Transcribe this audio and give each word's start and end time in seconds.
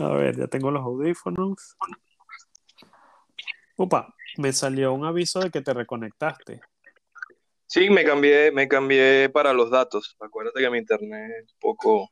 A 0.00 0.08
ver, 0.08 0.36
ya 0.36 0.46
tengo 0.46 0.70
los 0.70 0.82
audífonos. 0.82 1.76
Opa, 3.76 4.14
me 4.36 4.52
salió 4.52 4.92
un 4.92 5.04
aviso 5.04 5.40
de 5.40 5.50
que 5.50 5.60
te 5.60 5.74
reconectaste. 5.74 6.60
Sí, 7.66 7.88
me 7.88 8.04
cambié, 8.04 8.50
me 8.50 8.66
cambié 8.66 9.28
para 9.28 9.52
los 9.52 9.70
datos. 9.70 10.16
Acuérdate 10.20 10.60
que 10.60 10.70
mi 10.70 10.78
internet 10.78 11.44
es 11.44 11.54
poco. 11.60 12.10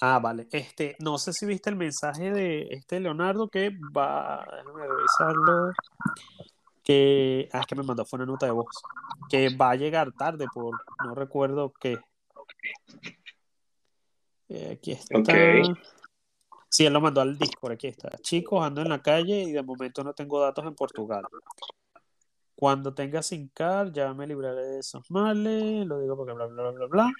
Ah, 0.00 0.18
vale. 0.20 0.48
Este, 0.50 0.96
no 1.00 1.18
sé 1.18 1.32
si 1.32 1.46
viste 1.46 1.70
el 1.70 1.76
mensaje 1.76 2.30
de 2.30 2.68
este 2.70 3.00
Leonardo 3.00 3.48
que 3.48 3.70
va, 3.96 4.46
déjame 4.56 4.86
revisarlo. 4.86 5.72
Que, 6.82 7.48
ah, 7.52 7.60
es 7.60 7.66
que 7.66 7.74
me 7.74 7.82
mandó, 7.82 8.04
fue 8.04 8.18
una 8.18 8.26
nota 8.26 8.46
de 8.46 8.52
voz. 8.52 8.66
Que 9.28 9.54
va 9.54 9.70
a 9.70 9.76
llegar 9.76 10.12
tarde 10.12 10.46
por, 10.52 10.78
no 11.04 11.14
recuerdo 11.14 11.72
qué. 11.80 11.98
Eh, 14.48 14.72
aquí 14.72 14.92
está. 14.92 15.18
Sí, 16.68 16.84
él 16.84 16.92
lo 16.92 17.00
mandó 17.00 17.20
al 17.20 17.38
Discord, 17.38 17.72
aquí 17.72 17.86
está. 17.86 18.10
Chicos, 18.18 18.64
ando 18.64 18.82
en 18.82 18.90
la 18.90 19.00
calle 19.02 19.42
y 19.42 19.52
de 19.52 19.62
momento 19.62 20.04
no 20.04 20.12
tengo 20.12 20.40
datos 20.40 20.64
en 20.66 20.74
Portugal. 20.74 21.22
Cuando 22.54 22.92
tenga 22.92 23.22
sin 23.22 23.48
car, 23.48 23.92
ya 23.92 24.12
me 24.12 24.26
libraré 24.26 24.62
de 24.62 24.78
esos 24.80 25.10
males. 25.10 25.86
Lo 25.86 26.00
digo 26.00 26.16
porque 26.16 26.32
bla, 26.32 26.46
bla, 26.46 26.62
bla, 26.62 26.72
bla, 26.72 26.86
bla. 26.86 27.12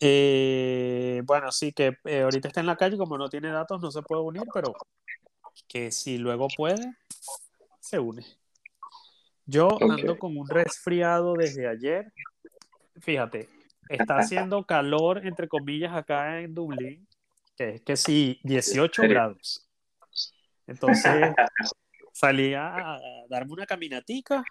Eh, 0.00 1.22
bueno, 1.24 1.52
sí, 1.52 1.72
que 1.72 1.96
eh, 2.04 2.22
ahorita 2.22 2.48
está 2.48 2.60
en 2.60 2.66
la 2.66 2.76
calle, 2.76 2.98
como 2.98 3.16
no 3.16 3.28
tiene 3.28 3.50
datos, 3.50 3.80
no 3.80 3.90
se 3.90 4.02
puede 4.02 4.22
unir, 4.22 4.42
pero 4.52 4.74
que 5.68 5.92
si 5.92 6.18
luego 6.18 6.48
puede, 6.48 6.92
se 7.78 8.00
une. 8.00 8.26
Yo 9.46 9.68
Ok. 9.68 9.82
ando 9.90 10.18
con 10.18 10.36
un 10.36 10.48
resfriado 10.48 11.34
desde 11.34 11.68
ayer. 11.68 12.12
Fíjate, 13.00 13.48
está 13.88 14.16
haciendo 14.16 14.64
calor, 14.64 15.24
entre 15.24 15.48
comillas, 15.48 15.94
acá 15.94 16.40
en 16.40 16.54
Dublín, 16.54 17.06
que 17.56 17.68
es 17.76 17.82
que 17.82 17.96
sí, 17.96 18.40
18 18.44 19.02
serio? 19.02 19.14
grados. 19.14 19.68
Entonces 20.66 21.34
salí 22.12 22.54
a, 22.54 22.94
a 22.94 23.00
darme 23.28 23.52
una 23.52 23.66
caminatica 23.66 24.44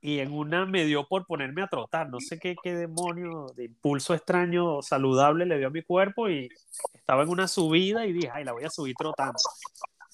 y 0.00 0.18
en 0.18 0.32
una 0.32 0.66
me 0.66 0.84
dio 0.84 1.06
por 1.06 1.26
ponerme 1.26 1.62
a 1.62 1.68
trotar. 1.68 2.10
No 2.10 2.20
sé 2.20 2.38
qué, 2.38 2.56
qué 2.60 2.74
demonio 2.74 3.46
de 3.56 3.66
impulso 3.66 4.14
extraño 4.14 4.82
saludable 4.82 5.46
le 5.46 5.58
dio 5.58 5.68
a 5.68 5.70
mi 5.70 5.82
cuerpo 5.82 6.28
y 6.28 6.48
estaba 6.92 7.22
en 7.22 7.28
una 7.28 7.46
subida 7.46 8.04
y 8.04 8.12
dije, 8.12 8.30
ay, 8.32 8.44
la 8.44 8.52
voy 8.52 8.64
a 8.64 8.70
subir 8.70 8.96
trotando. 8.98 9.38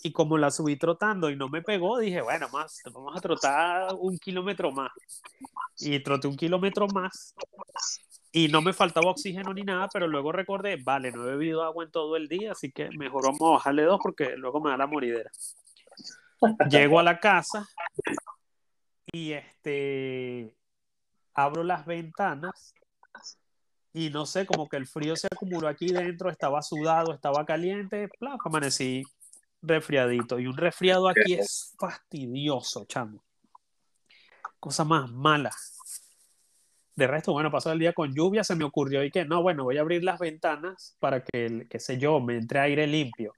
Y 0.02 0.12
como 0.12 0.36
la 0.36 0.50
subí 0.50 0.76
trotando 0.76 1.30
y 1.30 1.36
no 1.36 1.48
me 1.48 1.62
pegó, 1.62 1.98
dije, 1.98 2.20
bueno, 2.20 2.48
más, 2.52 2.82
vamos 2.92 3.16
a 3.16 3.20
trotar 3.20 3.94
un 3.98 4.18
kilómetro 4.18 4.70
más. 4.70 4.92
Y 5.80 5.98
troté 6.00 6.28
un 6.28 6.36
kilómetro 6.36 6.86
más 6.88 7.34
y 8.38 8.46
no 8.46 8.62
me 8.62 8.72
faltaba 8.72 9.10
oxígeno 9.10 9.52
ni 9.52 9.62
nada, 9.62 9.88
pero 9.92 10.06
luego 10.06 10.30
recordé, 10.30 10.76
vale, 10.76 11.10
no 11.10 11.26
he 11.26 11.32
bebido 11.32 11.64
agua 11.64 11.82
en 11.84 11.90
todo 11.90 12.14
el 12.14 12.28
día, 12.28 12.52
así 12.52 12.70
que 12.70 12.88
mejor 12.90 13.24
vamos 13.24 13.40
a 13.42 13.54
bajarle 13.54 13.82
dos 13.82 13.98
porque 14.00 14.36
luego 14.36 14.60
me 14.60 14.70
da 14.70 14.76
la 14.76 14.86
moridera. 14.86 15.28
Llego 16.70 17.00
a 17.00 17.02
la 17.02 17.18
casa 17.18 17.68
y 19.10 19.32
este 19.32 20.54
abro 21.34 21.64
las 21.64 21.84
ventanas 21.84 22.74
y 23.92 24.10
no 24.10 24.24
sé, 24.24 24.46
como 24.46 24.68
que 24.68 24.76
el 24.76 24.86
frío 24.86 25.16
se 25.16 25.26
acumuló 25.26 25.66
aquí 25.66 25.88
dentro, 25.88 26.30
estaba 26.30 26.62
sudado, 26.62 27.12
estaba 27.12 27.44
caliente, 27.44 28.08
plaf, 28.20 28.38
amanecí 28.44 29.02
resfriadito. 29.62 30.38
Y 30.38 30.46
un 30.46 30.56
resfriado 30.56 31.08
aquí 31.08 31.34
es 31.34 31.74
fastidioso, 31.76 32.84
chamo. 32.84 33.20
Cosa 34.60 34.84
más 34.84 35.10
mala. 35.10 35.50
De 36.98 37.06
resto, 37.06 37.32
bueno, 37.32 37.48
pasó 37.48 37.70
el 37.70 37.78
día 37.78 37.92
con 37.92 38.12
lluvia, 38.12 38.42
se 38.42 38.56
me 38.56 38.64
ocurrió 38.64 39.04
y 39.04 39.10
que 39.12 39.24
no, 39.24 39.40
bueno, 39.40 39.62
voy 39.62 39.78
a 39.78 39.82
abrir 39.82 40.02
las 40.02 40.18
ventanas 40.18 40.96
para 40.98 41.22
que, 41.22 41.64
qué 41.70 41.78
sé 41.78 41.96
yo, 41.96 42.18
me 42.18 42.36
entre 42.36 42.58
aire 42.58 42.88
limpio. 42.88 43.32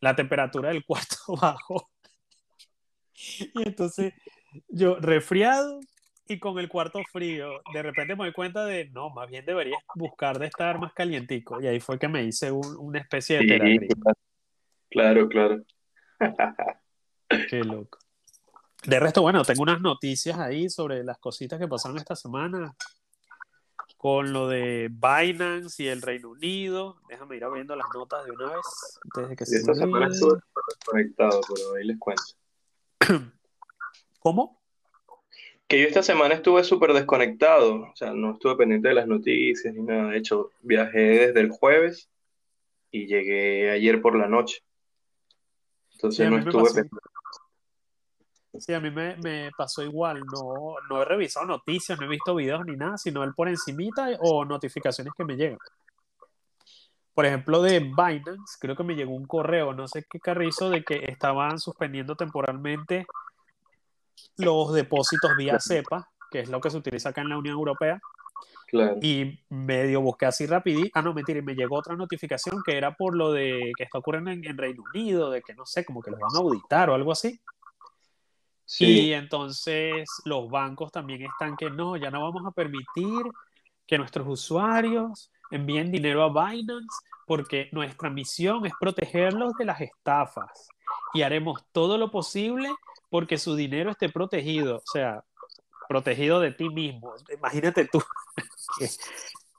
La 0.00 0.16
temperatura 0.16 0.70
del 0.70 0.82
cuarto 0.86 1.16
bajó. 1.38 1.90
Y 3.14 3.68
entonces 3.68 4.14
yo 4.66 4.96
resfriado 4.98 5.78
y 6.26 6.38
con 6.38 6.58
el 6.58 6.70
cuarto 6.70 7.00
frío, 7.12 7.60
de 7.74 7.82
repente 7.82 8.16
me 8.16 8.24
doy 8.24 8.32
cuenta 8.32 8.64
de, 8.64 8.88
no, 8.88 9.10
más 9.10 9.28
bien 9.28 9.44
debería 9.44 9.76
buscar 9.94 10.38
de 10.38 10.46
estar 10.46 10.78
más 10.78 10.94
calientico. 10.94 11.60
Y 11.60 11.66
ahí 11.66 11.80
fue 11.80 11.98
que 11.98 12.08
me 12.08 12.24
hice 12.24 12.50
un- 12.50 12.76
una 12.78 12.98
especie 12.98 13.36
de 13.40 13.46
terapia. 13.46 13.88
claro, 14.88 15.28
claro. 15.28 15.62
Qué 17.50 17.62
loco. 17.62 17.98
De 18.84 18.98
resto, 18.98 19.20
bueno, 19.22 19.44
tengo 19.44 19.62
unas 19.62 19.80
noticias 19.80 20.38
ahí 20.38 20.68
sobre 20.68 21.04
las 21.04 21.18
cositas 21.18 21.58
que 21.60 21.68
pasaron 21.68 21.98
esta 21.98 22.16
semana 22.16 22.74
con 24.02 24.32
lo 24.32 24.48
de 24.48 24.90
Binance 24.90 25.80
y 25.80 25.86
el 25.86 26.02
Reino 26.02 26.30
Unido. 26.30 26.96
Déjame 27.08 27.36
ir 27.36 27.44
abriendo 27.44 27.76
las 27.76 27.86
notas 27.94 28.24
de 28.24 28.32
una 28.32 28.46
vez 28.46 28.98
antes 29.04 29.28
de 29.28 29.36
que 29.36 29.44
Y 29.44 29.46
se 29.46 29.56
esta 29.58 29.74
semana 29.74 30.08
estuve 30.08 30.40
conectado, 30.84 31.40
pero 31.46 31.74
ahí 31.76 31.84
les 31.84 32.00
cuento. 32.00 32.24
¿Cómo? 34.18 34.60
Que 35.68 35.80
yo 35.80 35.86
esta 35.86 36.02
semana 36.02 36.34
estuve 36.34 36.64
súper 36.64 36.94
desconectado, 36.94 37.76
o 37.76 37.94
sea, 37.94 38.12
no 38.12 38.32
estuve 38.32 38.56
pendiente 38.56 38.88
de 38.88 38.94
las 38.94 39.06
noticias 39.06 39.72
ni 39.72 39.82
nada. 39.82 40.10
De 40.10 40.18
hecho, 40.18 40.50
viajé 40.62 41.28
desde 41.28 41.40
el 41.40 41.50
jueves 41.50 42.10
y 42.90 43.06
llegué 43.06 43.70
ayer 43.70 44.02
por 44.02 44.18
la 44.18 44.26
noche. 44.26 44.64
Entonces 45.92 46.28
no 46.28 46.38
estuve 46.38 46.64
pendiente. 46.74 47.11
Sí, 48.58 48.74
a 48.74 48.80
mí 48.80 48.90
me, 48.90 49.16
me 49.16 49.50
pasó 49.56 49.82
igual. 49.82 50.20
No, 50.32 50.74
no 50.88 51.02
he 51.02 51.04
revisado 51.04 51.46
noticias, 51.46 51.98
no 51.98 52.06
he 52.06 52.08
visto 52.08 52.34
videos 52.34 52.64
ni 52.64 52.76
nada, 52.76 52.98
sino 52.98 53.24
el 53.24 53.34
por 53.34 53.48
encimita 53.48 54.08
o 54.20 54.44
notificaciones 54.44 55.12
que 55.16 55.24
me 55.24 55.36
llegan. 55.36 55.58
Por 57.14 57.26
ejemplo, 57.26 57.60
de 57.60 57.80
Binance, 57.80 58.56
creo 58.58 58.74
que 58.74 58.84
me 58.84 58.94
llegó 58.94 59.14
un 59.14 59.26
correo, 59.26 59.74
no 59.74 59.86
sé 59.86 60.06
qué 60.10 60.18
carrizo, 60.18 60.70
de 60.70 60.82
que 60.82 61.04
estaban 61.08 61.58
suspendiendo 61.58 62.16
temporalmente 62.16 63.06
los 64.38 64.72
depósitos 64.72 65.36
vía 65.36 65.58
CEPA, 65.60 66.08
que 66.30 66.40
es 66.40 66.48
lo 66.48 66.60
que 66.60 66.70
se 66.70 66.78
utiliza 66.78 67.10
acá 67.10 67.20
en 67.20 67.28
la 67.28 67.38
Unión 67.38 67.54
Europea, 67.56 68.00
Claro. 68.66 68.96
y 69.02 69.38
medio 69.50 70.00
busqué 70.00 70.24
así 70.24 70.46
rapidito. 70.46 70.88
Ah, 70.94 71.02
no, 71.02 71.12
mentira, 71.12 71.40
y 71.40 71.42
me 71.42 71.54
llegó 71.54 71.76
otra 71.76 71.94
notificación 71.94 72.62
que 72.64 72.78
era 72.78 72.94
por 72.96 73.14
lo 73.14 73.30
de 73.30 73.72
que 73.76 73.84
está 73.84 73.98
ocurriendo 73.98 74.30
en, 74.30 74.42
en 74.46 74.56
Reino 74.56 74.82
Unido, 74.94 75.30
de 75.30 75.42
que 75.42 75.54
no 75.54 75.66
sé, 75.66 75.84
como 75.84 76.00
que 76.00 76.10
los 76.10 76.18
van 76.18 76.34
a 76.34 76.38
auditar 76.38 76.88
o 76.88 76.94
algo 76.94 77.12
así. 77.12 77.38
Sí, 78.74 78.86
Y 78.86 79.12
entonces 79.12 80.08
los 80.24 80.48
bancos 80.48 80.90
también 80.90 81.20
están 81.20 81.58
que 81.58 81.68
no, 81.68 81.94
ya 81.98 82.10
no 82.10 82.22
vamos 82.22 82.46
a 82.46 82.52
permitir 82.52 83.22
que 83.86 83.98
nuestros 83.98 84.26
usuarios 84.26 85.30
envíen 85.50 85.92
dinero 85.92 86.22
a 86.22 86.28
Binance 86.30 87.04
porque 87.26 87.68
nuestra 87.72 88.08
misión 88.08 88.64
es 88.64 88.72
protegerlos 88.80 89.52
de 89.58 89.66
las 89.66 89.78
estafas 89.82 90.68
y 91.12 91.20
haremos 91.20 91.62
todo 91.70 91.98
lo 91.98 92.10
posible 92.10 92.70
porque 93.10 93.36
su 93.36 93.54
dinero 93.56 93.90
esté 93.90 94.08
protegido, 94.08 94.76
o 94.76 94.90
sea, 94.90 95.22
protegido 95.86 96.40
de 96.40 96.52
ti 96.52 96.70
mismo. 96.70 97.12
Imagínate 97.30 97.86
tú 97.88 98.02
que, 98.78 98.88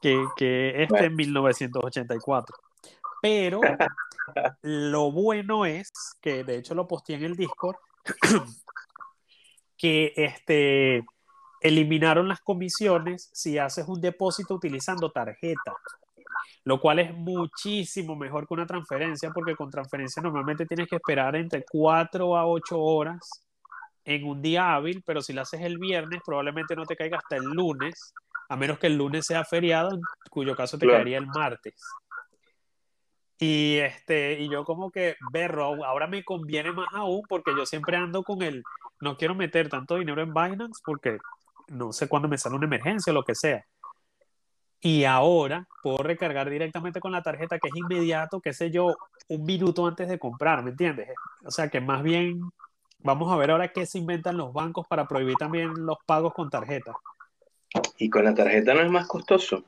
que, 0.02 0.25
que 0.35 0.84
este 0.85 1.06
en 1.06 1.16
1984. 1.16 2.57
Pero 3.22 3.62
lo 4.63 5.12
bueno 5.12 5.68
es 5.68 5.91
que, 6.19 6.44
de 6.44 6.57
hecho 6.57 6.73
lo 6.73 6.88
posteé 6.88 7.18
en 7.18 7.25
el 7.25 7.35
Discord, 7.35 7.75
que 9.83 10.13
este, 10.16 11.03
eliminaron 11.59 12.29
las 12.29 12.39
comisiones 12.39 13.29
si 13.33 13.57
haces 13.57 13.85
un 13.89 13.99
depósito 13.99 14.55
utilizando 14.55 15.11
tarjeta, 15.11 15.73
lo 16.63 16.79
cual 16.79 16.99
es 16.99 17.13
muchísimo 17.13 18.16
mejor 18.16 18.47
que 18.47 18.53
una 18.53 18.66
transferencia, 18.66 19.31
porque 19.31 19.57
con 19.57 19.69
transferencia 19.69 20.22
normalmente 20.23 20.66
tienes 20.66 20.88
que 20.88 20.95
esperar 20.95 21.35
entre 21.35 21.66
4 21.69 22.38
a 22.38 22.47
8 22.47 22.79
horas 22.79 23.45
en 24.05 24.25
un 24.25 24.41
día 24.41 24.73
hábil, 24.73 25.03
pero 25.05 25.22
si 25.22 25.33
lo 25.33 25.41
haces 25.41 25.59
el 25.61 25.77
viernes 25.79 26.22
probablemente 26.25 26.77
no 26.77 26.85
te 26.85 26.95
caiga 26.95 27.17
hasta 27.17 27.35
el 27.38 27.51
lunes, 27.51 28.13
a 28.49 28.55
menos 28.55 28.79
que 28.79 28.88
el 28.88 28.97
lunes 28.97 29.25
sea 29.25 29.43
feriado, 29.43 29.95
en 29.95 30.01
cuyo 30.29 30.55
caso 30.55 30.77
te 30.77 30.85
Claro. 30.85 30.99
caería 30.99 31.17
el 31.17 31.27
martes. 31.27 31.75
Y, 33.43 33.79
este, 33.79 34.40
y 34.40 34.49
yo 34.49 34.63
como 34.63 34.90
que, 34.90 35.17
berro, 35.34 35.84
ahora 35.84 36.07
me 36.07 36.23
conviene 36.23 36.72
más 36.72 36.87
aún 36.93 37.23
porque 37.28 37.51
yo 37.57 37.66
siempre 37.66 37.97
ando 37.97 38.23
con 38.23 38.41
el, 38.41 38.63
no 39.01 39.17
quiero 39.17 39.35
meter 39.35 39.67
tanto 39.67 39.97
dinero 39.97 40.22
en 40.22 40.34
Binance 40.34 40.81
porque 40.85 41.17
no 41.67 41.91
sé 41.91 42.07
cuándo 42.07 42.29
me 42.29 42.37
sale 42.37 42.55
una 42.55 42.67
emergencia 42.67 43.11
o 43.11 43.13
lo 43.13 43.25
que 43.25 43.35
sea. 43.35 43.66
Y 44.79 45.03
ahora 45.03 45.67
puedo 45.81 45.97
recargar 45.97 46.49
directamente 46.49 47.01
con 47.01 47.11
la 47.11 47.22
tarjeta 47.22 47.59
que 47.59 47.67
es 47.67 47.75
inmediato, 47.75 48.40
qué 48.40 48.53
sé 48.53 48.72
yo, 48.72 48.95
un 49.28 49.43
minuto 49.43 49.85
antes 49.85 50.07
de 50.07 50.19
comprar, 50.19 50.63
¿me 50.63 50.69
entiendes? 50.69 51.09
O 51.43 51.51
sea 51.51 51.67
que 51.67 51.81
más 51.81 52.01
bien 52.01 52.39
vamos 52.99 53.29
a 53.29 53.35
ver 53.35 53.51
ahora 53.51 53.73
qué 53.73 53.85
se 53.85 53.97
inventan 53.97 54.37
los 54.37 54.53
bancos 54.53 54.87
para 54.87 55.05
prohibir 55.05 55.35
también 55.35 55.85
los 55.85 55.97
pagos 56.05 56.34
con 56.34 56.49
tarjeta. 56.49 56.93
y 57.97 58.09
con 58.09 58.23
la 58.23 58.34
tarjeta 58.34 58.73
no 58.73 58.79
es 58.79 58.89
más 58.89 59.05
costoso. 59.05 59.66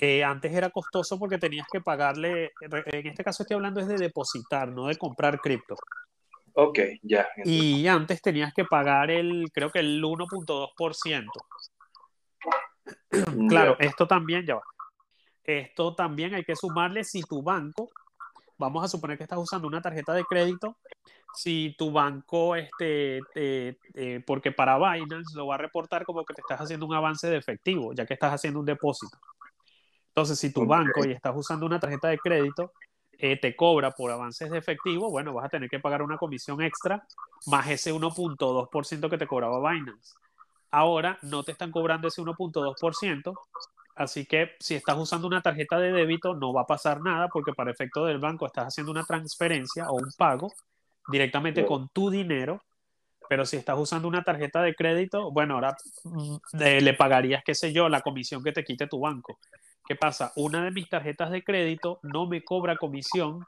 Eh, 0.00 0.24
antes 0.24 0.52
era 0.52 0.70
costoso 0.70 1.18
porque 1.18 1.38
tenías 1.38 1.66
que 1.70 1.80
pagarle, 1.80 2.52
en 2.60 3.06
este 3.06 3.22
caso 3.22 3.42
estoy 3.42 3.56
hablando 3.56 3.80
es 3.80 3.88
de 3.88 3.98
depositar, 3.98 4.68
no 4.68 4.86
de 4.86 4.96
comprar 4.96 5.38
cripto. 5.40 5.76
Ok, 6.54 6.78
ya. 7.02 7.28
Y 7.44 7.86
antes 7.86 8.20
tenías 8.20 8.52
que 8.52 8.64
pagar 8.64 9.10
el, 9.10 9.50
creo 9.52 9.70
que 9.70 9.80
el 9.80 10.02
1.2%. 10.02 11.30
Claro, 13.48 13.76
Ya. 13.78 13.86
esto 13.86 14.06
también, 14.06 14.44
ya 14.46 14.56
va. 14.56 14.62
Esto 15.44 15.94
también 15.94 16.34
hay 16.34 16.44
que 16.44 16.56
sumarle 16.56 17.04
si 17.04 17.22
tu 17.22 17.42
banco 17.42 17.90
vamos 18.62 18.84
a 18.84 18.88
suponer 18.88 19.16
que 19.16 19.24
estás 19.24 19.38
usando 19.40 19.66
una 19.66 19.82
tarjeta 19.82 20.14
de 20.14 20.24
crédito, 20.24 20.76
si 21.34 21.74
tu 21.76 21.90
banco, 21.90 22.54
este, 22.54 23.20
porque 24.24 24.52
para 24.52 24.76
Binance 24.78 25.36
lo 25.36 25.48
va 25.48 25.56
a 25.56 25.58
reportar 25.58 26.04
como 26.04 26.24
que 26.24 26.34
te 26.34 26.42
estás 26.42 26.60
haciendo 26.60 26.86
un 26.86 26.94
avance 26.94 27.28
de 27.28 27.36
efectivo, 27.38 27.92
ya 27.92 28.06
que 28.06 28.14
estás 28.14 28.32
haciendo 28.32 28.60
un 28.60 28.66
depósito. 28.66 29.18
Entonces, 30.14 30.38
si 30.38 30.52
tu 30.52 30.66
banco 30.66 31.06
y 31.06 31.12
estás 31.12 31.32
usando 31.34 31.64
una 31.64 31.80
tarjeta 31.80 32.08
de 32.08 32.18
crédito, 32.18 32.72
eh, 33.12 33.38
te 33.40 33.56
cobra 33.56 33.92
por 33.92 34.10
avances 34.10 34.50
de 34.50 34.58
efectivo, 34.58 35.10
bueno, 35.10 35.32
vas 35.32 35.46
a 35.46 35.48
tener 35.48 35.70
que 35.70 35.78
pagar 35.78 36.02
una 36.02 36.18
comisión 36.18 36.60
extra 36.60 37.06
más 37.46 37.68
ese 37.68 37.94
1.2% 37.94 39.08
que 39.08 39.16
te 39.16 39.26
cobraba 39.26 39.58
Binance. 39.70 40.14
Ahora 40.70 41.18
no 41.22 41.42
te 41.42 41.52
están 41.52 41.70
cobrando 41.70 42.08
ese 42.08 42.20
1.2%, 42.20 43.34
así 43.94 44.26
que 44.26 44.50
si 44.58 44.74
estás 44.74 44.98
usando 44.98 45.26
una 45.26 45.40
tarjeta 45.40 45.78
de 45.78 45.92
débito 45.92 46.34
no 46.34 46.52
va 46.52 46.62
a 46.62 46.66
pasar 46.66 47.00
nada 47.00 47.28
porque 47.28 47.52
para 47.52 47.70
efecto 47.70 48.04
del 48.04 48.18
banco 48.18 48.46
estás 48.46 48.66
haciendo 48.66 48.90
una 48.90 49.04
transferencia 49.04 49.88
o 49.88 49.94
un 49.94 50.10
pago 50.18 50.52
directamente 51.08 51.64
con 51.64 51.88
tu 51.88 52.10
dinero, 52.10 52.60
pero 53.28 53.46
si 53.46 53.56
estás 53.56 53.78
usando 53.78 54.08
una 54.08 54.24
tarjeta 54.24 54.60
de 54.62 54.74
crédito, 54.74 55.30
bueno, 55.30 55.54
ahora 55.54 55.76
mm, 56.04 56.36
le 56.58 56.94
pagarías, 56.94 57.42
qué 57.44 57.54
sé 57.54 57.72
yo, 57.72 57.88
la 57.88 58.02
comisión 58.02 58.42
que 58.42 58.52
te 58.52 58.64
quite 58.64 58.86
tu 58.88 59.00
banco. 59.00 59.38
¿Qué 59.86 59.96
pasa? 59.96 60.32
Una 60.36 60.64
de 60.64 60.70
mis 60.70 60.88
tarjetas 60.88 61.30
de 61.30 61.42
crédito 61.42 61.98
no 62.02 62.26
me 62.26 62.44
cobra 62.44 62.76
comisión 62.76 63.44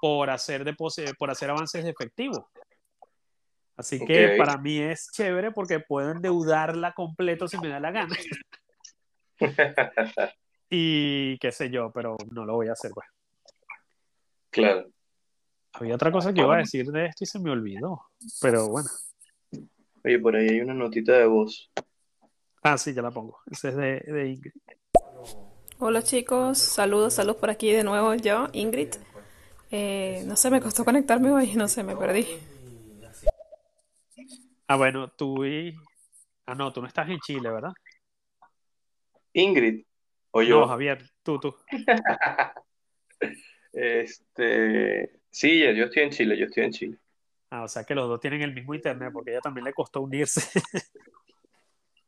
por 0.00 0.30
hacer, 0.30 0.64
por 1.18 1.30
hacer 1.30 1.50
avances 1.50 1.84
de 1.84 1.90
efectivo. 1.90 2.50
Así 3.76 4.04
que 4.04 4.36
para 4.38 4.56
mí 4.56 4.78
es 4.78 5.10
chévere 5.12 5.52
porque 5.52 5.80
puedo 5.80 6.10
endeudarla 6.10 6.92
completo 6.92 7.46
si 7.46 7.58
me 7.58 7.68
da 7.68 7.78
la 7.78 7.90
gana. 7.90 8.16
y 10.70 11.36
qué 11.38 11.52
sé 11.52 11.68
yo, 11.70 11.90
pero 11.92 12.16
no 12.30 12.46
lo 12.46 12.54
voy 12.54 12.68
a 12.68 12.72
hacer, 12.72 12.90
pues. 12.94 13.06
Claro. 14.50 14.88
Había 15.74 15.94
otra 15.94 16.10
cosa 16.10 16.32
que 16.32 16.40
iba 16.40 16.54
a 16.54 16.58
decir 16.58 16.86
de 16.86 17.06
esto 17.06 17.24
y 17.24 17.26
se 17.26 17.38
me 17.38 17.50
olvidó, 17.50 18.00
pero 18.40 18.66
bueno. 18.68 18.88
Oye, 20.02 20.18
por 20.18 20.34
ahí 20.34 20.48
hay 20.48 20.60
una 20.60 20.72
notita 20.72 21.12
de 21.12 21.26
voz. 21.26 21.70
Ah, 22.62 22.78
sí, 22.78 22.94
ya 22.94 23.02
la 23.02 23.10
pongo. 23.10 23.40
Esa 23.50 23.68
es 23.68 23.76
de, 23.76 24.00
de 24.06 24.28
Ingrid. 24.30 24.52
Hola 25.78 26.00
chicos, 26.00 26.56
saludos, 26.56 27.12
saludos 27.12 27.36
por 27.36 27.50
aquí 27.50 27.70
de 27.70 27.84
nuevo 27.84 28.14
yo, 28.14 28.48
Ingrid. 28.54 28.94
Eh, 29.70 30.22
no 30.24 30.34
sé, 30.34 30.50
me 30.50 30.62
costó 30.62 30.86
conectarme 30.86 31.30
hoy, 31.30 31.52
no 31.54 31.68
sé, 31.68 31.82
me 31.82 31.94
perdí. 31.94 32.26
Ah, 34.66 34.76
bueno, 34.76 35.10
tú 35.10 35.44
y... 35.44 35.76
Ah, 36.46 36.54
no, 36.54 36.72
tú 36.72 36.80
no 36.80 36.88
estás 36.88 37.10
en 37.10 37.18
Chile, 37.20 37.50
¿verdad? 37.50 37.72
Ingrid, 39.34 39.84
o 40.30 40.40
yo. 40.40 40.60
No, 40.60 40.68
Javier, 40.68 41.10
tú, 41.22 41.38
tú. 41.38 41.54
este, 43.74 45.20
sí, 45.28 45.60
yo 45.60 45.84
estoy 45.84 46.04
en 46.04 46.10
Chile, 46.10 46.38
yo 46.38 46.46
estoy 46.46 46.64
en 46.64 46.72
Chile. 46.72 46.98
Ah, 47.50 47.64
o 47.64 47.68
sea 47.68 47.84
que 47.84 47.94
los 47.94 48.08
dos 48.08 48.18
tienen 48.18 48.40
el 48.40 48.54
mismo 48.54 48.74
internet, 48.74 49.10
porque 49.12 49.30
a 49.30 49.34
ella 49.34 49.40
también 49.42 49.66
le 49.66 49.74
costó 49.74 50.00
unirse. 50.00 50.40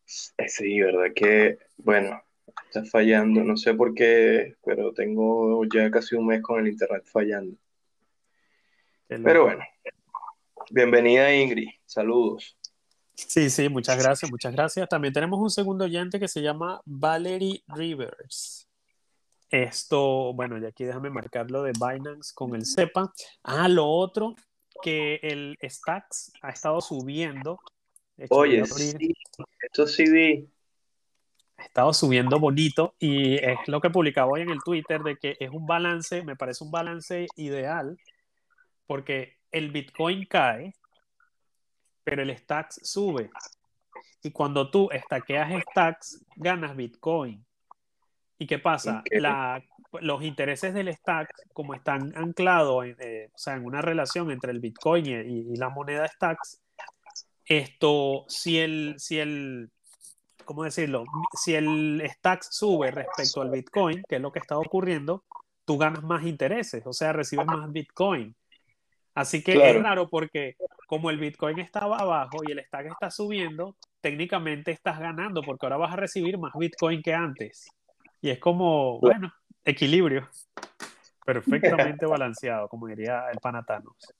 sí, 0.06 0.80
verdad 0.80 1.12
que, 1.14 1.58
bueno, 1.76 2.22
está 2.66 2.84
fallando. 2.84 3.43
No 3.43 3.56
sé 3.56 3.75
por 3.75 3.94
qué, 3.94 4.56
pero 4.64 4.93
tengo 4.93 5.64
ya 5.64 5.90
casi 5.90 6.14
un 6.14 6.26
mes 6.26 6.43
con 6.43 6.60
el 6.60 6.69
internet 6.69 7.05
fallando. 7.06 7.56
Pero 9.08 9.44
bueno, 9.44 9.64
bienvenida 10.70 11.34
Ingrid, 11.34 11.69
saludos. 11.87 12.56
Sí, 13.14 13.50
sí, 13.50 13.69
muchas 13.69 14.00
gracias, 14.00 14.31
muchas 14.31 14.52
gracias. 14.52 14.88
También 14.88 15.12
tenemos 15.12 15.40
un 15.40 15.50
segundo 15.50 15.84
oyente 15.84 16.20
que 16.20 16.28
se 16.28 16.43
llama 16.43 16.81
Valerie 16.84 17.62
Rivers. 17.66 18.69
Esto, 19.50 20.34
bueno, 20.34 20.58
y 20.58 20.66
aquí 20.66 20.84
déjame 20.84 21.11
marcarlo 21.11 21.62
de 21.62 21.72
Binance 21.72 22.32
con 22.34 22.54
el 22.54 22.66
CEPA. 22.66 23.12
Ah, 23.43 23.66
lo 23.69 23.87
otro, 23.87 24.34
que 24.82 25.19
el 25.22 25.56
Stacks 25.62 26.32
ha 26.43 26.50
estado 26.50 26.81
subiendo. 26.81 27.58
Oye, 28.28 28.64
sí, 28.66 28.94
esto 29.62 29.87
sí 29.87 30.11
vi 30.11 30.49
estado 31.68 31.92
subiendo 31.92 32.38
bonito 32.40 32.94
y 32.98 33.36
es 33.36 33.58
lo 33.66 33.80
que 33.80 33.90
publicaba 33.90 34.32
hoy 34.32 34.40
en 34.42 34.50
el 34.50 34.62
Twitter 34.64 35.02
de 35.02 35.16
que 35.16 35.36
es 35.38 35.50
un 35.50 35.66
balance, 35.66 36.24
me 36.24 36.36
parece 36.36 36.64
un 36.64 36.70
balance 36.70 37.26
ideal 37.36 37.96
porque 38.86 39.36
el 39.52 39.70
Bitcoin 39.70 40.24
cae, 40.26 40.74
pero 42.04 42.22
el 42.22 42.36
Stacks 42.36 42.80
sube. 42.82 43.30
Y 44.22 44.32
cuando 44.32 44.70
tú 44.70 44.88
estaqueas 44.90 45.62
Stacks, 45.70 46.24
ganas 46.36 46.74
Bitcoin. 46.74 47.44
¿Y 48.38 48.46
qué 48.46 48.58
pasa? 48.58 49.02
los 50.00 50.22
intereses 50.22 50.74
del 50.74 50.94
Stack, 50.94 51.30
como 51.54 51.74
están 51.74 52.12
anclados 52.14 52.84
en, 52.84 52.96
eh, 52.98 53.30
o 53.32 53.38
sea, 53.38 53.54
en 53.54 53.64
una 53.64 53.80
relación 53.80 54.30
entre 54.30 54.52
el 54.52 54.60
Bitcoin 54.60 55.06
y, 55.06 55.12
y, 55.52 55.56
la 55.56 55.70
moneda 55.70 56.06
Stacks, 56.06 56.60
esto, 57.46 58.26
si 58.28 58.58
el, 58.58 58.96
si 58.98 59.18
el 59.18 59.70
¿cómo 60.48 60.64
decirlo? 60.64 61.04
Si 61.38 61.54
el 61.54 62.02
Stacks 62.10 62.48
sube 62.52 62.90
respecto 62.90 63.42
al 63.42 63.50
Bitcoin, 63.50 64.02
que 64.08 64.16
es 64.16 64.22
lo 64.22 64.32
que 64.32 64.38
está 64.38 64.56
ocurriendo, 64.56 65.22
tú 65.66 65.76
ganas 65.76 66.02
más 66.02 66.24
intereses, 66.24 66.86
o 66.86 66.94
sea, 66.94 67.12
recibes 67.12 67.44
más 67.44 67.70
Bitcoin. 67.70 68.34
Así 69.14 69.44
que 69.44 69.52
es 69.52 69.82
raro 69.82 70.08
porque 70.08 70.56
como 70.86 71.10
el 71.10 71.18
Bitcoin 71.18 71.58
estaba 71.58 71.98
abajo 71.98 72.38
y 72.46 72.52
el 72.52 72.64
Stack 72.64 72.86
está 72.86 73.10
subiendo, 73.10 73.76
técnicamente 74.00 74.70
estás 74.70 74.98
ganando 74.98 75.42
porque 75.42 75.66
ahora 75.66 75.76
vas 75.76 75.92
a 75.92 75.96
recibir 75.96 76.38
más 76.38 76.54
Bitcoin 76.58 77.02
que 77.02 77.12
antes. 77.12 77.68
Y 78.22 78.30
es 78.30 78.38
como, 78.38 79.00
bueno, 79.00 79.30
equilibrio. 79.66 80.30
Perfectamente 81.26 82.06
balanceado, 82.06 82.68
como 82.68 82.86
diría 82.86 83.28
el 83.30 83.38
Panatanos. 83.38 84.14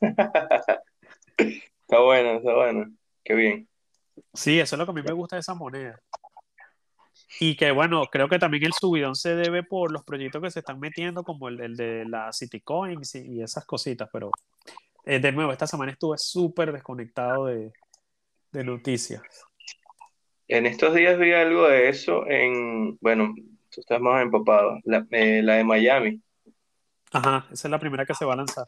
está 0.06 2.00
bueno, 2.00 2.38
está 2.38 2.54
bueno. 2.54 2.90
Qué 3.22 3.34
bien. 3.34 3.68
Sí, 4.32 4.58
eso 4.58 4.76
es 4.76 4.78
lo 4.78 4.86
que 4.86 4.90
a 4.92 4.94
mí 4.94 5.02
me 5.02 5.12
gusta 5.12 5.36
de 5.36 5.40
esa 5.40 5.54
moneda. 5.54 5.98
Y 7.40 7.56
que 7.56 7.70
bueno, 7.70 8.04
creo 8.06 8.28
que 8.28 8.38
también 8.38 8.64
el 8.64 8.72
subidón 8.72 9.14
se 9.14 9.34
debe 9.34 9.62
por 9.62 9.90
los 9.90 10.04
proyectos 10.04 10.42
que 10.42 10.50
se 10.50 10.60
están 10.60 10.78
metiendo, 10.78 11.24
como 11.24 11.48
el, 11.48 11.76
de 11.76 12.04
la 12.04 12.32
City 12.32 12.60
Coins 12.60 13.14
y, 13.14 13.42
esas 13.42 13.64
cositas, 13.64 14.08
pero 14.12 14.30
eh, 15.04 15.18
de 15.18 15.32
nuevo, 15.32 15.52
esta 15.52 15.66
semana 15.66 15.92
estuve 15.92 16.18
súper 16.18 16.72
desconectado 16.72 17.46
de, 17.46 17.72
noticias. 18.52 19.22
En 20.46 20.66
estos 20.66 20.94
días 20.94 21.18
vi 21.18 21.32
algo 21.32 21.66
de 21.66 21.88
eso 21.88 22.26
en, 22.28 22.98
bueno, 23.00 23.34
tú 23.70 23.80
estás 23.80 24.00
más 24.00 24.22
empapado, 24.22 24.78
la, 24.84 25.06
eh, 25.10 25.42
la 25.42 25.54
de 25.54 25.64
Miami. 25.64 26.20
Ajá, 27.12 27.46
esa 27.50 27.68
es 27.68 27.70
la 27.70 27.78
primera 27.78 28.04
que 28.04 28.14
se 28.14 28.26
va 28.26 28.34
a 28.34 28.36
lanzar. 28.36 28.66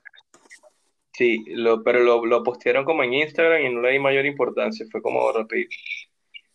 Sí, 1.14 1.44
lo, 1.46 1.82
pero 1.84 2.00
lo, 2.00 2.26
lo 2.26 2.42
postearon 2.42 2.84
como 2.84 3.04
en 3.04 3.14
Instagram 3.14 3.62
y 3.62 3.72
no 3.72 3.80
le 3.80 3.92
di 3.92 3.98
mayor 4.00 4.26
importancia, 4.26 4.84
fue 4.90 5.00
como 5.00 5.30
rápido. 5.30 5.68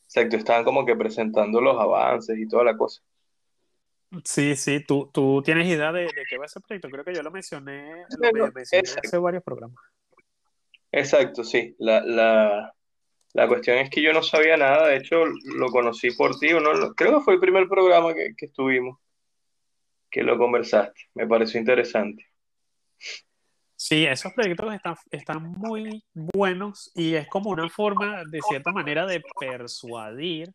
Exacto, 0.03 0.35
estaban 0.35 0.65
como 0.65 0.85
que 0.85 0.97
presentando 0.97 1.61
los 1.61 1.79
avances 1.79 2.37
y 2.37 2.47
toda 2.47 2.65
la 2.65 2.75
cosa. 2.75 3.01
Sí, 4.25 4.55
sí, 4.55 4.83
tú, 4.85 5.09
tú 5.13 5.41
tienes 5.45 5.67
idea 5.67 5.93
de, 5.93 6.09
qué 6.29 6.37
va 6.37 6.45
ese 6.45 6.59
proyecto. 6.59 6.89
Creo 6.89 7.05
que 7.05 7.13
yo 7.13 7.23
lo 7.23 7.31
mencioné, 7.31 8.05
lo 8.19 8.51
mencioné 8.51 8.89
hace 9.03 9.17
varios 9.17 9.43
programas. 9.43 9.77
Exacto, 10.91 11.43
sí. 11.43 11.75
La, 11.79 12.01
la, 12.01 12.73
la, 13.33 13.47
cuestión 13.47 13.77
es 13.77 13.89
que 13.89 14.01
yo 14.01 14.11
no 14.11 14.23
sabía 14.23 14.57
nada, 14.57 14.87
de 14.87 14.97
hecho 14.97 15.23
lo 15.25 15.69
conocí 15.69 16.11
por 16.11 16.37
ti, 16.37 16.49
no, 16.49 16.93
creo 16.95 17.19
que 17.19 17.23
fue 17.23 17.35
el 17.35 17.39
primer 17.39 17.69
programa 17.69 18.13
que, 18.13 18.33
que 18.35 18.47
estuvimos, 18.47 18.97
que 20.09 20.23
lo 20.23 20.37
conversaste. 20.37 20.99
Me 21.13 21.27
pareció 21.27 21.59
interesante. 21.59 22.25
Sí, 23.81 24.05
esos 24.05 24.33
proyectos 24.33 24.73
están, 24.73 24.95
están 25.09 25.41
muy 25.41 26.03
buenos 26.13 26.91
y 26.95 27.13
es 27.13 27.29
como 27.29 27.51
una 27.51 27.69
forma, 27.69 28.23
de 28.29 28.41
cierta 28.41 28.73
manera, 28.73 29.05
de 29.05 29.23
persuadir 29.39 30.51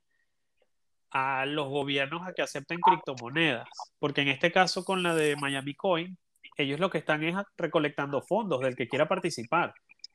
a 1.11 1.47
los 1.47 1.71
gobiernos 1.71 2.28
a 2.28 2.35
que 2.35 2.43
acepten 2.43 2.81
criptomonedas. 2.81 3.66
Porque 3.99 4.21
en 4.21 4.28
este 4.28 4.52
caso, 4.52 4.85
con 4.85 5.02
la 5.02 5.14
de 5.14 5.37
Miami 5.37 5.75
Coin, 5.75 6.19
ellos 6.59 6.78
lo 6.78 6.90
que 6.90 6.99
están 6.99 7.25
es 7.25 7.35
recolectando 7.57 8.21
fondos 8.21 8.61
del 8.61 8.76
que 8.76 8.88
quiera 8.88 9.09
participar. 9.09 9.73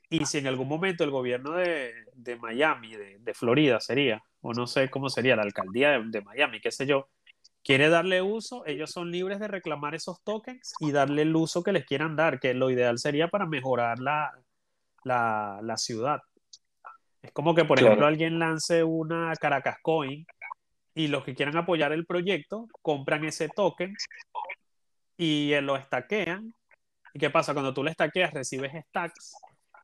Y 0.07 0.27
si 0.27 0.37
en 0.37 0.45
algún 0.45 0.67
momento 0.67 1.03
el 1.03 1.09
gobierno 1.09 1.53
de, 1.53 1.95
Miami, 2.39 2.95
de, 2.95 3.33
Florida 3.33 3.79
sería, 3.79 4.21
o 4.41 4.53
no 4.53 4.67
sé 4.67 4.91
cómo 4.91 5.09
sería, 5.09 5.35
la 5.35 5.41
alcaldía 5.41 5.93
de, 5.93 6.03
de 6.09 6.21
Miami, 6.21 6.61
qué 6.61 6.71
sé 6.71 6.85
yo, 6.85 7.09
quiere 7.63 7.89
darle 7.89 8.21
uso, 8.21 8.65
ellos 8.65 8.91
son 8.91 9.11
libres 9.11 9.39
de 9.39 9.47
reclamar 9.47 9.95
esos 9.95 10.21
tokens 10.23 10.73
y 10.79 10.91
darle 10.91 11.23
el 11.23 11.35
uso 11.35 11.63
que 11.63 11.71
les 11.71 11.85
quieran 11.85 12.15
dar, 12.15 12.39
que 12.39 12.53
lo 12.53 12.69
ideal 12.69 12.97
sería 12.97 13.27
para 13.27 13.45
mejorar 13.45 13.99
la, 13.99 14.31
la, 15.03 15.77
ciudad. 15.77 16.21
Es 17.21 17.31
como 17.31 17.53
que, 17.53 17.65
por 17.65 17.79
ejemplo, 17.79 18.05
alguien 18.05 18.39
lance 18.39 18.83
una 18.83 19.33
Caracas 19.35 19.77
Coin 19.81 20.25
y 20.95 21.07
los 21.07 21.23
que 21.23 21.35
quieran 21.35 21.57
apoyar 21.57 21.91
el 21.91 22.05
proyecto 22.05 22.67
compran 22.81 23.25
ese 23.25 23.49
token 23.49 23.95
y 25.17 25.53
lo 25.61 25.75
estaquean. 25.75 26.53
¿Y 27.13 27.19
qué 27.19 27.29
pasa? 27.29 27.53
Cuando 27.53 27.73
tú 27.73 27.83
lo 27.83 27.89
estaqueas, 27.89 28.33
recibes 28.33 28.71
stacks 28.87 29.35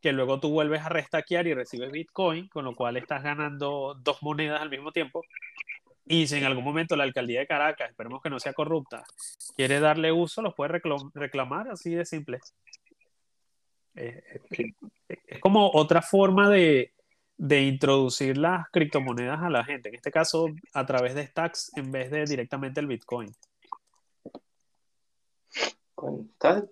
que 0.05 0.11
luego 0.11 0.39
tú 0.39 0.51
vuelves 0.51 0.83
a 0.83 0.89
restaquear 0.89 1.47
y 1.47 1.55
recibes 1.55 1.91
Bitcoin, 1.91 2.47
con 2.49 2.63
lo 2.63 2.75
cual 2.75 2.95
estás 2.95 3.23
ganando 3.23 3.95
dos 4.03 4.21
monedas 4.21 4.61
al 4.61 4.69
mismo 4.69 4.91
tiempo 4.91 5.23
Y 6.05 6.27
si 6.27 6.37
en 6.37 6.43
algún 6.45 6.63
momento 6.63 6.95
la 6.95 7.03
alcaldía 7.03 7.39
de 7.39 7.47
Caracas, 7.47 7.89
esperemos 7.89 8.21
que 8.21 8.29
no 8.29 8.39
sea 8.39 8.53
corrupta, 8.53 9.03
quiere 9.55 9.79
darle 9.79 10.11
uso, 10.11 10.41
los 10.41 10.53
puede 10.53 10.79
reclamar 11.13 11.69
así 11.69 11.95
de 11.95 12.05
simple. 12.05 12.39
Eh, 13.95 14.41
es 15.07 15.39
como 15.39 15.71
otra 15.71 16.01
forma 16.01 16.49
de, 16.49 16.93
de 17.37 17.61
introducir 17.63 18.37
las 18.37 18.69
criptomonedas 18.69 19.41
a 19.41 19.49
la 19.49 19.63
gente, 19.63 19.89
en 19.89 19.95
este 19.95 20.11
caso 20.11 20.47
a 20.73 20.85
través 20.85 21.15
de 21.15 21.27
stacks 21.27 21.71
en 21.75 21.91
vez 21.91 22.11
de 22.11 22.25
directamente 22.25 22.79
el 22.79 22.87
Bitcoin. 22.87 23.31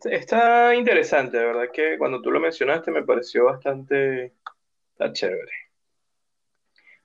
Está, 0.05 0.75
interesante, 0.75 1.37
de 1.37 1.45
verdad 1.45 1.71
que 1.73 1.97
cuando 1.97 2.21
tú 2.21 2.29
lo 2.29 2.39
mencionaste 2.39 2.91
me 2.91 3.03
pareció 3.03 3.45
bastante 3.45 4.33
chévere. 5.11 5.51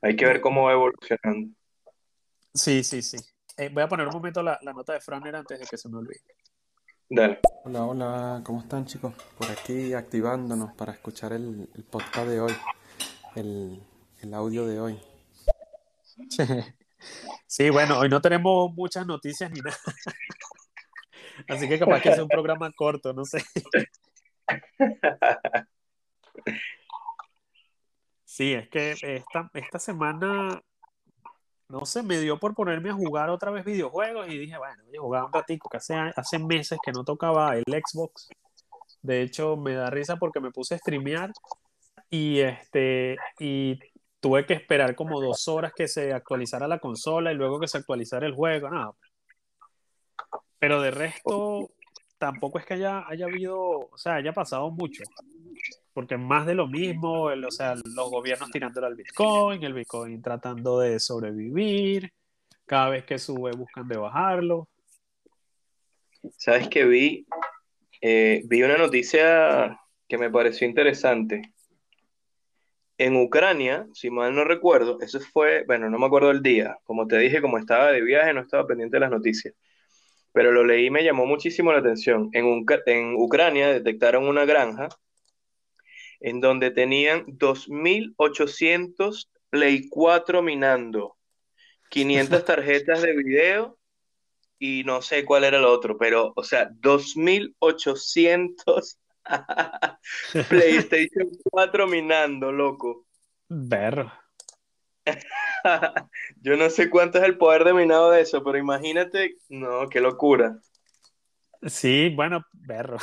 Hay 0.03 0.15
que 0.15 0.27
ver 0.27 0.41
cómo 0.41 0.65
va 0.65 0.73
evolucionando. 0.73 1.58
Sí, 2.55 2.83
sí, 2.83 3.03
sí. 3.03 3.17
Eh, 3.57 3.71
voy 3.73 3.83
a 3.83 3.89
poner 3.89 4.07
un 4.07 4.13
momento 4.13 4.43
la, 4.43 4.59
nota 4.63 4.95
de 4.95 5.01
Franer 5.01 5.37
antes 5.37 5.59
de 5.59 5.67
que 5.67 5.77
se 5.77 5.89
me 5.89 5.99
olvide. 5.99 6.23
Dale. 7.11 7.41
Hola, 7.65 7.85
hola, 7.85 8.43
¿cómo 8.45 8.61
están 8.61 8.85
chicos? 8.87 9.15
Por 9.37 9.51
aquí 9.51 9.95
activándonos 9.95 10.75
para 10.75 10.93
escuchar 10.93 11.33
el, 11.33 11.69
podcast 11.91 12.29
de 12.29 12.41
hoy, 12.41 12.53
el, 13.35 13.83
el 14.21 14.35
audio 14.35 14.67
de 14.67 14.81
hoy. 14.81 15.01
Sí, 17.47 17.71
bueno, 17.71 17.99
hoy 17.99 18.09
no 18.09 18.21
tenemos 18.21 18.73
muchas 18.75 19.07
noticias 19.07 19.51
ni 19.51 19.61
nada. 19.61 19.79
Así 21.49 21.69
que 21.69 21.79
capaz 21.79 22.03
que 22.03 22.13
sea 22.13 22.23
un 22.23 22.29
programa 22.29 22.71
corto, 22.73 23.13
no 23.13 23.25
sé. 23.25 23.43
Sí, 28.25 28.53
es 28.53 28.69
que 28.69 28.93
esta, 28.93 29.51
esta 29.55 29.79
semana, 29.81 30.63
no 31.69 31.85
sé, 31.85 32.03
me 32.03 32.19
dio 32.19 32.39
por 32.39 32.55
ponerme 32.55 32.91
a 32.91 32.95
jugar 32.95 33.31
otra 33.31 33.51
vez 33.51 33.65
videojuegos 33.65 34.29
y 34.29 34.39
dije, 34.39 34.57
bueno, 34.57 34.83
voy 34.87 34.97
a 34.97 35.01
jugar 35.01 35.25
un 35.25 35.33
ratico, 35.33 35.69
que 35.69 35.77
hace, 35.77 35.95
hace 35.95 36.39
meses 36.39 36.79
que 36.83 36.93
no 36.93 37.05
tocaba 37.05 37.57
el 37.57 37.65
Xbox. 37.65 38.29
De 39.03 39.23
hecho, 39.23 39.57
me 39.57 39.75
da 39.75 39.91
risa 39.91 40.17
porque 40.17 40.41
me 40.41 40.51
puse 40.51 40.75
a 40.75 40.79
streamear 40.79 41.31
y 42.11 42.41
este 42.41 43.17
y 43.39 43.79
tuve 44.21 44.47
que 44.47 44.55
esperar 44.55 44.95
como 44.95 45.21
dos 45.21 45.47
horas 45.49 45.73
que 45.75 45.89
se 45.89 46.13
actualizara 46.13 46.67
la 46.67 46.79
consola 46.79 47.33
y 47.33 47.35
luego 47.37 47.61
que 47.61 47.69
se 47.69 47.79
actualizara 47.79 48.27
el 48.27 48.35
juego. 48.35 48.71
No, 48.71 48.97
pero 50.59 50.81
de 50.81 50.91
resto, 50.91 51.71
tampoco 52.19 52.59
es 52.59 52.67
que 52.67 52.75
haya, 52.75 53.05
haya 53.09 53.27
habido, 53.27 53.59
o 53.61 53.97
sea, 53.97 54.15
haya 54.17 54.33
pasado 54.33 54.71
mucho. 54.71 55.05
Porque 55.99 56.17
más 56.17 56.47
de 56.47 56.55
lo 56.55 56.69
mismo, 56.69 57.25
o 57.25 57.51
sea, 57.51 57.75
los 57.75 58.09
gobiernos 58.09 58.53
tirándole 58.53 58.87
al 58.87 58.95
Bitcoin, 58.95 59.65
el 59.65 59.75
Bitcoin 59.75 60.23
tratando 60.23 60.79
de 60.79 61.01
sobrevivir, 61.01 62.13
cada 62.67 62.91
vez 62.91 63.05
que 63.05 63.19
sube 63.19 63.51
buscan 63.57 63.89
de 63.89 63.97
bajarlo. 63.97 64.69
¿Sabes 66.37 66.69
qué 66.69 66.85
vi? 66.85 67.27
Eh, 68.01 68.43
vi 68.47 68.63
una 68.63 68.79
noticia 68.79 69.81
que 70.09 70.19
me 70.19 70.31
pareció 70.31 70.69
interesante. 70.69 71.53
En 72.97 73.17
Ucrania, 73.17 73.89
si 73.93 74.09
mal 74.09 74.33
no 74.37 74.45
recuerdo, 74.45 75.01
eso 75.01 75.19
fue, 75.19 75.65
bueno, 75.67 75.91
no 75.91 75.99
me 75.99 76.07
acuerdo 76.07 76.31
el 76.31 76.45
día, 76.45 76.79
como 76.85 77.09
te 77.09 77.19
dije, 77.19 77.43
como 77.43 77.59
estaba 77.59 77.91
de 77.91 78.03
viaje, 78.03 78.33
no 78.33 78.43
estaba 78.43 78.69
pendiente 78.69 78.99
de 78.99 79.01
las 79.01 79.11
noticias 79.11 79.53
pero 80.31 80.53
lo 80.53 80.63
leí 80.63 80.87
y 80.87 80.91
me 80.91 81.03
llamó 81.03 81.27
muchísimo 81.27 81.73
la 81.73 81.79
atención. 81.81 82.31
En, 82.33 82.65
en 82.87 83.15
Ucrania 83.17 83.73
detectaron 83.73 84.29
una 84.29 84.45
granja 84.45 84.89
en 86.21 86.41
donde 86.41 86.71
tenían 86.71 87.27
2.800 87.27 89.29
Play 89.51 89.89
4 89.89 90.43
minando, 90.43 91.17
500 91.91 92.45
tarjetas 92.45 93.03
de 93.03 93.17
video 93.17 93.77
y 94.59 94.83
no 94.85 95.03
sé 95.03 95.25
cuál 95.25 95.45
era 95.45 95.59
el 95.59 95.65
otro, 95.65 95.97
pero, 95.97 96.33
o 96.37 96.43
sea, 96.43 96.69
2.800 96.71 98.99
PlayStation 100.49 101.31
4 101.45 101.87
minando, 101.87 102.51
loco. 102.53 103.07
Berro. 103.49 104.13
Yo 106.43 106.57
no 106.57 106.71
sé 106.71 106.91
cuánto 106.91 107.19
es 107.19 107.25
el 107.25 107.39
poder 107.39 107.63
de 107.65 107.75
minado 107.75 108.11
de 108.11 108.23
eso, 108.23 108.43
pero 108.45 108.59
imagínate, 108.59 109.37
no, 109.49 109.89
qué 109.89 110.01
locura. 110.01 110.59
Sí, 111.67 112.13
bueno, 112.15 112.45
berro. 112.53 112.99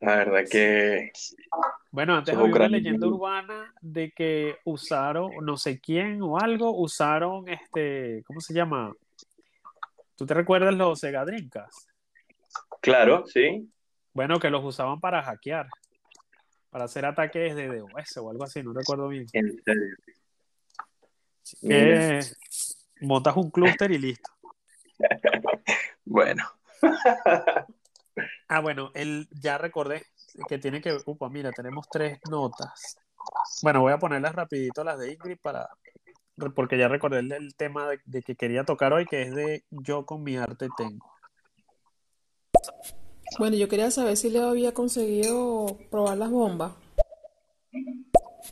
La 0.00 0.16
verdad 0.16 0.44
que. 0.50 1.10
Bueno, 1.90 2.16
antes 2.16 2.34
había 2.36 2.54
una 2.54 2.68
leyenda 2.68 3.06
urbana 3.06 3.74
de 3.80 4.12
que 4.12 4.56
usaron, 4.64 5.30
no 5.42 5.56
sé 5.56 5.80
quién 5.80 6.20
o 6.22 6.38
algo, 6.38 6.78
usaron 6.78 7.48
este, 7.48 8.22
¿cómo 8.26 8.40
se 8.40 8.52
llama? 8.52 8.92
¿Tú 10.14 10.26
te 10.26 10.34
recuerdas 10.34 10.74
los 10.74 10.98
Sega 10.98 11.24
Claro, 12.80 13.24
sí. 13.26 13.70
Bueno, 14.12 14.38
que 14.38 14.50
los 14.50 14.64
usaban 14.64 15.00
para 15.00 15.22
hackear, 15.22 15.68
para 16.70 16.84
hacer 16.84 17.04
ataques 17.04 17.54
de 17.54 17.68
DOS 17.68 18.16
o 18.18 18.30
algo 18.30 18.44
así, 18.44 18.62
no 18.62 18.72
recuerdo 18.72 19.08
bien. 19.08 19.26
En 19.32 19.62
serio 19.62 19.96
que 21.60 22.20
montas 23.00 23.36
un 23.36 23.50
clúster 23.50 23.90
y 23.92 23.98
listo. 23.98 24.30
bueno. 26.04 26.44
ah, 28.48 28.60
bueno, 28.60 28.90
él 28.94 29.28
ya 29.30 29.58
recordé 29.58 30.02
que 30.48 30.58
tiene 30.58 30.80
que, 30.80 30.96
upa, 31.06 31.28
mira, 31.28 31.50
tenemos 31.52 31.88
tres 31.90 32.18
notas. 32.30 32.96
Bueno, 33.62 33.80
voy 33.80 33.92
a 33.92 33.98
ponerlas 33.98 34.34
rapidito 34.34 34.84
las 34.84 34.98
de 34.98 35.12
Ingrid 35.12 35.38
para, 35.40 35.68
porque 36.54 36.78
ya 36.78 36.88
recordé 36.88 37.20
el, 37.20 37.54
tema 37.56 37.88
de, 38.04 38.22
que 38.22 38.36
quería 38.36 38.64
tocar 38.64 38.92
hoy, 38.92 39.06
que 39.06 39.22
es 39.22 39.34
de 39.34 39.64
yo 39.70 40.04
con 40.04 40.22
mi 40.22 40.36
arte 40.36 40.68
tengo. 40.76 41.06
Bueno, 43.38 43.56
yo 43.56 43.68
quería 43.68 43.90
saber 43.90 44.16
si 44.16 44.30
le 44.30 44.40
había 44.40 44.72
conseguido 44.72 45.78
probar 45.90 46.18
las 46.18 46.30
bombas. 46.30 46.72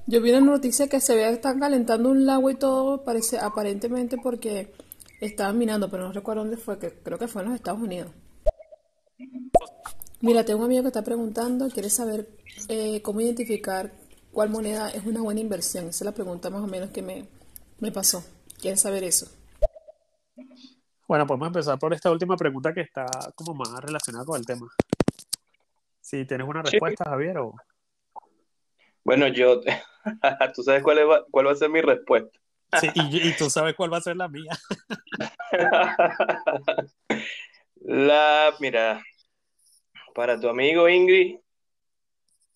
Yo 0.06 0.20
vi 0.20 0.30
una 0.30 0.40
noticia 0.40 0.88
que 0.88 1.00
se 1.00 1.14
ve 1.14 1.22
que 1.22 1.30
están 1.30 1.60
calentando 1.60 2.10
un 2.10 2.26
lago 2.26 2.50
y 2.50 2.56
todo, 2.56 3.04
parece, 3.04 3.38
aparentemente 3.38 4.18
porque 4.18 4.72
estaban 5.20 5.56
minando, 5.56 5.90
pero 5.90 6.04
no 6.04 6.12
recuerdo 6.12 6.42
dónde 6.42 6.56
fue, 6.56 6.78
que 6.78 6.90
creo 6.90 7.18
que 7.18 7.28
fue 7.28 7.42
en 7.42 7.48
los 7.48 7.56
Estados 7.56 7.80
Unidos. 7.80 8.10
Mira, 10.20 10.44
tengo 10.44 10.60
un 10.60 10.66
amigo 10.66 10.82
que 10.82 10.88
está 10.88 11.02
preguntando, 11.02 11.68
quiere 11.68 11.90
saber 11.90 12.28
eh, 12.68 13.02
cómo 13.02 13.20
identificar 13.20 13.92
cuál 14.32 14.50
moneda 14.50 14.90
es 14.90 15.04
una 15.04 15.20
buena 15.20 15.40
inversión. 15.40 15.88
Esa 15.88 16.04
es 16.04 16.06
la 16.06 16.12
pregunta 16.12 16.50
más 16.50 16.62
o 16.62 16.66
menos 16.66 16.90
que 16.90 17.02
me, 17.02 17.28
me 17.80 17.92
pasó. 17.92 18.24
Quiere 18.60 18.76
saber 18.76 19.04
eso. 19.04 19.26
Bueno, 21.06 21.26
podemos 21.26 21.48
empezar 21.48 21.78
por 21.78 21.92
esta 21.92 22.10
última 22.10 22.36
pregunta 22.36 22.72
que 22.72 22.80
está 22.80 23.04
como 23.34 23.54
más 23.54 23.80
relacionada 23.80 24.24
con 24.24 24.38
el 24.38 24.46
tema. 24.46 24.66
Si 26.00 26.24
tienes 26.24 26.46
una 26.46 26.62
respuesta, 26.62 27.04
Javier, 27.04 27.38
o... 27.38 27.54
Bueno, 29.04 29.28
yo, 29.28 29.60
tú 30.54 30.62
sabes 30.62 30.82
cuál, 30.82 30.98
cuál 31.30 31.46
va 31.46 31.52
a 31.52 31.56
ser 31.56 31.68
mi 31.70 31.82
respuesta. 31.82 32.38
Sí, 32.80 32.88
y, 32.94 33.32
tú 33.36 33.50
sabes 33.50 33.74
cuál 33.76 33.92
va 33.92 33.98
a 33.98 34.00
ser 34.00 34.16
la 34.16 34.28
mía. 34.28 34.50
La, 37.84 38.54
mira, 38.60 39.02
para 40.14 40.40
tu 40.40 40.48
amigo 40.48 40.88
Ingrid, 40.88 41.36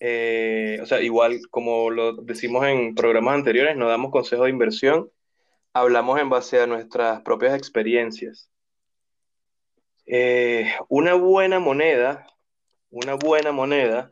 eh, 0.00 0.78
o 0.82 0.86
sea, 0.86 1.00
igual 1.02 1.38
como 1.50 1.90
lo 1.90 2.14
decimos 2.14 2.66
en 2.66 2.94
programas 2.94 3.34
anteriores, 3.34 3.76
no 3.76 3.88
damos 3.88 4.10
consejos 4.10 4.46
de 4.46 4.52
inversión, 4.52 5.10
hablamos 5.74 6.18
en 6.18 6.30
base 6.30 6.60
a 6.60 6.66
nuestras 6.66 7.20
propias 7.22 7.54
experiencias. 7.54 8.50
Eh, 10.06 10.72
una 10.88 11.14
buena 11.14 11.60
moneda, 11.60 12.26
una 12.90 13.14
buena 13.14 13.52
moneda 13.52 14.08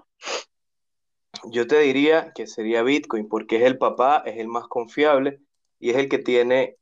yo 1.44 1.66
te 1.66 1.78
diría 1.80 2.32
que 2.34 2.46
sería 2.46 2.82
Bitcoin, 2.82 3.28
porque 3.28 3.56
es 3.56 3.62
el 3.62 3.78
papá, 3.78 4.22
es 4.26 4.38
el 4.38 4.48
más 4.48 4.66
confiable 4.68 5.40
y 5.78 5.90
es 5.90 5.96
el 5.96 6.08
que 6.08 6.18
tiene 6.18 6.76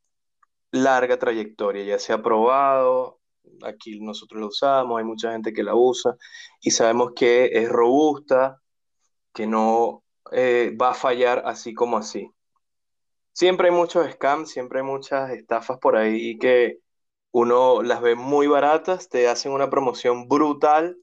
larga 0.71 1.19
trayectoria, 1.19 1.85
ya 1.85 1.99
se 1.99 2.13
ha 2.13 2.23
probado, 2.23 3.21
aquí 3.63 4.01
nosotros 4.01 4.41
lo 4.41 4.47
usamos, 4.49 4.99
hay 4.99 5.05
mucha 5.05 5.33
gente 5.33 5.53
que 5.53 5.63
la 5.63 5.75
usa 5.75 6.17
y 6.61 6.71
sabemos 6.71 7.13
que 7.15 7.47
es 7.53 7.69
robusta, 7.69 8.61
que 9.33 9.47
no 9.47 10.03
eh, 10.33 10.77
va 10.81 10.91
a 10.91 10.95
fallar 10.95 11.43
así 11.47 11.75
como 11.75 11.99
así. 11.99 12.31
Siempre 13.33 13.69
hay 13.69 13.75
muchos 13.75 14.11
scams, 14.13 14.51
siempre 14.51 14.81
hay 14.81 14.87
muchas 14.87 15.31
estafas 15.31 15.79
por 15.79 15.97
ahí 15.97 16.39
que 16.39 16.79
uno 17.33 17.83
las 17.83 18.01
ve 18.01 18.15
muy 18.15 18.47
baratas, 18.47 19.09
te 19.09 19.29
hacen 19.29 19.53
una 19.53 19.71
promoción 19.71 20.29
brutal 20.29 20.97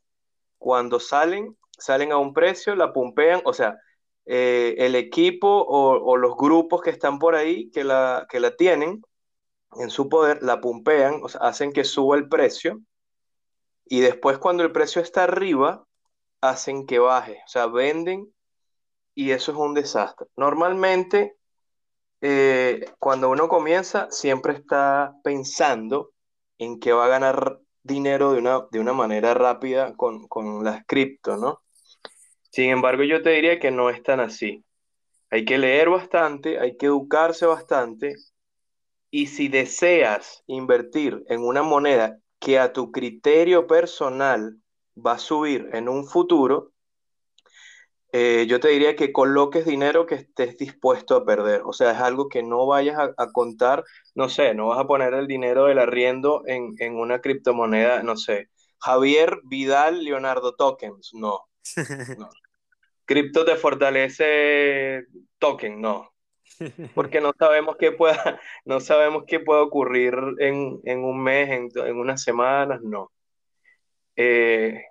cuando 0.57 0.99
salen 0.99 1.57
salen 1.81 2.11
a 2.11 2.17
un 2.17 2.33
precio, 2.33 2.75
la 2.75 2.93
pumpean, 2.93 3.41
o 3.43 3.53
sea, 3.53 3.77
eh, 4.25 4.75
el 4.77 4.95
equipo 4.95 5.47
o, 5.47 6.15
los 6.17 6.35
grupos 6.37 6.81
que 6.81 6.91
están 6.91 7.19
por 7.19 7.35
ahí 7.35 7.69
que 7.71 7.83
la, 7.83 8.27
que 8.29 8.39
la 8.39 8.55
tienen 8.55 9.01
en 9.79 9.89
su 9.89 10.09
poder, 10.09 10.43
la 10.43 10.61
pumpean, 10.61 11.21
o 11.23 11.29
sea, 11.29 11.41
hacen 11.41 11.71
que 11.71 11.83
suba 11.83 12.17
el 12.17 12.27
precio 12.27 12.81
y 13.85 14.01
después 14.01 14.37
cuando 14.37 14.63
el 14.63 14.71
precio 14.71 15.01
está 15.01 15.23
arriba, 15.25 15.85
hacen 16.41 16.85
que 16.85 16.99
baje, 16.99 17.41
o 17.45 17.47
sea, 17.49 17.67
venden 17.67 18.33
y 19.15 19.31
eso 19.31 19.51
es 19.51 19.57
un 19.57 19.73
desastre. 19.73 20.27
Normalmente 20.37 21.35
eh, 22.21 22.85
cuando 22.99 23.29
uno 23.29 23.47
comienza, 23.49 24.07
siempre 24.11 24.53
está 24.53 25.13
pensando 25.23 26.11
en 26.57 26.79
que 26.79 26.93
va 26.93 27.05
a 27.05 27.09
ganar 27.09 27.59
dinero 27.83 28.31
de 28.33 28.39
una, 28.39 28.67
de 28.71 28.79
una 28.79 28.93
manera 28.93 29.33
rápida 29.33 29.95
con, 29.95 30.27
con 30.27 30.63
las 30.63 30.85
cripto, 30.85 31.37
¿no? 31.37 31.61
Sin 32.51 32.69
embargo, 32.69 33.03
yo 33.03 33.21
te 33.23 33.31
diría 33.31 33.59
que 33.59 33.71
no 33.71 33.89
es 33.89 34.03
tan 34.03 34.19
así. 34.19 34.63
Hay 35.31 35.45
que 35.45 35.57
leer 35.57 35.89
bastante, 35.89 36.59
hay 36.59 36.77
que 36.77 36.87
educarse 36.87 37.45
bastante 37.45 38.15
y 39.11 39.27
si 39.27 39.49
deseas 39.49 40.43
invertir 40.47 41.23
en 41.27 41.41
una 41.41 41.61
moneda 41.61 42.17
que 42.39 42.57
a 42.57 42.73
tu 42.73 42.91
criterio 42.91 43.67
personal 43.67 44.57
va 44.97 45.13
a 45.13 45.19
subir 45.19 45.69
en 45.73 45.89
un 45.89 46.07
futuro, 46.07 46.71
eh, 48.13 48.45
yo 48.47 48.59
te 48.59 48.69
diría 48.69 48.95
que 48.95 49.13
coloques 49.13 49.65
dinero 49.65 50.05
que 50.05 50.15
estés 50.15 50.57
dispuesto 50.57 51.15
a 51.15 51.25
perder. 51.25 51.61
O 51.65 51.73
sea, 51.73 51.91
es 51.91 51.99
algo 51.99 52.29
que 52.29 52.41
no 52.41 52.65
vayas 52.65 52.97
a, 53.17 53.31
contar, 53.31 53.83
no 54.15 54.27
sé, 54.27 54.53
no 54.53 54.67
vas 54.67 54.79
a 54.79 54.87
poner 54.87 55.13
el 55.13 55.27
dinero 55.27 55.65
del 55.65 55.79
arriendo 55.79 56.43
en, 56.47 56.73
en 56.79 56.95
una 56.95 57.21
criptomoneda, 57.21 58.03
no 58.03 58.17
sé, 58.17 58.49
Javier 58.79 59.39
Vidal 59.43 60.03
Leonardo 60.03 60.55
Tokens, 60.55 61.11
no. 61.13 61.47
no. 62.17 62.29
Cripto 63.05 63.45
te 63.45 63.55
fortalece 63.55 65.05
token, 65.37 65.79
no. 65.79 66.10
Porque 66.95 67.21
no 67.21 67.33
sabemos 67.37 67.77
qué 67.77 67.91
pueda, 67.91 68.39
no 68.65 68.79
sabemos 68.79 69.23
qué 69.27 69.39
puede 69.39 69.61
ocurrir 69.61 70.13
en, 70.39 71.03
un 71.03 71.23
mes, 71.23 71.49
en, 71.49 71.97
unas 71.97 72.21
semanas, 72.21 72.81
no. 72.81 73.11
Eh, 74.15 74.83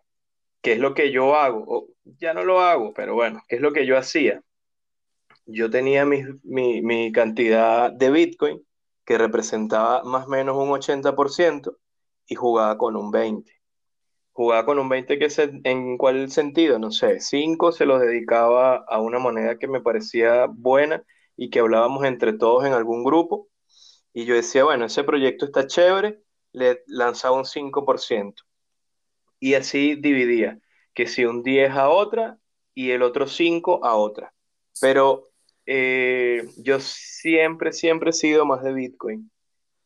¿Qué 0.63 0.73
es 0.73 0.79
lo 0.79 0.95
que 0.95 1.11
yo 1.11 1.37
hago? 1.37 1.89
ya 2.19 2.35
no 2.35 2.45
lo 2.45 2.61
hago, 2.61 2.93
pero 2.93 3.15
bueno, 3.15 3.43
¿qué 3.49 3.57
es 3.57 3.63
lo 3.63 3.73
que 3.73 3.87
yo 3.87 3.97
hacía? 3.97 4.43
Yo 5.47 5.71
tenía 5.71 6.05
mi, 6.05 6.23
mi 6.43 7.13
cantidad 7.13 7.93
de 7.93 8.11
Bitcoin 8.11 8.63
que 9.05 9.17
representaba 9.17 10.03
más 10.03 10.27
o 10.27 10.31
menos 10.31 10.57
un 10.57 10.69
80% 10.71 11.77
y 12.27 12.35
jugaba 12.35 12.77
con 12.77 12.97
un 12.97 13.11
20% 13.13 13.61
jugaba 14.33 14.65
con 14.65 14.79
un 14.79 14.89
20 14.89 15.19
que 15.19 15.29
se, 15.29 15.61
en 15.65 15.99
cuál 15.99 16.31
sentido, 16.31 16.79
no 16.79 16.91
sé, 16.91 17.21
5 17.21 17.73
se 17.73 17.85
los 17.85 18.01
dedicaba 18.01 18.77
a 18.89 18.99
una 18.99 19.19
moneda 19.19 19.59
que 19.59 19.69
me 19.69 19.83
parecía 19.83 20.47
buena 20.47 21.05
y 21.41 21.49
que 21.49 21.61
hablábamos 21.61 22.05
entre 22.05 22.35
todos 22.35 22.67
en 22.67 22.75
algún 22.75 23.03
grupo. 23.03 23.49
Y 24.13 24.27
yo 24.27 24.35
decía, 24.35 24.63
bueno, 24.65 24.85
ese 24.85 25.05
proyecto 25.05 25.47
está 25.47 25.67
chévere, 25.67 26.21
le 26.53 26.83
lanzaba 26.87 27.35
un 27.35 27.47
5%. 27.47 28.35
Y 29.39 29.55
así 29.55 29.95
dividía, 29.95 30.59
que 30.93 31.07
si 31.07 31.25
un 31.25 31.43
10 31.43 31.71
a 31.71 31.89
otra 31.89 32.39
y 32.75 32.91
el 32.91 33.01
otro 33.03 33.27
5 33.27 33.87
a 33.87 33.97
otra. 33.97 34.35
Pero 34.83 35.31
eh, 35.65 36.47
yo 36.59 36.79
siempre, 36.79 37.73
siempre 37.73 38.11
he 38.11 38.13
sido 38.13 38.45
más 38.45 38.63
de 38.63 38.75
Bitcoin. 38.75 39.31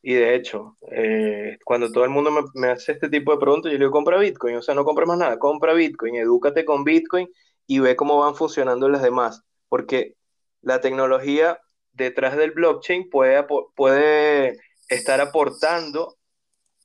Y 0.03 0.15
de 0.15 0.35
hecho, 0.35 0.77
eh, 0.91 1.59
cuando 1.65 1.93
todo 1.93 2.03
el 2.03 2.11
mundo 2.11 2.33
me, 2.55 2.69
hace 2.71 2.93
este 2.93 3.09
tipo 3.09 3.31
de 3.31 3.39
preguntas, 3.39 3.71
yo 3.71 3.79
le 3.79 3.85
digo, 3.85 3.93
compra 3.93 4.19
Bitcoin, 4.19 4.57
o 4.57 4.63
sea, 4.63 4.75
no 4.75 4.85
compres 4.85 5.07
más 5.07 5.19
nada, 5.19 5.39
compra 5.39 5.73
Bitcoin, 5.73 6.17
edúcate 6.17 6.65
con 6.65 6.83
Bitcoin 6.83 7.29
y 7.69 7.79
ve 7.79 7.95
cómo 7.95 8.19
van 8.19 8.35
funcionando 8.35 8.89
las 8.89 9.03
demás, 9.03 9.45
porque 9.69 10.17
la 10.65 10.81
tecnología 10.81 11.61
detrás 11.93 12.37
del 12.37 12.51
blockchain 12.53 13.09
puede, 13.11 13.45
puede 13.75 14.59
estar 14.89 15.21
aportando 15.21 16.17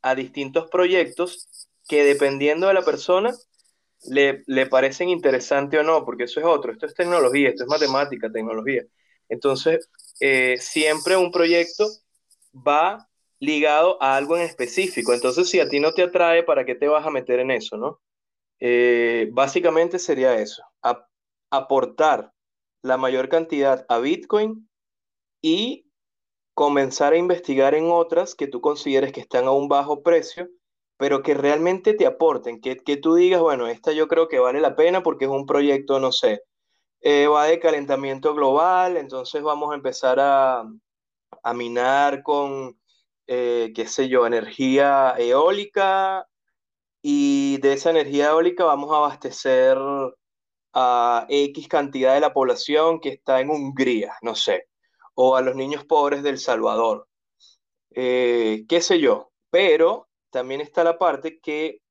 a 0.01 0.15
distintos 0.15 0.69
proyectos 0.69 1.67
que 1.87 2.03
dependiendo 2.03 2.67
de 2.67 2.73
la 2.73 2.83
persona 2.83 3.33
le, 4.03 4.43
le 4.47 4.65
parecen 4.67 5.09
interesantes 5.09 5.79
o 5.79 5.83
no, 5.83 6.05
porque 6.05 6.25
eso 6.25 6.39
es 6.39 6.45
otro, 6.45 6.71
esto 6.71 6.85
es 6.85 6.93
tecnología, 6.93 7.49
esto 7.49 7.63
es 7.63 7.69
matemática, 7.69 8.31
tecnología. 8.31 8.83
Entonces, 9.27 9.89
eh, 10.19 10.57
siempre 10.59 11.17
un 11.17 11.31
proyecto 11.31 11.87
va 12.53 13.07
ligado 13.39 14.01
a 14.01 14.15
algo 14.15 14.37
en 14.37 14.43
específico. 14.43 15.13
Entonces, 15.13 15.49
si 15.49 15.59
a 15.59 15.69
ti 15.69 15.79
no 15.79 15.93
te 15.93 16.03
atrae, 16.03 16.43
¿para 16.43 16.65
qué 16.65 16.75
te 16.75 16.87
vas 16.87 17.05
a 17.05 17.11
meter 17.11 17.39
en 17.39 17.51
eso, 17.51 17.77
no? 17.77 18.01
Eh, 18.59 19.29
básicamente 19.31 19.99
sería 19.99 20.35
eso, 20.35 20.63
aportar 21.49 22.33
la 22.81 22.97
mayor 22.97 23.29
cantidad 23.29 23.85
a 23.89 23.99
Bitcoin 23.99 24.69
y 25.41 25.85
comenzar 26.53 27.13
a 27.13 27.17
investigar 27.17 27.75
en 27.75 27.89
otras 27.91 28.35
que 28.35 28.47
tú 28.47 28.61
consideres 28.61 29.13
que 29.13 29.21
están 29.21 29.45
a 29.45 29.51
un 29.51 29.69
bajo 29.69 30.03
precio, 30.03 30.49
pero 30.97 31.23
que 31.23 31.33
realmente 31.33 31.93
te 31.93 32.05
aporten, 32.05 32.59
que, 32.59 32.77
que 32.77 32.97
tú 32.97 33.15
digas, 33.15 33.41
bueno, 33.41 33.67
esta 33.67 33.93
yo 33.93 34.07
creo 34.07 34.27
que 34.27 34.39
vale 34.39 34.59
la 34.59 34.75
pena 34.75 35.01
porque 35.01 35.25
es 35.25 35.31
un 35.31 35.45
proyecto, 35.45 35.99
no 35.99 36.11
sé, 36.11 36.41
eh, 37.01 37.27
va 37.27 37.45
de 37.45 37.59
calentamiento 37.59 38.33
global, 38.35 38.97
entonces 38.97 39.41
vamos 39.41 39.71
a 39.71 39.75
empezar 39.75 40.19
a, 40.19 40.65
a 41.43 41.53
minar 41.53 42.23
con 42.23 42.77
eh, 43.27 43.71
qué 43.75 43.87
sé 43.87 44.09
yo, 44.09 44.25
energía 44.25 45.13
eólica 45.17 46.27
y 47.01 47.57
de 47.59 47.73
esa 47.73 47.91
energía 47.91 48.29
eólica 48.29 48.65
vamos 48.65 48.91
a 48.91 48.97
abastecer 48.97 49.77
a 50.73 51.25
X 51.29 51.67
cantidad 51.67 52.13
de 52.13 52.19
la 52.19 52.33
población 52.33 52.99
que 52.99 53.09
está 53.09 53.41
en 53.41 53.49
Hungría, 53.49 54.15
no 54.21 54.35
sé, 54.35 54.67
o 55.15 55.35
a 55.35 55.41
los 55.41 55.55
niños 55.55 55.85
pobres 55.85 56.23
del 56.23 56.39
Salvador, 56.39 57.07
eh, 57.91 58.65
qué 58.67 58.81
sé 58.81 58.99
yo, 58.99 59.31
pero 59.49 60.07
también 60.29 60.61
está 60.61 60.83
la 60.83 60.99
parte 60.99 61.39
que 61.39 61.81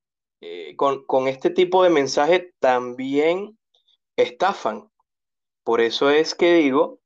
eh, 0.41 0.75
con, 0.77 1.05
con 1.05 1.27
este 1.27 1.49
tipo 1.49 1.83
de 1.83 1.89
mensaje 1.89 2.53
también 2.59 3.57
estafan. 4.15 4.89
Por 5.63 5.81
eso 5.81 6.09
es 6.09 6.35
que 6.35 6.53
digo, 6.55 6.99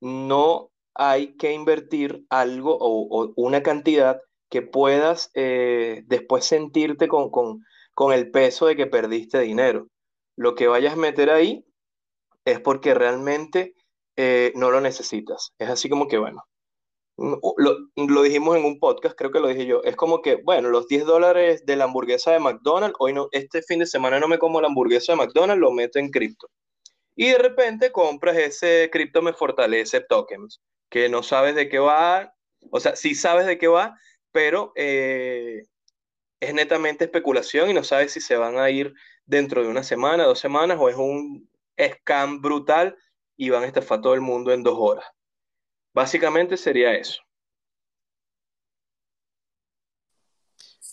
no 0.00 0.70
hay 0.94 1.36
que 1.36 1.52
invertir 1.52 2.24
algo 2.28 2.76
o, 2.80 3.32
una 3.36 3.62
cantidad 3.62 4.20
que 4.50 4.62
puedas 4.62 5.30
eh, 5.34 6.02
después 6.06 6.44
sentirte 6.44 7.08
con, 7.08 7.64
el 8.12 8.30
peso 8.30 8.66
de 8.66 8.76
que 8.76 8.86
perdiste 8.86 9.40
dinero. 9.40 9.88
Lo 10.38 10.54
que 10.54 10.68
vayas 10.68 10.92
a 10.92 10.96
meter 10.96 11.30
ahí 11.30 11.66
es 12.44 12.60
porque 12.60 12.94
realmente 12.94 13.74
eh, 14.16 14.52
no 14.54 14.70
lo 14.70 14.80
necesitas. 14.80 15.52
Es 15.58 15.68
así 15.68 15.88
como 15.88 16.06
que, 16.06 16.16
bueno, 16.16 16.44
mm, 17.16 17.34
lo, 17.96 18.22
dijimos 18.22 18.56
en 18.56 18.64
un 18.64 18.78
podcast, 18.78 19.16
creo 19.16 19.32
que 19.32 19.40
lo 19.40 19.48
dije 19.48 19.66
yo, 19.66 19.82
es 19.82 19.96
como 19.96 20.22
que, 20.22 20.36
bueno, 20.36 20.68
los 20.68 20.86
10 20.86 21.06
dólares 21.06 21.66
de 21.66 21.74
la 21.74 21.84
hamburguesa 21.84 22.30
de 22.30 22.38
McDonald's, 22.38 22.96
hoy 23.00 23.14
no, 23.14 23.28
este 23.32 23.62
fin 23.62 23.80
de 23.80 23.86
semana 23.86 24.20
no 24.20 24.28
me 24.28 24.38
como 24.38 24.60
la 24.60 24.68
hamburguesa 24.68 25.12
de 25.12 25.18
McDonald's, 25.18 25.60
lo 25.60 25.72
meto 25.72 25.98
en 25.98 26.10
cripto. 26.10 26.48
Y 27.16 27.30
de 27.30 27.38
repente 27.38 27.90
compras 27.90 28.36
ese 28.36 28.90
cripto 28.92 29.22
me 29.22 29.32
fortalece 29.32 30.00
tokens 30.02 30.60
que 30.88 31.08
no 31.08 31.24
sabes 31.24 31.56
de 31.56 31.68
qué 31.68 31.80
va, 31.80 32.32
o 32.70 32.78
sea, 32.78 32.94
sí 32.94 33.16
sabes 33.16 33.46
de 33.46 33.58
qué 33.58 33.66
va, 33.66 33.98
pero 34.30 34.72
eh, 34.76 35.64
es 36.40 36.54
netamente 36.54 37.04
especulación 37.06 37.70
y 37.70 37.74
no 37.74 37.82
sabes 37.82 38.12
si 38.12 38.20
se 38.20 38.36
van 38.36 38.58
a 38.58 38.70
ir 38.70 38.94
dentro 39.28 39.62
de 39.62 39.68
una 39.68 39.84
semana, 39.84 40.24
dos 40.24 40.40
semanas, 40.40 40.78
o 40.80 40.88
es 40.88 40.96
un 40.96 41.48
scam 41.78 42.40
brutal 42.40 42.96
y 43.36 43.50
van 43.50 43.62
a 43.62 43.66
estafar 43.66 44.00
todo 44.00 44.14
el 44.14 44.22
mundo 44.22 44.52
en 44.52 44.64
dos 44.64 44.76
horas. 44.76 45.04
Básicamente 45.94 46.56
sería 46.56 46.94
eso. 46.94 47.20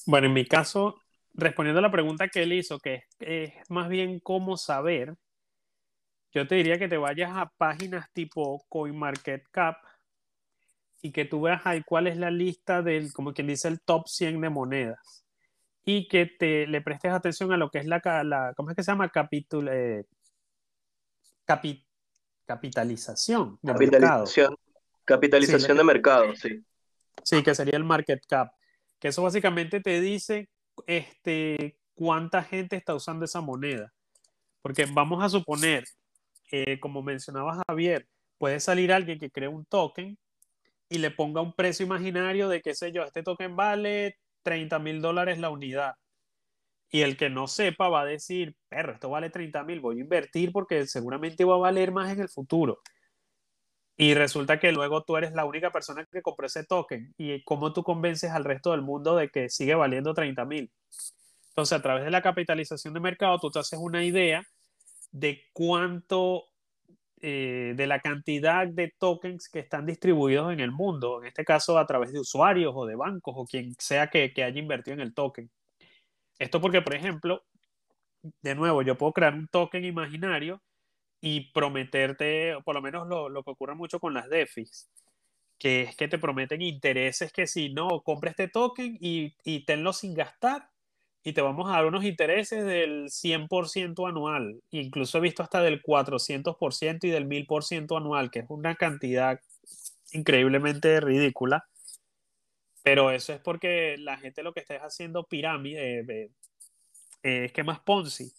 Bueno, 0.05 0.27
en 0.27 0.33
mi 0.33 0.45
caso, 0.45 1.01
respondiendo 1.33 1.79
a 1.79 1.81
la 1.81 1.91
pregunta 1.91 2.27
que 2.27 2.43
él 2.43 2.53
hizo, 2.53 2.79
que 2.79 3.05
es 3.19 3.53
más 3.69 3.89
bien 3.89 4.19
cómo 4.19 4.57
saber, 4.57 5.15
yo 6.31 6.45
te 6.45 6.55
diría 6.55 6.77
que 6.77 6.89
te 6.89 6.97
vayas 6.97 7.31
a 7.33 7.51
páginas 7.57 8.11
tipo 8.11 8.65
CoinMarketCap 8.67 9.77
y 11.01 11.11
que 11.11 11.23
tú 11.23 11.41
veas 11.41 11.61
ahí 11.65 11.81
cuál 11.83 12.07
es 12.07 12.17
la 12.17 12.29
lista 12.29 12.81
del, 12.81 13.13
como 13.13 13.33
quien 13.33 13.47
dice, 13.47 13.69
el 13.69 13.79
top 13.79 14.07
100 14.07 14.41
de 14.41 14.49
monedas. 14.49 15.24
Y 15.85 16.07
que 16.07 16.25
te 16.25 16.67
le 16.67 16.81
prestes 16.81 17.11
atención 17.11 17.53
a 17.53 17.57
lo 17.57 17.69
que 17.69 17.77
es 17.77 17.85
la, 17.85 18.01
la 18.23 18.53
¿cómo 18.57 18.71
es 18.71 18.75
que 18.75 18.83
se 18.83 18.91
llama? 18.91 19.09
Capitul, 19.09 19.69
eh, 19.71 20.05
capitalización 21.45 23.59
de 23.61 23.71
capitalización, 23.71 24.49
mercado. 24.49 24.59
Capitalización 25.05 25.77
de 25.77 25.83
mercado, 25.83 26.35
sí. 26.35 26.65
Sí, 27.23 27.43
que 27.43 27.53
sería 27.53 27.77
el 27.77 27.83
market 27.83 28.25
cap. 28.27 28.51
Que 28.99 29.09
eso 29.09 29.21
básicamente 29.21 29.79
te 29.79 30.01
dice 30.01 30.49
este, 30.87 31.77
cuánta 31.93 32.43
gente 32.43 32.75
está 32.75 32.95
usando 32.95 33.25
esa 33.25 33.41
moneda. 33.41 33.93
Porque 34.61 34.87
vamos 34.91 35.23
a 35.23 35.29
suponer 35.29 35.83
eh, 36.51 36.79
como 36.79 37.01
mencionaba 37.01 37.61
Javier, 37.67 38.07
puede 38.37 38.59
salir 38.59 38.93
alguien 38.93 39.19
que 39.19 39.31
cree 39.31 39.47
un 39.47 39.65
token 39.65 40.17
y 40.89 40.99
le 40.99 41.11
ponga 41.11 41.41
un 41.41 41.53
precio 41.53 41.85
imaginario 41.85 42.47
de, 42.47 42.61
qué 42.61 42.75
sé 42.75 42.91
yo, 42.91 43.03
este 43.03 43.23
token 43.23 43.55
vale 43.55 44.17
30 44.45 44.79
mil 44.79 45.01
dólares 45.01 45.39
la 45.39 45.49
unidad. 45.49 45.95
Y 46.89 47.01
el 47.01 47.17
que 47.17 47.29
no 47.29 47.47
sepa 47.47 47.89
va 47.89 48.01
a 48.01 48.05
decir, 48.05 48.55
perro, 48.69 48.93
esto 48.93 49.09
vale 49.09 49.29
30 49.29 49.63
mil, 49.63 49.81
voy 49.81 49.97
a 49.97 50.01
invertir 50.01 50.51
porque 50.53 50.85
seguramente 50.87 51.43
va 51.43 51.55
a 51.55 51.57
valer 51.57 51.91
más 51.91 52.11
en 52.11 52.21
el 52.21 52.29
futuro. 52.29 52.79
Y 53.97 54.13
resulta 54.13 54.59
que 54.59 54.71
luego 54.71 55.03
tú 55.03 55.17
eres 55.17 55.33
la 55.33 55.45
única 55.45 55.71
persona 55.71 56.05
que 56.05 56.21
compró 56.21 56.47
ese 56.47 56.65
token. 56.65 57.13
¿Y 57.17 57.43
cómo 57.43 57.73
tú 57.73 57.83
convences 57.83 58.31
al 58.31 58.43
resto 58.43 58.71
del 58.71 58.81
mundo 58.81 59.15
de 59.15 59.29
que 59.29 59.49
sigue 59.49 59.73
valiendo 59.73 60.13
30 60.13 60.45
mil? 60.45 60.71
Entonces, 61.49 61.79
a 61.79 61.81
través 61.81 62.03
de 62.03 62.11
la 62.11 62.21
capitalización 62.21 62.93
de 62.93 62.99
mercado, 62.99 63.39
tú 63.39 63.49
te 63.49 63.59
haces 63.59 63.79
una 63.79 64.03
idea 64.03 64.45
de 65.11 65.41
cuánto 65.53 66.45
eh, 67.27 67.73
de 67.75 67.87
la 67.87 68.01
cantidad 68.01 68.67
de 68.67 68.93
tokens 68.99 69.49
que 69.49 69.57
están 69.57 69.87
distribuidos 69.87 70.53
en 70.53 70.59
el 70.59 70.71
mundo, 70.71 71.23
en 71.23 71.29
este 71.29 71.43
caso 71.43 71.79
a 71.79 71.87
través 71.87 72.13
de 72.13 72.19
usuarios 72.19 72.71
o 72.75 72.85
de 72.85 72.95
bancos 72.95 73.33
o 73.35 73.45
quien 73.45 73.73
sea 73.79 74.11
que, 74.11 74.31
que 74.31 74.43
haya 74.43 74.59
invertido 74.59 74.93
en 74.93 75.01
el 75.01 75.15
token. 75.15 75.49
Esto 76.37 76.61
porque, 76.61 76.83
por 76.83 76.93
ejemplo, 76.93 77.43
de 78.43 78.53
nuevo, 78.53 78.83
yo 78.83 78.95
puedo 78.95 79.11
crear 79.11 79.33
un 79.33 79.47
token 79.47 79.83
imaginario 79.85 80.61
y 81.19 81.51
prometerte, 81.51 82.57
por 82.63 82.75
lo 82.75 82.83
menos 82.83 83.07
lo, 83.07 83.27
lo 83.27 83.43
que 83.43 83.49
ocurre 83.49 83.73
mucho 83.73 83.99
con 83.99 84.13
las 84.13 84.29
DeFis, 84.29 84.91
que 85.57 85.81
es 85.81 85.95
que 85.95 86.07
te 86.07 86.19
prometen 86.19 86.61
intereses 86.61 87.33
que 87.33 87.47
si 87.47 87.73
no, 87.73 88.01
compra 88.03 88.29
este 88.29 88.49
token 88.49 88.99
y, 89.01 89.35
y 89.43 89.65
tenlo 89.65 89.93
sin 89.93 90.13
gastar 90.13 90.69
y 91.27 91.33
te 91.33 91.41
vamos 91.41 91.67
a 91.67 91.71
dar 91.71 91.87
unos 91.87 92.05
intereses 92.05 92.63
del 92.63 93.09
100% 93.09 94.07
anual. 94.07 94.61
Incluso 94.69 95.17
he 95.17 95.21
visto 95.21 95.41
hasta 95.41 95.59
del 95.63 95.81
400% 95.81 97.07
y 97.07 97.09
del 97.09 97.27
1000% 97.27 97.97
anual, 97.97 98.29
que 98.29 98.39
es 98.39 98.45
una 98.47 98.75
cantidad 98.75 99.39
increíblemente 100.11 100.99
ridícula. 101.01 101.65
Pero 102.83 103.09
eso 103.09 103.33
es 103.33 103.39
porque 103.41 103.95
la 103.97 104.17
gente 104.17 104.43
lo 104.43 104.53
que 104.53 104.59
está 104.59 104.75
haciendo 104.75 105.23
pirámide, 105.23 106.01
eh, 106.01 106.29
eh, 107.23 107.45
esquemas 107.45 107.79
Ponzi, 107.79 108.31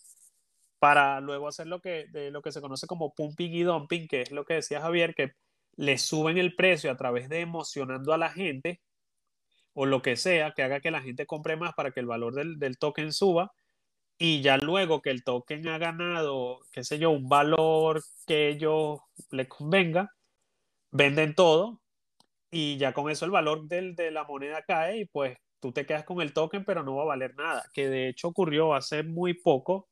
para 0.78 1.20
luego 1.20 1.48
hacer 1.48 1.66
lo 1.66 1.80
que, 1.80 2.06
lo 2.30 2.40
que 2.40 2.52
se 2.52 2.60
conoce 2.60 2.86
como 2.86 3.12
pumping 3.14 3.52
y 3.52 3.64
dumping, 3.64 4.06
que 4.06 4.22
es 4.22 4.30
lo 4.30 4.44
que 4.44 4.54
decía 4.54 4.80
Javier, 4.80 5.16
que 5.16 5.32
le 5.74 5.98
suben 5.98 6.38
el 6.38 6.54
precio 6.54 6.92
a 6.92 6.96
través 6.96 7.28
de 7.28 7.40
emocionando 7.40 8.12
a 8.12 8.18
la 8.18 8.30
gente 8.30 8.80
o 9.78 9.84
lo 9.84 10.00
que 10.00 10.16
sea 10.16 10.52
que 10.52 10.62
haga 10.62 10.80
que 10.80 10.90
la 10.90 11.02
gente 11.02 11.26
compre 11.26 11.56
más 11.56 11.74
para 11.74 11.90
que 11.90 12.00
el 12.00 12.06
valor 12.06 12.34
del, 12.34 12.58
del 12.58 12.78
token 12.78 13.12
suba 13.12 13.52
y 14.18 14.40
ya 14.40 14.56
luego 14.56 15.02
que 15.02 15.10
el 15.10 15.22
token 15.22 15.68
ha 15.68 15.76
ganado, 15.76 16.60
qué 16.72 16.82
sé 16.82 16.98
yo, 16.98 17.10
un 17.10 17.28
valor 17.28 18.02
que 18.26 18.48
ellos 18.48 19.00
les 19.30 19.48
convenga, 19.48 20.10
venden 20.90 21.34
todo 21.34 21.82
y 22.50 22.78
ya 22.78 22.94
con 22.94 23.10
eso 23.10 23.26
el 23.26 23.30
valor 23.30 23.68
del, 23.68 23.94
de 23.94 24.10
la 24.10 24.24
moneda 24.24 24.62
cae 24.62 25.00
y 25.00 25.04
pues 25.04 25.36
tú 25.60 25.72
te 25.72 25.84
quedas 25.84 26.04
con 26.04 26.22
el 26.22 26.32
token 26.32 26.64
pero 26.64 26.82
no 26.82 26.96
va 26.96 27.02
a 27.02 27.06
valer 27.06 27.34
nada, 27.36 27.64
que 27.74 27.90
de 27.90 28.08
hecho 28.08 28.28
ocurrió 28.28 28.74
hace 28.74 29.02
muy 29.02 29.34
poco 29.34 29.90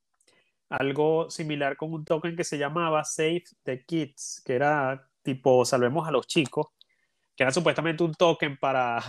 algo 0.70 1.31
similar 1.31 1.77
con 1.77 1.92
un 1.92 2.07
token 2.07 2.37
que 2.37 2.44
se 2.44 2.57
llamaba 2.57 3.05
Save 3.05 3.44
the 3.64 3.85
Kids, 3.85 4.42
que 4.47 4.55
era 4.55 5.11
tipo 5.23 5.66
salvemos 5.66 6.09
a 6.09 6.11
los 6.11 6.27
chicos, 6.27 6.68
que 7.37 7.42
era 7.44 7.53
supuestamente 7.53 8.03
un 8.03 8.14
token 8.14 8.57
para 8.57 9.03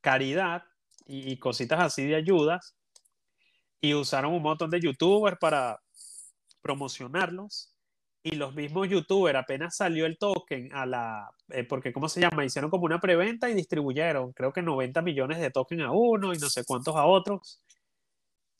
caridad 0.00 0.64
y, 1.06 1.36
cositas 1.38 1.80
así 1.80 2.04
de 2.06 2.16
ayudas. 2.16 2.76
Y 3.80 3.94
usaron 3.94 4.32
un 4.34 4.42
montón 4.42 4.70
de 4.70 4.80
youtubers 4.80 5.38
para 5.38 5.80
promocionarlos. 6.62 7.74
Y 8.24 8.36
los 8.36 8.54
mismos 8.54 8.88
youtubers, 8.88 9.36
apenas 9.36 9.76
salió 9.76 10.06
el 10.06 10.16
token 10.16 10.72
a 10.72 10.86
la, 10.86 11.30
eh, 11.48 11.64
porque 11.64 11.92
¿cómo 11.92 12.08
se 12.08 12.20
llama? 12.20 12.44
Hicieron 12.44 12.70
como 12.70 12.84
una 12.84 13.00
preventa 13.00 13.50
y 13.50 13.54
distribuyeron, 13.54 14.32
creo 14.32 14.52
que 14.52 14.62
90 14.62 15.02
millones 15.02 15.40
de 15.40 15.50
token 15.50 15.80
a 15.80 15.90
uno 15.90 16.32
y 16.32 16.38
no 16.38 16.48
sé 16.48 16.64
cuántos 16.64 16.94
a 16.94 17.04
otros. 17.04 17.60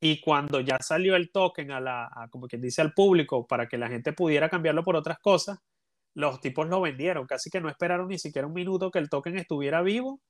Y 0.01 0.21
cuando 0.21 0.61
ya 0.61 0.79
salió 0.81 1.15
el 1.15 1.31
token 1.31 1.71
a 1.71 1.81
la, 1.81 2.29
como 2.33 2.49
quien 2.49 2.61
dice, 2.61 2.83
al 2.83 2.93
público 2.93 3.47
para 3.47 3.69
que 3.69 3.79
la 3.79 3.89
gente 3.89 4.13
pudiera 4.13 4.49
cambiarlo 4.51 4.83
por 4.83 4.97
otras 4.97 5.21
cosas, 5.21 5.61
los 6.15 6.41
tipos 6.41 6.69
lo 6.69 6.81
vendieron. 6.81 7.27
Casi 7.29 7.51
que 7.51 7.61
no 7.61 7.69
esperaron 7.69 8.09
ni 8.09 8.19
siquiera 8.19 8.49
un 8.49 8.55
minuto 8.55 8.91
que 8.91 8.99
el 8.99 9.09
token 9.09 9.39
estuviera 9.39 9.81
vivo 9.83 10.21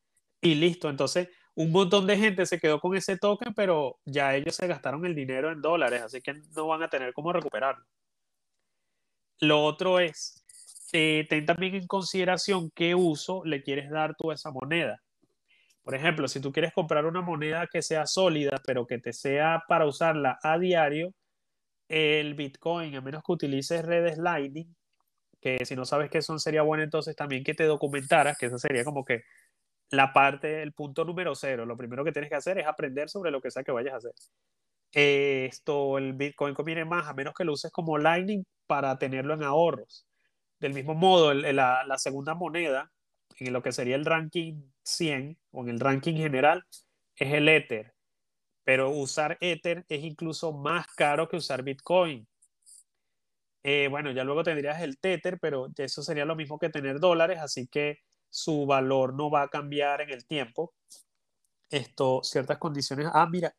y 0.43 0.55
listo. 0.57 0.91
Entonces, 0.91 1.29
un 1.55 1.71
montón 1.71 2.07
de 2.07 2.19
gente 2.19 2.45
se 2.47 2.59
quedó 2.59 2.81
con 2.81 2.95
ese 2.97 3.17
token, 3.17 3.55
pero 3.55 3.99
ya 4.05 4.35
ellos 4.35 4.55
se 4.57 4.67
gastaron 4.67 5.07
el 5.07 5.15
dinero 5.15 5.51
en 5.51 5.63
dólares, 5.63 6.03
así 6.03 6.21
que 6.21 6.35
no 6.55 6.67
van 6.67 6.83
a 6.83 6.89
tener 6.89 7.13
cómo 7.15 7.33
recuperarlo. 7.33 7.85
Lo 9.41 9.65
otro 9.65 9.99
es, 10.01 10.45
eh, 10.93 11.27
ten 11.29 11.47
también 11.47 11.75
en 11.75 11.87
consideración 11.87 12.71
qué 12.75 12.95
uso 12.95 13.43
le 13.45 13.63
quieres 13.63 13.91
dar 13.91 14.15
tú 14.17 14.31
a 14.31 14.35
esa 14.35 14.51
moneda. 14.51 15.03
Por 15.83 15.95
ejemplo, 15.95 16.29
si 16.29 16.41
tú 16.41 16.53
quieres 16.53 16.73
comprar 16.73 17.07
una 17.07 17.23
moneda 17.23 17.67
que 17.67 17.83
sea 17.83 18.07
sólida, 18.07 18.61
pero 18.65 18.87
que 18.87 18.99
te 18.99 19.13
sea 19.13 19.65
para 19.69 19.87
usarla 19.87 20.39
a 20.43 20.59
diario, 20.59 21.13
el 21.89 22.35
Bitcoin, 22.35 22.95
a 22.97 23.01
menos 23.01 23.23
que 23.25 23.33
utilices 23.33 23.85
redes 23.85 24.17
Lightning, 24.19 24.75
que 25.41 25.65
si 25.67 25.77
no 25.77 25.85
sabes 25.85 26.11
qué 26.11 26.23
son, 26.23 26.41
sería 26.41 26.63
bueno 26.63 26.85
entonces 26.85 27.17
también 27.17 27.45
que 27.45 27.55
te 27.55 27.65
documentaras, 27.65 28.39
que 28.39 28.47
eso 28.47 28.59
sería 28.59 28.85
como 28.85 29.05
que 29.05 29.25
la 29.93 30.13
parte, 30.13 30.63
el 30.63 30.73
punto 30.73 31.05
número 31.05 31.35
cero. 31.35 31.67
Lo 31.67 31.77
primero 31.77 32.05
que 32.05 32.13
tienes 32.13 32.31
que 32.31 32.37
hacer 32.37 32.59
es 32.59 32.67
aprender 32.67 33.09
sobre 33.11 33.31
lo 33.31 33.41
que 33.41 33.51
sea 33.51 33.63
que 33.63 33.73
vayas 33.73 33.95
a 33.95 33.97
hacer. 33.99 34.13
esto, 34.93 35.99
el 35.99 36.15
Bitcoin 36.15 36.55
conviene 36.55 36.85
más 36.85 37.07
a 37.09 37.15
menos 37.15 37.35
que 37.35 37.45
lo 37.45 37.53
uses 37.53 37.71
como 37.73 37.99
Lightning 37.99 38.45
para 38.67 38.99
tenerlo 38.99 39.35
en 39.35 39.43
ahorros. 39.43 40.07
Del 40.61 40.75
mismo 40.75 40.95
modo, 40.95 41.35
la, 41.35 41.99
segunda 41.99 42.35
moneda, 42.35 42.91
en 43.39 43.53
lo 43.53 43.63
que 43.63 43.73
sería 43.73 43.97
el 43.97 44.05
ranking 44.05 44.63
100 44.85 45.39
o 45.51 45.63
en 45.63 45.71
el 45.71 45.81
ranking 45.81 46.17
general, 46.17 46.65
es 47.17 47.33
el 47.35 47.49
Ether. 47.49 47.95
Pero 48.65 48.91
usar 48.91 49.39
Ether 49.41 49.85
es 49.89 50.05
incluso 50.05 50.53
más 50.53 50.87
caro 50.97 51.29
que 51.29 51.37
usar 51.37 51.63
Bitcoin. 51.63 52.27
Eh, 53.63 53.89
bueno, 53.89 54.11
ya 54.13 54.25
luego 54.25 54.43
tendrías 54.43 54.81
el 54.83 54.99
Tether, 54.99 55.39
pero 55.41 55.69
eso 55.77 56.03
sería 56.03 56.25
lo 56.25 56.37
mismo 56.37 56.59
que 56.59 56.71
tener 56.71 57.01
dólares, 57.01 57.39
así 57.41 57.67
que 57.69 58.01
su 58.33 58.65
valor 58.65 59.13
no 59.15 59.31
va 59.31 59.43
a 59.43 59.49
cambiar 59.49 60.01
en 60.01 60.11
el 60.11 60.27
tiempo. 60.27 60.73
Esto, 61.69 62.23
ciertas 62.23 62.59
condiciones. 62.59 63.09
Ah, 63.13 63.29
mira, 63.31 63.55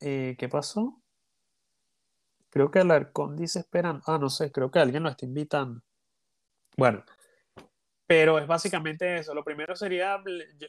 eh, 0.00 0.36
¿qué 0.38 0.48
pasó? 0.48 1.02
Creo 2.48 2.70
que 2.70 2.78
Alarcón 2.78 3.36
dice 3.36 3.58
esperando. 3.58 4.02
Ah, 4.06 4.18
no 4.18 4.30
sé, 4.30 4.52
creo 4.52 4.70
que 4.70 4.78
alguien 4.78 5.02
lo 5.02 5.08
está 5.08 5.26
invitando. 5.26 5.82
Bueno, 6.76 7.04
pero 8.06 8.38
es 8.38 8.46
básicamente 8.46 9.18
eso. 9.18 9.34
Lo 9.34 9.42
primero 9.42 9.74
sería, 9.74 10.22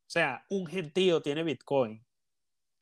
O 0.08 0.12
sea, 0.12 0.44
un 0.50 0.66
gentío 0.66 1.22
tiene 1.22 1.44
Bitcoin, 1.44 2.04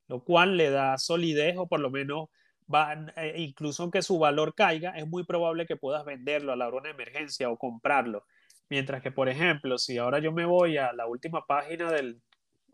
lo 0.08 0.24
cual 0.24 0.56
le 0.56 0.70
da 0.70 0.98
solidez 0.98 1.58
o 1.58 1.68
por 1.68 1.82
lo 1.82 1.90
menos 1.90 2.30
va, 2.74 2.94
eh, 3.18 3.34
incluso 3.38 3.84
aunque 3.84 4.02
su 4.02 4.18
valor 4.18 4.56
caiga, 4.56 4.92
es 4.92 5.06
muy 5.08 5.26
probable 5.26 5.66
que 5.66 5.76
puedas 5.76 6.06
venderlo 6.06 6.54
a 6.54 6.56
la 6.56 6.70
hora 6.70 6.84
de 6.84 6.92
emergencia 6.92 7.50
o 7.50 7.58
comprarlo. 7.58 8.26
Mientras 8.70 9.02
que, 9.02 9.12
por 9.12 9.28
ejemplo, 9.30 9.78
si 9.78 9.98
ahora 9.98 10.20
yo 10.20 10.32
me 10.32 10.46
voy 10.46 10.78
a 10.78 10.94
la 10.94 11.06
última 11.06 11.46
página 11.46 11.92
del, 11.92 12.22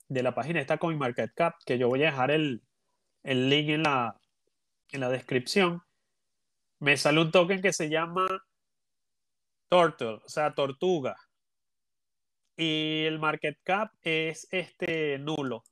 de 0.08 0.24
la 0.24 0.36
página 0.36 0.62
esta 0.62 0.78
CoinMarketCap, 0.78 1.56
que 1.66 1.80
yo 1.80 1.88
voy 1.88 2.04
a 2.04 2.12
dejar 2.12 2.30
el, 2.32 2.62
el 3.24 3.50
link 3.50 3.70
en 3.70 3.84
la, 3.84 4.20
en 4.94 5.02
la 5.02 5.10
descripción, 5.10 5.82
me 6.80 6.98
sale 6.98 7.22
un 7.22 7.32
token 7.32 7.62
que 7.62 7.74
se 7.74 7.90
llama 7.90 8.28
Turtle, 9.70 10.22
o 10.24 10.30
sea, 10.30 10.54
tortuga. 10.54 11.16
Y 12.56 13.04
el 13.06 13.20
market 13.20 13.58
cap 13.64 13.92
es 14.02 14.48
este 14.52 15.18
nulo. 15.18 15.64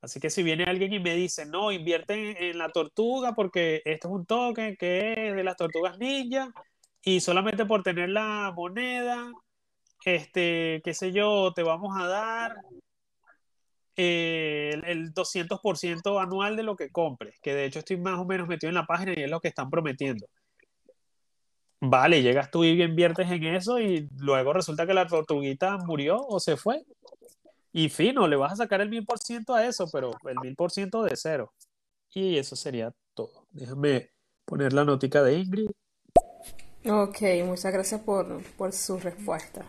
Así 0.00 0.20
que 0.20 0.30
si 0.30 0.44
viene 0.44 0.64
alguien 0.64 0.92
y 0.92 1.00
me 1.00 1.14
dice, 1.14 1.44
no, 1.44 1.72
invierte 1.72 2.50
en, 2.50 2.58
la 2.58 2.70
tortuga 2.70 3.34
porque 3.34 3.82
esto 3.84 4.08
es 4.08 4.14
un 4.14 4.26
token 4.26 4.76
que 4.76 5.30
es 5.30 5.34
de 5.34 5.42
las 5.44 5.56
tortugas 5.56 5.98
ninja 5.98 6.52
y 7.02 7.20
solamente 7.20 7.66
por 7.66 7.82
tener 7.82 8.10
la 8.10 8.52
moneda, 8.54 9.32
este, 10.04 10.80
qué 10.84 10.94
sé 10.94 11.12
yo, 11.12 11.52
te 11.54 11.64
vamos 11.64 11.96
a 12.00 12.06
dar 12.06 12.54
eh, 14.00 14.80
el, 14.86 15.12
200% 15.12 16.22
anual 16.22 16.54
de 16.56 16.62
lo 16.62 16.76
que 16.76 16.88
compres, 16.88 17.36
que 17.42 17.52
de 17.52 17.64
hecho 17.64 17.80
estoy 17.80 17.96
más 17.96 18.20
o 18.20 18.24
menos 18.24 18.46
metido 18.46 18.68
en 18.68 18.76
la 18.76 18.86
página 18.86 19.12
y 19.16 19.24
es 19.24 19.30
lo 19.30 19.40
que 19.40 19.48
están 19.48 19.70
prometiendo. 19.70 20.28
Vale, 21.80 22.22
llegas 22.22 22.48
tú 22.48 22.62
y 22.62 22.80
inviertes 22.80 23.28
en 23.28 23.44
eso 23.44 23.80
y 23.80 24.08
luego 24.18 24.52
resulta 24.52 24.86
que 24.86 24.94
la 24.94 25.08
tortuguita 25.08 25.78
murió 25.78 26.24
o 26.28 26.38
se 26.38 26.56
fue. 26.56 26.84
Y 27.72 27.88
fino, 27.88 28.28
le 28.28 28.36
vas 28.36 28.52
a 28.52 28.56
sacar 28.56 28.80
el 28.82 28.88
1000% 28.88 29.52
a 29.56 29.66
eso, 29.66 29.86
pero 29.92 30.12
el 30.28 30.36
1000% 30.36 31.02
de 31.02 31.16
cero. 31.16 31.52
Y 32.14 32.38
eso 32.38 32.54
sería 32.54 32.92
todo. 33.14 33.48
Déjame 33.50 34.10
poner 34.44 34.74
la 34.74 34.84
notica 34.84 35.24
de 35.24 35.40
Ingrid. 35.40 35.70
Ok, 36.86 37.18
muchas 37.44 37.72
gracias 37.72 38.00
por, 38.02 38.44
por 38.56 38.72
su 38.72 38.96
respuesta. 39.00 39.66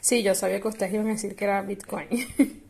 Sí, 0.00 0.22
yo 0.22 0.34
sabía 0.34 0.62
que 0.62 0.68
ustedes 0.68 0.94
iban 0.94 1.08
a 1.08 1.10
decir 1.10 1.36
que 1.36 1.44
era 1.44 1.60
Bitcoin. 1.60 2.08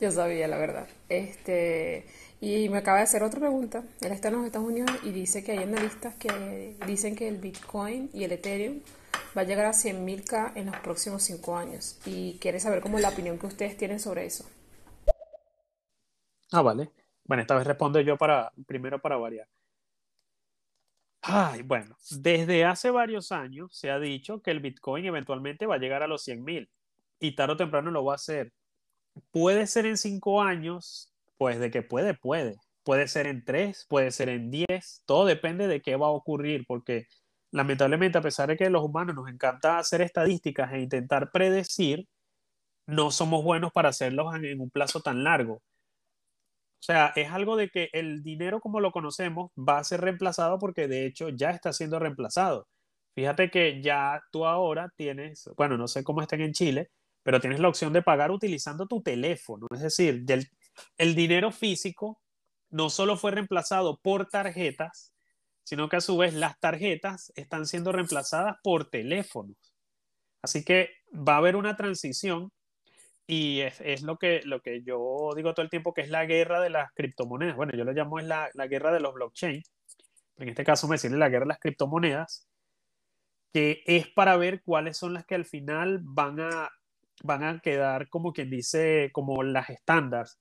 Yo 0.00 0.10
sabía, 0.12 0.46
la 0.46 0.58
verdad. 0.58 0.86
Este, 1.08 2.06
y 2.40 2.68
me 2.68 2.78
acaba 2.78 2.98
de 2.98 3.04
hacer 3.04 3.22
otra 3.22 3.40
pregunta. 3.40 3.82
Él 4.00 4.12
está 4.12 4.28
en 4.28 4.34
los 4.34 4.46
Estados 4.46 4.68
Unidos 4.68 4.90
y 5.02 5.10
dice 5.10 5.42
que 5.42 5.52
hay 5.52 5.58
analistas 5.58 6.14
que 6.14 6.76
dicen 6.86 7.16
que 7.16 7.28
el 7.28 7.38
Bitcoin 7.38 8.10
y 8.12 8.24
el 8.24 8.32
Ethereum 8.32 8.80
va 9.36 9.42
a 9.42 9.44
llegar 9.44 9.66
a 9.66 9.72
100.000K 9.72 10.52
en 10.54 10.66
los 10.66 10.76
próximos 10.76 11.22
5 11.24 11.56
años. 11.56 11.98
Y 12.06 12.38
quiere 12.38 12.60
saber 12.60 12.80
cómo 12.80 12.98
la 12.98 13.08
opinión 13.08 13.38
que 13.38 13.46
ustedes 13.46 13.76
tienen 13.76 13.98
sobre 13.98 14.26
eso. 14.26 14.48
Ah, 16.52 16.62
vale. 16.62 16.90
Bueno, 17.24 17.42
esta 17.42 17.56
vez 17.56 17.66
respondo 17.66 18.00
yo 18.00 18.16
para, 18.16 18.52
primero 18.66 19.00
para 19.00 19.16
variar. 19.16 19.48
Ay, 21.20 21.62
bueno, 21.62 21.96
desde 22.10 22.64
hace 22.64 22.90
varios 22.90 23.32
años 23.32 23.76
se 23.76 23.90
ha 23.90 23.98
dicho 23.98 24.40
que 24.40 24.50
el 24.50 24.60
Bitcoin 24.60 25.04
eventualmente 25.04 25.66
va 25.66 25.74
a 25.74 25.78
llegar 25.78 26.02
a 26.02 26.06
los 26.06 26.22
100 26.22 26.42
mil 26.42 26.70
y 27.20 27.34
tarde 27.34 27.54
o 27.54 27.56
temprano 27.56 27.90
lo 27.90 28.04
va 28.04 28.12
a 28.12 28.16
hacer. 28.16 28.52
Puede 29.30 29.66
ser 29.66 29.86
en 29.86 29.96
cinco 29.96 30.42
años, 30.42 31.12
pues 31.36 31.58
de 31.60 31.70
que 31.70 31.82
puede, 31.82 32.14
puede. 32.14 32.56
Puede 32.84 33.08
ser 33.08 33.26
en 33.26 33.44
tres, 33.44 33.86
puede 33.88 34.10
ser 34.10 34.28
en 34.30 34.50
diez, 34.50 35.02
todo 35.06 35.26
depende 35.26 35.68
de 35.68 35.82
qué 35.82 35.96
va 35.96 36.06
a 36.06 36.10
ocurrir, 36.10 36.64
porque 36.66 37.06
lamentablemente 37.50 38.18
a 38.18 38.22
pesar 38.22 38.48
de 38.48 38.56
que 38.56 38.70
los 38.70 38.82
humanos 38.82 39.14
nos 39.16 39.28
encanta 39.28 39.78
hacer 39.78 40.00
estadísticas 40.02 40.72
e 40.72 40.80
intentar 40.80 41.30
predecir, 41.32 42.06
no 42.86 43.10
somos 43.10 43.44
buenos 43.44 43.72
para 43.72 43.90
hacerlos 43.90 44.34
en 44.36 44.60
un 44.60 44.70
plazo 44.70 45.00
tan 45.00 45.24
largo. 45.24 45.62
O 46.80 46.82
sea, 46.82 47.12
es 47.16 47.30
algo 47.30 47.56
de 47.56 47.68
que 47.70 47.88
el 47.92 48.22
dinero 48.22 48.60
como 48.60 48.80
lo 48.80 48.92
conocemos 48.92 49.50
va 49.56 49.78
a 49.78 49.84
ser 49.84 50.00
reemplazado 50.00 50.58
porque 50.58 50.88
de 50.88 51.06
hecho 51.06 51.28
ya 51.28 51.50
está 51.50 51.72
siendo 51.72 51.98
reemplazado. 51.98 52.68
Fíjate 53.14 53.50
que 53.50 53.82
ya 53.82 54.22
tú 54.30 54.46
ahora 54.46 54.90
tienes, 54.96 55.50
bueno, 55.56 55.76
no 55.76 55.88
sé 55.88 56.04
cómo 56.04 56.22
estén 56.22 56.40
en 56.40 56.52
Chile, 56.52 56.90
pero 57.22 57.40
tienes 57.40 57.60
la 57.60 57.68
opción 57.68 57.92
de 57.92 58.02
pagar 58.02 58.30
utilizando 58.30 58.86
tu 58.86 59.02
teléfono. 59.02 59.66
Es 59.74 59.80
decir, 59.80 60.24
el 60.96 61.14
dinero 61.14 61.52
físico 61.52 62.20
no 62.70 62.90
solo 62.90 63.16
fue 63.16 63.32
reemplazado 63.32 63.98
por 64.02 64.26
tarjetas, 64.26 65.12
sino 65.64 65.88
que 65.88 65.96
a 65.96 66.00
su 66.00 66.16
vez 66.16 66.34
las 66.34 66.58
tarjetas 66.60 67.32
están 67.36 67.66
siendo 67.66 67.92
reemplazadas 67.92 68.56
por 68.62 68.88
teléfonos. 68.88 69.56
Así 70.42 70.64
que 70.64 70.90
va 71.12 71.34
a 71.34 71.38
haber 71.38 71.56
una 71.56 71.76
transición 71.76 72.50
y 73.26 73.60
es, 73.60 73.80
es, 73.82 74.02
lo, 74.02 74.16
que, 74.16 74.40
lo 74.44 74.62
que 74.62 74.82
yo 74.82 75.30
digo 75.36 75.52
todo 75.52 75.62
el 75.62 75.70
tiempo, 75.70 75.92
que 75.92 76.00
es 76.00 76.08
la 76.08 76.24
guerra 76.24 76.60
de 76.60 76.70
las 76.70 76.90
criptomonedas. 76.94 77.56
Bueno, 77.56 77.74
yo 77.76 77.84
lo 77.84 77.92
llamo 77.92 78.18
es 78.18 78.24
la, 78.24 78.48
la 78.54 78.66
guerra 78.66 78.92
de 78.92 79.00
los 79.00 79.12
blockchain. 79.12 79.62
En 80.38 80.48
este 80.48 80.64
caso 80.64 80.88
me 80.88 80.96
sirve 80.96 81.18
la 81.18 81.28
guerra 81.28 81.44
de 81.44 81.48
las 81.48 81.58
criptomonedas, 81.58 82.48
que 83.52 83.82
es 83.86 84.08
para 84.08 84.36
ver 84.36 84.62
cuáles 84.62 84.96
son 84.96 85.12
las 85.12 85.26
que 85.26 85.34
al 85.34 85.44
final 85.44 85.98
van 86.02 86.40
a, 86.40 86.70
van 87.22 87.44
a 87.44 87.60
quedar 87.60 88.08
como 88.08 88.32
quien 88.32 88.50
dice, 88.50 89.10
como 89.12 89.42
las 89.42 89.70
estándares. 89.70 90.38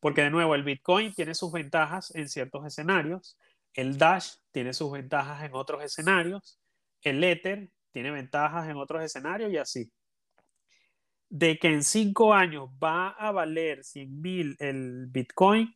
Porque 0.00 0.22
de 0.22 0.30
nuevo, 0.30 0.54
el 0.54 0.64
Bitcoin 0.64 1.12
tiene 1.14 1.34
sus 1.34 1.52
ventajas 1.52 2.14
en 2.14 2.28
ciertos 2.28 2.64
escenarios, 2.66 3.38
el 3.74 3.98
Dash 3.98 4.34
tiene 4.50 4.72
sus 4.72 4.90
ventajas 4.92 5.44
en 5.44 5.54
otros 5.54 5.82
escenarios, 5.84 6.58
el 7.02 7.22
Ether 7.22 7.70
tiene 7.92 8.10
ventajas 8.10 8.68
en 8.68 8.76
otros 8.76 9.02
escenarios 9.02 9.52
y 9.52 9.58
así 9.58 9.92
de 11.30 11.58
que 11.58 11.68
en 11.68 11.84
cinco 11.84 12.34
años 12.34 12.68
va 12.82 13.10
a 13.10 13.30
valer 13.30 13.84
100 13.84 14.20
mil 14.20 14.56
el 14.58 15.06
Bitcoin, 15.06 15.74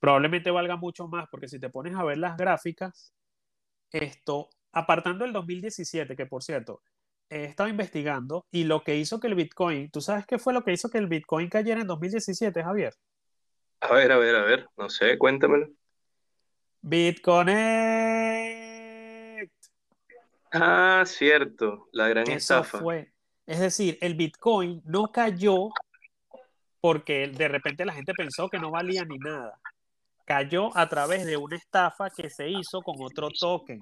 probablemente 0.00 0.50
valga 0.50 0.76
mucho 0.76 1.06
más, 1.06 1.28
porque 1.30 1.46
si 1.46 1.60
te 1.60 1.68
pones 1.68 1.94
a 1.94 2.02
ver 2.02 2.18
las 2.18 2.36
gráficas, 2.36 3.12
esto, 3.92 4.48
apartando 4.72 5.24
el 5.26 5.32
2017, 5.32 6.16
que 6.16 6.26
por 6.26 6.42
cierto, 6.42 6.82
he 7.30 7.44
estado 7.44 7.68
investigando, 7.68 8.46
y 8.50 8.64
lo 8.64 8.82
que 8.82 8.96
hizo 8.96 9.20
que 9.20 9.26
el 9.26 9.34
Bitcoin, 9.34 9.90
¿tú 9.90 10.00
sabes 10.00 10.26
qué 10.26 10.38
fue 10.38 10.52
lo 10.52 10.62
que 10.62 10.72
hizo 10.72 10.88
que 10.88 10.98
el 10.98 11.06
Bitcoin 11.08 11.48
cayera 11.48 11.80
en 11.80 11.86
2017, 11.86 12.62
Javier? 12.62 12.94
A 13.80 13.92
ver, 13.92 14.12
a 14.12 14.18
ver, 14.18 14.36
a 14.36 14.44
ver, 14.44 14.68
no 14.76 14.88
sé, 14.88 15.18
cuéntamelo. 15.18 15.68
Bitcoin. 16.80 17.48
Ah, 20.52 21.02
cierto, 21.06 21.88
la 21.92 22.08
gran 22.08 22.24
Eso 22.30 22.36
estafa. 22.36 22.78
fue, 22.78 23.12
es 23.46 23.58
decir, 23.58 23.98
el 24.00 24.14
Bitcoin 24.14 24.80
no 24.84 25.10
cayó 25.10 25.70
porque 26.80 27.28
de 27.28 27.48
repente 27.48 27.84
la 27.84 27.94
gente 27.94 28.12
pensó 28.14 28.48
que 28.48 28.58
no 28.58 28.70
valía 28.70 29.04
ni 29.04 29.18
nada. 29.18 29.58
Cayó 30.24 30.76
a 30.76 30.88
través 30.88 31.26
de 31.26 31.36
una 31.36 31.56
estafa 31.56 32.10
que 32.10 32.30
se 32.30 32.48
hizo 32.48 32.82
con 32.82 32.96
otro 33.00 33.30
token, 33.30 33.80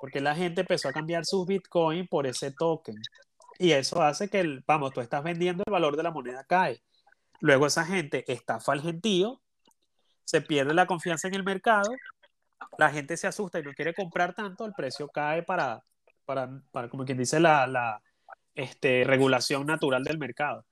porque 0.00 0.20
la 0.20 0.34
gente 0.34 0.62
empezó 0.62 0.88
a 0.88 0.92
cambiar 0.92 1.24
sus 1.24 1.46
Bitcoin 1.46 2.06
por 2.06 2.26
ese 2.26 2.52
token. 2.52 2.96
Y 3.58 3.72
eso 3.72 4.02
hace 4.02 4.28
que, 4.28 4.40
el, 4.40 4.64
vamos, 4.66 4.92
tú 4.92 5.00
estás 5.00 5.22
vendiendo, 5.22 5.62
el 5.66 5.72
valor 5.72 5.96
de 5.96 6.02
la 6.02 6.10
moneda 6.10 6.44
cae. 6.44 6.82
Luego 7.40 7.66
esa 7.66 7.84
gente 7.84 8.30
estafa 8.32 8.72
al 8.72 8.82
gentío, 8.82 9.40
se 10.24 10.40
pierde 10.40 10.74
la 10.74 10.86
confianza 10.86 11.28
en 11.28 11.34
el 11.34 11.44
mercado, 11.44 11.90
la 12.78 12.90
gente 12.90 13.16
se 13.16 13.26
asusta 13.26 13.60
y 13.60 13.62
no 13.62 13.72
quiere 13.72 13.94
comprar 13.94 14.34
tanto, 14.34 14.64
el 14.64 14.72
precio 14.72 15.08
cae 15.08 15.42
para, 15.42 15.84
para, 16.24 16.50
para 16.72 16.88
como 16.88 17.04
quien 17.04 17.18
dice, 17.18 17.38
la, 17.38 17.66
la, 17.66 18.02
este, 18.54 19.04
regulación 19.04 19.66
natural 19.66 20.04
del 20.04 20.18
mercado. 20.18 20.64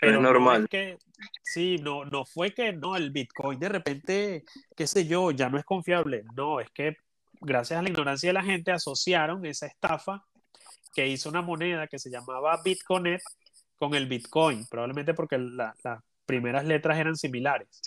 Pero 0.00 0.16
es 0.16 0.22
normal. 0.22 0.60
No 0.60 0.64
es 0.64 0.70
que, 0.70 0.98
sí, 1.42 1.78
no, 1.82 2.04
no 2.04 2.24
fue 2.24 2.54
que 2.54 2.72
no, 2.72 2.96
el 2.96 3.10
Bitcoin 3.10 3.58
de 3.58 3.68
repente, 3.68 4.44
qué 4.76 4.86
sé 4.86 5.06
yo, 5.06 5.30
ya 5.32 5.48
no 5.48 5.58
es 5.58 5.64
confiable. 5.64 6.24
No, 6.36 6.60
es 6.60 6.70
que 6.70 6.96
gracias 7.40 7.78
a 7.78 7.82
la 7.82 7.88
ignorancia 7.88 8.28
de 8.28 8.34
la 8.34 8.42
gente 8.42 8.72
asociaron 8.72 9.44
esa 9.46 9.66
estafa 9.66 10.24
que 10.94 11.08
hizo 11.08 11.28
una 11.28 11.42
moneda 11.42 11.86
que 11.86 11.98
se 11.98 12.10
llamaba 12.10 12.60
Bitcoin 12.64 13.18
con 13.76 13.94
el 13.94 14.06
Bitcoin, 14.06 14.66
probablemente 14.66 15.14
porque 15.14 15.38
la, 15.38 15.74
las 15.82 16.00
primeras 16.24 16.64
letras 16.64 16.98
eran 16.98 17.16
similares. 17.16 17.82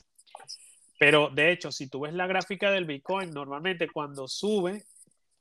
Pero 0.99 1.29
de 1.29 1.51
hecho, 1.51 1.71
si 1.71 1.88
tú 1.88 2.01
ves 2.01 2.13
la 2.13 2.27
gráfica 2.27 2.71
del 2.71 2.86
Bitcoin, 2.86 3.31
normalmente 3.31 3.88
cuando 3.89 4.27
sube, 4.27 4.83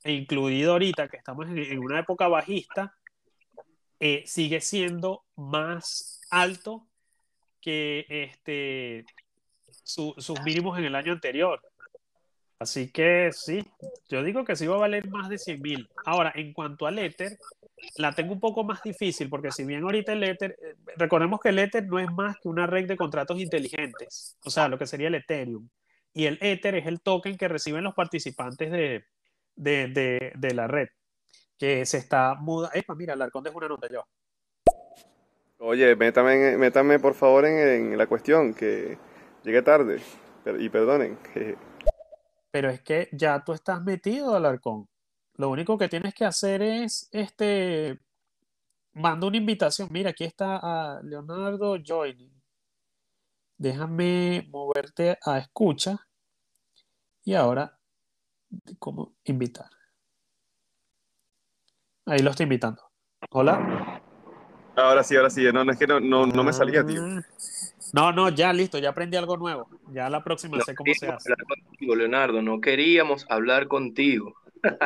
e 0.05 0.13
incluido 0.13 0.73
ahorita 0.73 1.09
que 1.09 1.17
estamos 1.17 1.49
en, 1.49 1.59
en 1.59 1.79
una 1.79 1.99
época 1.99 2.29
bajista, 2.29 2.95
eh, 3.99 4.23
sigue 4.27 4.61
siendo 4.61 5.25
más 5.37 6.21
alto 6.31 6.87
que 7.61 8.07
este, 8.09 9.05
su, 9.83 10.15
sus 10.19 10.41
mínimos 10.43 10.79
en 10.79 10.85
el 10.85 10.95
año 10.95 11.13
anterior. 11.13 11.61
Así 12.59 12.91
que 12.91 13.31
sí, 13.33 13.63
yo 14.09 14.23
digo 14.23 14.45
que 14.45 14.57
sí 14.57 14.67
va 14.67 14.77
a 14.77 14.81
valer 14.81 15.09
más 15.09 15.29
de 15.29 15.39
100 15.39 15.61
mil. 15.61 15.91
Ahora, 16.07 16.33
en 16.35 16.55
cuanto 16.55 16.87
al 16.87 16.99
Ether, 16.99 17.39
la 17.97 18.15
tengo 18.15 18.33
un 18.33 18.41
poco 18.41 18.65
más 18.65 18.83
difícil 18.83 19.29
porque 19.29 19.53
si 19.53 19.65
bien 19.65 19.83
ahorita 19.83 20.15
el 20.15 20.25
Ether, 20.25 20.57
eh, 20.63 20.75
recordemos 20.97 21.39
que 21.41 21.51
el 21.51 21.59
Ether 21.59 21.87
no 21.87 21.99
es 21.99 22.11
más 22.11 22.37
que 22.41 22.49
una 22.49 22.67
red 22.67 22.89
de 22.89 22.97
contratos 22.97 23.39
inteligentes, 23.39 24.37
o 24.43 24.51
sea, 24.51 24.69
lo 24.69 24.79
que 24.79 24.87
sería 24.87 25.09
el 25.09 25.17
Ethereum. 25.17 25.69
Y 26.15 26.25
el 26.25 26.39
Ether 26.41 26.77
es 26.77 26.87
el 26.87 27.03
token 27.03 27.37
que 27.37 27.47
reciben 27.47 27.85
los 27.85 27.95
participantes 27.95 28.73
de, 28.73 29.05
de, 29.55 30.33
de, 30.35 30.55
la 30.55 30.67
red 30.67 30.89
que 31.59 31.85
se 31.85 31.99
está 31.99 32.35
muda. 32.37 32.71
Epa, 32.73 32.95
mira, 32.95 33.13
Alarcón 33.13 33.45
dejó 33.45 33.59
una 33.59 33.69
nota 33.69 33.87
yo. 33.93 34.03
Oye, 35.59 35.95
métame, 35.95 36.57
métame 36.57 36.99
por 36.99 37.13
favor 37.13 37.45
en, 37.45 37.93
en, 37.93 37.99
la 37.99 38.07
cuestión, 38.07 38.55
que 38.55 38.97
llegué 39.45 39.61
tarde. 39.61 40.01
Y 40.59 40.71
perdonen. 40.71 41.19
Pero 42.51 42.71
es 42.71 42.83
que 42.83 43.09
ya 43.13 43.43
tú 43.45 43.53
estás 43.53 43.83
metido, 43.83 44.35
Alarcón. 44.35 44.89
Lo 45.35 45.51
único 45.51 45.77
que 45.77 45.89
tienes 45.89 46.15
que 46.15 46.25
hacer 46.25 46.63
es 46.63 47.09
este. 47.13 48.01
Manda 48.95 49.27
una 49.27 49.37
invitación. 49.37 49.89
Mira, 49.91 50.11
aquí 50.11 50.25
está 50.25 50.59
a 50.63 51.03
Leonardo 51.03 51.77
Joining. 51.85 52.33
Déjame 53.59 54.47
moverte 54.51 55.19
a 55.25 55.39
escucha. 55.39 55.99
Y 57.25 57.35
ahora, 57.35 57.79
¿cómo 58.79 59.17
invitar? 59.25 59.69
Ahí 62.07 62.21
lo 62.21 62.31
estoy 62.31 62.45
invitando. 62.45 62.83
Hola. 63.31 64.01
Ahora 64.77 65.03
sí, 65.03 65.17
ahora 65.17 65.31
sí. 65.31 65.45
No, 65.53 65.65
no 65.65 65.73
es 65.73 65.79
que 65.79 65.87
no, 65.87 65.99
no, 66.01 66.27
no 66.27 66.45
me 66.45 66.53
salía, 66.53 66.85
tío. 66.87 67.03
No, 67.93 68.13
no, 68.13 68.29
ya 68.29 68.53
listo, 68.53 68.79
ya 68.79 68.91
aprendí 68.91 69.17
algo 69.17 69.37
nuevo. 69.37 69.69
Ya 69.93 70.09
la 70.11 70.23
próxima 70.23 70.59
No 70.59 70.65
sé 70.65 70.75
cómo 70.75 70.93
se 70.95 71.09
hace. 71.09 71.33
hablar 71.33 71.47
contigo, 71.47 71.95
Leonardo, 71.97 72.43
no 72.43 72.61
queríamos 72.61 73.27
hablar 73.29 73.69
contigo. 73.69 74.35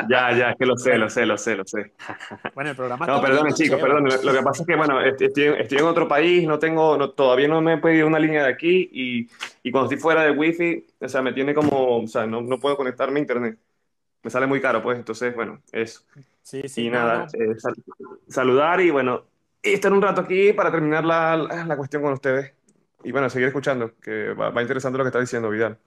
Ya, 0.09 0.31
ya, 0.37 0.51
es 0.51 0.57
que 0.57 0.65
lo 0.65 0.77
sé, 0.77 0.97
lo 0.97 1.09
sé, 1.09 1.25
lo 1.25 1.37
sé, 1.37 1.55
lo 1.55 1.65
sé. 1.65 1.93
Bueno, 2.53 2.71
el 2.71 2.75
programa 2.75 3.07
No, 3.07 3.19
bonito, 3.21 3.55
chicos, 3.55 3.79
perdonen. 3.79 4.25
Lo 4.25 4.33
que 4.33 4.41
pasa 4.41 4.63
es 4.63 4.67
que, 4.67 4.75
bueno, 4.75 5.01
est- 5.01 5.21
estoy, 5.21 5.43
estoy 5.57 5.77
en 5.77 5.85
otro 5.85 6.07
país, 6.07 6.45
no 6.47 6.59
tengo, 6.59 6.97
no- 6.97 7.11
todavía 7.11 7.47
no 7.47 7.61
me 7.61 7.73
he 7.75 7.77
pedido 7.77 8.07
una 8.07 8.19
línea 8.19 8.43
de 8.43 8.49
aquí 8.51 8.89
y, 8.91 9.29
y 9.63 9.71
cuando 9.71 9.85
estoy 9.89 10.01
fuera 10.01 10.23
del 10.23 10.37
wifi, 10.37 10.85
o 10.99 11.07
sea, 11.07 11.21
me 11.21 11.33
tiene 11.33 11.53
como, 11.53 11.99
o 12.03 12.07
sea, 12.07 12.25
no, 12.27 12.41
no 12.41 12.59
puedo 12.59 12.75
conectarme 12.77 13.19
a 13.19 13.21
internet. 13.21 13.57
Me 14.23 14.29
sale 14.31 14.47
muy 14.47 14.61
caro, 14.61 14.83
pues, 14.83 14.97
entonces, 14.99 15.35
bueno, 15.35 15.61
eso. 15.71 16.01
Sí, 16.43 16.67
sí, 16.67 16.83
Y 16.83 16.89
nada, 16.89 17.27
eh, 17.33 17.59
sal- 17.59 17.75
saludar 18.27 18.81
y 18.81 18.89
bueno, 18.91 19.25
y 19.63 19.73
estar 19.73 19.93
un 19.93 20.01
rato 20.01 20.21
aquí 20.21 20.53
para 20.53 20.71
terminar 20.71 21.05
la, 21.05 21.37
la, 21.37 21.65
la 21.65 21.77
cuestión 21.77 22.01
con 22.03 22.13
ustedes. 22.13 22.53
Y 23.03 23.11
bueno, 23.11 23.29
seguir 23.29 23.47
escuchando, 23.47 23.95
que 23.99 24.33
va, 24.33 24.49
va 24.49 24.61
interesante 24.61 24.97
lo 24.97 25.03
que 25.03 25.09
está 25.09 25.19
diciendo 25.19 25.49
Vidal. 25.49 25.79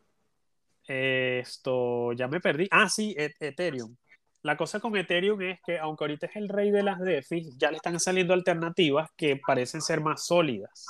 Esto, 0.87 2.13
ya 2.13 2.29
me 2.29 2.41
perdí. 2.41 2.69
Ah, 2.71 2.89
sí, 2.89 3.15
E- 3.17 3.35
Ethereum. 3.41 3.97
La 4.43 4.57
cosa 4.57 4.81
con 4.81 4.97
Ethereum 4.97 5.41
es 5.43 5.61
que, 5.65 5.79
aunque 5.79 6.05
ahorita 6.05 6.27
es 6.27 6.37
el 6.37 6.49
rey 6.49 6.71
de 6.71 6.83
las 6.83 7.01
DeFi, 7.01 7.53
ya 7.57 7.71
le 7.71 7.79
están 7.79 7.99
saliendo 7.99 8.35
alternativas 8.35 9.11
que 9.17 9.41
parecen 9.47 9.81
ser 9.81 10.01
más 10.01 10.27
sólidas. 10.27 10.87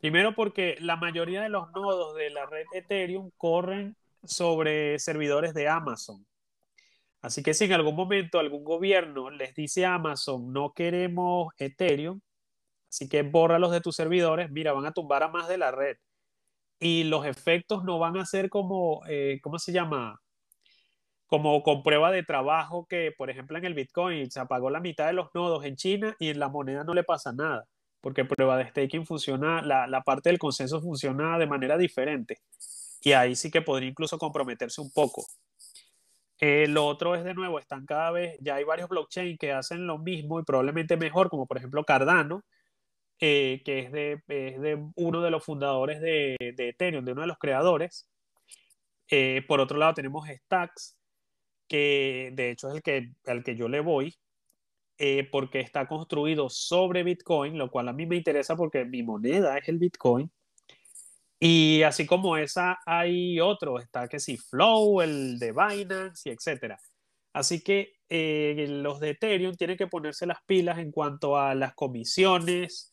Primero 0.00 0.34
porque 0.34 0.76
la 0.80 0.96
mayoría 0.96 1.42
de 1.42 1.48
los 1.48 1.70
nodos 1.72 2.16
de 2.16 2.30
la 2.30 2.44
red 2.46 2.66
Ethereum 2.74 3.30
corren 3.36 3.96
sobre 4.24 4.98
servidores 4.98 5.54
de 5.54 5.68
Amazon. 5.68 6.26
Así 7.20 7.44
que 7.44 7.54
si 7.54 7.66
en 7.66 7.72
algún 7.72 7.94
momento 7.94 8.40
algún 8.40 8.64
gobierno 8.64 9.30
les 9.30 9.54
dice 9.54 9.86
a 9.86 9.94
Amazon, 9.94 10.52
no 10.52 10.72
queremos 10.72 11.54
Ethereum, 11.58 12.20
así 12.92 13.08
que 13.08 13.22
bórralos 13.22 13.72
de 13.72 13.80
tus 13.80 13.96
servidores, 13.96 14.50
mira, 14.50 14.72
van 14.74 14.84
a 14.86 14.92
tumbar 14.92 15.22
a 15.22 15.28
más 15.28 15.48
de 15.48 15.56
la 15.58 15.70
red. 15.70 15.96
Y 16.78 17.04
los 17.04 17.26
efectos 17.26 17.84
no 17.84 17.98
van 17.98 18.18
a 18.18 18.26
ser 18.26 18.50
como, 18.50 19.02
eh, 19.08 19.40
¿cómo 19.42 19.58
se 19.58 19.72
llama? 19.72 20.20
como 21.32 21.62
con 21.62 21.82
prueba 21.82 22.10
de 22.10 22.24
trabajo 22.24 22.84
que, 22.86 23.10
por 23.16 23.30
ejemplo, 23.30 23.56
en 23.56 23.64
el 23.64 23.72
Bitcoin 23.72 24.30
se 24.30 24.38
apagó 24.38 24.68
la 24.68 24.80
mitad 24.80 25.06
de 25.06 25.14
los 25.14 25.30
nodos 25.32 25.64
en 25.64 25.76
China 25.76 26.14
y 26.18 26.28
en 26.28 26.38
la 26.38 26.50
moneda 26.50 26.84
no 26.84 26.92
le 26.92 27.04
pasa 27.04 27.32
nada, 27.32 27.64
porque 28.02 28.26
prueba 28.26 28.58
de 28.58 28.68
staking 28.68 29.06
funciona, 29.06 29.62
la, 29.62 29.86
la 29.86 30.02
parte 30.02 30.28
del 30.28 30.38
consenso 30.38 30.82
funciona 30.82 31.38
de 31.38 31.46
manera 31.46 31.78
diferente. 31.78 32.40
Y 33.00 33.12
ahí 33.12 33.34
sí 33.34 33.50
que 33.50 33.62
podría 33.62 33.88
incluso 33.88 34.18
comprometerse 34.18 34.82
un 34.82 34.90
poco. 34.92 35.24
Eh, 36.38 36.66
lo 36.68 36.86
otro 36.86 37.14
es 37.14 37.24
de 37.24 37.32
nuevo, 37.32 37.58
están 37.58 37.86
cada 37.86 38.10
vez, 38.10 38.36
ya 38.42 38.56
hay 38.56 38.64
varios 38.64 38.90
blockchains 38.90 39.38
que 39.38 39.52
hacen 39.52 39.86
lo 39.86 39.96
mismo 39.96 40.38
y 40.38 40.42
probablemente 40.44 40.98
mejor, 40.98 41.30
como 41.30 41.46
por 41.46 41.56
ejemplo 41.56 41.82
Cardano, 41.84 42.44
eh, 43.24 43.62
que 43.64 43.78
es 43.78 43.92
de, 43.92 44.12
es 44.26 44.60
de, 44.60 44.84
uno 44.96 45.22
de 45.22 45.30
los 45.30 45.44
fundadores 45.44 46.00
de, 46.00 46.36
de, 46.56 46.70
Ethereum, 46.70 47.04
de 47.04 47.12
uno 47.12 47.20
de 47.20 47.28
los 47.28 47.38
creadores. 47.38 48.08
Eh, 49.08 49.44
por 49.46 49.60
otro 49.60 49.78
lado 49.78 49.94
tenemos 49.94 50.28
Stacks, 50.28 50.98
que 51.68 52.32
de 52.34 52.50
hecho 52.50 52.68
es 52.70 52.74
el 52.74 52.82
que, 52.82 53.12
al 53.26 53.44
que 53.44 53.54
yo 53.54 53.68
le 53.68 53.78
voy, 53.78 54.16
eh, 54.98 55.28
porque 55.30 55.60
está 55.60 55.86
construido 55.86 56.50
sobre 56.50 57.04
Bitcoin, 57.04 57.56
lo 57.56 57.70
cual 57.70 57.88
a 57.88 57.92
mí 57.92 58.06
me 58.06 58.16
interesa 58.16 58.56
porque 58.56 58.84
mi 58.84 59.04
moneda 59.04 59.56
es 59.56 59.68
el 59.68 59.78
Bitcoin. 59.78 60.28
Y 61.38 61.82
así 61.84 62.06
como 62.06 62.36
esa, 62.36 62.80
hay 62.86 63.38
otro, 63.38 63.78
está 63.78 64.08
que 64.08 64.18
sí, 64.18 64.36
Flow, 64.36 65.00
el 65.00 65.38
de 65.38 65.52
Binance 65.52 66.28
y 66.28 66.32
etcétera. 66.32 66.80
Así 67.32 67.62
que 67.62 67.94
eh, 68.08 68.66
los 68.68 68.98
de 68.98 69.10
Ethereum 69.10 69.54
tienen 69.54 69.76
que 69.76 69.86
ponerse 69.86 70.26
las 70.26 70.42
pilas 70.44 70.78
en 70.78 70.90
cuanto 70.90 71.38
a 71.38 71.54
las 71.54 71.74
comisiones, 71.74 72.91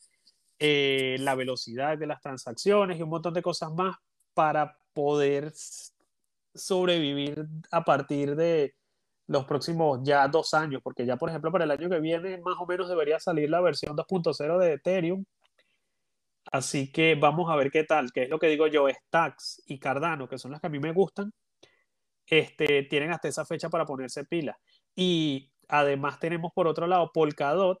eh, 0.60 1.16
la 1.20 1.34
velocidad 1.34 1.96
de 1.96 2.06
las 2.06 2.20
transacciones 2.20 2.98
y 2.98 3.02
un 3.02 3.08
montón 3.08 3.32
de 3.32 3.40
cosas 3.40 3.72
más 3.72 3.96
para 4.34 4.76
poder 4.92 5.52
sobrevivir 6.54 7.46
a 7.70 7.82
partir 7.82 8.36
de 8.36 8.74
los 9.26 9.46
próximos 9.46 10.00
ya 10.02 10.28
dos 10.28 10.52
años, 10.52 10.82
porque 10.82 11.06
ya 11.06 11.16
por 11.16 11.30
ejemplo 11.30 11.50
para 11.50 11.64
el 11.64 11.70
año 11.70 11.88
que 11.88 12.00
viene 12.00 12.38
más 12.38 12.56
o 12.58 12.66
menos 12.66 12.90
debería 12.90 13.18
salir 13.18 13.48
la 13.48 13.62
versión 13.62 13.96
2.0 13.96 14.58
de 14.58 14.74
Ethereum. 14.74 15.24
Así 16.52 16.92
que 16.92 17.14
vamos 17.14 17.50
a 17.50 17.56
ver 17.56 17.70
qué 17.70 17.84
tal, 17.84 18.12
qué 18.12 18.24
es 18.24 18.28
lo 18.28 18.38
que 18.38 18.48
digo 18.48 18.66
yo, 18.66 18.86
Stacks 18.88 19.62
y 19.66 19.78
Cardano, 19.78 20.28
que 20.28 20.36
son 20.36 20.50
las 20.50 20.60
que 20.60 20.66
a 20.66 20.70
mí 20.70 20.78
me 20.78 20.92
gustan, 20.92 21.32
este, 22.26 22.82
tienen 22.84 23.12
hasta 23.12 23.28
esa 23.28 23.46
fecha 23.46 23.70
para 23.70 23.86
ponerse 23.86 24.24
pila. 24.24 24.58
Y 24.94 25.50
además 25.68 26.18
tenemos 26.18 26.52
por 26.52 26.66
otro 26.66 26.86
lado 26.86 27.10
Polkadot, 27.12 27.78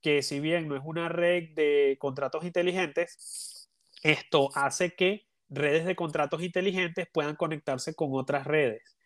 que 0.00 0.22
si 0.22 0.40
bien 0.40 0.68
no 0.68 0.76
es 0.76 0.82
una 0.84 1.08
red 1.08 1.54
de 1.54 1.96
contratos 1.98 2.44
inteligentes, 2.44 3.70
esto 4.02 4.50
hace 4.54 4.94
que 4.94 5.26
redes 5.48 5.84
de 5.84 5.96
contratos 5.96 6.42
inteligentes 6.42 7.08
puedan 7.12 7.36
conectarse 7.36 7.94
con 7.94 8.10
otras 8.12 8.46
redes. 8.46 8.96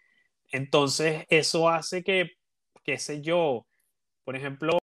Entonces, 0.53 1.26
eso 1.31 1.68
hace 1.68 2.03
que, 2.03 2.33
qué 2.85 2.98
sé 2.98 3.22
yo, 3.22 3.66
por 4.24 4.37
ejemplo, 4.37 4.79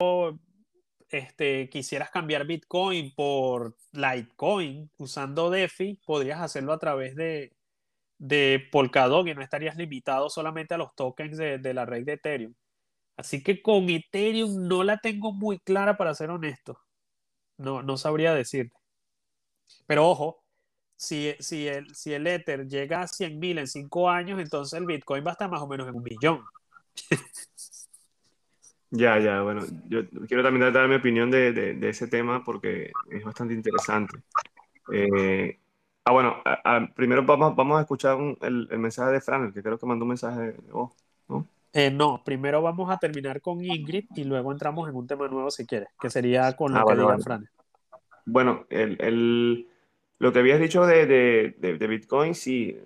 este, 1.08 1.68
quisieras 1.68 2.10
cambiar 2.10 2.46
Bitcoin 2.46 3.14
por 3.14 3.76
Litecoin 3.92 4.90
usando 4.96 5.50
DeFi, 5.50 6.00
podrías 6.04 6.40
hacerlo 6.40 6.72
a 6.72 6.78
través 6.78 7.14
de, 7.14 7.56
de 8.18 8.66
Polkadot 8.72 9.26
y 9.28 9.34
no 9.34 9.42
estarías 9.42 9.76
limitado 9.76 10.30
solamente 10.30 10.74
a 10.74 10.78
los 10.78 10.94
tokens 10.94 11.36
de, 11.36 11.58
de, 11.58 11.74
la 11.74 11.86
red 11.86 12.04
de 12.04 12.14
Ethereum. 12.14 12.54
Así 13.16 13.42
que 13.42 13.62
con 13.62 13.88
Ethereum 13.88 14.68
no 14.68 14.84
la 14.84 14.98
tengo 14.98 15.32
muy 15.32 15.58
clara 15.58 15.96
para 15.96 16.14
ser 16.14 16.30
honesto. 16.30 16.78
No, 17.56 17.82
no 17.82 17.96
sabría 17.96 18.34
decirte. 18.34 18.76
Pero 19.86 20.08
ojo, 20.08 20.44
si, 20.96 21.34
si, 21.40 21.68
el, 21.68 21.94
si 21.94 22.12
el 22.12 22.26
Ether 22.26 22.66
llega 22.66 23.02
a 23.02 23.08
100 23.08 23.38
mil 23.38 23.58
en 23.58 23.66
5 23.66 24.10
años, 24.10 24.40
entonces 24.40 24.78
el 24.78 24.86
Bitcoin 24.86 25.24
va 25.24 25.30
a 25.30 25.32
estar 25.32 25.50
más 25.50 25.60
o 25.62 25.66
menos 25.66 25.88
en 25.88 25.94
un 25.94 26.02
millón. 26.02 26.44
ya, 28.90 29.18
ya, 29.18 29.42
bueno, 29.42 29.64
yo 29.88 30.08
quiero 30.26 30.42
también 30.42 30.72
dar 30.72 30.88
mi 30.88 30.96
opinión 30.96 31.30
de, 31.30 31.52
de, 31.52 31.88
ese 31.88 32.08
tema 32.08 32.44
porque 32.44 32.92
es 33.10 33.24
bastante 33.24 33.54
interesante. 33.54 34.18
Eh, 34.92 35.58
ah, 36.04 36.12
bueno, 36.12 36.42
a, 36.44 36.88
primero 36.94 37.24
vamos, 37.24 37.54
vamos 37.56 37.78
a 37.78 37.82
escuchar 37.82 38.18
el, 38.42 38.68
el, 38.70 38.78
mensaje 38.78 39.12
de 39.12 39.20
Fran, 39.20 39.52
que 39.52 39.62
creo 39.62 39.78
que 39.78 39.86
mandó 39.86 40.04
un 40.04 40.10
mensaje 40.10 40.52
de 40.52 40.72
voz, 40.72 40.92
¿no? 41.28 41.46
Eh, 41.78 41.90
no, 41.90 42.22
primero 42.24 42.62
vamos 42.62 42.90
a 42.90 42.96
terminar 42.96 43.42
con 43.42 43.62
Ingrid 43.62 44.06
y 44.14 44.24
luego 44.24 44.50
entramos 44.50 44.88
en 44.88 44.94
un 44.94 45.06
tema 45.06 45.28
nuevo 45.28 45.50
si 45.50 45.66
quieres, 45.66 45.90
que 46.00 46.08
sería 46.08 46.56
con 46.56 46.72
lo 46.72 46.78
ah, 46.78 46.80
que 46.80 46.86
vale, 46.86 47.00
diga 47.00 47.12
vale. 47.12 47.22
Fran. 47.22 47.48
Bueno, 48.24 48.64
el, 48.70 48.96
el 48.98 49.68
lo 50.18 50.32
que 50.32 50.38
habías 50.38 50.58
dicho 50.58 50.86
de, 50.86 51.04
de, 51.04 51.54
de, 51.58 51.76
de, 51.76 51.86
Bitcoin, 51.86 52.34
sí. 52.34 52.78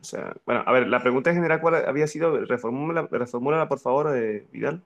O 0.00 0.04
sea, 0.04 0.34
bueno, 0.44 0.64
a 0.66 0.72
ver, 0.72 0.88
la 0.88 1.00
pregunta 1.00 1.30
en 1.30 1.36
general, 1.36 1.60
¿cuál 1.60 1.86
había 1.86 2.08
sido? 2.08 2.36
Reformúlala, 2.44 3.06
reformúlala 3.08 3.68
por 3.68 3.78
favor, 3.78 4.16
eh, 4.16 4.44
Vidal. 4.50 4.82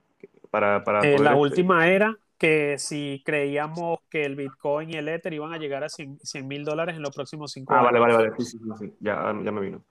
Para, 0.51 0.85
para 0.85 1.01
eh, 1.09 1.19
la 1.19 1.35
última 1.35 1.89
era 1.89 2.19
que 2.37 2.77
si 2.77 3.23
creíamos 3.25 4.01
que 4.11 4.27
el 4.27 4.37
Bitcoin 4.37 4.91
y 4.91 4.97
el 4.97 5.09
Ether 5.09 5.33
iban 5.33 5.55
a 5.55 5.59
llegar 5.59 5.85
a 5.85 5.89
100 5.89 6.19
mil 6.47 6.67
dólares 6.67 6.97
en 6.97 7.03
los 7.03 7.15
próximos 7.15 7.51
cinco 7.51 7.73
ah, 7.73 7.79
años. 7.79 7.89
Ah, 7.89 7.99
vale, 7.99 8.15
vale, 8.15 8.29
vale. 8.29 8.45
Sí, 8.45 8.59
sí, 8.59 8.59
sí, 8.79 8.93
Ya, 9.01 9.35
ya 9.43 9.53
me 9.53 9.61
vino. 9.63 9.83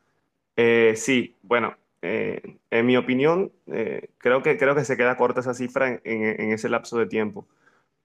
Eh, 0.56 0.93
sí, 0.96 1.36
bueno, 1.41 1.76
eh, 2.02 2.58
en 2.72 2.86
mi 2.86 2.98
opinión, 2.98 3.52
eh, 3.68 4.10
creo, 4.18 4.44
que, 4.44 4.58
creo 4.58 4.76
que 4.76 4.86
se 4.86 4.98
queda 4.98 5.18
corta 5.18 5.42
esa 5.42 5.54
cifra 5.54 5.88
en, 5.90 6.02
en, 6.04 6.42
en 6.42 6.52
ese 6.52 6.70
lapso 6.70 6.98
de 6.98 7.08
tiempo 7.08 7.48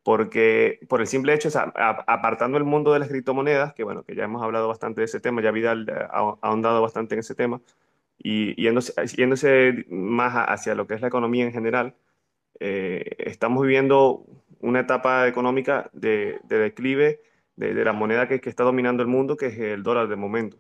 porque 0.03 0.81
por 0.89 1.01
el 1.01 1.07
simple 1.07 1.35
hecho, 1.35 1.49
o 1.49 1.51
sea, 1.51 1.73
apartando 2.07 2.59
el 2.59 2.65
mundo 2.65 2.93
de 2.93 2.99
las 2.99 3.09
criptomonedas, 3.09 3.73
que 3.75 3.85
bueno, 3.85 4.03
que 4.03 4.15
ya 4.15 4.25
hemos 4.25 4.43
hablado 4.43 4.69
bastante 4.69 5.01
de 5.01 5.05
ese 5.05 5.21
tema, 5.21 5.43
ya 5.43 5.51
Vidal 5.53 5.87
ha 6.11 6.37
ahondado 6.41 6.83
bastante 6.83 7.15
en 7.15 7.21
ese 7.21 7.35
tema, 7.35 7.61
y 8.19 8.61
yéndose, 8.61 8.95
yéndose 9.17 9.87
más 9.91 10.35
hacia 10.49 10.75
lo 10.75 10.87
que 10.87 10.95
es 10.95 11.01
la 11.01 11.09
economía 11.09 11.45
en 11.45 11.53
general, 11.53 11.95
eh, 12.61 13.17
estamos 13.19 13.63
viviendo 13.63 14.25
una 14.61 14.81
etapa 14.81 15.29
económica 15.29 15.91
de, 15.93 16.39
de 16.45 16.59
declive 16.59 17.21
de, 17.57 17.75
de, 17.75 17.85
la 17.85 17.93
moneda 17.93 18.29
que, 18.29 18.41
que, 18.41 18.51
está 18.51 18.65
dominando 18.65 19.03
el 19.03 19.09
mundo, 19.09 19.37
que 19.37 19.47
es 19.47 19.59
el 19.59 19.83
dólar 19.83 20.09
de 20.09 20.17
momento. 20.17 20.59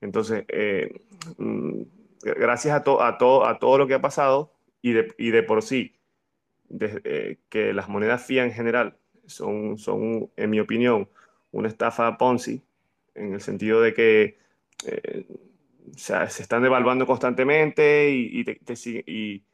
Entonces, 0.00 0.44
eh, 0.48 1.02
gracias 2.22 2.74
a, 2.74 2.82
to, 2.82 3.02
a, 3.02 3.18
to, 3.18 3.46
a 3.46 3.58
todo 3.58 3.78
lo 3.78 3.86
que 3.86 3.94
ha 3.94 4.00
pasado 4.00 4.52
y 4.82 4.92
de, 4.92 5.14
y 5.18 5.30
de 5.30 5.42
por 5.42 5.62
sí, 5.62 5.96
eh, 6.80 7.38
que 7.48 7.72
las 7.72 7.88
monedas 7.88 8.24
fiat 8.24 8.46
en 8.46 8.52
general 8.52 8.96
son, 9.26 9.78
son, 9.78 10.30
en 10.36 10.50
mi 10.50 10.60
opinión, 10.60 11.08
una 11.52 11.68
estafa 11.68 12.16
Ponzi, 12.18 12.62
en 13.14 13.34
el 13.34 13.40
sentido 13.40 13.80
de 13.80 13.94
que 13.94 14.38
eh, 14.86 15.26
se 15.96 16.42
están 16.42 16.62
devaluando 16.62 17.06
constantemente 17.06 18.10
y, 18.10 18.40
y, 18.40 18.44
te, 18.44 18.60
y, 19.06 19.44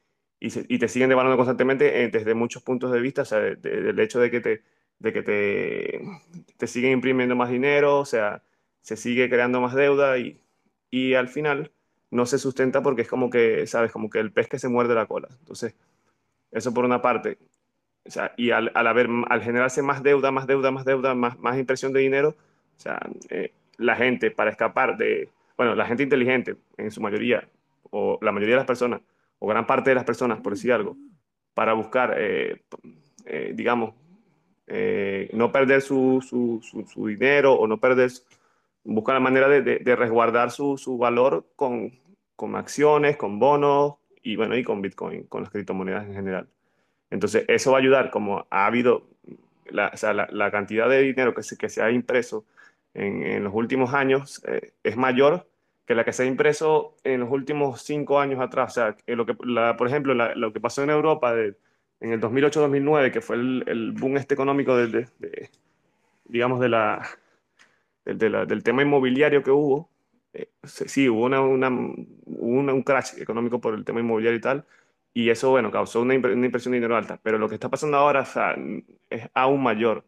y, 0.40 0.78
te, 0.78 0.88
siguen 0.88 1.08
devaluando 1.08 1.36
constantemente 1.36 2.02
eh, 2.02 2.08
desde 2.08 2.34
muchos 2.34 2.62
puntos 2.62 2.92
de 2.92 3.00
vista, 3.00 3.22
o 3.22 3.24
sea, 3.24 3.38
de, 3.38 3.56
de, 3.56 3.82
del 3.82 4.00
hecho 4.00 4.20
de 4.20 4.30
que, 4.30 4.40
te, 4.40 4.62
de 4.98 5.12
que 5.12 5.22
te, 5.22 6.00
te 6.56 6.66
siguen 6.66 6.92
imprimiendo 6.92 7.36
más 7.36 7.50
dinero, 7.50 7.98
o 7.98 8.04
sea, 8.04 8.42
se 8.80 8.96
sigue 8.96 9.28
creando 9.28 9.60
más 9.60 9.74
deuda 9.74 10.18
y, 10.18 10.40
y 10.90 11.14
al 11.14 11.28
final 11.28 11.72
no 12.10 12.26
se 12.26 12.38
sustenta 12.38 12.82
porque 12.82 13.02
es 13.02 13.08
como 13.08 13.30
que, 13.30 13.66
¿sabes? 13.66 13.92
Como 13.92 14.10
que 14.10 14.18
el 14.18 14.32
pez 14.32 14.48
que 14.48 14.58
se 14.58 14.68
muerde 14.68 14.94
la 14.94 15.06
cola. 15.06 15.28
Entonces, 15.40 15.74
eso 16.50 16.74
por 16.74 16.84
una 16.84 17.00
parte. 17.00 17.38
O 18.04 18.10
sea, 18.10 18.32
y 18.36 18.50
al, 18.50 18.72
al, 18.74 18.86
haber, 18.86 19.08
al 19.28 19.42
generarse 19.42 19.82
más 19.82 20.02
deuda, 20.02 20.30
más 20.30 20.46
deuda, 20.46 20.70
más 20.70 20.84
deuda, 20.84 21.14
más, 21.14 21.38
más 21.38 21.58
impresión 21.58 21.92
de 21.92 22.00
dinero, 22.00 22.34
o 22.76 22.80
sea, 22.80 22.98
eh, 23.28 23.52
la 23.76 23.94
gente 23.94 24.30
para 24.30 24.50
escapar 24.50 24.96
de, 24.96 25.28
bueno, 25.56 25.74
la 25.74 25.86
gente 25.86 26.02
inteligente 26.02 26.56
en 26.78 26.90
su 26.90 27.00
mayoría, 27.00 27.46
o 27.90 28.18
la 28.22 28.32
mayoría 28.32 28.54
de 28.54 28.60
las 28.60 28.66
personas, 28.66 29.02
o 29.38 29.46
gran 29.46 29.66
parte 29.66 29.90
de 29.90 29.96
las 29.96 30.04
personas, 30.04 30.40
por 30.40 30.54
decir 30.54 30.72
algo, 30.72 30.96
para 31.54 31.74
buscar, 31.74 32.14
eh, 32.18 32.62
eh, 33.26 33.52
digamos, 33.54 33.94
no 35.32 35.50
perder 35.50 35.82
su, 35.82 36.24
su, 36.26 36.60
su, 36.62 36.86
su, 36.86 37.06
dinero 37.08 37.54
o 37.54 37.66
no 37.66 37.78
perder, 37.78 38.10
buscar 38.84 39.14
la 39.14 39.20
manera 39.20 39.48
de, 39.48 39.62
de, 39.62 39.78
de 39.78 39.96
resguardar 39.96 40.50
su, 40.50 40.76
valor 40.98 41.46
con, 41.56 41.98
con 42.36 42.56
acciones, 42.56 43.16
con 43.16 43.38
bonos, 43.38 43.94
y 44.22 44.36
bueno, 44.36 44.56
y 44.56 44.62
con 44.62 44.82
Bitcoin, 44.82 45.24
con 45.24 45.42
las 45.42 45.50
criptomonedas 45.50 46.06
en 46.06 46.14
general. 46.14 46.48
Entonces, 47.10 47.44
eso 47.48 47.72
va 47.72 47.78
a 47.78 47.80
ayudar, 47.80 48.10
como 48.10 48.46
ha 48.50 48.66
habido 48.66 49.09
la, 49.66 49.90
o 49.92 49.96
sea, 49.96 50.12
la, 50.12 50.28
la 50.30 50.50
cantidad 50.50 50.88
de 50.88 51.02
dinero 51.02 51.34
que 51.34 51.42
se, 51.42 51.57
que 51.57 51.68
se 51.68 51.82
ha 51.82 51.90
impreso 51.90 52.44
en, 52.94 53.22
en 53.22 53.44
los 53.44 53.55
últimos 53.55 53.94
años 53.94 54.42
eh, 54.46 54.72
es 54.82 54.96
mayor 54.96 55.46
que 55.86 55.94
la 55.94 56.05
que 56.05 56.12
se 56.12 56.22
ha 56.22 56.26
impreso 56.26 56.96
en 57.02 57.20
los 57.20 57.30
últimos 57.30 57.82
cinco 57.82 58.20
años 58.20 58.40
atrás. 58.40 58.72
O 58.72 58.74
sea, 58.74 58.96
lo 59.07 59.26
que, 59.26 59.36
la, 59.44 59.76
por 59.76 59.88
ejemplo, 59.88 60.14
lo 60.14 60.52
que 60.52 60.61
pasó 60.61 60.82
en 60.82 60.90
Europa 60.90 61.34
de, 61.34 61.57
en 62.00 62.12
el 62.12 62.20
2008-2009, 62.20 63.11
que 63.11 63.20
fue 63.20 63.36
el, 63.36 63.64
el, 63.66 63.92
boom 63.92 64.16
este 64.16 64.34
económico 64.34 64.76
de, 64.76 64.86
de, 64.86 65.09
de 65.18 65.50
digamos, 66.26 66.61
de 66.61 66.68
la, 66.68 67.02
del 68.18 68.62
tema 68.62 68.82
inmobiliario 68.82 69.42
que 69.42 69.50
hubo, 69.50 69.90
eh, 70.32 70.50
sí, 70.64 71.08
hubo 71.08 71.24
una, 71.24 71.40
una, 71.40 71.68
una, 72.26 72.72
un 72.74 72.82
crash 72.82 73.18
económico 73.20 73.61
por 73.61 73.74
el 73.74 73.84
tema 73.84 74.00
inmobiliario 74.00 74.38
y 74.38 74.40
tal, 74.40 74.66
y 75.12 75.30
eso, 75.30 75.50
bueno, 75.50 75.70
causó 75.70 76.02
una, 76.02 76.14
impresión 76.14 76.72
de 76.72 76.78
dinero 76.78 76.96
alta, 76.96 77.20
pero 77.22 77.38
lo 77.38 77.48
que 77.48 77.54
está 77.56 77.68
pasando 77.68 77.96
ahora 77.96 78.24
es 79.11 79.22
aún 79.34 79.62
mayor. 79.62 80.06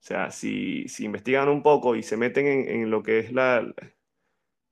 O 0.00 0.02
sea, 0.06 0.30
si, 0.30 0.88
si 0.88 1.04
investigan 1.04 1.48
un 1.48 1.62
poco 1.62 1.96
y 1.96 2.02
se 2.02 2.16
meten 2.16 2.46
en, 2.46 2.90
lo 2.90 3.02
que 3.02 3.18
es 3.18 3.32
la, 3.32 3.66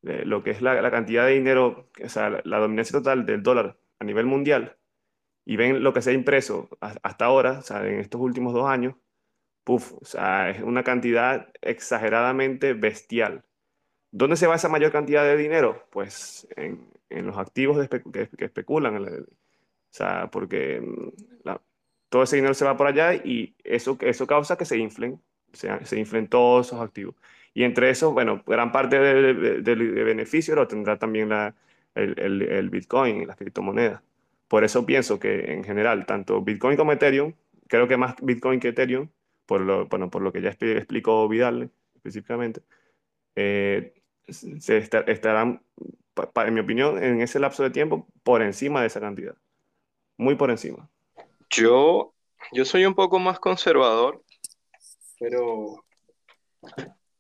eh, 0.05 0.25
lo 0.25 0.43
que 0.43 0.51
es 0.51 0.63
la, 0.63 0.91
cantidad 0.91 1.27
de 1.27 1.35
dinero, 1.35 1.91
o 2.03 2.09
sea, 2.09 2.41
la, 2.45 2.59
dominancia 2.59 2.99
total 2.99 3.27
del 3.27 3.43
dólar 3.43 3.79
a 3.99 4.05
nivel 4.05 4.27
mundial, 4.27 4.77
y 5.45 5.57
ven 5.57 5.83
lo 5.83 5.93
que 5.93 6.03
se 6.03 6.11
ha 6.11 6.13
impreso 6.15 6.69
hasta 6.81 7.25
ahora, 7.25 7.59
o 7.59 7.63
sea, 7.63 7.87
en 7.87 8.01
estos 8.01 8.21
últimos 8.21 8.55
dos 8.55 8.69
años, 8.69 8.95
puff, 9.65 9.95
o 9.95 10.05
sea, 10.05 10.51
es 10.51 10.63
una 10.63 10.85
cantidad 10.85 11.49
exageradamente 11.63 12.75
bestial. 12.75 13.45
¿Dónde 14.11 14.37
se 14.37 14.47
va 14.47 14.57
esa 14.57 14.69
mayor 14.69 14.93
cantidad 14.93 15.25
de 15.25 15.37
dinero? 15.37 15.87
Pues 15.91 16.47
en, 16.57 16.89
en 17.11 17.27
los 17.27 17.39
activos 17.39 17.77
de 17.79 17.85
espe 17.85 18.03
que, 18.03 18.29
que, 18.29 18.45
especulan. 18.45 18.97
O 18.97 19.27
sea, 19.91 20.31
porque 20.31 20.81
mm, 20.81 21.43
la, 21.45 21.61
todo 22.09 22.23
ese 22.25 22.37
dinero 22.37 22.55
se 22.55 22.65
va 22.65 22.77
por 22.77 22.87
allá 22.87 23.15
y 23.15 23.57
eso, 23.65 23.99
eso 24.01 24.27
causa 24.27 24.57
que 24.57 24.65
se 24.65 24.79
inflen, 24.79 25.21
se, 25.53 25.85
se 25.85 25.99
inflen 25.99 26.29
todos 26.29 26.69
esos 26.69 26.81
activos. 26.81 27.17
Y 27.55 27.65
entre 27.65 27.91
eso, 27.91 28.13
bueno, 28.13 28.43
gran 28.47 28.73
parte 28.73 28.99
del 28.99 29.65
de, 29.65 29.77
de 29.77 30.05
beneficio 30.05 30.55
lo 30.55 30.69
tendrá 30.69 30.99
también 30.99 31.29
la, 31.31 31.55
el, 31.95 32.15
el, 32.19 32.43
el, 32.43 32.71
Bitcoin 32.71 33.23
y 33.23 33.27
las 33.27 33.37
criptomonedas. 33.37 34.03
Por 34.49 34.65
eso 34.65 34.85
pienso 34.87 35.19
que 35.19 35.53
en 35.53 35.65
general, 35.65 36.07
tanto 36.07 36.43
Bitcoin 36.43 36.77
como 36.77 36.93
Ethereum, 36.93 37.35
creo 37.69 37.89
que 37.89 37.97
más 37.97 38.17
Bitcoin 38.23 38.61
que 38.61 38.69
Ethereum, 38.69 39.09
por 39.47 39.61
lo, 39.61 39.87
bueno, 39.87 40.11
por 40.11 40.23
lo 40.23 40.33
que 40.33 40.43
ya 40.43 40.51
explicó 40.51 41.29
Vidal 41.29 41.71
específicamente, 41.95 42.63
eh, 43.37 43.95
se 44.29 44.79
estarán, 44.79 45.63
en 46.37 46.55
mi 46.55 46.61
opinión, 46.61 47.03
en 47.03 47.21
ese 47.21 47.39
lapso 47.39 47.63
de 47.63 47.71
tiempo, 47.71 48.07
por 48.23 48.43
encima 48.43 48.81
de 48.81 48.87
esa 48.87 49.01
cantidad. 49.01 49.37
Muy 50.17 50.35
por 50.37 50.51
encima. 50.51 50.89
Yo, 51.51 52.15
yo 52.53 52.65
soy 52.65 52.87
un 52.87 52.95
poco 52.95 53.19
más 53.19 53.39
conservador, 53.39 54.23
pero 55.19 55.85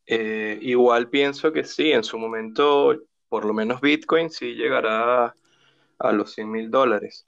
eh, 0.07 0.59
igual 0.61 1.09
pienso 1.09 1.53
que 1.53 1.65
sí, 1.65 1.93
en 1.93 2.05
su 2.05 2.19
momento, 2.19 2.97
por 3.29 3.45
lo 3.45 3.53
menos 3.53 3.81
Bitcoin 3.81 4.31
sí 4.31 4.55
llegará 4.55 5.35
a 5.99 6.13
los 6.13 6.33
100 6.33 6.51
mil 6.51 6.71
dólares. 6.71 7.27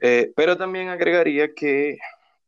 Eh, 0.00 0.32
pero 0.34 0.56
también 0.56 0.88
agregaría 0.88 1.54
que, 1.54 1.98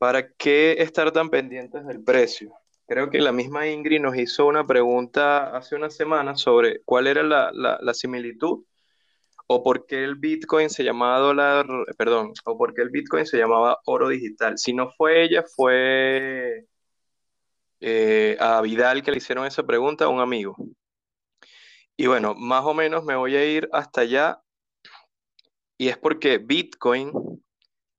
¿para 0.03 0.33
qué 0.33 0.73
estar 0.79 1.13
tan 1.13 1.31
pendientes 1.31 1.87
del 1.87 2.03
precio? 2.03 2.53
Creo 2.89 3.09
que 3.09 3.21
la 3.21 3.31
misma 3.31 3.69
Ingrid 3.69 4.01
nos 4.01 4.17
hizo 4.17 4.47
una 4.47 4.67
pregunta 4.67 5.57
hace 5.57 5.77
una 5.77 5.91
semana 5.91 6.35
sobre 6.35 6.83
cuál 6.83 7.07
era 7.07 7.23
la, 7.23 7.53
la, 7.53 7.95
similitud 7.95 8.65
o 9.47 9.63
por 9.63 9.87
qué 9.87 10.03
el 10.03 10.17
Bitcoin 10.17 10.71
se 10.71 10.83
llamaba 10.83 11.21
dólar, 11.21 11.67
perdón, 11.97 12.33
o 12.45 12.59
por 12.59 12.75
qué 12.75 12.83
el 12.83 12.91
Bitcoin 12.91 13.27
se 13.27 13.39
llamaba 13.39 13.79
oro 13.85 14.09
digital. 14.09 14.59
Si 14.59 14.73
no 14.73 14.91
fue 14.91 15.23
ella, 15.23 15.45
fue 15.55 16.67
eh, 17.79 18.37
a 18.41 18.61
Vidal 18.61 19.05
que 19.05 19.13
le 19.13 19.19
hicieron 19.19 19.47
esa 19.47 19.63
pregunta, 19.63 20.07
a 20.07 20.09
un 20.09 20.19
amigo. 20.19 20.57
Y 21.97 22.09
bueno, 22.09 22.35
más 22.35 22.65
o 22.65 22.75
menos 22.75 23.05
me 23.05 23.15
voy 23.15 23.37
a 23.37 23.47
ir 23.47 23.69
hasta 23.73 24.01
allá. 24.01 24.43
Y 25.79 25.87
es 25.91 25.97
porque 25.97 26.39
Bitcoin 26.39 27.13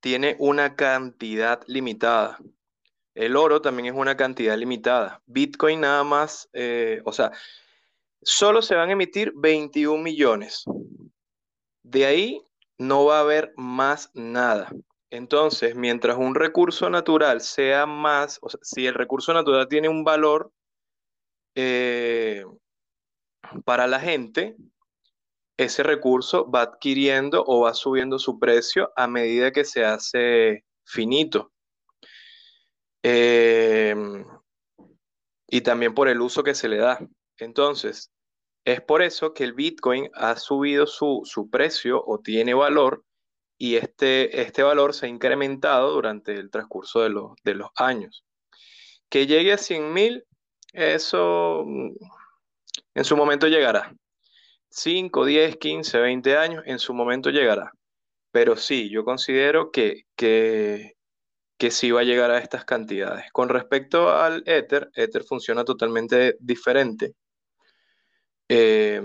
tiene 0.04 0.36
una 0.38 0.76
cantidad 0.76 1.62
limitada. 1.66 2.38
El 3.14 3.36
oro 3.36 3.62
también 3.62 3.86
es 3.86 3.98
una 3.98 4.18
cantidad 4.18 4.54
limitada. 4.54 5.22
Bitcoin 5.24 5.80
nada 5.80 6.04
más, 6.04 6.50
eh, 6.52 7.00
o 7.06 7.12
sea, 7.12 7.32
solo 8.20 8.60
se 8.60 8.74
van 8.74 8.90
a 8.90 8.92
emitir 8.92 9.32
21 9.34 10.02
millones. 10.02 10.64
De 11.82 12.04
ahí 12.04 12.42
no 12.76 13.06
va 13.06 13.16
a 13.16 13.20
haber 13.20 13.54
más 13.56 14.10
nada. 14.12 14.70
Entonces, 15.08 15.74
mientras 15.74 16.18
un 16.18 16.34
recurso 16.34 16.90
natural 16.90 17.40
sea 17.40 17.86
más, 17.86 18.38
o 18.42 18.50
sea, 18.50 18.60
si 18.62 18.86
el 18.86 18.92
recurso 18.92 19.32
natural 19.32 19.68
tiene 19.68 19.88
un 19.88 20.04
valor 20.04 20.52
eh, 21.54 22.44
para 23.64 23.86
la 23.86 24.00
gente, 24.00 24.54
ese 25.56 25.82
recurso 25.82 26.50
va 26.50 26.62
adquiriendo 26.62 27.44
o 27.46 27.62
va 27.62 27.74
subiendo 27.74 28.18
su 28.18 28.38
precio 28.38 28.92
a 28.96 29.06
medida 29.06 29.52
que 29.52 29.64
se 29.64 29.84
hace 29.84 30.64
finito. 30.84 31.52
Eh, 33.02 33.94
y 35.48 35.60
también 35.60 35.94
por 35.94 36.08
el 36.08 36.20
uso 36.20 36.42
que 36.42 36.54
se 36.54 36.68
le 36.68 36.78
da. 36.78 36.98
Entonces, 37.38 38.10
es 38.64 38.80
por 38.80 39.02
eso 39.02 39.34
que 39.34 39.44
el 39.44 39.52
Bitcoin 39.52 40.10
ha 40.14 40.36
subido 40.36 40.86
su, 40.86 41.22
su 41.24 41.50
precio 41.50 42.02
o 42.04 42.18
tiene 42.18 42.54
valor 42.54 43.04
y 43.58 43.76
este, 43.76 44.40
este 44.40 44.62
valor 44.62 44.94
se 44.94 45.06
ha 45.06 45.08
incrementado 45.08 45.92
durante 45.92 46.32
el 46.32 46.50
transcurso 46.50 47.00
de 47.02 47.10
los, 47.10 47.32
de 47.44 47.54
los 47.54 47.68
años. 47.76 48.24
Que 49.08 49.26
llegue 49.26 49.52
a 49.52 49.58
100 49.58 49.92
mil, 49.92 50.24
eso 50.72 51.62
mm, 51.66 51.92
en 52.94 53.04
su 53.04 53.16
momento 53.16 53.46
llegará. 53.46 53.94
5, 54.74 55.24
10, 55.24 55.56
15, 55.58 55.98
20 56.00 56.36
años, 56.36 56.62
en 56.66 56.78
su 56.80 56.94
momento 56.94 57.30
llegará. 57.30 57.72
Pero 58.32 58.56
sí, 58.56 58.90
yo 58.90 59.04
considero 59.04 59.70
que, 59.70 60.02
que, 60.16 60.96
que 61.58 61.70
sí 61.70 61.92
va 61.92 62.00
a 62.00 62.04
llegar 62.04 62.30
a 62.32 62.38
estas 62.38 62.64
cantidades. 62.64 63.26
Con 63.32 63.48
respecto 63.48 64.10
al 64.10 64.42
Ether, 64.46 64.90
Ether 64.94 65.22
funciona 65.24 65.64
totalmente 65.64 66.36
diferente. 66.40 67.14
Eh, 68.48 69.00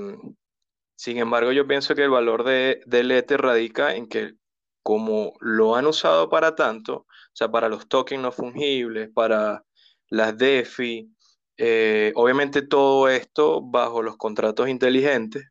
sin 0.95 1.17
embargo, 1.19 1.51
yo 1.51 1.67
pienso 1.67 1.95
que 1.95 2.03
el 2.03 2.09
valor 2.09 2.43
de, 2.43 2.81
del 2.87 3.11
Ether 3.11 3.41
radica 3.41 3.95
en 3.95 4.09
que 4.09 4.33
como 4.81 5.33
lo 5.39 5.75
han 5.75 5.85
usado 5.85 6.29
para 6.29 6.55
tanto, 6.55 6.95
o 6.95 7.05
sea, 7.33 7.51
para 7.51 7.69
los 7.69 7.87
tokens 7.87 8.21
no 8.23 8.31
fungibles, 8.31 9.09
para 9.13 9.63
las 10.09 10.35
DeFi, 10.37 11.13
eh, 11.57 12.11
obviamente 12.15 12.63
todo 12.63 13.07
esto 13.07 13.61
bajo 13.61 14.01
los 14.01 14.17
contratos 14.17 14.67
inteligentes, 14.67 15.43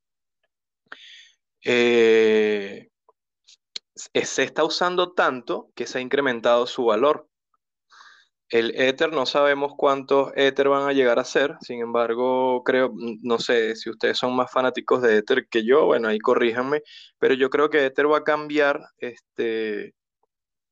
eh, 1.64 2.88
se 3.94 4.42
está 4.42 4.64
usando 4.64 5.12
tanto 5.12 5.70
que 5.74 5.86
se 5.86 5.98
ha 5.98 6.00
incrementado 6.00 6.66
su 6.66 6.84
valor. 6.84 7.28
El 8.50 8.72
Ether 8.80 9.12
no 9.12 9.26
sabemos 9.26 9.74
cuántos 9.76 10.32
Ether 10.34 10.68
van 10.68 10.88
a 10.88 10.94
llegar 10.94 11.18
a 11.18 11.24
ser, 11.24 11.56
sin 11.60 11.80
embargo, 11.80 12.62
creo, 12.64 12.92
no 12.94 13.38
sé 13.38 13.76
si 13.76 13.90
ustedes 13.90 14.16
son 14.16 14.34
más 14.34 14.50
fanáticos 14.50 15.02
de 15.02 15.18
Ether 15.18 15.48
que 15.48 15.64
yo, 15.64 15.84
bueno, 15.84 16.08
ahí 16.08 16.18
corríjanme, 16.18 16.82
pero 17.18 17.34
yo 17.34 17.50
creo 17.50 17.68
que 17.68 17.84
Ether 17.84 18.10
va 18.10 18.18
a 18.18 18.24
cambiar, 18.24 18.80
este, 18.98 19.94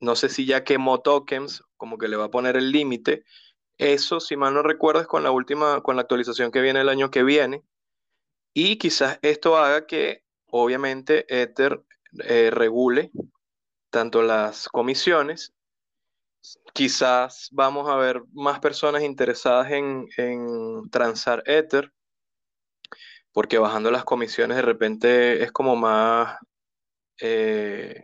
no 0.00 0.16
sé 0.16 0.30
si 0.30 0.46
ya 0.46 0.64
quemó 0.64 1.00
tokens, 1.00 1.62
como 1.76 1.98
que 1.98 2.08
le 2.08 2.16
va 2.16 2.24
a 2.26 2.30
poner 2.30 2.56
el 2.56 2.72
límite. 2.72 3.24
Eso, 3.78 4.20
si 4.20 4.36
mal 4.36 4.54
no 4.54 4.62
recuerdo, 4.62 5.02
es 5.02 5.06
con 5.06 5.22
la 5.22 5.30
última, 5.30 5.82
con 5.82 5.96
la 5.96 6.02
actualización 6.02 6.50
que 6.50 6.62
viene 6.62 6.80
el 6.80 6.88
año 6.88 7.10
que 7.10 7.22
viene. 7.22 7.62
Y 8.54 8.78
quizás 8.78 9.18
esto 9.22 9.56
haga 9.58 9.86
que, 9.86 10.22
obviamente, 10.50 11.26
Ether 11.28 11.82
eh, 12.24 12.50
regule 12.50 13.10
tanto 13.90 14.22
las 14.22 14.68
comisiones 14.68 15.54
quizás 16.72 17.48
vamos 17.52 17.88
a 17.88 17.96
ver 17.96 18.22
más 18.32 18.60
personas 18.60 19.02
interesadas 19.02 19.70
en, 19.70 20.08
transar 20.90 21.42
Ether, 21.46 21.92
porque 23.32 23.58
bajando 23.58 23.90
las 23.90 24.04
comisiones 24.04 24.56
de 24.56 24.62
repente 24.62 25.42
es 25.42 25.52
como 25.52 25.76
más, 25.76 26.38
eh, 27.20 28.02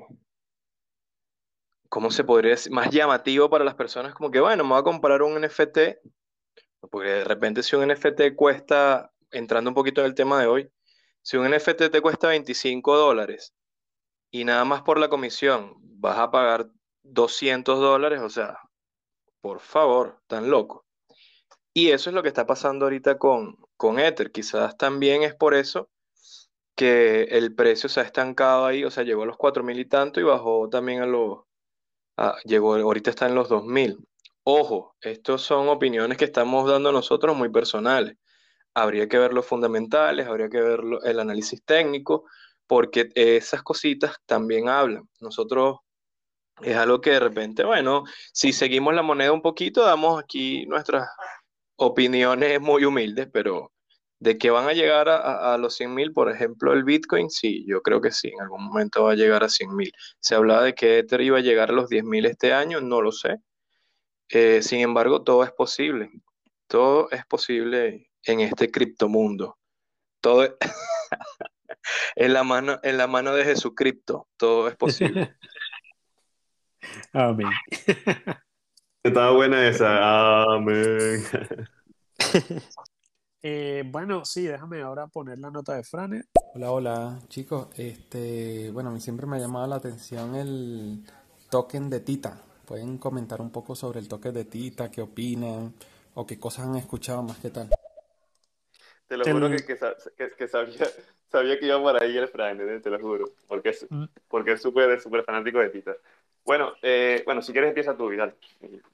¿cómo 1.89 2.11
se 2.11 2.25
podría 2.25 2.53
decir? 2.53 2.73
Más 2.73 2.91
llamativo 2.91 3.49
para 3.51 3.65
las 3.65 3.75
personas, 3.75 4.15
como 4.15 4.31
que, 4.31 4.41
bueno, 4.41 4.65
me 4.65 4.71
voy 4.71 4.81
a 4.81 4.85
comprar 4.85 5.23
un 5.23 5.41
NFT, 5.41 5.79
porque 6.91 7.11
de 7.11 7.25
repente 7.25 7.63
si 7.63 7.77
un 7.77 7.87
NFT 7.89 8.35
cuesta, 8.35 9.13
entrando 9.31 9.71
un 9.71 9.75
poquito 9.75 10.01
en 10.01 10.07
el 10.09 10.15
tema 10.15 10.41
de 10.41 10.47
hoy, 10.47 10.73
si 11.23 11.37
un 11.37 11.51
NFT 11.51 11.91
te 11.91 12.01
cuesta 12.01 12.29
25 12.29 12.97
dólares 12.97 13.55
y 14.31 14.45
nada 14.45 14.65
más 14.65 14.83
por 14.83 14.99
la 14.99 15.09
comisión 15.09 15.75
vas 15.79 16.19
a 16.19 16.31
pagar 16.31 16.69
200 17.05 17.79
dólares, 17.79 18.21
o 18.21 18.31
sea, 18.31 18.59
por 19.41 19.61
favor, 19.61 20.21
tan 20.27 20.51
loco. 20.51 20.85
Y 21.75 21.91
eso 21.91 22.11
es 22.11 22.15
lo 22.15 22.23
que 22.23 22.29
está 22.29 22.47
pasando 22.47 22.87
ahorita 22.87 23.19
con, 23.19 23.57
con 23.77 23.99
Ether. 23.99 24.31
Quizás 24.31 24.77
también 24.77 25.23
es 25.23 25.35
por 25.35 25.55
eso 25.55 25.89
que 26.77 27.25
el 27.25 27.55
precio 27.55 27.89
se 27.89 28.01
ha 28.01 28.05
estancado 28.05 28.67
ahí, 28.67 28.85
o 28.85 28.91
sea, 28.91 29.05
llegó 29.05 29.23
a 29.23 29.27
los 29.27 29.37
4.000 29.37 29.79
y 29.79 29.85
tanto 29.87 30.21
y 30.21 30.25
bajó 30.25 30.69
también 30.69 31.03
a 31.03 31.07
los, 31.07 31.41
llegó, 32.45 32.75
ahorita 32.75 33.11
está 33.11 33.27
en 33.27 33.35
los 33.35 33.49
2.000. 33.49 33.99
Ojo, 34.45 34.97
estos 35.01 35.43
son 35.43 35.69
opiniones 35.69 36.19
que 36.19 36.25
estamos 36.25 36.69
dando 36.69 36.93
nosotros 36.93 37.37
muy 37.37 37.51
personales. 37.51 38.17
Habría 38.75 39.09
que 39.09 39.19
ver 39.19 39.33
los 39.33 39.47
fundamentales, 39.47 40.27
habría 40.27 40.49
que 40.49 40.61
ver 40.61 40.81
el 41.05 41.21
análisis 41.21 41.63
técnico, 41.65 42.25
porque 42.67 43.11
esas 43.15 43.63
cositas 43.63 44.17
también 44.27 44.69
hablan. 44.69 45.09
Nosotros 45.21 45.79
es 46.63 46.77
algo 46.77 47.01
que 47.01 47.11
de 47.11 47.21
repente, 47.21 47.65
bueno, 47.65 48.05
si 48.33 48.53
seguimos 48.53 48.95
la 48.95 49.03
moneda 49.03 49.33
un 49.33 49.43
poquito, 49.43 49.85
damos 49.85 50.23
aquí 50.23 50.67
nuestras 50.67 51.09
opiniones 51.77 52.61
muy 52.61 52.85
humildes, 52.85 53.29
pero 53.33 53.73
de 54.21 54.39
que 54.39 54.51
van 54.51 54.69
a 54.69 54.73
llegar 54.73 55.09
a, 55.09 55.59
los 55.59 55.75
100 55.75 55.95
mil, 55.95 56.13
por 56.13 56.31
ejemplo, 56.31 56.73
el 56.73 56.85
Bitcoin, 56.85 57.29
sí, 57.29 57.65
yo 57.67 57.83
creo 57.83 58.01
que 58.01 58.13
sí, 58.13 58.29
en 58.29 58.41
algún 58.41 58.65
momento 58.65 59.03
va 59.05 59.13
a 59.13 59.17
llegar 59.17 59.43
a 59.43 59.49
100 59.49 59.75
mil. 59.75 59.93
Se 60.21 60.37
hablaba 60.37 60.63
de 60.63 60.75
que 60.75 61.01
Ether 61.01 61.21
iba 61.23 61.39
a 61.39 61.41
llegar 61.41 61.71
a 61.71 61.73
los 61.73 61.89
10 61.89 62.05
mil 62.05 62.27
este 62.27 62.53
año, 62.53 62.81
no 62.81 63.03
lo 63.03 63.11
sé. 63.11 63.39
Eh, 64.29 64.63
sin 64.63 64.81
embargo, 64.81 65.23
todo 65.25 65.43
es 65.45 65.51
posible. 65.53 66.11
Todo 66.69 67.11
es 67.11 67.27
posible 67.27 68.12
en 68.27 68.41
este 68.41 68.71
criptomundo. 68.71 69.59
todo 70.21 70.45
es- 70.45 70.53
en 72.17 72.33
la 72.33 72.45
mano, 72.45 72.79
en 72.83 72.97
la 72.97 73.07
mano 73.07 73.35
de 73.35 73.45
Jesucristo, 73.45 74.29
todo 74.37 74.69
es 74.69 74.77
posible. 74.77 75.37
Amén. 77.13 77.49
Estaba 79.03 79.33
buena 79.33 79.67
esa. 79.69 80.43
Amén. 80.55 81.25
Eh, 83.43 83.83
bueno, 83.87 84.25
sí, 84.25 84.45
déjame 84.45 84.83
ahora 84.83 85.09
poner 85.09 85.39
la 85.39 85.51
nota 85.51 85.75
de 85.75 85.83
Franer. 85.83 86.25
Hola, 86.55 86.71
hola, 86.71 87.19
chicos. 87.29 87.69
Este, 87.77 88.71
bueno, 88.71 88.91
a 88.91 88.93
mí 88.93 89.01
siempre 89.01 89.27
me 89.27 89.37
ha 89.37 89.41
llamado 89.41 89.67
la 89.67 89.77
atención 89.77 90.37
el 90.37 91.05
token 91.51 91.91
de 91.91 91.99
Tita. 92.01 92.41
¿Pueden 92.65 92.99
comentar 92.99 93.41
un 93.41 93.51
poco 93.51 93.75
sobre 93.75 93.99
el 93.99 94.07
token 94.07 94.33
de 94.35 94.45
Tita? 94.45 94.91
¿Qué 94.91 95.03
opinan? 95.03 95.75
¿O 96.15 96.25
qué 96.25 96.39
cosas 96.39 96.67
han 96.67 96.77
escuchado 96.77 97.23
más 97.25 97.39
que 97.39 97.51
tal? 97.51 97.69
Te 99.13 99.19
lo 99.19 99.25
Te 99.25 99.33
juro 99.33 99.51
que, 99.51 99.57
que 99.67 99.77
sa- 99.77 99.95
que- 100.17 100.31
que 100.31 100.49
sabía, 100.49 100.73
sabía 101.31 101.59
que 101.59 101.67
iba 101.67 101.79
por 101.79 102.03
ahí 102.03 102.17
el 102.17 102.29
Frank, 102.29 102.59
¿eh? 102.61 102.81
te 102.81 102.89
lo 102.89 102.99
juro. 102.99 103.27
Porque 103.47 103.69
es 103.69 103.87
Mm. 103.91 104.05
porque 104.27 104.53
es 104.53 104.63
súper 104.63 104.99
súper 105.03 105.23
fanático 105.23 105.59
de 105.59 105.69
Tita. 105.69 105.95
Bueno, 106.47 106.73
eh, 106.81 107.21
bueno, 107.27 107.43
si 107.43 107.53
quieres 107.53 107.69
empieza 107.69 107.95
tú, 107.95 108.09
Vidal. 108.09 108.35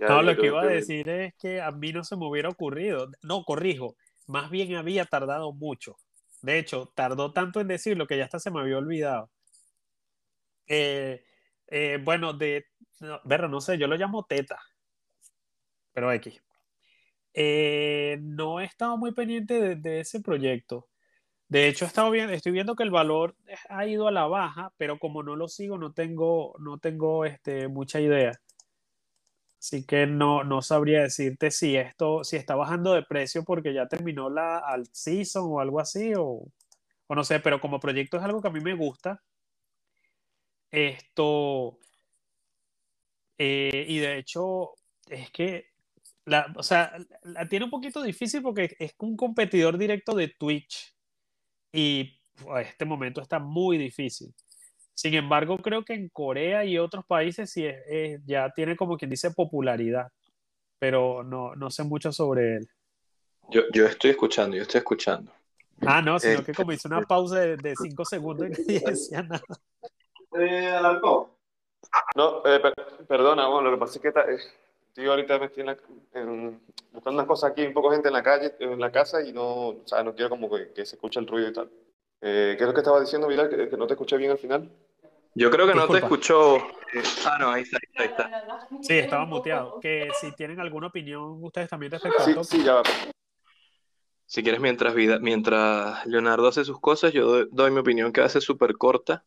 No, 0.00 0.20
lo 0.20 0.34
tú- 0.34 0.40
que 0.40 0.46
iba 0.48 0.60
a 0.60 0.64
tú- 0.64 0.70
decir 0.70 1.08
es 1.08 1.34
que 1.36 1.60
a 1.60 1.70
mí 1.70 1.92
no 1.92 2.02
se 2.02 2.16
me 2.16 2.26
hubiera 2.26 2.48
ocurrido. 2.48 3.08
No, 3.22 3.44
corrijo, 3.44 3.94
más 4.26 4.50
bien 4.50 4.74
había 4.74 5.04
tardado 5.04 5.52
mucho. 5.52 5.94
De 6.42 6.58
hecho, 6.58 6.90
tardó 6.96 7.32
tanto 7.32 7.60
en 7.60 7.68
decirlo 7.68 8.08
que 8.08 8.16
ya 8.16 8.24
hasta 8.24 8.40
se 8.40 8.50
me 8.50 8.58
había 8.58 8.78
olvidado. 8.78 9.30
Eh, 10.66 11.22
eh, 11.68 12.00
bueno, 12.02 12.32
de, 12.32 12.66
no, 12.98 13.20
no 13.48 13.60
sé, 13.60 13.78
yo 13.78 13.86
lo 13.86 13.94
llamo 13.94 14.26
teta, 14.28 14.58
pero 15.92 16.10
X. 16.10 16.42
Eh, 17.34 18.18
no 18.22 18.60
he 18.60 18.64
estado 18.64 18.96
muy 18.96 19.12
pendiente 19.12 19.76
de, 19.76 20.00
ese 20.00 20.20
proyecto. 20.20 20.88
De 21.48 21.68
hecho, 21.68 21.84
he 21.84 21.88
estado 21.88 22.10
viendo, 22.10 22.32
estoy 22.34 22.52
viendo 22.52 22.76
que 22.76 22.84
el 22.84 22.90
valor 22.90 23.36
ha 23.70 23.86
ido 23.86 24.08
a 24.08 24.12
la 24.12 24.26
baja, 24.26 24.72
pero 24.78 24.98
como 24.98 25.22
no 25.22 25.36
lo 25.36 25.48
sigo, 25.48 25.78
no 25.78 25.92
tengo, 25.92 26.54
no 26.60 26.78
tengo 26.78 27.24
este, 27.26 27.68
mucha 27.68 28.00
idea. 28.00 28.40
Así 29.60 29.84
que 29.84 30.06
no, 30.06 30.44
no 30.44 30.62
sabría 30.62 31.02
decirte 31.02 31.50
si 31.50 31.76
esto, 31.76 32.22
si 32.24 32.36
está 32.36 32.54
bajando 32.54 32.92
de 32.94 33.02
precio 33.02 33.44
porque 33.44 33.74
ya 33.74 33.88
terminó 33.88 34.30
la 34.30 34.58
al 34.58 34.86
season 34.92 35.44
o 35.48 35.60
algo 35.60 35.80
así, 35.80 36.14
o, 36.16 36.44
o 37.08 37.14
no 37.14 37.24
sé, 37.24 37.40
pero 37.40 37.60
como 37.60 37.80
proyecto 37.80 38.16
es 38.18 38.22
algo 38.22 38.40
que 38.42 38.48
a 38.48 38.52
mí 38.52 38.60
me 38.60 38.74
gusta. 38.74 39.22
Esto, 40.70 41.78
eh, 43.38 43.86
y 43.88 43.98
de 43.98 44.18
hecho, 44.18 44.74
es 45.08 45.30
que, 45.30 45.66
la, 46.28 46.52
o 46.56 46.62
sea, 46.62 46.92
la 47.22 47.48
tiene 47.48 47.64
un 47.64 47.70
poquito 47.70 48.02
difícil 48.02 48.42
porque 48.42 48.76
es 48.78 48.94
un 48.98 49.16
competidor 49.16 49.78
directo 49.78 50.14
de 50.14 50.28
Twitch 50.28 50.94
y 51.72 52.20
a 52.50 52.60
este 52.60 52.84
momento 52.84 53.20
está 53.20 53.38
muy 53.38 53.78
difícil. 53.78 54.32
Sin 54.94 55.14
embargo, 55.14 55.58
creo 55.58 55.84
que 55.84 55.94
en 55.94 56.08
Corea 56.08 56.64
y 56.64 56.76
otros 56.78 57.04
países 57.06 57.50
sí 57.50 57.64
es- 57.66 57.82
es- 57.88 58.20
ya 58.26 58.50
tiene 58.50 58.76
como 58.76 58.96
quien 58.96 59.10
dice 59.10 59.30
popularidad, 59.30 60.08
pero 60.78 61.22
no, 61.24 61.54
no 61.56 61.70
sé 61.70 61.84
mucho 61.84 62.12
sobre 62.12 62.56
él. 62.56 62.68
Yo, 63.50 63.62
yo 63.72 63.86
estoy 63.86 64.10
escuchando, 64.10 64.56
yo 64.56 64.62
estoy 64.62 64.78
escuchando. 64.78 65.32
Ah, 65.86 66.02
no, 66.02 66.18
sino 66.18 66.34
que 66.36 66.50
Este- 66.50 66.54
como 66.54 66.72
hice 66.72 66.88
una 66.88 67.02
pausa 67.02 67.38
de, 67.40 67.56
de 67.56 67.74
cinco 67.76 68.04
segundos 68.04 68.48
y 68.48 68.50
nadie 68.50 68.82
decía 68.84 69.22
nada. 69.22 69.42
No, 72.16 72.44
eh, 72.44 72.60
per- 72.60 72.74
perdona, 73.06 73.46
bueno, 73.48 73.70
lo 73.70 73.76
que 73.76 73.80
pasa 73.80 73.94
es 73.96 74.02
que 74.02 74.12
ta- 74.12 74.30
eh, 74.30 74.38
estoy 74.88 75.06
ahorita 75.06 75.38
metido 75.38 75.60
en 75.60 75.66
la- 75.66 76.20
en- 76.20 76.60
buscando 76.92 77.18
unas 77.20 77.26
cosas 77.26 77.50
aquí, 77.52 77.62
un 77.66 77.72
poco 77.72 77.90
gente 77.90 78.08
en 78.08 78.14
la 78.14 78.22
calle, 78.22 78.54
en 78.58 78.80
la 78.80 78.90
casa, 78.90 79.22
y 79.22 79.32
no, 79.32 79.68
o 79.68 79.82
sea, 79.86 80.02
no 80.02 80.14
quiero 80.14 80.30
como 80.30 80.50
que, 80.50 80.72
que 80.72 80.84
se 80.86 80.96
escuche 80.96 81.20
el 81.20 81.26
ruido 81.26 81.48
y 81.48 81.52
tal. 81.52 81.70
Eh, 82.20 82.54
¿qué 82.58 82.64
es 82.64 82.68
lo 82.68 82.74
que 82.74 82.80
estaba 82.80 83.00
diciendo, 83.00 83.28
Vidal? 83.28 83.48
Que, 83.48 83.68
que 83.68 83.76
no 83.76 83.86
te 83.86 83.94
escuché 83.94 84.16
bien 84.16 84.32
al 84.32 84.38
final. 84.38 84.70
Yo 85.34 85.50
creo 85.50 85.68
que 85.68 85.74
no 85.74 85.86
te 85.86 85.98
escuchó. 85.98 86.56
eh, 86.56 87.02
ah, 87.26 87.36
no, 87.38 87.50
ahí 87.50 87.62
está, 87.62 87.76
ahí 87.76 88.06
está. 88.08 88.24
ahí 88.26 88.32
está. 88.42 88.68
Sí, 88.82 88.98
estaba 88.98 89.24
muteado. 89.24 89.78
Que 89.78 90.10
si 90.20 90.32
tienen 90.32 90.58
alguna 90.58 90.88
opinión 90.88 91.38
ustedes 91.44 91.68
también 91.70 91.92
respecto 91.92 92.24
Sí, 92.24 92.34
sí, 92.42 92.64
ya 92.64 92.74
va. 92.74 92.82
Si 94.26 94.42
quieres, 94.42 94.60
mientras, 94.60 94.94
vida, 94.94 95.18
mientras 95.20 96.04
Leonardo 96.06 96.48
hace 96.48 96.64
sus 96.64 96.80
cosas, 96.80 97.12
yo 97.12 97.24
doy, 97.26 97.48
doy 97.52 97.70
mi 97.70 97.78
opinión 97.80 98.12
que 98.12 98.20
hace 98.20 98.40
súper 98.40 98.76
corta. 98.76 99.24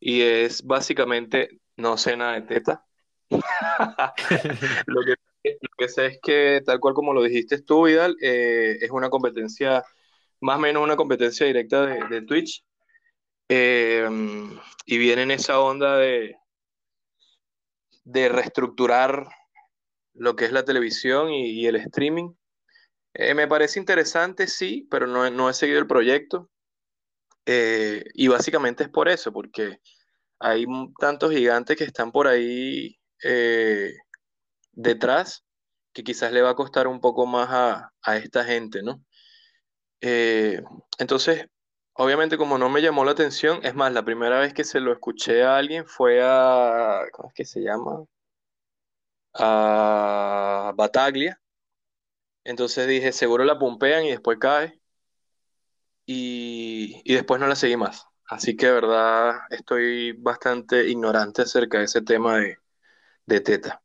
Y 0.00 0.22
es 0.22 0.64
básicamente, 0.64 1.60
no 1.76 1.96
sé 1.98 2.16
nada 2.16 2.32
de 2.32 2.42
teta. 2.42 2.84
Lo 4.86 5.04
que, 5.04 5.14
lo 5.44 5.68
que 5.76 5.88
sé 5.88 6.06
es 6.06 6.18
que, 6.22 6.62
tal 6.64 6.80
cual 6.80 6.94
como 6.94 7.12
lo 7.12 7.22
dijiste 7.22 7.60
tú, 7.62 7.84
Vidal, 7.84 8.16
eh, 8.20 8.78
es 8.80 8.90
una 8.90 9.10
competencia, 9.10 9.84
más 10.40 10.56
o 10.56 10.60
menos 10.60 10.82
una 10.82 10.96
competencia 10.96 11.46
directa 11.46 11.86
de, 11.86 12.22
Twitch. 12.22 12.64
Eh, 13.48 14.08
y 14.86 14.98
viene 14.98 15.22
en 15.22 15.30
esa 15.32 15.60
onda 15.60 15.96
de, 15.98 16.36
de 18.04 18.28
reestructurar 18.28 19.28
lo 20.14 20.36
que 20.36 20.44
es 20.44 20.52
la 20.52 20.64
televisión 20.64 21.30
y, 21.32 21.66
el 21.66 21.76
streaming. 21.76 22.32
Eh, 23.14 23.34
me 23.34 23.48
parece 23.48 23.78
interesante, 23.78 24.46
sí, 24.46 24.86
pero 24.90 25.06
no, 25.06 25.28
no 25.30 25.50
he 25.50 25.54
seguido 25.54 25.78
el 25.78 25.86
proyecto. 25.86 26.50
Y 27.44 28.28
básicamente 28.28 28.84
es 28.84 28.88
por 28.88 29.08
eso, 29.08 29.32
porque 29.32 29.80
hay 30.38 30.64
tantos 30.98 31.32
gigantes 31.32 31.76
que 31.76 31.84
están 31.84 32.12
por 32.12 32.28
ahí 32.28 33.01
eh, 33.22 33.94
detrás 34.72 35.44
que 35.92 36.04
quizás 36.04 36.32
le 36.32 36.42
va 36.42 36.50
a 36.50 36.56
costar 36.56 36.88
un 36.88 37.00
poco 37.00 37.26
más 37.26 37.48
a, 37.50 37.92
a 38.02 38.16
esta 38.16 38.44
gente, 38.44 38.82
¿no? 38.82 39.04
Eh, 40.00 40.62
entonces, 40.98 41.46
obviamente 41.94 42.36
como 42.38 42.58
no 42.58 42.68
me 42.68 42.82
llamó 42.82 43.04
la 43.04 43.12
atención, 43.12 43.60
es 43.62 43.74
más, 43.74 43.92
la 43.92 44.04
primera 44.04 44.40
vez 44.40 44.52
que 44.54 44.64
se 44.64 44.80
lo 44.80 44.92
escuché 44.92 45.44
a 45.44 45.56
alguien 45.58 45.86
fue 45.86 46.20
a, 46.22 47.02
¿cómo 47.12 47.28
es 47.28 47.34
que 47.34 47.44
se 47.44 47.60
llama? 47.62 48.04
A 49.34 50.72
Bataglia. 50.74 51.38
Entonces 52.44 52.86
dije, 52.86 53.10
seguro 53.12 53.44
la 53.44 53.58
pumpean 53.58 54.04
y 54.04 54.10
después 54.10 54.38
cae. 54.38 54.80
Y, 56.06 57.00
y 57.04 57.14
después 57.14 57.40
no 57.40 57.46
la 57.46 57.56
seguí 57.56 57.76
más. 57.76 58.06
Así 58.26 58.56
que 58.56 58.66
de 58.66 58.72
verdad 58.72 59.32
estoy 59.50 60.12
bastante 60.12 60.88
ignorante 60.88 61.42
acerca 61.42 61.78
de 61.78 61.84
ese 61.84 62.02
tema 62.02 62.38
de, 62.38 62.58
de 63.26 63.40
Teta. 63.40 63.82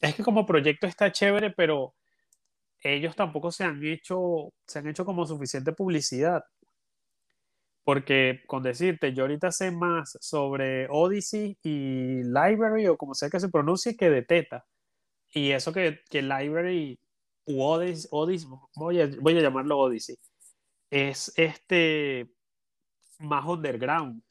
Es 0.00 0.14
que 0.14 0.22
como 0.22 0.46
proyecto 0.46 0.86
está 0.86 1.10
chévere, 1.10 1.50
pero 1.50 1.94
ellos 2.82 3.16
tampoco 3.16 3.50
se 3.50 3.64
han 3.64 3.84
hecho, 3.84 4.52
se 4.66 4.78
han 4.78 4.88
hecho 4.88 5.04
como 5.04 5.26
suficiente 5.26 5.72
publicidad. 5.72 6.42
Porque 7.84 8.42
con 8.46 8.62
decirte, 8.62 9.14
yo 9.14 9.22
ahorita 9.24 9.50
sé 9.50 9.70
más 9.70 10.16
sobre 10.20 10.86
Odyssey 10.90 11.56
y 11.62 12.22
Library, 12.22 12.86
o 12.86 12.98
como 12.98 13.14
sea 13.14 13.30
que 13.30 13.40
se 13.40 13.48
pronuncie, 13.48 13.96
que 13.96 14.10
de 14.10 14.22
Teta. 14.22 14.66
Y 15.32 15.52
eso 15.52 15.72
que, 15.72 16.00
que 16.10 16.22
Library 16.22 17.00
u 17.46 17.62
Odyssey, 17.62 18.08
Odyssey 18.12 18.48
voy, 18.76 19.00
a, 19.00 19.08
voy 19.20 19.38
a 19.38 19.40
llamarlo 19.40 19.78
Odyssey, 19.78 20.16
es 20.90 21.32
este 21.36 22.30
más 23.18 23.44
underground. 23.46 24.22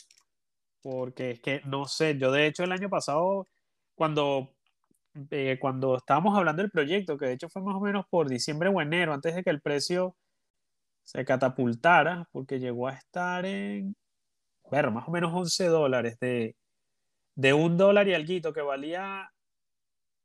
Porque 0.82 1.32
es 1.32 1.42
que, 1.42 1.62
no 1.66 1.88
sé, 1.88 2.18
yo 2.18 2.32
de 2.32 2.48
hecho 2.48 2.64
el 2.64 2.72
año 2.72 2.90
pasado, 2.90 3.48
cuando, 3.98 4.56
eh, 5.32 5.58
cuando 5.60 5.98
estábamos 5.98 6.38
hablando 6.38 6.62
del 6.64 6.72
proyecto, 6.72 7.18
que 7.18 7.28
de 7.28 7.34
hecho 7.34 7.50
fue 7.50 7.62
más 7.64 7.76
o 7.76 7.82
menos 7.82 8.06
por 8.10 8.30
diciembre 8.30 8.70
o 8.70 8.82
enero, 8.82 9.14
antes 9.14 9.36
de 9.36 9.44
que 9.44 9.50
el 9.52 9.62
precio 9.62 10.16
se 11.04 11.26
catapultara, 11.26 12.28
porque 12.32 12.60
llegó 12.60 12.88
a 12.88 12.94
estar 12.94 13.46
en, 13.46 13.96
bueno, 14.72 14.92
más 14.92 15.08
o 15.08 15.12
menos 15.12 15.34
11 15.34 15.68
dólares, 15.68 16.18
de, 16.22 16.56
de 17.36 17.54
un 17.54 17.78
dólar 17.78 18.08
y 18.10 18.16
alguito 18.16 18.54
que 18.54 18.62
valía, 18.62 19.30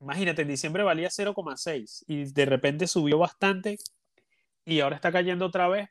imagínate, 0.00 0.42
en 0.42 0.48
diciembre 0.48 0.82
valía 0.82 1.10
0,6 1.10 2.04
y 2.08 2.24
de 2.32 2.46
repente 2.46 2.86
subió 2.86 3.18
bastante 3.18 3.78
y 4.64 4.80
ahora 4.80 4.96
está 4.96 5.12
cayendo 5.12 5.46
otra 5.46 5.68
vez, 5.68 5.88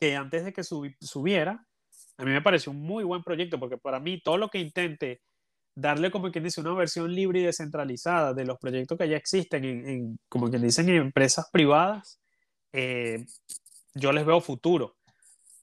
que 0.00 0.16
antes 0.16 0.44
de 0.44 0.52
que 0.52 0.62
subi- 0.62 0.96
subiera, 1.00 1.66
a 2.18 2.24
mí 2.24 2.30
me 2.32 2.42
pareció 2.42 2.72
un 2.72 2.80
muy 2.82 3.04
buen 3.04 3.22
proyecto, 3.22 3.58
porque 3.60 3.78
para 3.78 4.00
mí 4.00 4.20
todo 4.22 4.38
lo 4.38 4.48
que 4.48 4.58
intente 4.58 5.22
darle, 5.80 6.10
como 6.10 6.30
quien 6.32 6.44
dice, 6.44 6.60
una 6.60 6.74
versión 6.74 7.12
libre 7.14 7.40
y 7.40 7.44
descentralizada 7.44 8.34
de 8.34 8.44
los 8.46 8.58
proyectos 8.58 8.98
que 8.98 9.08
ya 9.08 9.16
existen, 9.16 9.64
en, 9.64 9.88
en- 9.88 10.20
como 10.28 10.50
quien 10.50 10.62
dicen, 10.62 10.88
en 10.90 10.96
empresas 10.96 11.48
privadas, 11.52 12.20
eh, 12.72 13.26
yo 13.94 14.12
les 14.12 14.26
veo 14.26 14.40
futuro. 14.40 14.96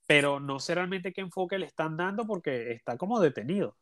Pero 0.08 0.40
no 0.42 0.60
sé 0.60 0.76
realmente 0.76 1.14
qué 1.14 1.22
enfoque 1.22 1.60
le 1.60 1.68
están 1.68 1.98
dando 1.98 2.26
porque 2.28 2.72
está 2.74 2.98
como 2.98 3.20
detenido. 3.22 3.78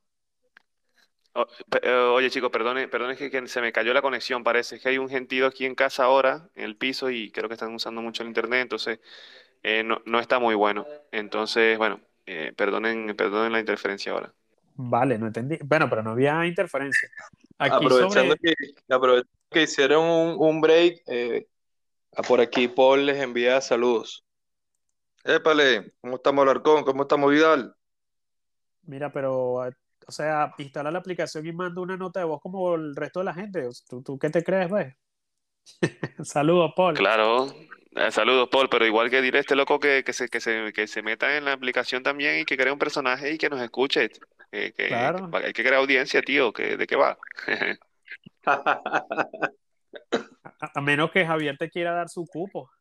O- 1.34 1.48
pe- 1.70 1.82
eh, 1.84 1.92
Oye, 1.94 2.30
chicos, 2.30 2.50
perdone, 2.52 2.88
perdone 2.88 3.16
que, 3.18 3.30
que 3.30 3.48
se 3.48 3.62
me 3.62 3.74
cayó 3.74 3.94
la 3.94 4.02
conexión. 4.02 4.44
Parece 4.44 4.80
que 4.80 4.90
hay 4.90 4.98
un 4.98 5.10
gentío 5.10 5.48
aquí 5.48 5.66
en 5.66 5.76
casa 5.76 6.06
ahora, 6.06 6.50
en 6.56 6.66
el 6.66 6.78
piso, 6.78 7.10
y 7.10 7.32
creo 7.32 7.50
que 7.50 7.56
están 7.56 7.74
usando 7.76 8.02
mucho 8.02 8.24
el 8.24 8.30
internet, 8.30 8.62
entonces 8.64 9.00
eh, 9.64 9.84
no, 9.84 10.02
no 10.06 10.20
está 10.20 10.40
muy 10.40 10.56
bueno. 10.56 10.88
Entonces, 11.12 11.78
bueno, 11.78 12.02
eh, 12.28 12.54
perdonen, 12.58 13.16
perdonen 13.18 13.54
la 13.54 13.60
interferencia 13.62 14.14
ahora. 14.14 14.34
Vale, 14.76 15.18
no 15.18 15.28
entendí. 15.28 15.58
Bueno, 15.64 15.90
pero 15.90 16.04
no 16.04 16.12
había 16.12 16.46
interferencia. 16.46 17.10
Aquí 17.58 17.76
Aprovechando 17.76 18.36
sobre... 18.36 18.56
que, 18.56 18.56
aprovechando 18.90 19.32
que 19.50 19.64
hicieron 19.64 20.04
un, 20.04 20.36
un 20.38 20.62
break, 20.62 21.02
eh, 21.08 21.48
por 22.28 22.42
aquí 22.42 22.68
Paul 22.68 23.06
les 23.06 23.22
envía 23.22 23.62
saludos. 23.62 24.26
Épale, 25.24 25.94
¿cómo 26.02 26.18
estamos 26.18 26.44
Alarcón? 26.44 26.84
¿Cómo 26.84 27.04
estamos 27.04 27.32
Vidal? 27.32 27.76
Mira, 28.84 29.12
pero, 29.12 29.54
o 29.54 29.72
sea, 30.10 30.54
instala 30.58 30.92
la 30.92 31.00
aplicación 31.00 31.46
y 31.48 31.52
manda 31.52 31.82
una 31.82 31.98
nota 31.98 32.20
de 32.20 32.26
voz 32.26 32.42
como 32.42 32.76
el 32.76 32.96
resto 32.96 33.20
de 33.20 33.26
la 33.26 33.34
gente. 33.34 33.68
¿Tú, 33.90 34.04
tú 34.04 34.20
qué 34.20 34.30
te 34.30 34.44
crees, 34.44 34.68
pues? 34.68 34.94
Saludos, 36.24 36.74
Paul. 36.76 36.94
Claro, 36.94 37.48
eh, 37.96 38.12
saludos, 38.12 38.50
Paul, 38.52 38.70
pero 38.70 38.86
igual 38.86 39.10
que 39.10 39.18
a 39.18 39.40
este 39.40 39.56
loco 39.56 39.80
que, 39.80 40.04
que 40.04 40.14
se, 40.14 40.28
que 40.28 40.40
se, 40.40 40.72
que 40.74 40.86
se 40.86 41.02
meta 41.02 41.38
en 41.38 41.46
la 41.46 41.54
aplicación 41.54 42.04
también 42.04 42.40
y 42.40 42.46
que 42.46 42.58
cree 42.58 42.72
un 42.72 42.78
personaje 42.78 43.32
y 43.32 43.38
que 43.38 43.50
nos 43.50 43.62
escuche. 43.62 44.12
Que, 44.56 44.72
que- 44.72 44.88
Claro. 44.88 45.30
que 45.30 45.38
hay 45.38 45.52
que 45.54 45.64
crear 45.64 45.82
audiencia, 45.82 46.22
tío, 46.22 46.54
que, 46.54 46.78
¿de 46.78 46.88
qué 46.88 46.96
va? 46.96 47.18
A, 48.46 49.04
a 50.76 50.82
menos 50.82 51.12
que 51.12 51.26
Javier 51.26 51.58
te 51.58 51.70
quiera 51.70 51.92
dar 51.94 52.08
su 52.08 52.26
cupo. 52.26 52.72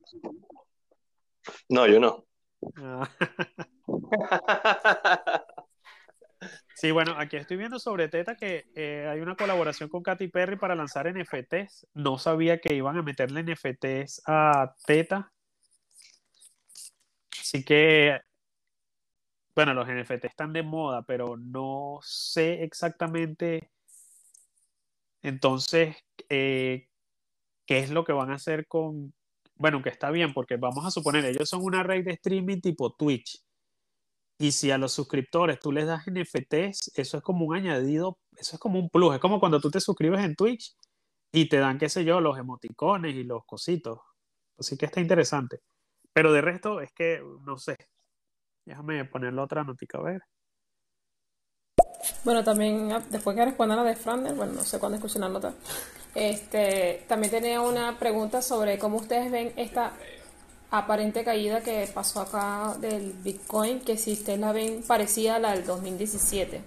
No, 1.68 1.86
yo 1.88 1.98
no. 1.98 2.24
Ah. 2.76 3.10
Sí, 6.76 6.90
bueno, 6.90 7.14
aquí 7.16 7.36
estoy 7.36 7.56
viendo 7.56 7.78
sobre 7.78 8.08
Teta 8.08 8.36
que 8.36 8.66
eh, 8.74 9.06
hay 9.08 9.20
una 9.20 9.36
colaboración 9.36 9.88
con 9.88 10.02
Katy 10.02 10.26
Perry 10.28 10.56
para 10.56 10.74
lanzar 10.74 11.06
NFTs. 11.06 11.86
No 11.94 12.18
sabía 12.18 12.58
que 12.58 12.74
iban 12.74 12.98
a 12.98 13.02
meterle 13.02 13.42
NFTs 13.44 14.22
a 14.26 14.74
Teta. 14.84 15.32
Así 17.40 17.64
que, 17.64 18.20
bueno, 19.54 19.74
los 19.74 19.86
NFT 19.88 20.24
están 20.24 20.52
de 20.52 20.62
moda, 20.62 21.02
pero 21.02 21.36
no 21.36 21.98
sé 22.02 22.62
exactamente 22.64 23.70
entonces 25.24 25.96
eh, 26.28 26.88
qué 27.66 27.78
es 27.78 27.90
lo 27.90 28.04
que 28.04 28.12
van 28.12 28.30
a 28.30 28.34
hacer 28.34 28.66
con, 28.68 29.14
bueno, 29.56 29.82
que 29.82 29.88
está 29.88 30.10
bien, 30.10 30.34
porque 30.34 30.56
vamos 30.56 30.84
a 30.84 30.90
suponer, 30.90 31.24
ellos 31.24 31.48
son 31.48 31.64
una 31.64 31.82
red 31.82 32.04
de 32.04 32.12
streaming 32.12 32.60
tipo 32.60 32.94
Twitch. 32.94 33.42
Y 34.38 34.52
si 34.52 34.70
a 34.70 34.78
los 34.78 34.92
suscriptores 34.92 35.60
tú 35.60 35.72
les 35.72 35.86
das 35.86 36.04
NFTs, 36.06 36.92
eso 36.96 37.16
es 37.18 37.22
como 37.22 37.46
un 37.46 37.56
añadido, 37.56 38.18
eso 38.36 38.56
es 38.56 38.60
como 38.60 38.78
un 38.78 38.90
plus. 38.90 39.14
Es 39.14 39.20
como 39.20 39.40
cuando 39.40 39.60
tú 39.60 39.70
te 39.70 39.80
suscribes 39.80 40.20
en 40.24 40.34
Twitch 40.36 40.76
y 41.32 41.48
te 41.48 41.58
dan, 41.58 41.78
qué 41.78 41.88
sé 41.88 42.04
yo, 42.04 42.20
los 42.20 42.38
emoticones 42.38 43.14
y 43.14 43.24
los 43.24 43.44
cositos. 43.46 44.00
Así 44.58 44.76
que 44.76 44.86
está 44.86 45.00
interesante. 45.00 45.60
Pero 46.12 46.32
de 46.32 46.40
resto 46.42 46.80
es 46.80 46.92
que, 46.92 47.22
no 47.46 47.58
sé. 47.58 47.76
Déjame 48.66 49.04
ponerle 49.06 49.40
otra 49.40 49.64
notica 49.64 49.98
a 49.98 50.02
ver. 50.02 50.22
Bueno, 52.24 52.42
también 52.44 52.92
ah, 52.92 53.02
después 53.10 53.36
que 53.36 53.44
respondan 53.44 53.78
la 53.78 53.84
de 53.84 53.96
Frander, 53.96 54.34
bueno, 54.34 54.52
no 54.52 54.62
sé 54.62 54.78
cuándo 54.78 54.96
escuché 54.96 55.18
la 55.18 55.28
nota. 55.28 55.54
Este, 56.14 57.04
también 57.08 57.30
tenía 57.30 57.60
una 57.60 57.98
pregunta 57.98 58.40
sobre 58.42 58.78
cómo 58.78 58.96
ustedes 58.98 59.30
ven 59.30 59.52
esta 59.56 59.92
aparente 60.70 61.24
caída 61.24 61.60
que 61.62 61.88
pasó 61.94 62.20
acá 62.20 62.74
del 62.80 63.12
Bitcoin, 63.12 63.80
que 63.80 63.96
si 63.96 64.12
ustedes 64.12 64.38
la 64.40 64.52
ven 64.52 64.82
parecida 64.86 65.36
a 65.36 65.38
la 65.38 65.52
del 65.52 65.64
2017. 65.66 66.62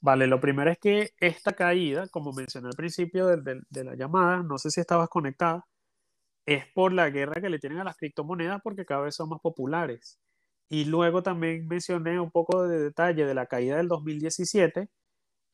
Vale, 0.00 0.26
lo 0.26 0.40
primero 0.40 0.70
es 0.70 0.78
que 0.78 1.10
esta 1.18 1.52
caída, 1.54 2.06
como 2.08 2.32
mencioné 2.32 2.68
al 2.68 2.76
principio 2.76 3.26
de, 3.26 3.36
de- 3.42 3.62
de 3.68 3.84
la 3.84 3.94
llamada, 3.96 4.42
no 4.42 4.58
sé 4.58 4.70
si 4.70 4.80
estabas 4.80 5.08
conectada, 5.08 5.66
es 6.46 6.64
por 6.72 6.92
la 6.92 7.10
guerra 7.10 7.40
que 7.40 7.50
le 7.50 7.58
tienen 7.58 7.80
a 7.80 7.84
las 7.84 7.96
criptomonedas 7.96 8.60
porque 8.62 8.86
cada 8.86 9.02
vez 9.02 9.16
son 9.16 9.28
más 9.28 9.40
populares. 9.40 10.20
Y 10.68 10.84
luego 10.86 11.22
también 11.22 11.66
mencioné 11.66 12.18
un 12.20 12.30
poco 12.30 12.66
de 12.66 12.80
detalle 12.80 13.26
de 13.26 13.34
la 13.34 13.46
caída 13.46 13.76
del 13.76 13.88
2017, 13.88 14.88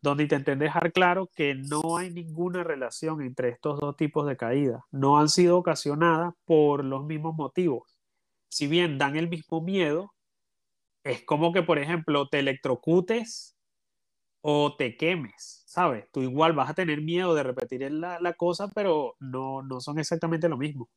donde 0.03 0.25
intenté 0.25 0.57
dejar 0.57 0.93
claro 0.93 1.29
que 1.35 1.55
no 1.55 1.97
hay 1.97 2.11
ninguna 2.11 2.65
relación 2.65 3.23
entre 3.23 3.51
estos 3.51 3.81
dos 3.81 3.97
tipos 3.97 4.27
de 4.27 4.37
caídas. 4.37 4.83
No 4.91 5.19
han 5.19 5.29
sido 5.29 5.59
ocasionadas 5.59 6.35
por 6.45 6.85
los 6.85 7.05
mismos 7.05 7.35
motivos. 7.37 7.99
Si 8.51 8.67
bien 8.67 8.99
dan 8.99 9.17
el 9.17 9.29
mismo 9.29 9.63
miedo, 9.63 10.13
es 11.05 11.25
como 11.25 11.53
que, 11.53 11.63
por 11.63 11.79
ejemplo, 11.79 12.29
te 12.29 12.41
electrocutes 12.41 13.57
o 14.43 14.77
te 14.77 14.97
quemes, 14.97 15.65
¿sabes? 15.67 16.07
Tú 16.13 16.23
igual 16.23 16.53
vas 16.53 16.71
a 16.71 16.75
tener 16.75 17.01
miedo 17.03 17.35
de 17.35 17.43
repetir 17.45 17.91
la, 17.93 18.21
la 18.21 18.35
cosa, 18.35 18.69
pero 18.75 19.17
no, 19.21 19.63
no 19.63 19.81
son 19.81 19.99
exactamente 19.99 20.49
lo 20.49 20.59
mismo. 20.59 20.91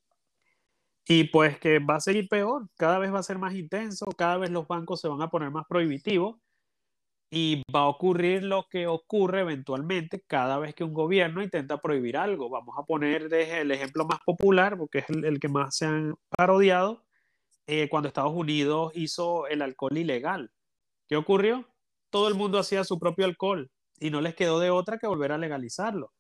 Y 1.08 1.26
pues 1.26 1.60
que 1.60 1.80
va 1.80 1.96
a 1.98 2.00
seguir 2.02 2.28
peor, 2.28 2.68
cada 2.78 3.00
vez 3.00 3.14
va 3.14 3.20
a 3.20 3.24
ser 3.24 3.38
más 3.38 3.54
intenso, 3.54 4.06
cada 4.18 4.38
vez 4.38 4.50
los 4.50 4.68
bancos 4.68 5.02
se 5.02 5.08
van 5.08 5.22
a 5.22 5.30
poner 5.30 5.52
más 5.52 5.66
prohibitivos 5.68 6.38
y 7.30 7.64
va 7.74 7.82
a 7.82 7.88
ocurrir 7.88 8.44
lo 8.44 8.68
que 8.70 8.88
ocurre 8.88 9.42
eventualmente 9.42 10.24
cada 10.26 10.58
vez 10.58 10.74
que 10.74 10.84
un 10.84 10.94
gobierno 10.94 11.44
intenta 11.44 11.78
prohibir 11.80 12.18
algo. 12.18 12.50
Vamos 12.50 12.76
a 12.80 12.84
poner 12.84 13.32
el 13.34 13.72
ejemplo 13.72 14.06
más 14.06 14.20
popular, 14.26 14.78
porque 14.78 15.00
es 15.00 15.10
el, 15.10 15.26
el 15.26 15.40
que 15.40 15.50
más 15.50 15.78
se 15.78 15.86
han 15.86 16.16
parodiado, 16.36 17.06
eh, 17.68 17.90
cuando 17.90 18.08
Estados 18.08 18.34
Unidos 18.34 18.92
hizo 18.96 19.48
el 19.48 19.62
alcohol 19.62 19.98
ilegal. 19.98 20.52
¿Qué 21.08 21.16
ocurrió? 21.18 21.68
Todo 22.16 22.30
el 22.30 22.36
mundo 22.36 22.60
hacía 22.60 22.86
su 22.86 22.98
propio 22.98 23.26
alcohol 23.26 23.70
y 24.00 24.10
no 24.10 24.22
les 24.22 24.36
quedó 24.36 24.62
de 24.62 24.70
otra 24.70 24.98
que 24.98 25.06
volver 25.06 25.34
a 25.34 25.38
legalizarlo. 25.38 26.14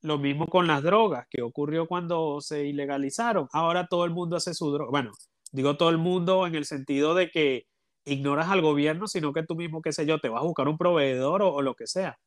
Lo 0.00 0.16
mismo 0.16 0.46
con 0.46 0.66
las 0.66 0.82
drogas, 0.82 1.26
que 1.28 1.42
ocurrió 1.42 1.86
cuando 1.86 2.40
se 2.40 2.64
ilegalizaron. 2.64 3.46
Ahora 3.52 3.86
todo 3.86 4.06
el 4.06 4.10
mundo 4.10 4.36
hace 4.36 4.54
su 4.54 4.72
droga. 4.72 4.90
Bueno, 4.90 5.12
digo 5.52 5.76
todo 5.76 5.90
el 5.90 5.98
mundo 5.98 6.46
en 6.46 6.54
el 6.54 6.64
sentido 6.64 7.14
de 7.14 7.28
que 7.28 7.66
ignoras 8.06 8.48
al 8.48 8.62
gobierno, 8.62 9.06
sino 9.06 9.34
que 9.34 9.42
tú 9.42 9.54
mismo, 9.54 9.82
qué 9.82 9.92
sé 9.92 10.06
yo, 10.06 10.18
te 10.18 10.30
vas 10.30 10.40
a 10.40 10.46
buscar 10.46 10.66
un 10.66 10.78
proveedor 10.78 11.42
o, 11.42 11.60
lo 11.60 11.74
que 11.74 11.86
sea. 11.86 12.18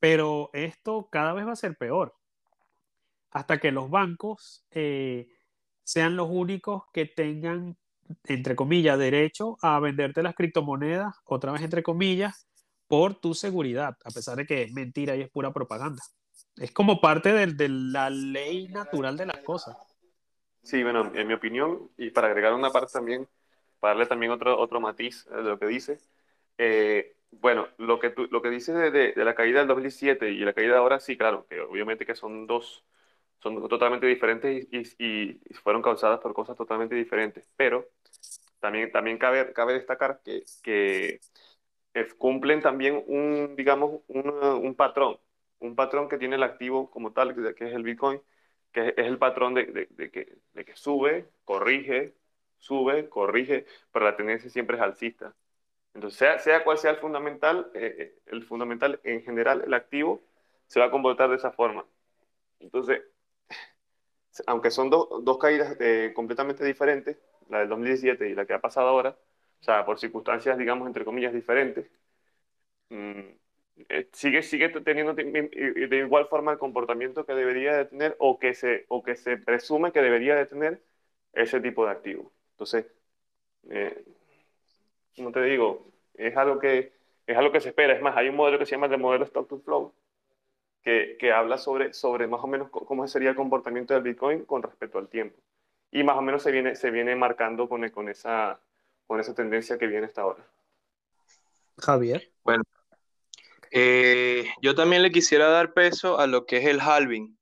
Pero 0.00 0.50
esto 0.52 1.08
cada 1.08 1.32
vez 1.32 1.46
va 1.46 1.52
a 1.52 1.54
ser 1.54 1.76
peor, 1.76 2.12
hasta 3.30 3.58
que 3.60 3.70
los 3.70 3.88
bancos 3.88 4.66
eh, 4.72 5.28
sean 5.84 6.16
los 6.16 6.28
únicos 6.28 6.82
que 6.92 7.06
tengan, 7.06 7.76
entre 8.24 8.56
comillas, 8.56 8.98
derecho 8.98 9.56
a 9.62 9.80
venderte 9.80 10.22
las 10.22 10.34
criptomonedas, 10.34 11.14
otra 11.24 11.52
vez 11.52 11.62
entre 11.62 11.82
comillas, 11.82 12.46
por 12.88 13.14
tu 13.14 13.34
seguridad, 13.34 13.96
a 14.04 14.10
pesar 14.10 14.36
de 14.36 14.46
que 14.46 14.62
es 14.62 14.72
mentira 14.72 15.16
y 15.16 15.22
es 15.22 15.28
pura 15.28 15.52
propaganda. 15.52 16.02
Es 16.56 16.72
como 16.72 17.00
parte 17.00 17.32
de, 17.32 17.46
de 17.48 17.68
la 17.68 18.10
ley 18.10 18.68
natural 18.68 19.16
de 19.16 19.26
las 19.26 19.38
cosas. 19.38 19.76
Sí, 20.62 20.82
bueno, 20.82 21.12
en 21.14 21.26
mi 21.28 21.34
opinión, 21.34 21.90
y 21.96 22.10
para 22.10 22.28
agregar 22.28 22.52
una 22.54 22.70
parte 22.70 22.92
también, 22.92 23.28
para 23.78 23.94
darle 23.94 24.06
también 24.06 24.32
otro, 24.32 24.58
otro 24.58 24.80
matiz 24.80 25.24
de 25.26 25.42
lo 25.42 25.58
que 25.58 25.66
dice, 25.66 25.98
eh, 26.58 27.16
bueno, 27.30 27.68
lo 27.78 27.98
que, 27.98 28.10
tú, 28.10 28.26
lo 28.30 28.42
que 28.42 28.50
dices 28.50 28.74
de, 28.74 28.90
de, 28.90 29.12
de 29.12 29.24
la 29.24 29.34
caída 29.34 29.58
del 29.58 29.68
2017 29.68 30.30
y 30.30 30.38
la 30.40 30.52
caída 30.52 30.72
de 30.72 30.78
ahora, 30.78 31.00
sí, 31.00 31.16
claro, 31.16 31.46
que 31.48 31.60
obviamente 31.60 32.06
que 32.06 32.14
son 32.14 32.46
dos, 32.46 32.84
son 33.40 33.68
totalmente 33.68 34.06
diferentes 34.06 34.66
y, 34.70 34.78
y, 34.98 35.40
y 35.44 35.54
fueron 35.54 35.82
causadas 35.82 36.20
por 36.20 36.34
cosas 36.34 36.56
totalmente 36.56 36.94
diferentes, 36.94 37.48
pero 37.56 37.86
también, 38.60 38.90
también 38.92 39.18
cabe, 39.18 39.52
cabe 39.52 39.74
destacar 39.74 40.20
que, 40.24 40.44
que 40.62 41.20
eh, 41.94 42.08
cumplen 42.18 42.60
también 42.62 43.02
un, 43.06 43.56
digamos, 43.56 44.00
un, 44.08 44.30
un 44.30 44.74
patrón, 44.74 45.18
un 45.60 45.74
patrón 45.76 46.08
que 46.08 46.18
tiene 46.18 46.36
el 46.36 46.42
activo 46.42 46.90
como 46.90 47.12
tal, 47.12 47.34
que 47.54 47.64
es 47.68 47.74
el 47.74 47.82
Bitcoin, 47.82 48.20
que 48.72 48.88
es 48.90 49.06
el 49.06 49.18
patrón 49.18 49.54
de, 49.54 49.66
de, 49.66 49.86
de, 49.90 50.10
que, 50.10 50.38
de, 50.54 50.64
que, 50.64 50.76
sube, 50.76 51.30
corrige, 51.44 52.14
sube, 52.58 53.08
corrige, 53.08 53.66
pero 53.92 54.04
la 54.04 54.16
tendencia 54.16 54.50
siempre 54.50 54.76
es 54.76 54.82
alcista. 54.82 55.34
Entonces, 55.94 56.18
sea, 56.18 56.38
sea 56.38 56.64
cual 56.64 56.78
sea 56.78 56.90
el 56.92 56.98
fundamental, 56.98 57.70
eh, 57.74 58.18
el 58.26 58.44
fundamental 58.44 59.00
en 59.04 59.22
general, 59.22 59.62
el 59.66 59.74
activo, 59.74 60.22
se 60.66 60.80
va 60.80 60.86
a 60.86 60.90
comportar 60.90 61.30
de 61.30 61.36
esa 61.36 61.52
forma. 61.52 61.86
Entonces, 62.60 63.02
aunque 64.46 64.70
son 64.70 64.90
do, 64.90 65.20
dos 65.22 65.38
caídas 65.38 65.76
eh, 65.80 66.12
completamente 66.14 66.64
diferentes, 66.64 67.16
la 67.48 67.60
del 67.60 67.68
2017 67.68 68.28
y 68.28 68.34
la 68.34 68.46
que 68.46 68.54
ha 68.54 68.60
pasado 68.60 68.88
ahora, 68.88 69.16
o 69.60 69.64
sea, 69.64 69.84
por 69.84 69.98
circunstancias, 69.98 70.58
digamos, 70.58 70.86
entre 70.86 71.04
comillas, 71.04 71.32
diferentes, 71.32 71.86
mmm, 72.90 73.20
eh, 73.88 74.08
sigue, 74.12 74.42
sigue 74.42 74.68
teniendo 74.80 75.14
de 75.14 75.98
igual 75.98 76.26
forma 76.28 76.52
el 76.52 76.58
comportamiento 76.58 77.26
que 77.26 77.34
debería 77.34 77.76
de 77.76 77.84
tener 77.86 78.16
o 78.18 78.38
que 78.38 78.54
se, 78.54 78.86
o 78.88 79.02
que 79.02 79.16
se 79.16 79.36
presume 79.36 79.92
que 79.92 80.00
debería 80.02 80.34
de 80.34 80.46
tener 80.46 80.82
ese 81.32 81.60
tipo 81.60 81.84
de 81.84 81.92
activo. 81.92 82.32
Entonces, 82.52 82.86
eh, 83.70 84.04
como 85.16 85.32
te 85.32 85.42
digo, 85.42 85.86
es 86.14 86.36
algo, 86.36 86.58
que, 86.58 86.92
es 87.26 87.36
algo 87.36 87.52
que 87.52 87.60
se 87.60 87.70
espera. 87.70 87.94
Es 87.94 88.02
más, 88.02 88.16
hay 88.16 88.28
un 88.28 88.36
modelo 88.36 88.58
que 88.58 88.66
se 88.66 88.72
llama 88.72 88.86
el 88.86 88.98
modelo 88.98 89.24
Stock 89.24 89.48
to 89.48 89.58
Flow, 89.60 89.92
que, 90.86 91.16
que 91.18 91.32
habla 91.32 91.58
sobre, 91.58 91.92
sobre 91.92 92.28
más 92.28 92.44
o 92.44 92.46
menos 92.46 92.70
cómo 92.70 93.08
sería 93.08 93.30
el 93.30 93.34
comportamiento 93.34 93.92
del 93.92 94.04
Bitcoin 94.04 94.44
con 94.44 94.62
respecto 94.62 94.98
al 94.98 95.08
tiempo. 95.08 95.36
Y 95.90 96.04
más 96.04 96.16
o 96.16 96.22
menos 96.22 96.44
se 96.44 96.52
viene, 96.52 96.76
se 96.76 96.92
viene 96.92 97.16
marcando 97.16 97.68
con, 97.68 97.88
con, 97.90 98.08
esa, 98.08 98.60
con 99.08 99.18
esa 99.18 99.34
tendencia 99.34 99.78
que 99.78 99.88
viene 99.88 100.06
hasta 100.06 100.22
ahora. 100.22 100.48
Javier. 101.78 102.30
Bueno, 102.44 102.62
eh, 103.72 104.44
yo 104.62 104.76
también 104.76 105.02
le 105.02 105.10
quisiera 105.10 105.48
dar 105.48 105.72
peso 105.72 106.20
a 106.20 106.28
lo 106.28 106.46
que 106.46 106.58
es 106.58 106.66
el 106.66 106.80
halving, 106.80 107.36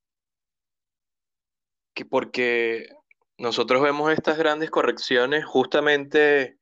que 1.93 2.07
porque 2.07 2.89
nosotros 3.37 3.83
vemos 3.83 4.11
estas 4.11 4.39
grandes 4.39 4.71
correcciones 4.71 5.45
justamente, 5.45 6.57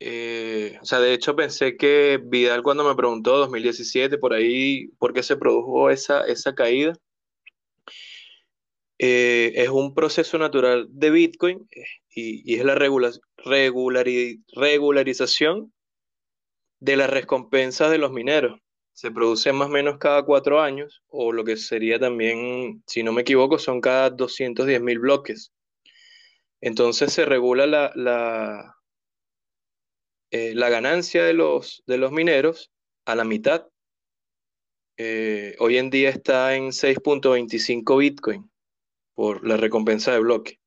eh, 0.00 0.78
o 0.82 0.84
sea, 0.84 1.00
de 1.00 1.12
hecho 1.14 1.36
pensé 1.36 1.76
que 1.76 2.20
Vidal 2.22 2.62
cuando 2.62 2.84
me 2.84 2.94
preguntó 2.96 3.36
2017 3.38 4.18
por 4.18 4.32
ahí, 4.32 4.88
¿por 4.98 5.12
qué 5.12 5.22
se 5.22 5.36
produjo 5.36 5.90
esa, 5.90 6.22
esa 6.26 6.54
caída? 6.54 6.94
eh, 9.02 9.52
es 9.56 9.70
un 9.70 9.94
proceso 9.94 10.36
natural 10.36 10.86
de 10.90 11.10
Bitcoin 11.10 11.66
eh, 11.70 11.84
y, 12.14 12.54
es 12.54 12.62
la 12.66 12.74
regularización 12.74 15.72
de 16.80 16.96
las 16.96 17.08
recompensas 17.08 17.90
de 17.90 17.96
los 17.96 18.12
mineros. 18.12 18.60
Se 18.92 19.10
produce 19.10 19.54
más 19.54 19.68
o 19.68 19.70
menos 19.70 19.96
cada 19.98 20.22
cuatro 20.24 20.60
años, 20.60 21.02
o 21.08 21.32
lo 21.32 21.44
que 21.44 21.56
sería 21.56 21.98
también, 21.98 22.82
si 22.86 23.02
no 23.02 23.12
me 23.12 23.22
equivoco, 23.22 23.58
son 23.58 23.80
cada 23.80 24.10
210 24.10 24.82
mil 24.82 24.98
bloques. 24.98 25.50
Entonces 26.60 27.12
se 27.12 27.24
regula 27.24 27.66
la, 27.66 27.92
la, 27.94 28.76
eh, 30.30 30.54
la 30.54 30.68
ganancia 30.68 31.24
de 31.24 31.34
los, 31.34 31.82
de 31.86 31.98
los 31.98 32.12
mineros 32.12 32.70
a 33.04 33.14
la 33.14 33.24
mitad. 33.24 33.66
hoy 35.58 35.78
en 35.78 35.90
día 35.90 36.10
está 36.10 36.54
en 36.54 36.72
6.25 36.72 37.98
Bitcoin 37.98 38.50
por 39.14 39.46
la 39.46 39.56
recompensa 39.56 40.12
de 40.12 40.20
bloque. 40.20 40.60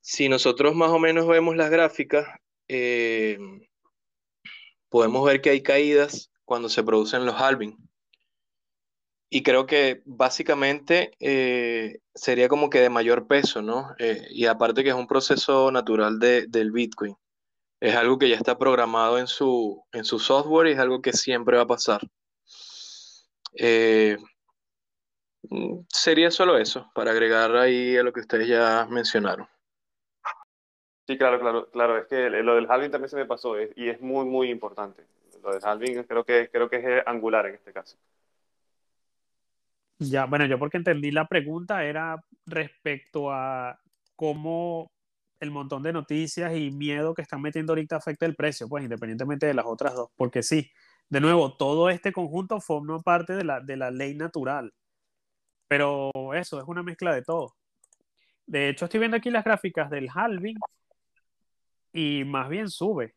Si 0.00 0.28
nosotros 0.28 0.74
más 0.74 0.90
o 0.90 0.98
menos 0.98 1.26
vemos 1.28 1.56
las 1.56 1.70
gráficas, 1.70 2.26
eh, 2.68 3.38
podemos 4.88 5.24
ver 5.24 5.40
que 5.40 5.50
hay 5.50 5.62
caídas 5.62 6.30
cuando 6.44 6.68
se 6.68 6.82
producen 6.82 7.26
los 7.26 7.34
halving. 7.34 7.76
Y 9.28 9.42
creo 9.42 9.66
que 9.66 10.02
básicamente 10.06 11.12
eh, 11.20 12.00
sería 12.14 12.48
como 12.48 12.70
que 12.70 12.80
de 12.80 12.90
mayor 12.90 13.26
peso, 13.26 13.62
¿no? 13.62 13.94
Eh, 13.98 14.26
y 14.30 14.46
aparte 14.46 14.82
que 14.82 14.88
es 14.88 14.94
un 14.94 15.06
proceso 15.06 15.70
natural 15.70 16.18
del 16.18 16.72
Bitcoin. 16.72 17.14
Es 17.80 17.96
algo 17.96 18.18
que 18.18 18.28
ya 18.28 18.36
está 18.36 18.58
programado 18.58 19.18
en 19.18 19.26
su, 19.26 19.82
en 19.92 20.04
su 20.04 20.18
software 20.18 20.68
y 20.68 20.72
es 20.72 20.78
algo 20.78 21.00
que 21.00 21.12
siempre 21.12 21.56
va 21.56 21.62
a 21.62 21.66
pasar. 21.66 22.02
Mm, 25.50 25.80
sería 25.88 26.30
solo 26.30 26.58
eso, 26.58 26.90
para 26.94 27.10
agregar 27.10 27.56
ahí 27.56 27.96
a 27.96 28.02
lo 28.02 28.12
que 28.12 28.20
ustedes 28.20 28.46
ya 28.46 28.86
mencionaron. 28.88 29.48
Sí, 31.06 31.18
claro, 31.18 31.40
claro, 31.40 31.70
claro. 31.70 31.98
Es 31.98 32.06
que 32.06 32.30
lo 32.30 32.54
del 32.54 32.70
halving 32.70 32.90
también 32.90 33.08
se 33.08 33.16
me 33.16 33.26
pasó 33.26 33.60
y 33.60 33.88
es 33.88 34.00
muy, 34.00 34.24
muy 34.26 34.50
importante. 34.50 35.04
Lo 35.42 35.52
del 35.52 35.64
halving 35.64 36.04
creo 36.04 36.24
que, 36.24 36.50
creo 36.50 36.68
que 36.68 36.76
es 36.76 37.06
angular 37.06 37.46
en 37.46 37.54
este 37.54 37.72
caso. 37.72 37.96
Ya, 39.98 40.26
bueno, 40.26 40.46
yo 40.46 40.58
porque 40.58 40.76
entendí 40.76 41.10
la 41.10 41.26
pregunta 41.26 41.84
era 41.84 42.22
respecto 42.46 43.30
a 43.32 43.78
cómo 44.16 44.90
el 45.40 45.50
montón 45.50 45.82
de 45.82 45.92
noticias 45.92 46.54
y 46.54 46.70
miedo 46.70 47.14
que 47.14 47.22
están 47.22 47.42
metiendo 47.42 47.72
ahorita 47.72 47.96
afecta 47.96 48.26
el 48.26 48.36
precio, 48.36 48.68
pues 48.68 48.84
independientemente 48.84 49.46
de 49.46 49.54
las 49.54 49.66
otras 49.66 49.94
dos, 49.94 50.10
porque 50.16 50.42
sí, 50.42 50.70
de 51.08 51.20
nuevo, 51.20 51.56
todo 51.56 51.90
este 51.90 52.12
conjunto 52.12 52.60
forma 52.60 53.00
parte 53.00 53.34
de 53.34 53.44
la, 53.44 53.60
de 53.60 53.76
la 53.76 53.90
ley 53.90 54.14
natural 54.14 54.72
pero 55.70 56.10
eso, 56.34 56.60
es 56.60 56.66
una 56.66 56.82
mezcla 56.82 57.14
de 57.14 57.22
todo. 57.22 57.54
De 58.44 58.68
hecho, 58.70 58.86
estoy 58.86 58.98
viendo 58.98 59.16
aquí 59.16 59.30
las 59.30 59.44
gráficas 59.44 59.88
del 59.88 60.08
halving 60.12 60.58
y 61.92 62.24
más 62.24 62.48
bien 62.48 62.68
sube. 62.68 63.14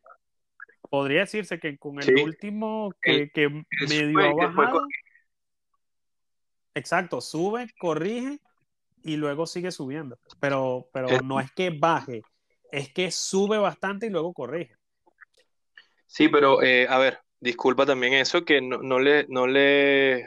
Podría 0.88 1.22
decirse 1.22 1.58
que 1.58 1.76
con 1.76 2.00
el 2.00 2.14
último 2.22 2.92
que, 3.02 3.28
medio 3.88 4.20
ha 4.20 4.52
bajado. 4.52 4.86
Exacto, 6.74 7.20
sube, 7.20 7.66
corrige 7.76 8.38
y 9.04 9.16
luego 9.16 9.46
sigue 9.46 9.70
subiendo. 9.70 10.18
Pero, 10.40 10.88
pero 10.92 11.20
no 11.22 11.38
es 11.38 11.52
que 11.52 11.70
baje, 11.70 12.22
es 12.72 12.92
que 12.92 13.10
sube 13.10 13.58
bastante 13.58 14.06
y 14.06 14.10
luego 14.10 14.32
corrige. 14.32 14.74
Sí, 16.06 16.28
pero 16.28 16.62
eh, 16.62 16.86
a 16.88 16.98
ver, 16.98 17.20
disculpa 17.38 17.86
también 17.86 18.14
eso, 18.14 18.44
que 18.44 18.60
no, 18.60 18.78
no 18.78 18.98
le, 18.98 19.26
no 19.28 19.46
le 19.46 20.26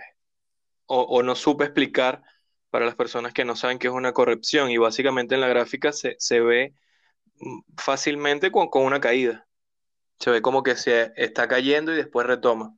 o, 0.88 1.22
no 1.24 1.36
supe 1.36 1.66
explicar 1.66 2.22
para 2.70 2.86
las 2.86 2.96
personas 2.96 3.34
que 3.34 3.46
no 3.46 3.56
saben 3.56 3.80
qué 3.80 3.88
es 3.88 3.94
una 3.94 4.14
corrección 4.14 4.70
y 4.70 4.78
básicamente 4.78 5.36
en 5.36 5.42
la 5.42 5.48
gráfica 5.48 5.92
se, 5.92 6.40
ve 6.40 6.74
mm, 7.40 7.60
fácilmente 7.78 8.52
con, 8.52 8.70
una 8.74 9.00
caída. 9.00 9.48
Se 10.20 10.32
ve 10.32 10.42
como 10.42 10.64
que 10.64 10.76
se 10.76 11.12
está 11.16 11.48
cayendo 11.48 11.94
y 11.94 11.98
después 11.98 12.26
retoma. 12.26 12.76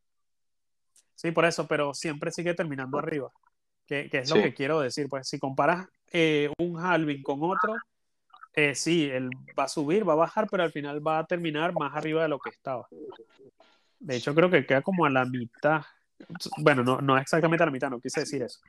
Sí, 1.16 1.32
por 1.32 1.46
eso, 1.46 1.68
pero 1.68 1.94
siempre 1.94 2.32
sigue 2.32 2.54
terminando 2.54 2.98
arriba, 2.98 3.32
que, 3.90 4.10
es 4.12 4.30
lo 4.30 4.42
que 4.42 4.54
quiero 4.54 4.80
decir. 4.80 5.08
Pues 5.10 5.28
si 5.28 5.40
comparas 5.40 5.88
eh, 6.12 6.50
un 6.60 6.80
halving 6.80 7.22
con 7.22 7.40
otro, 7.42 7.76
eh, 8.54 8.76
sí, 8.76 9.10
él 9.10 9.30
va 9.58 9.64
a 9.64 9.68
subir, 9.68 10.08
va 10.08 10.14
a 10.14 10.18
bajar, 10.18 10.48
pero 10.50 10.64
al 10.64 10.72
final 10.72 11.06
va 11.06 11.20
a 11.20 11.26
terminar 11.26 11.74
más 11.74 11.96
arriba 11.96 12.24
de 12.24 12.30
lo 12.30 12.40
que 12.40 12.50
estaba. 12.50 12.88
De 14.00 14.16
hecho, 14.16 14.34
creo 14.34 14.50
que 14.50 14.66
queda 14.66 14.82
como 14.82 15.06
a 15.06 15.10
la 15.10 15.26
mitad 15.26 15.84
bueno, 16.58 16.84
no, 16.84 17.02
no 17.02 17.18
exactamente 17.18 17.64
a 17.64 17.66
la 17.66 17.72
mitad, 17.72 17.90
no 17.90 18.00
quise 18.00 18.22
decir 18.22 18.44
eso. 18.44 18.60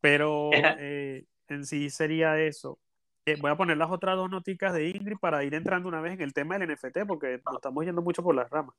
Pero 0.00 0.50
eh, 0.52 1.24
en 1.48 1.64
sí 1.66 1.90
sería 1.90 2.38
eso. 2.38 2.78
Eh, 3.24 3.36
voy 3.40 3.50
a 3.50 3.56
poner 3.56 3.76
las 3.76 3.90
otras 3.90 4.16
dos 4.16 4.30
noticas 4.30 4.72
de 4.72 4.88
Ingrid 4.88 5.18
para 5.18 5.42
ir 5.42 5.54
entrando 5.54 5.88
una 5.88 6.00
vez 6.00 6.14
en 6.14 6.22
el 6.22 6.32
tema 6.32 6.58
del 6.58 6.72
NFT, 6.72 6.98
porque 7.06 7.40
nos 7.44 7.56
estamos 7.56 7.84
yendo 7.84 8.02
mucho 8.02 8.22
por 8.22 8.34
las 8.34 8.48
ramas. 8.50 8.74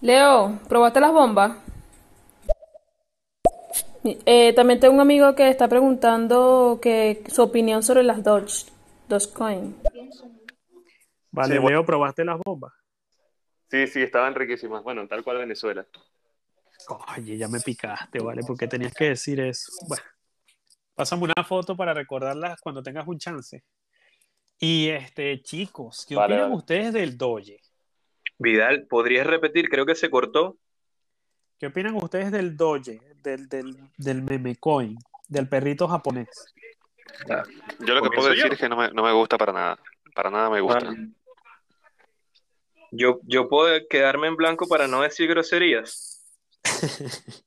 Leo, 0.00 0.58
¿probaste 0.68 1.00
las 1.00 1.12
bombas? 1.12 1.56
Eh, 4.02 4.52
también 4.54 4.80
tengo 4.80 4.94
un 4.94 5.00
amigo 5.00 5.34
que 5.34 5.50
está 5.50 5.68
preguntando 5.68 6.78
que 6.80 7.22
su 7.28 7.42
opinión 7.42 7.82
sobre 7.82 8.02
las 8.02 8.22
Doge, 8.24 8.66
Dogecoin. 9.08 9.76
Vale, 11.30 11.60
Leo, 11.60 11.84
¿probaste 11.84 12.24
las 12.24 12.38
bombas? 12.38 12.72
Sí, 13.70 13.86
sí, 13.86 14.02
estaban 14.02 14.34
riquísimas. 14.34 14.82
Bueno, 14.82 15.06
tal 15.06 15.22
cual 15.22 15.38
Venezuela. 15.38 15.86
Oye, 17.16 17.36
ya 17.36 17.46
me 17.46 17.60
picaste, 17.60 18.20
¿vale? 18.20 18.42
Porque 18.46 18.66
tenías 18.66 18.94
que 18.94 19.10
decir 19.10 19.38
eso. 19.40 19.70
Bueno, 19.86 20.02
pásame 20.94 21.24
una 21.24 21.44
foto 21.44 21.76
para 21.76 21.94
recordarlas 21.94 22.60
cuando 22.60 22.82
tengas 22.82 23.06
un 23.06 23.18
chance. 23.18 23.62
Y 24.58 24.88
este, 24.88 25.40
chicos, 25.42 26.04
¿qué 26.08 26.16
opinan 26.16 26.52
ustedes 26.52 26.92
del 26.92 27.16
Doge? 27.16 27.60
Vidal, 28.38 28.86
¿podrías 28.86 29.26
repetir? 29.26 29.68
Creo 29.68 29.86
que 29.86 29.94
se 29.94 30.10
cortó. 30.10 30.56
¿Qué 31.60 31.66
opinan 31.66 31.94
ustedes 31.96 32.32
del 32.32 32.56
Doge, 32.56 33.02
del, 33.22 33.46
del, 33.46 33.76
del 33.98 34.22
meme 34.22 34.56
coin, 34.56 34.96
del 35.28 35.46
perrito 35.46 35.86
japonés? 35.86 36.26
Yo 37.80 37.94
lo 37.94 38.00
que 38.00 38.08
puedo 38.08 38.30
decir 38.30 38.50
es 38.50 38.58
que 38.58 38.66
no 38.66 38.78
me, 38.78 38.90
no 38.92 39.02
me, 39.02 39.12
gusta 39.12 39.36
para 39.36 39.52
nada. 39.52 39.78
Para 40.14 40.30
nada 40.30 40.48
me 40.48 40.62
gusta. 40.62 40.90
yo, 42.90 43.20
yo 43.24 43.46
puedo 43.50 43.78
quedarme 43.90 44.28
en 44.28 44.36
blanco 44.36 44.66
para 44.68 44.88
no 44.88 45.02
decir 45.02 45.28
groserías. 45.28 46.24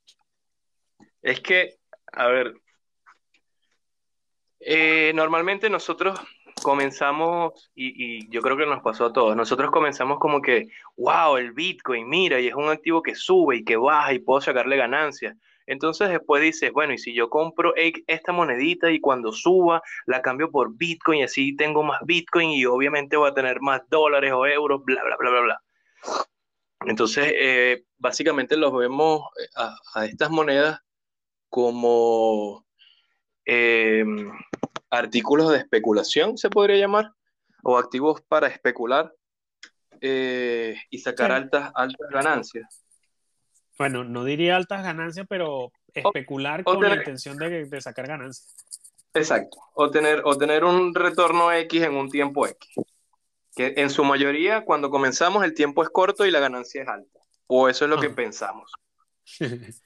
es 1.22 1.40
que, 1.40 1.80
a 2.12 2.28
ver, 2.28 2.54
eh, 4.60 5.10
normalmente 5.12 5.68
nosotros 5.68 6.20
comenzamos, 6.64 7.70
y, 7.76 8.28
yo 8.30 8.42
creo 8.42 8.56
que 8.56 8.66
nos 8.66 8.82
pasó 8.82 9.06
a 9.06 9.12
todos, 9.12 9.36
nosotros 9.36 9.70
comenzamos 9.70 10.18
como 10.18 10.42
que, 10.42 10.66
wow, 10.96 11.36
el 11.36 11.52
Bitcoin, 11.52 12.08
mira, 12.08 12.40
y 12.40 12.48
es 12.48 12.54
un 12.54 12.68
activo 12.68 13.02
que 13.02 13.14
sube 13.14 13.58
y 13.58 13.64
que 13.64 13.76
baja 13.76 14.12
y 14.12 14.18
puedo 14.18 14.40
sacarle 14.40 14.76
ganancias. 14.76 15.36
Entonces 15.66 16.10
después 16.10 16.42
dices, 16.42 16.72
bueno, 16.72 16.92
y 16.92 16.98
si 16.98 17.14
yo 17.14 17.30
compro 17.30 17.72
esta 17.76 18.32
monedita 18.32 18.90
y 18.90 19.00
cuando 19.00 19.32
suba 19.32 19.82
la 20.06 20.20
cambio 20.20 20.50
por 20.50 20.76
Bitcoin 20.76 21.20
y 21.20 21.22
así 21.22 21.56
tengo 21.56 21.82
más 21.82 22.00
Bitcoin 22.04 22.50
y 22.50 22.66
obviamente 22.66 23.16
voy 23.16 23.30
a 23.30 23.34
tener 23.34 23.60
más 23.60 23.82
dólares 23.88 24.32
o 24.32 24.46
euros, 24.46 24.84
bla, 24.84 25.02
bla, 25.04 25.16
bla, 25.16 25.30
bla, 25.30 25.40
bla. 25.40 25.60
Entonces, 26.86 27.32
eh, 27.34 27.84
básicamente 27.98 28.56
los 28.56 28.72
vemos 28.76 29.22
eh, 29.40 29.48
a, 29.94 30.04
estas 30.04 30.30
monedas 30.30 30.80
como 31.48 32.66
em, 33.44 34.30
artículos 34.98 35.50
de 35.50 35.58
especulación, 35.58 36.36
se 36.38 36.50
podría 36.50 36.76
llamar, 36.76 37.12
o 37.62 37.78
activos 37.78 38.20
para 38.28 38.46
especular 38.46 39.12
eh, 40.00 40.76
y 40.90 40.98
sacar 40.98 41.32
altas, 41.32 41.70
altas 41.74 42.08
ganancias. 42.10 42.84
Bueno, 43.78 44.04
no 44.04 44.24
diría 44.24 44.56
altas 44.56 44.82
ganancias, 44.82 45.26
pero 45.28 45.72
especular 45.92 46.62
con 46.64 46.80
la 46.80 46.96
intención 46.96 47.36
de, 47.38 47.80
sacar 47.80 48.06
ganancias. 48.06 48.54
Exacto, 49.14 49.58
o 49.74 49.90
tener, 49.90 50.22
o 50.24 50.36
tener 50.36 50.64
un 50.64 50.94
retorno 50.94 51.52
X 51.52 51.82
en 51.82 51.94
un 51.94 52.10
tiempo 52.10 52.46
X 52.46 52.74
que 53.54 53.74
en 53.76 53.90
su 53.90 54.04
mayoría 54.04 54.64
cuando 54.64 54.90
comenzamos 54.90 55.44
el 55.44 55.54
tiempo 55.54 55.82
es 55.82 55.88
corto 55.88 56.26
y 56.26 56.30
la 56.30 56.40
ganancia 56.40 56.82
es 56.82 56.88
alta, 56.88 57.20
o 57.46 57.68
eso 57.68 57.84
es 57.84 57.90
lo 57.90 58.00
que 58.00 58.10
pensamos. 58.10 58.70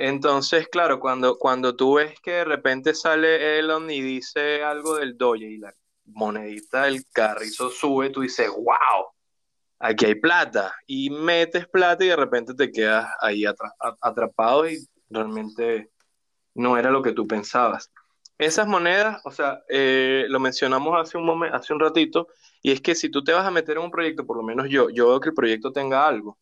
Entonces, 0.00 0.68
claro, 0.68 1.00
cuando, 1.00 1.36
cuando 1.38 1.74
tú 1.74 1.94
ves 1.94 2.14
que 2.20 2.30
de 2.30 2.44
repente 2.44 2.94
sale 2.94 3.58
Elon 3.58 3.90
y 3.90 4.00
dice 4.00 4.62
algo 4.62 4.94
del 4.94 5.18
Doge 5.18 5.46
y 5.46 5.58
la 5.58 5.74
monedita 6.04 6.84
del 6.84 7.04
carrizo 7.12 7.68
sube, 7.68 8.08
tú 8.10 8.20
dices, 8.20 8.48
wow, 8.48 9.08
aquí 9.80 10.06
hay 10.06 10.14
plata. 10.14 10.72
Y 10.86 11.10
metes 11.10 11.66
plata 11.66 12.04
y 12.04 12.08
de 12.08 12.16
repente 12.16 12.54
te 12.54 12.70
quedas 12.70 13.10
ahí 13.20 13.42
atrapado 14.00 14.70
y 14.70 14.78
realmente 15.10 15.90
no 16.54 16.78
era 16.78 16.92
lo 16.92 17.02
que 17.02 17.12
tú 17.12 17.26
pensabas. 17.26 17.90
Esas 18.38 18.68
monedas, 18.68 19.20
o 19.24 19.32
sea, 19.32 19.62
eh, 19.68 20.26
lo 20.28 20.38
mencionamos 20.38 20.94
hace 20.96 21.18
un 21.18 21.44
hace 21.46 21.72
un 21.72 21.80
ratito, 21.80 22.28
y 22.62 22.70
es 22.70 22.80
que 22.80 22.94
si 22.94 23.10
tú 23.10 23.24
te 23.24 23.32
vas 23.32 23.44
a 23.44 23.50
meter 23.50 23.78
en 23.78 23.82
un 23.82 23.90
proyecto, 23.90 24.24
por 24.24 24.36
lo 24.36 24.44
menos 24.44 24.68
yo, 24.68 24.90
yo 24.90 25.08
veo 25.08 25.18
que 25.18 25.30
el 25.30 25.34
proyecto 25.34 25.72
tenga 25.72 26.06
algo 26.06 26.38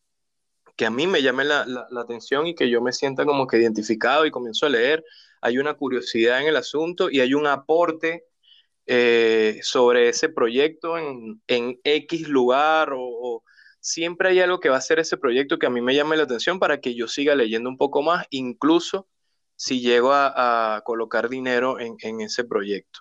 que 0.77 0.85
a 0.85 0.91
mí 0.91 1.07
me 1.07 1.23
llame 1.23 1.43
la, 1.43 1.65
atención 1.97 2.45
y 2.47 2.55
que 2.55 2.69
yo 2.69 2.81
me 2.81 2.93
sienta 2.93 3.25
como 3.25 3.47
que 3.47 3.57
identificado 3.57 4.25
y 4.25 4.31
comienzo 4.31 4.67
a 4.67 4.69
leer, 4.69 5.03
hay 5.41 5.57
una 5.57 5.73
curiosidad 5.73 6.39
en 6.39 6.47
el 6.47 6.55
asunto 6.55 7.09
y 7.09 7.19
hay 7.19 7.33
un 7.33 7.47
aporte 7.47 8.25
eh, 8.85 9.59
sobre 9.63 10.07
ese 10.09 10.29
proyecto 10.29 10.97
en, 10.97 11.41
X 11.83 12.29
lugar 12.29 12.93
o, 12.95 13.43
siempre 13.79 14.29
hay 14.29 14.39
algo 14.41 14.59
que 14.59 14.69
va 14.69 14.75
a 14.75 14.79
hacer 14.79 14.99
ese 14.99 15.17
proyecto 15.17 15.57
que 15.57 15.65
a 15.65 15.69
mí 15.69 15.81
me 15.81 15.95
llame 15.95 16.17
la 16.17 16.23
atención 16.23 16.59
para 16.59 16.79
que 16.79 16.93
yo 16.93 17.07
siga 17.07 17.35
leyendo 17.35 17.69
un 17.69 17.77
poco 17.77 18.01
más, 18.03 18.25
incluso 18.29 19.07
si 19.55 19.81
llego 19.81 20.11
a, 20.13 20.81
colocar 20.85 21.29
dinero 21.29 21.79
en, 21.79 22.21
ese 22.21 22.43
proyecto. 22.43 22.99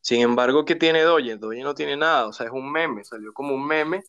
Sin 0.00 0.20
embargo, 0.20 0.64
¿qué 0.64 0.74
tiene 0.74 1.02
Doge? 1.02 1.36
Doge 1.36 1.62
no 1.62 1.74
tiene 1.74 1.96
nada, 1.96 2.26
o 2.26 2.32
sea, 2.32 2.46
es 2.46 2.52
un 2.52 2.70
meme, 2.70 3.04
salió 3.04 3.32
como 3.32 3.54
un 3.54 3.66
meme 3.66 4.02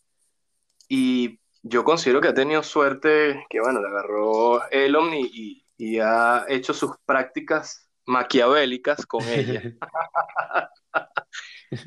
y 0.90 1.40
yo 1.62 1.84
considero 1.84 2.22
que 2.22 2.30
ha 2.30 2.34
tenido 2.34 2.64
suerte, 2.64 3.46
que 3.50 3.60
bueno, 3.60 3.82
le 3.82 3.88
agarró 3.88 4.70
Elon 4.70 5.14
y, 5.14 5.66
y 5.78 6.00
ha 6.00 6.46
hecho 6.48 6.74
sus 6.74 6.92
prácticas 7.06 7.90
maquiavélicas 8.06 9.06
con 9.06 9.24
ella. 9.28 9.62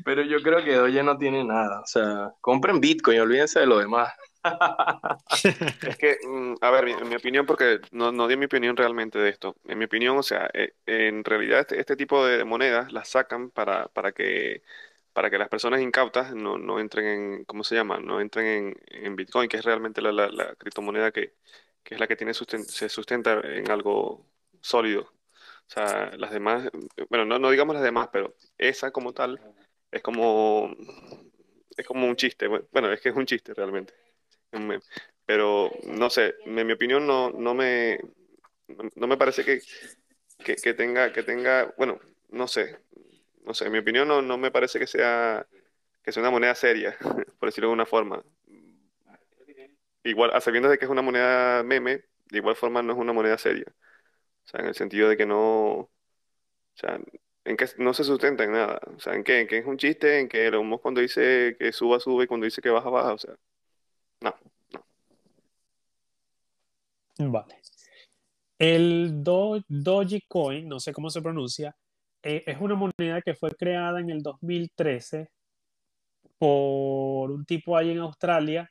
Pero 0.05 0.23
yo 0.23 0.41
creo 0.41 0.63
que 0.63 0.75
Doge 0.75 1.03
no 1.03 1.17
tiene 1.17 1.43
nada. 1.43 1.81
O 1.81 1.85
sea, 1.85 2.33
compren 2.39 2.79
Bitcoin, 2.79 3.19
olvídense 3.19 3.59
de 3.59 3.65
lo 3.65 3.79
demás. 3.79 4.13
es 5.87 5.97
que, 5.97 6.17
mm, 6.25 6.55
a 6.61 6.71
ver, 6.71 6.89
en 6.89 7.09
mi 7.09 7.15
opinión, 7.15 7.45
porque 7.45 7.79
no, 7.91 8.11
no 8.11 8.27
di 8.27 8.37
mi 8.37 8.45
opinión 8.45 8.75
realmente 8.77 9.19
de 9.19 9.29
esto. 9.29 9.55
En 9.65 9.77
mi 9.77 9.85
opinión, 9.85 10.17
o 10.17 10.23
sea, 10.23 10.49
eh, 10.53 10.73
en 10.85 11.23
realidad 11.23 11.59
este, 11.61 11.79
este, 11.79 11.95
tipo 11.95 12.25
de 12.25 12.43
monedas 12.45 12.91
las 12.91 13.09
sacan 13.09 13.49
para, 13.51 13.87
para 13.89 14.11
que 14.13 14.63
para 15.13 15.29
que 15.29 15.37
las 15.37 15.49
personas 15.49 15.81
incautas 15.81 16.33
no, 16.33 16.57
no 16.57 16.79
entren 16.79 17.05
en, 17.05 17.45
¿cómo 17.45 17.63
se 17.63 17.75
llama? 17.75 17.99
No 17.99 18.19
entren 18.19 18.45
en, 18.47 19.05
en 19.05 19.15
Bitcoin, 19.15 19.47
que 19.47 19.57
es 19.57 19.65
realmente 19.65 20.01
la, 20.01 20.11
la, 20.11 20.55
criptomoneda 20.55 21.11
que, 21.11 21.35
que, 21.83 21.95
es 21.95 21.99
la 21.99 22.07
que 22.07 22.15
tiene 22.15 22.33
se 22.33 22.89
sustenta 22.89 23.39
en 23.43 23.69
algo 23.71 24.25
sólido. 24.61 25.13
O 25.67 25.71
sea, 25.73 26.11
las 26.17 26.31
demás, 26.31 26.69
bueno, 27.09 27.25
no, 27.25 27.39
no 27.39 27.51
digamos 27.51 27.75
las 27.75 27.83
demás, 27.83 28.09
pero 28.11 28.35
esa 28.57 28.91
como 28.91 29.13
tal 29.13 29.39
es 29.91 30.01
como, 30.01 30.75
es 31.77 31.85
como 31.85 32.07
un 32.07 32.15
chiste. 32.15 32.47
Bueno, 32.47 32.91
es 32.91 33.01
que 33.01 33.09
es 33.09 33.15
un 33.15 33.25
chiste 33.25 33.53
realmente. 33.53 33.93
Pero 35.25 35.71
no 35.85 36.09
sé, 36.09 36.35
en 36.45 36.67
mi 36.67 36.73
opinión 36.73 37.07
no, 37.07 37.31
no 37.31 37.53
me, 37.53 37.99
no 38.95 39.07
me 39.07 39.17
parece 39.17 39.43
que, 39.45 39.61
que, 40.43 40.73
tenga, 40.73 41.11
que 41.13 41.23
tenga, 41.23 41.73
bueno, 41.77 41.99
no 42.29 42.47
sé, 42.47 42.79
no 43.45 43.53
sé, 43.53 43.65
en 43.65 43.71
mi 43.71 43.79
opinión 43.79 44.07
no, 44.07 44.21
no 44.21 44.37
me 44.37 44.51
parece 44.51 44.79
que 44.79 44.87
sea, 44.87 45.45
que 46.03 46.11
sea 46.11 46.21
una 46.21 46.31
moneda 46.31 46.55
seria, 46.55 46.97
por 47.39 47.49
decirlo 47.49 47.69
de 47.69 47.73
una 47.73 47.85
forma. 47.85 48.23
Igual, 50.03 50.31
a 50.33 50.41
sabiendas 50.41 50.71
de 50.71 50.77
que 50.77 50.85
es 50.85 50.91
una 50.91 51.01
moneda 51.01 51.63
meme, 51.63 52.03
de 52.29 52.37
igual 52.37 52.55
forma 52.55 52.81
no 52.81 52.93
es 52.93 52.99
una 52.99 53.13
moneda 53.13 53.37
seria. 53.37 53.65
O 54.45 54.47
sea, 54.47 54.59
en 54.61 54.67
el 54.67 54.75
sentido 54.75 55.09
de 55.09 55.17
que 55.17 55.25
no, 55.25 55.39
o 55.79 55.89
sea, 56.75 56.99
en 57.45 57.57
que 57.57 57.65
no 57.77 57.93
se 57.93 58.03
sustenta 58.03 58.43
en 58.43 58.51
nada. 58.53 58.81
O 58.95 58.99
sea, 58.99 59.15
en 59.15 59.23
que, 59.23 59.41
en 59.41 59.47
que 59.47 59.57
es 59.59 59.65
un 59.65 59.77
chiste, 59.77 60.19
en 60.19 60.29
que 60.29 60.47
el 60.47 60.55
humo 60.55 60.79
cuando 60.79 61.01
dice 61.01 61.55
que 61.59 61.71
suba, 61.71 61.99
sube 61.99 62.27
cuando 62.27 62.45
dice 62.45 62.61
que 62.61 62.69
baja, 62.69 62.89
baja. 62.89 63.13
O 63.13 63.17
sea, 63.17 63.35
no, 64.21 64.35
no. 67.17 67.31
Vale. 67.31 67.61
El 68.59 69.23
Do 69.23 69.63
Dogecoin, 69.67 70.67
no 70.67 70.79
sé 70.79 70.93
cómo 70.93 71.09
se 71.09 71.21
pronuncia, 71.21 71.75
eh, 72.23 72.43
es 72.47 72.57
una 72.59 72.75
moneda 72.75 73.21
que 73.21 73.35
fue 73.35 73.51
creada 73.51 73.99
en 73.99 74.09
el 74.09 74.23
2013 74.23 75.29
por 76.37 77.31
un 77.31 77.45
tipo 77.45 77.77
ahí 77.77 77.91
en 77.91 77.99
Australia 77.99 78.69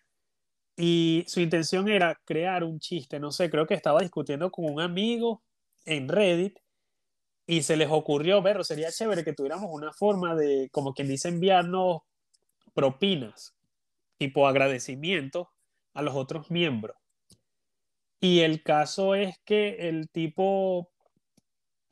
y 0.77 1.25
su 1.29 1.41
intención 1.41 1.89
era 1.89 2.19
crear 2.25 2.65
un 2.65 2.79
chiste, 2.81 3.21
no 3.21 3.31
sé, 3.31 3.51
creo 3.51 3.67
que 3.67 3.75
estaba 3.75 4.01
discutiendo 4.01 4.51
con 4.51 4.65
un 4.67 4.81
amigo 4.81 5.43
en 5.85 6.09
Reddit 6.09 6.59
y 7.47 7.63
se 7.63 7.77
les 7.77 7.91
ocurrió, 7.91 8.41
ver, 8.43 8.65
sería 8.65 8.91
chévere 8.91 9.25
que 9.25 9.35
tuviéramos 9.35 9.71
una 9.71 9.93
forma 9.93 10.35
de, 10.35 10.69
como 10.73 10.95
quien 10.95 11.09
dice, 11.09 11.29
enviarnos 11.29 12.03
propinas, 12.75 13.55
tipo 14.19 14.47
agradecimiento 14.47 15.51
a 15.95 16.03
los 16.03 16.15
otros 16.15 16.51
miembros. 16.51 16.97
Y 18.21 18.41
el 18.41 18.63
caso 18.63 19.15
es 19.17 19.37
que 19.45 19.89
el 19.89 20.09
tipo 20.09 20.91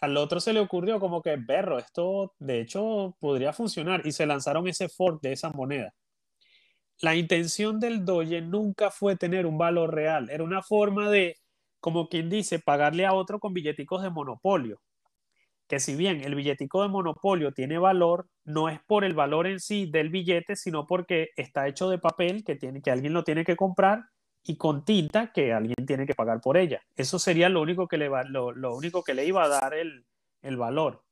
al 0.01 0.17
otro 0.17 0.41
se 0.41 0.53
le 0.53 0.61
ocurrió 0.61 0.99
como 0.99 1.23
que, 1.23 1.37
berro, 1.37 1.79
esto 1.79 2.35
de 2.39 2.61
hecho 2.61 3.17
podría 3.21 3.53
funcionar 3.53 4.07
y 4.07 4.13
se 4.13 4.27
lanzaron 4.27 4.67
ese 4.67 4.89
fork 4.89 5.21
de 5.23 5.33
esa 5.33 5.51
moneda. 5.51 5.95
La 7.01 7.15
intención 7.17 7.81
del 7.81 8.05
Doge 8.05 8.41
nunca 8.43 8.91
fue 8.91 9.17
tener 9.17 9.47
un 9.47 9.59
valor 9.59 9.95
real, 9.95 10.31
era 10.31 10.45
una 10.45 10.63
forma 10.63 11.11
de, 11.11 11.37
como 11.81 12.09
quien 12.09 12.31
dice, 12.31 12.59
pagarle 12.59 13.07
a 13.07 13.13
otro 13.15 13.41
con 13.41 13.55
billeticos 13.55 14.03
de 14.03 14.11
monopolio. 14.11 14.81
Que 15.69 15.81
si 15.81 15.95
bien 15.95 16.23
el 16.23 16.35
billetico 16.35 16.83
de 16.83 16.89
monopolio 16.89 17.53
tiene 17.53 17.79
valor, 17.79 18.29
no 18.45 18.69
es 18.69 18.81
por 18.87 19.05
el 19.05 19.15
valor 19.15 19.47
en 19.47 19.61
sí 19.61 19.87
del 19.91 20.11
billete, 20.11 20.57
sino 20.57 20.87
porque 20.87 21.29
está 21.37 21.69
hecho 21.69 21.89
de 21.89 21.99
papel 21.99 22.45
que, 22.45 22.57
tiene, 22.57 22.83
que 22.83 22.91
alguien 22.91 23.13
lo 23.13 23.25
tiene 23.25 23.45
que 23.45 23.57
comprar 23.57 24.05
y 24.51 24.57
con 24.57 24.85
tinta 24.85 25.31
que 25.33 25.53
alguien 25.53 25.87
tiene 25.87 26.07
que 26.07 26.15
pagar 26.17 26.41
por 26.41 26.57
ella. 26.57 26.83
Eso 26.97 27.21
sería 27.21 27.49
lo 27.49 27.63
único 27.63 27.87
que 27.87 27.97
le, 27.97 28.11
lo, 28.31 28.51
lo 28.51 28.75
único 28.75 29.05
que 29.05 29.15
le 29.15 29.25
iba 29.25 29.45
a 29.45 29.49
dar 29.49 29.75
el, 29.75 30.05
el, 30.43 30.57
valor. 30.57 31.05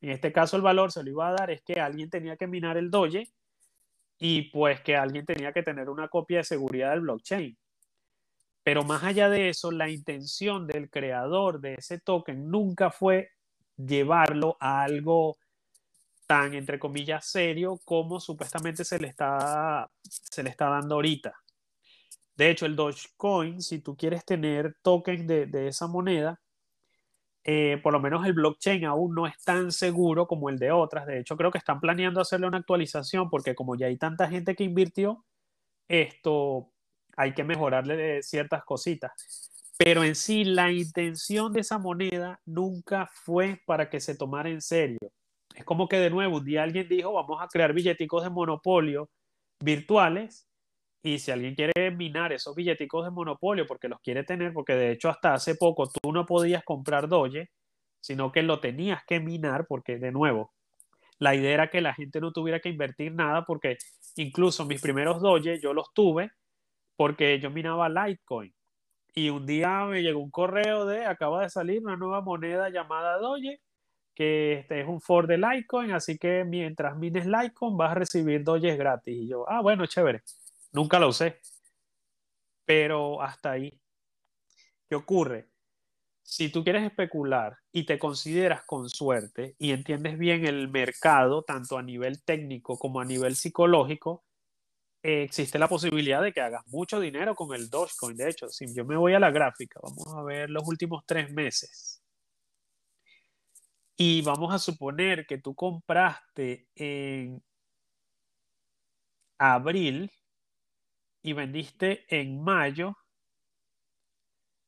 En 0.00 0.10
este 0.10 0.32
caso 0.32 0.56
el 0.56 0.62
valor 0.62 0.90
se 0.90 1.04
lo 1.04 1.10
iba 1.10 1.28
a 1.28 1.34
dar 1.34 1.52
es 1.52 1.62
que 1.62 1.74
alguien 1.74 2.10
tenía 2.10 2.36
que 2.36 2.48
minar 2.48 2.76
el 2.76 2.90
Doge 2.90 3.28
y 4.18 4.50
pues 4.50 4.80
que 4.80 4.96
alguien 4.96 5.24
tenía 5.24 5.52
que 5.52 5.62
tener 5.62 5.88
una 5.88 6.08
copia 6.08 6.38
de 6.38 6.44
seguridad 6.44 6.90
del 6.90 7.02
blockchain. 7.02 7.56
Pero 8.64 8.82
más 8.82 9.04
allá 9.04 9.28
de 9.28 9.50
eso, 9.50 9.70
la 9.70 9.88
intención 9.88 10.66
del 10.66 10.90
creador 10.90 11.60
de 11.60 11.74
ese 11.74 12.00
token 12.00 12.50
nunca 12.50 12.90
fue 12.90 13.30
llevarlo 13.76 14.56
a 14.58 14.82
algo 14.82 15.36
tan, 16.26 16.54
entre 16.54 16.80
comillas, 16.80 17.24
serio 17.24 17.78
como 17.84 18.18
supuestamente 18.18 18.84
se 18.84 18.98
le 18.98 19.06
está, 19.06 19.88
se 20.02 20.42
le 20.42 20.50
está 20.50 20.70
dando 20.70 20.96
ahorita. 20.96 21.43
De 22.36 22.50
hecho, 22.50 22.66
el 22.66 22.76
Dogecoin, 22.76 23.62
si 23.62 23.80
tú 23.80 23.96
quieres 23.96 24.24
tener 24.24 24.76
tokens 24.82 25.26
de, 25.26 25.68
esa 25.68 25.86
moneda, 25.86 26.40
eh, 27.44 27.78
por 27.82 27.92
lo 27.92 28.00
menos 28.00 28.26
el 28.26 28.32
blockchain 28.32 28.84
aún 28.86 29.14
no 29.14 29.26
es 29.26 29.42
tan 29.44 29.70
seguro 29.70 30.26
como 30.26 30.48
el 30.48 30.58
de 30.58 30.72
otras. 30.72 31.06
De 31.06 31.20
hecho, 31.20 31.36
creo 31.36 31.50
que 31.50 31.58
están 31.58 31.80
planeando 31.80 32.20
hacerle 32.20 32.46
una 32.48 32.58
actualización 32.58 33.30
porque 33.30 33.54
como 33.54 33.76
ya 33.76 33.86
hay 33.86 33.96
tanta 33.98 34.28
gente 34.28 34.56
que 34.56 34.64
invirtió, 34.64 35.24
esto 35.88 36.72
hay 37.16 37.34
que 37.34 37.44
mejorarle 37.44 38.22
ciertas 38.22 38.64
cositas. 38.64 39.12
Pero 39.78 40.04
en 40.04 40.14
sí, 40.14 40.44
la 40.44 40.72
intención 40.72 41.52
de 41.52 41.60
esa 41.60 41.78
moneda 41.78 42.40
nunca 42.46 43.08
fue 43.12 43.60
para 43.66 43.90
que 43.90 44.00
se 44.00 44.16
tomara 44.16 44.48
en 44.50 44.60
serio. 44.60 44.98
Es 45.54 45.64
como 45.64 45.88
que 45.88 45.98
de 45.98 46.10
nuevo, 46.10 46.38
un 46.38 46.44
día 46.44 46.62
alguien 46.62 46.88
dijo, 46.88 47.12
vamos 47.12 47.40
a 47.42 47.48
crear 47.48 47.72
billeticos 47.72 48.24
de 48.24 48.30
monopolio 48.30 49.10
virtuales 49.60 50.48
y 51.04 51.18
si 51.18 51.30
alguien 51.30 51.54
quiere 51.54 51.90
minar 51.90 52.32
esos 52.32 52.56
billeticos 52.56 53.04
de 53.04 53.10
monopolio 53.10 53.66
porque 53.66 53.88
los 53.88 54.00
quiere 54.00 54.24
tener, 54.24 54.54
porque 54.54 54.74
de 54.74 54.90
hecho 54.92 55.10
hasta 55.10 55.34
hace 55.34 55.54
poco 55.54 55.86
tú 55.86 56.12
no 56.12 56.24
podías 56.24 56.64
comprar 56.64 57.08
Doge, 57.08 57.50
sino 58.00 58.32
que 58.32 58.42
lo 58.42 58.58
tenías 58.58 59.04
que 59.06 59.20
minar 59.20 59.66
porque 59.68 59.98
de 59.98 60.10
nuevo, 60.12 60.54
la 61.18 61.34
idea 61.34 61.52
era 61.52 61.68
que 61.68 61.82
la 61.82 61.92
gente 61.92 62.20
no 62.22 62.32
tuviera 62.32 62.58
que 62.58 62.70
invertir 62.70 63.12
nada 63.12 63.44
porque 63.44 63.76
incluso 64.16 64.64
mis 64.64 64.80
primeros 64.80 65.20
Doge 65.20 65.60
yo 65.60 65.74
los 65.74 65.92
tuve 65.92 66.30
porque 66.96 67.38
yo 67.38 67.50
minaba 67.50 67.90
Litecoin. 67.90 68.54
Y 69.14 69.28
un 69.28 69.44
día 69.44 69.84
me 69.84 70.02
llegó 70.02 70.20
un 70.20 70.30
correo 70.30 70.86
de, 70.86 71.04
acaba 71.04 71.42
de 71.42 71.50
salir 71.50 71.82
una 71.82 71.96
nueva 71.96 72.22
moneda 72.22 72.70
llamada 72.70 73.18
Doge, 73.18 73.60
que 74.14 74.54
este 74.54 74.80
es 74.80 74.88
un 74.88 75.02
for 75.02 75.26
de 75.26 75.36
Litecoin, 75.36 75.92
así 75.92 76.16
que 76.16 76.44
mientras 76.44 76.96
mines 76.96 77.26
Litecoin 77.26 77.76
vas 77.76 77.92
a 77.92 77.94
recibir 77.96 78.42
Doges 78.42 78.78
gratis. 78.78 79.14
Y 79.14 79.28
yo, 79.28 79.44
ah, 79.50 79.60
bueno, 79.60 79.84
chévere. 79.86 80.22
Nunca 80.74 80.98
lo 80.98 81.08
usé. 81.08 81.40
Pero 82.66 83.22
hasta 83.22 83.52
ahí. 83.52 83.80
¿Qué 84.88 84.96
ocurre? 84.96 85.48
Si 86.22 86.48
tú 86.50 86.64
quieres 86.64 86.84
especular 86.84 87.58
y 87.72 87.84
te 87.86 87.98
consideras 87.98 88.64
con 88.66 88.88
suerte 88.88 89.54
y 89.58 89.72
entiendes 89.72 90.18
bien 90.18 90.46
el 90.46 90.68
mercado, 90.68 91.42
tanto 91.44 91.78
a 91.78 91.82
nivel 91.82 92.22
técnico 92.24 92.78
como 92.78 93.00
a 93.00 93.04
nivel 93.04 93.36
psicológico, 93.36 94.24
existe 95.02 95.58
la 95.58 95.68
posibilidad 95.68 96.22
de 96.22 96.32
que 96.32 96.40
hagas 96.40 96.66
mucho 96.66 96.98
dinero 96.98 97.34
con 97.34 97.54
el 97.54 97.70
Dogecoin. 97.70 98.16
De 98.16 98.30
hecho, 98.30 98.48
si 98.48 98.74
yo 98.74 98.84
me 98.84 98.96
voy 98.96 99.14
a 99.14 99.20
la 99.20 99.30
gráfica, 99.30 99.80
vamos 99.82 100.06
a 100.14 100.22
ver 100.22 100.50
los 100.50 100.66
últimos 100.66 101.04
tres 101.06 101.30
meses. 101.32 102.02
Y 103.96 104.22
vamos 104.22 104.52
a 104.52 104.58
suponer 104.58 105.26
que 105.26 105.38
tú 105.38 105.54
compraste 105.54 106.68
en 106.74 107.42
abril 109.38 110.10
y 111.24 111.32
vendiste 111.32 112.04
en 112.08 112.40
mayo, 112.44 112.98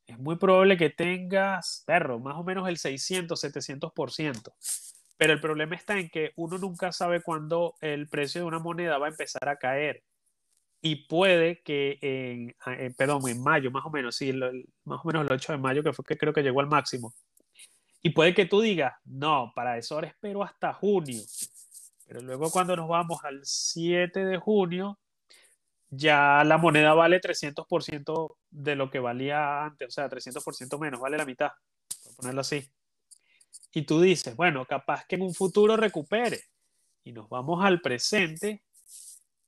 es 0.07 0.19
muy 0.19 0.37
probable 0.37 0.79
que 0.79 0.89
tengas, 0.89 1.85
perro, 1.87 2.19
más 2.19 2.37
o 2.37 2.45
menos 2.45 2.67
el 2.67 2.79
600, 2.79 3.39
700%. 3.45 4.55
Pero 5.19 5.33
el 5.35 5.41
problema 5.41 5.77
está 5.77 5.99
en 5.99 6.09
que 6.09 6.33
uno 6.37 6.57
nunca 6.57 6.93
sabe 6.93 7.21
cuándo 7.21 7.75
el 7.83 8.09
precio 8.09 8.41
de 8.41 8.47
una 8.47 8.59
moneda 8.59 8.97
va 8.97 9.07
a 9.07 9.11
empezar 9.11 9.47
a 9.51 9.57
caer. 9.57 10.03
Y 10.81 11.07
puede 11.07 11.61
que 11.63 11.99
en, 12.01 12.95
perdón, 12.95 13.29
en 13.29 13.43
mayo, 13.43 13.71
más 13.71 13.85
o 13.85 13.91
menos, 13.91 14.17
sí, 14.17 14.33
más 14.33 15.01
o 15.05 15.07
menos 15.07 15.27
el 15.27 15.33
8 15.33 15.53
de 15.53 15.59
mayo, 15.59 15.83
que 15.83 15.93
fue 15.93 16.07
que 16.07 16.17
creo 16.17 16.33
que 16.33 16.43
llegó 16.43 16.61
al 16.61 16.69
máximo. 16.69 17.13
Y 18.03 18.11
puede 18.11 18.33
que 18.33 18.47
tú 18.47 18.63
digas, 18.63 18.95
no, 19.05 19.53
para 19.55 19.77
eso 19.77 19.97
ahora 19.97 20.09
espero 20.09 20.43
hasta 20.43 20.73
junio. 20.73 21.21
Pero 22.07 22.23
luego 22.23 22.51
cuando 22.51 22.75
nos 22.77 22.89
vamos 22.89 23.23
al 23.25 23.41
7 23.45 24.25
de 24.25 24.39
junio, 24.39 24.99
ya 25.97 26.43
la 26.45 26.59
moneda 26.59 26.95
vale 26.95 27.21
300% 27.21 28.37
de 28.51 28.77
lo 28.77 28.91
que 28.91 28.99
valía 28.99 29.65
antes, 29.65 29.89
o 29.89 29.91
sea, 29.91 30.09
300% 30.09 30.79
menos, 30.79 31.01
vale 31.01 31.17
la 31.17 31.25
mitad, 31.25 31.51
por 32.03 32.17
ponerlo 32.17 32.41
así. 32.43 32.71
Y 33.73 33.83
tú 33.83 34.01
dices, 34.01 34.37
bueno, 34.37 34.65
capaz 34.67 35.05
que 35.07 35.17
en 35.17 35.23
un 35.23 35.35
futuro 35.35 35.77
recupere. 35.77 36.41
Y 37.05 37.13
nos 37.13 37.29
vamos 37.29 37.65
al 37.65 37.81
presente 37.81 38.65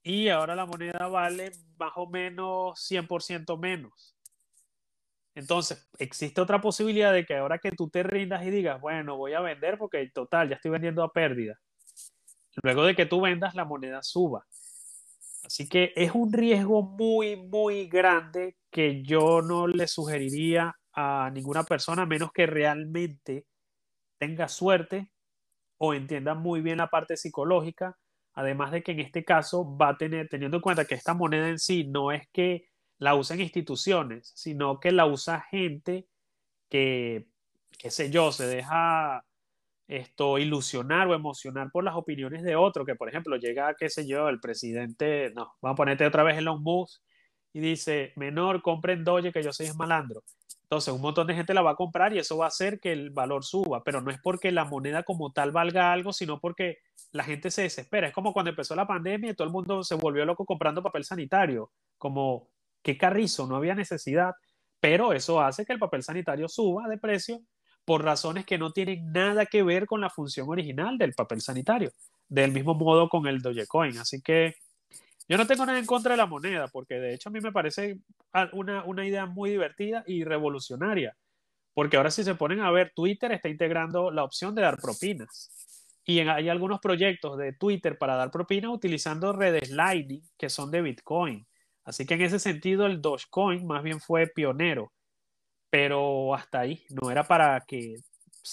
y 0.03 0.29
ahora 0.29 0.55
la 0.55 0.65
moneda 0.65 1.09
vale 1.09 1.51
más 1.77 1.93
o 1.97 2.09
menos 2.09 2.79
100% 2.81 3.59
menos. 3.59 4.17
Entonces, 5.35 5.89
existe 5.99 6.41
otra 6.41 6.61
posibilidad 6.61 7.13
de 7.13 7.25
que 7.25 7.37
ahora 7.37 7.59
que 7.59 7.73
tú 7.73 7.89
te 7.89 8.03
rindas 8.03 8.45
y 8.45 8.51
digas, 8.51 8.81
bueno, 8.81 9.17
voy 9.17 9.35
a 9.35 9.41
vender 9.41 9.79
porque 9.79 10.11
total, 10.13 10.49
ya 10.49 10.57
estoy 10.57 10.73
vendiendo 10.73 11.03
a 11.03 11.13
pérdida. 11.13 11.59
Luego 12.63 12.85
de 12.85 12.97
que 12.97 13.07
tú 13.07 13.21
vendas, 13.21 13.55
la 13.55 13.65
moneda 13.65 14.03
suba. 14.03 14.47
Así 15.45 15.69
que 15.69 15.93
es 15.97 16.13
un 16.15 16.33
riesgo 16.33 16.83
muy, 16.83 17.37
muy 17.37 17.89
grande 17.89 18.57
que 18.71 19.03
yo 19.03 19.41
no 19.43 19.67
le 19.67 19.87
sugeriría 19.87 20.75
a 20.93 21.31
ninguna 21.33 21.65
persona, 21.65 22.03
a 22.03 22.07
menos 22.07 22.33
que 22.33 22.47
realmente 22.47 23.47
tenga 24.19 24.49
suerte 24.49 25.11
o 25.79 25.95
entienda 25.95 26.35
muy 26.35 26.61
bien 26.61 26.79
la 26.79 26.89
parte 26.89 27.17
psicológica. 27.17 27.97
Además 28.35 28.73
de 28.73 28.83
que 28.83 28.93
en 28.93 29.01
este 29.01 29.25
caso 29.25 29.77
va 29.77 29.91
a 29.91 29.97
tener, 29.97 30.29
teniendo 30.29 30.59
en 30.59 30.63
cuenta 30.63 30.85
que 30.85 30.95
esta 30.95 31.15
moneda 31.15 31.49
en 31.49 31.59
sí 31.59 31.85
no 31.85 32.13
es 32.13 32.29
que 32.33 32.69
la 32.99 33.15
usen 33.15 33.41
instituciones, 33.41 34.33
sino 34.35 34.81
que 34.81 34.93
la 34.93 35.07
usa 35.07 35.41
gente 35.51 36.07
que, 36.69 37.29
qué 37.79 37.91
sé 37.91 38.11
yo, 38.11 38.33
se 38.33 38.47
deja 38.47 39.25
esto 39.89 40.39
ilusionar 40.39 41.09
o 41.09 41.15
emocionar 41.15 41.71
por 41.73 41.83
las 41.83 41.97
opiniones 41.97 42.43
de 42.43 42.57
otro, 42.57 42.85
que 42.85 42.95
por 42.95 43.09
ejemplo 43.09 43.37
llega, 43.37 43.75
qué 43.75 43.89
sé 43.89 44.07
yo, 44.07 44.29
el 44.29 44.39
presidente, 44.39 45.33
no, 45.35 45.55
vamos 45.63 45.75
a 45.75 45.77
ponerte 45.77 46.07
otra 46.07 46.23
vez 46.23 46.37
en 46.37 46.45
los 46.45 46.61
Musk 46.61 47.01
y 47.55 47.61
dice, 47.61 48.13
menor, 48.17 48.63
compren 48.63 49.03
Doge 49.03 49.33
que 49.33 49.43
yo 49.43 49.53
soy 49.53 49.73
malandro. 49.73 50.23
Entonces 50.65 50.93
un 50.93 51.01
montón 51.01 51.27
de 51.27 51.35
gente 51.35 51.55
la 51.55 51.63
va 51.63 51.71
a 51.71 51.77
comprar 51.77 52.13
y 52.13 52.19
eso 52.19 52.37
va 52.37 52.45
a 52.45 52.49
hacer 52.49 52.79
que 52.79 52.93
el 52.93 53.11
valor 53.11 53.43
suba, 53.43 53.83
pero 53.83 54.03
no 54.03 54.11
es 54.11 54.21
porque 54.23 54.53
la 54.53 54.67
moneda 54.67 55.03
como 55.03 55.33
tal 55.33 55.51
valga 55.51 55.91
algo, 55.93 56.13
sino 56.13 56.39
porque 56.39 56.77
la 57.13 57.25
gente 57.25 57.51
se 57.51 57.63
desespera. 57.63 58.09
Es 58.09 58.13
como 58.13 58.35
cuando 58.35 58.51
empezó 58.51 58.77
la 58.77 58.87
pandemia 58.87 59.31
y 59.31 59.35
todo 59.35 59.47
el 59.47 59.53
mundo 59.53 59.83
se 59.83 59.95
volvió 59.95 60.27
loco 60.27 60.45
comprando 60.45 60.83
papel 60.83 61.05
sanitario, 61.05 61.73
como 61.97 62.51
qué 62.83 62.99
carrizo, 62.99 63.47
no 63.47 63.57
había 63.57 63.75
necesidad, 63.75 64.35
pero 64.81 65.15
eso 65.15 65.41
hace 65.41 65.65
que 65.65 65.73
el 65.73 65.79
papel 65.79 66.03
sanitario 66.03 66.47
suba 66.49 66.87
de 66.89 66.99
precio 66.99 67.41
por 67.89 68.05
razones 68.05 68.45
que 68.45 68.59
no 68.59 68.71
tienen 68.71 69.13
nada 69.13 69.47
que 69.47 69.63
ver 69.63 69.87
con 69.87 70.03
la 70.03 70.11
función 70.11 70.47
original 70.51 70.99
del 70.99 71.15
papel 71.15 71.41
sanitario, 71.41 71.91
del 72.29 72.53
mismo 72.53 72.75
modo 72.75 73.09
con 73.09 73.27
el 73.27 73.41
Dogecoin. 73.41 73.97
Así 73.97 74.21
que 74.21 74.57
yo 75.27 75.39
no 75.39 75.47
tengo 75.47 75.65
nada 75.65 75.79
en 75.79 75.87
contra 75.87 76.11
de 76.11 76.19
la 76.19 76.27
moneda, 76.27 76.69
porque 76.69 76.97
de 76.97 77.15
hecho 77.15 77.31
a 77.31 77.33
mí 77.33 77.41
me 77.41 77.51
parece 77.51 78.01
una, 78.53 78.85
una 78.85 79.07
idea 79.07 79.25
muy 79.25 79.49
divertida 79.49 80.05
y 80.07 80.23
revolucionaria, 80.23 81.17
porque 81.73 81.97
ahora 81.97 82.11
si 82.11 82.25
se 82.25 82.35
ponen 82.35 82.61
a 82.61 82.71
ver, 82.71 82.93
Twitter 82.95 83.33
está 83.33 83.49
integrando 83.49 84.11
la 84.11 84.23
opción 84.23 84.55
de 84.55 84.61
dar 84.61 84.77
propinas. 84.77 85.51
Y 86.05 86.21
hay 86.21 86.51
algunos 86.51 86.81
proyectos 86.81 87.39
de 87.39 87.55
Twitter 87.55 87.97
para 87.97 88.17
dar 88.17 88.31
propinas 88.31 88.71
utilizando 88.71 89.33
redes 89.33 89.71
Lightning 89.71 90.29
que 90.37 90.51
son 90.51 90.71
de 90.71 90.83
Bitcoin. 90.83 91.47
Así 91.85 92.05
que 92.05 92.15
en 92.15 92.21
ese 92.21 92.39
sentido 92.39 92.85
el 92.85 93.01
Dogecoin 93.01 93.67
más 93.67 93.83
bien 93.83 93.99
fue 93.99 94.27
pionero, 94.27 94.93
pero 95.71 96.35
hasta 96.35 96.61
ahí, 96.61 96.85
no 96.91 97.11
era 97.11 97.25
para 97.25 97.61
que, 97.61 97.97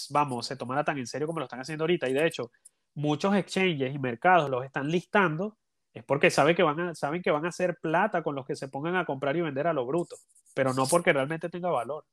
vamos, 0.09 0.45
se 0.45 0.55
tomara 0.55 0.83
tan 0.83 0.97
en 0.97 1.07
serio 1.07 1.27
como 1.27 1.39
lo 1.39 1.45
están 1.45 1.61
haciendo 1.61 1.83
ahorita. 1.83 2.09
Y 2.09 2.13
de 2.13 2.27
hecho, 2.27 2.51
muchos 2.95 3.35
exchanges 3.35 3.93
y 3.93 3.99
mercados 3.99 4.49
los 4.49 4.65
están 4.65 4.89
listando 4.89 5.57
es 5.93 6.03
porque 6.03 6.29
saben 6.29 6.55
que, 6.55 6.63
van 6.63 6.79
a, 6.79 6.95
saben 6.95 7.21
que 7.21 7.31
van 7.31 7.45
a 7.45 7.49
hacer 7.49 7.77
plata 7.81 8.21
con 8.21 8.35
los 8.35 8.45
que 8.45 8.55
se 8.55 8.67
pongan 8.67 8.97
a 8.97 9.05
comprar 9.05 9.35
y 9.37 9.41
vender 9.41 9.65
a 9.67 9.73
lo 9.73 9.85
bruto, 9.85 10.17
pero 10.53 10.73
no 10.73 10.85
porque 10.87 11.13
realmente 11.13 11.49
tenga 11.49 11.69
valor. 11.69 12.05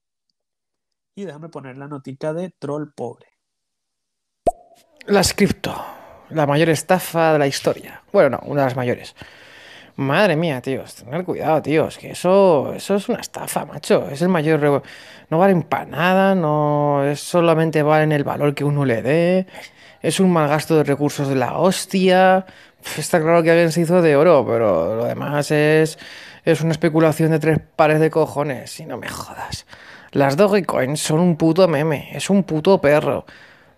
Y 1.17 1.25
déjame 1.25 1.49
poner 1.49 1.77
la 1.77 1.89
notica 1.89 2.33
de 2.33 2.51
troll 2.51 2.93
pobre. 2.95 3.27
Las 5.07 5.35
cripto, 5.35 5.75
la 6.31 6.47
mayor 6.47 6.69
estafa 6.69 7.33
de 7.33 7.41
la 7.41 7.49
historia. 7.49 8.05
Bueno, 8.13 8.31
no, 8.31 8.39
una 8.45 8.63
de 8.63 8.67
las 8.69 8.77
mayores. 8.77 9.17
Madre 9.97 10.37
mía, 10.37 10.61
tíos, 10.63 10.95
tener 10.95 11.25
cuidado, 11.25 11.61
tíos, 11.61 11.99
que 11.99 12.13
eso, 12.13 12.73
eso 12.75 12.97
es 12.97 13.09
una 13.09 13.21
estafa, 13.21 13.67
macho. 13.67 14.09
Es 14.11 14.23
el 14.23 14.29
mayor. 14.29 14.83
No 15.29 15.39
valen 15.39 15.63
para 15.63 15.85
nada, 15.85 16.35
no. 16.35 17.05
Es 17.05 17.21
solamente 17.21 17.83
valen 17.83 18.13
el 18.13 18.25
valor 18.25 18.55
que 18.55 18.65
uno 18.65 18.85
le 18.85 19.03
dé. 19.03 19.47
Es 20.01 20.19
un 20.19 20.33
mal 20.33 20.49
gasto 20.49 20.77
de 20.77 20.85
recursos 20.85 21.29
de 21.29 21.35
la 21.35 21.59
hostia. 21.59 22.47
Está 22.97 23.21
claro 23.21 23.43
que 23.43 23.51
alguien 23.51 23.71
se 23.71 23.83
hizo 23.83 24.03
de 24.03 24.17
oro, 24.17 24.45
pero 24.47 24.97
lo 24.97 25.05
demás 25.05 25.51
es, 25.51 25.99
es 26.45 26.61
una 26.63 26.73
especulación 26.73 27.31
de 27.31 27.39
tres 27.39 27.61
pares 27.77 28.01
de 28.01 28.11
cojones, 28.11 28.81
y 28.81 28.87
no 28.87 28.97
me 28.97 29.09
jodas. 29.09 29.67
Las 30.11 30.37
Dogecoin 30.37 30.97
son 30.97 31.21
un 31.21 31.37
puto 31.37 31.69
meme, 31.69 32.11
es 32.13 32.29
un 32.31 32.43
puto 32.43 32.81
perro. 32.81 33.25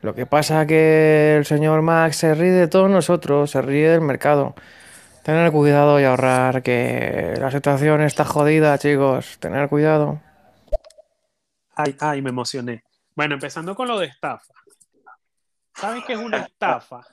Lo 0.00 0.14
que 0.14 0.26
pasa 0.26 0.66
que 0.66 1.36
el 1.36 1.44
señor 1.44 1.82
Max 1.82 2.16
se 2.16 2.34
ríe 2.34 2.50
de 2.50 2.68
todos 2.68 2.90
nosotros, 2.90 3.50
se 3.50 3.62
ríe 3.62 3.88
del 3.88 4.00
mercado. 4.00 4.54
Tener 5.25 5.51
cuidado 5.51 5.99
y 5.99 6.05
ahorrar, 6.05 6.62
que 6.62 7.35
la 7.39 7.51
situación 7.51 8.03
está 8.03 8.25
jodida, 8.25 8.79
chicos. 8.79 9.39
Tener 9.41 9.68
cuidado. 9.68 10.20
Ay, 11.75 11.97
ay, 11.99 12.22
me 12.22 12.31
emocioné. 12.31 12.85
Bueno, 13.16 13.35
empezando 13.35 13.75
con 13.75 13.89
lo 13.89 13.99
de 13.99 14.07
estafa. 14.07 14.55
¿Sabes 15.75 16.05
qué 16.05 16.12
es 16.12 16.18
una 16.18 16.39
estafa? 16.39 17.05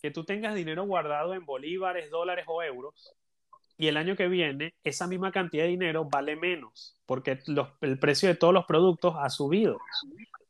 que 0.00 0.10
tú 0.10 0.24
tengas 0.24 0.54
dinero 0.54 0.84
guardado 0.84 1.34
en 1.34 1.44
bolívares, 1.44 2.10
dólares 2.10 2.44
o 2.48 2.62
euros 2.62 3.14
y 3.76 3.88
el 3.88 3.96
año 3.96 4.16
que 4.16 4.28
viene 4.28 4.74
esa 4.82 5.06
misma 5.06 5.30
cantidad 5.30 5.64
de 5.64 5.70
dinero 5.70 6.04
vale 6.04 6.36
menos 6.36 6.96
porque 7.06 7.38
el 7.80 7.98
precio 7.98 8.28
de 8.28 8.34
todos 8.34 8.54
los 8.54 8.64
productos 8.64 9.14
ha 9.18 9.28
subido. 9.28 9.78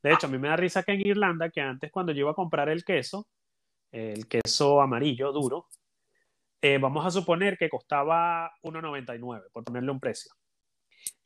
De 0.01 0.13
hecho, 0.13 0.27
a 0.27 0.29
mí 0.29 0.37
me 0.37 0.47
da 0.47 0.55
risa 0.55 0.83
que 0.83 0.93
en 0.93 1.05
Irlanda, 1.05 1.49
que 1.49 1.61
antes 1.61 1.91
cuando 1.91 2.11
yo 2.11 2.21
iba 2.21 2.31
a 2.31 2.35
comprar 2.35 2.69
el 2.69 2.83
queso, 2.83 3.27
el 3.91 4.27
queso 4.27 4.81
amarillo 4.81 5.31
duro, 5.31 5.67
eh, 6.61 6.77
vamos 6.77 7.05
a 7.05 7.11
suponer 7.11 7.57
que 7.57 7.69
costaba 7.69 8.51
1,99 8.63 9.49
por 9.51 9.63
ponerle 9.63 9.91
un 9.91 9.99
precio. 9.99 10.31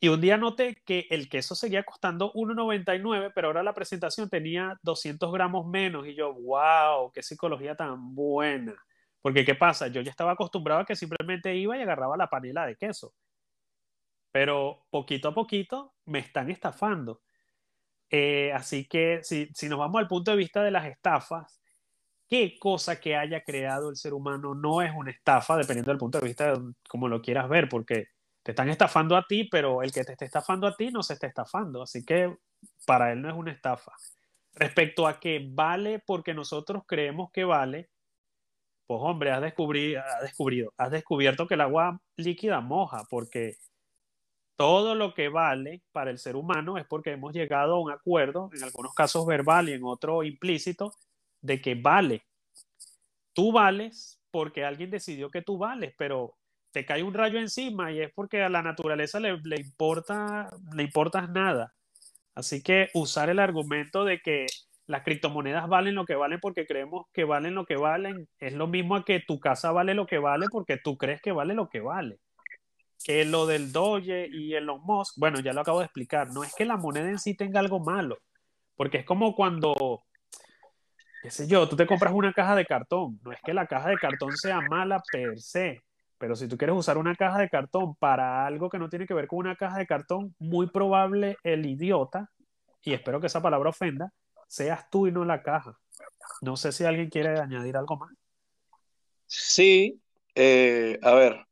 Y 0.00 0.08
un 0.08 0.20
día 0.20 0.36
noté 0.36 0.82
que 0.84 1.06
el 1.10 1.28
queso 1.28 1.54
seguía 1.54 1.82
costando 1.82 2.32
1,99, 2.34 3.32
pero 3.34 3.48
ahora 3.48 3.62
la 3.62 3.74
presentación 3.74 4.28
tenía 4.28 4.78
200 4.82 5.32
gramos 5.32 5.66
menos. 5.66 6.06
Y 6.06 6.14
yo, 6.14 6.34
wow, 6.34 7.10
qué 7.12 7.22
psicología 7.22 7.74
tan 7.74 8.14
buena. 8.14 8.74
Porque, 9.22 9.44
¿qué 9.44 9.54
pasa? 9.54 9.88
Yo 9.88 10.02
ya 10.02 10.10
estaba 10.10 10.32
acostumbrado 10.32 10.82
a 10.82 10.84
que 10.84 10.96
simplemente 10.96 11.56
iba 11.56 11.76
y 11.76 11.82
agarraba 11.82 12.16
la 12.16 12.28
panela 12.28 12.66
de 12.66 12.76
queso. 12.76 13.14
Pero 14.32 14.86
poquito 14.90 15.28
a 15.28 15.34
poquito 15.34 15.94
me 16.06 16.18
están 16.18 16.50
estafando. 16.50 17.22
Eh, 18.10 18.52
así 18.52 18.86
que 18.86 19.20
si, 19.22 19.48
si 19.54 19.68
nos 19.68 19.78
vamos 19.78 20.00
al 20.00 20.08
punto 20.08 20.30
de 20.30 20.36
vista 20.36 20.62
de 20.62 20.70
las 20.70 20.86
estafas, 20.86 21.60
qué 22.34 22.58
cosa 22.58 22.98
que 22.98 23.14
haya 23.14 23.44
creado 23.44 23.90
el 23.90 23.96
ser 23.96 24.12
humano 24.12 24.56
no 24.56 24.82
es 24.82 24.90
una 24.92 25.12
estafa, 25.12 25.56
dependiendo 25.56 25.92
del 25.92 25.98
punto 25.98 26.18
de 26.18 26.26
vista 26.26 26.52
de 26.52 26.72
cómo 26.88 27.06
lo 27.06 27.22
quieras 27.22 27.48
ver, 27.48 27.68
porque 27.68 28.08
te 28.42 28.50
están 28.50 28.68
estafando 28.70 29.16
a 29.16 29.24
ti, 29.24 29.44
pero 29.44 29.82
el 29.82 29.92
que 29.92 30.02
te 30.02 30.12
esté 30.12 30.24
estafando 30.24 30.66
a 30.66 30.74
ti 30.74 30.90
no 30.90 31.04
se 31.04 31.12
está 31.12 31.28
estafando. 31.28 31.80
Así 31.80 32.04
que 32.04 32.36
para 32.84 33.12
él 33.12 33.22
no 33.22 33.28
es 33.28 33.36
una 33.36 33.52
estafa. 33.52 33.92
Respecto 34.52 35.06
a 35.06 35.20
que 35.20 35.48
vale 35.48 36.02
porque 36.04 36.34
nosotros 36.34 36.82
creemos 36.88 37.30
que 37.30 37.44
vale, 37.44 37.88
pues 38.88 38.98
hombre, 39.00 39.30
has, 39.30 39.40
descubrido, 39.40 40.02
has 40.02 40.22
descubrido, 40.22 40.74
has 40.76 40.90
descubierto 40.90 41.46
que 41.46 41.54
el 41.54 41.60
agua 41.60 42.00
líquida 42.16 42.60
moja, 42.60 43.04
porque 43.08 43.58
todo 44.56 44.96
lo 44.96 45.14
que 45.14 45.28
vale 45.28 45.82
para 45.92 46.10
el 46.10 46.18
ser 46.18 46.34
humano 46.34 46.78
es 46.78 46.84
porque 46.84 47.12
hemos 47.12 47.32
llegado 47.32 47.74
a 47.74 47.80
un 47.80 47.92
acuerdo, 47.92 48.50
en 48.52 48.64
algunos 48.64 48.92
casos 48.92 49.24
verbal 49.24 49.68
y 49.68 49.74
en 49.74 49.84
otro 49.84 50.24
implícito, 50.24 50.94
de 51.44 51.60
que 51.60 51.74
vale. 51.74 52.24
Tú 53.34 53.52
vales 53.52 54.20
porque 54.30 54.64
alguien 54.64 54.90
decidió 54.90 55.30
que 55.30 55.42
tú 55.42 55.58
vales, 55.58 55.94
pero 55.98 56.36
te 56.72 56.86
cae 56.86 57.02
un 57.02 57.14
rayo 57.14 57.38
encima 57.38 57.92
y 57.92 58.00
es 58.00 58.10
porque 58.14 58.42
a 58.42 58.48
la 58.48 58.62
naturaleza 58.62 59.20
le, 59.20 59.38
importa, 59.56 60.48
le 60.74 60.82
importas 60.82 61.28
nada. 61.30 61.74
Así 62.34 62.62
que 62.62 62.88
usar 62.94 63.28
el 63.28 63.38
argumento 63.38 64.04
de 64.04 64.20
que 64.20 64.46
las 64.86 65.02
criptomonedas 65.02 65.68
valen 65.68 65.94
lo 65.94 66.04
que 66.04 66.16
valen 66.16 66.40
porque 66.40 66.66
creemos 66.66 67.06
que 67.12 67.24
valen 67.24 67.54
lo 67.54 67.64
que 67.64 67.76
valen 67.76 68.28
es 68.38 68.52
lo 68.54 68.66
mismo 68.66 68.96
a 68.96 69.04
que 69.04 69.20
tu 69.20 69.38
casa 69.38 69.72
vale 69.72 69.94
lo 69.94 70.06
que 70.06 70.18
vale 70.18 70.46
porque 70.50 70.78
tú 70.78 70.98
crees 70.98 71.22
que 71.22 71.32
vale 71.32 71.54
lo 71.54 71.68
que 71.68 71.80
vale. 71.80 72.18
Que 73.04 73.24
lo 73.26 73.46
del 73.46 73.70
Doge 73.70 74.28
y 74.32 74.54
el 74.54 74.66
Musk, 74.66 75.18
bueno, 75.18 75.40
ya 75.40 75.52
lo 75.52 75.60
acabo 75.60 75.80
de 75.80 75.84
explicar, 75.84 76.30
no 76.32 76.42
es 76.42 76.54
que 76.54 76.64
la 76.64 76.78
moneda 76.78 77.10
en 77.10 77.18
sí 77.18 77.36
tenga 77.36 77.60
algo 77.60 77.80
malo, 77.80 78.18
porque 78.76 78.98
es 78.98 79.04
como 79.04 79.34
cuando, 79.36 80.04
qué 81.24 81.30
sé 81.30 81.46
yo, 81.46 81.66
tú 81.66 81.74
te 81.74 81.86
compras 81.86 82.12
una 82.12 82.34
caja 82.34 82.54
de 82.54 82.66
cartón, 82.66 83.18
no 83.24 83.32
es 83.32 83.40
que 83.42 83.54
la 83.54 83.66
caja 83.66 83.88
de 83.88 83.96
cartón 83.96 84.36
sea 84.36 84.60
mala 84.60 85.02
per 85.10 85.40
se, 85.40 85.80
pero 86.18 86.36
si 86.36 86.48
tú 86.48 86.58
quieres 86.58 86.76
usar 86.76 86.98
una 86.98 87.14
caja 87.14 87.38
de 87.38 87.48
cartón 87.48 87.94
para 87.94 88.44
algo 88.44 88.68
que 88.68 88.78
no 88.78 88.90
tiene 88.90 89.06
que 89.06 89.14
ver 89.14 89.26
con 89.26 89.38
una 89.38 89.56
caja 89.56 89.78
de 89.78 89.86
cartón, 89.86 90.34
muy 90.38 90.66
probable 90.66 91.38
el 91.42 91.64
idiota, 91.64 92.30
y 92.82 92.92
espero 92.92 93.22
que 93.22 93.28
esa 93.28 93.40
palabra 93.40 93.70
ofenda, 93.70 94.12
seas 94.48 94.90
tú 94.90 95.06
y 95.06 95.12
no 95.12 95.24
la 95.24 95.42
caja. 95.42 95.78
No 96.42 96.58
sé 96.58 96.72
si 96.72 96.84
alguien 96.84 97.08
quiere 97.08 97.40
añadir 97.40 97.78
algo 97.78 97.96
más. 97.96 98.10
Sí, 99.26 99.98
eh, 100.34 100.98
a 101.02 101.14
ver, 101.14 101.46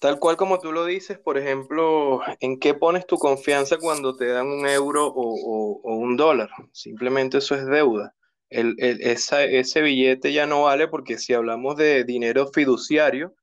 tal 0.00 0.18
cual 0.18 0.36
como 0.36 0.58
tú 0.58 0.72
lo 0.72 0.84
dices, 0.84 1.18
por 1.18 1.38
ejemplo, 1.38 2.20
¿en 2.40 2.58
qué 2.58 2.74
pones 2.74 3.06
tu 3.06 3.16
confianza 3.18 3.76
cuando 3.78 4.16
te 4.16 4.26
dan 4.26 4.46
un 4.46 4.66
euro 4.68 5.06
o, 5.06 5.80
o- 5.82 5.94
un 5.96 6.16
dólar? 6.16 6.50
Simplemente 6.72 7.38
eso 7.38 7.54
es 7.54 7.66
deuda. 7.66 8.14
El- 8.50 8.76
el- 8.78 9.00
ese 9.02 9.82
billete 9.82 10.32
ya 10.32 10.46
no 10.46 10.62
vale 10.64 10.88
porque 10.88 11.18
si 11.18 11.34
hablamos 11.34 11.76
de 11.76 12.04
dinero 12.04 12.48
fiduciario, 12.52 13.34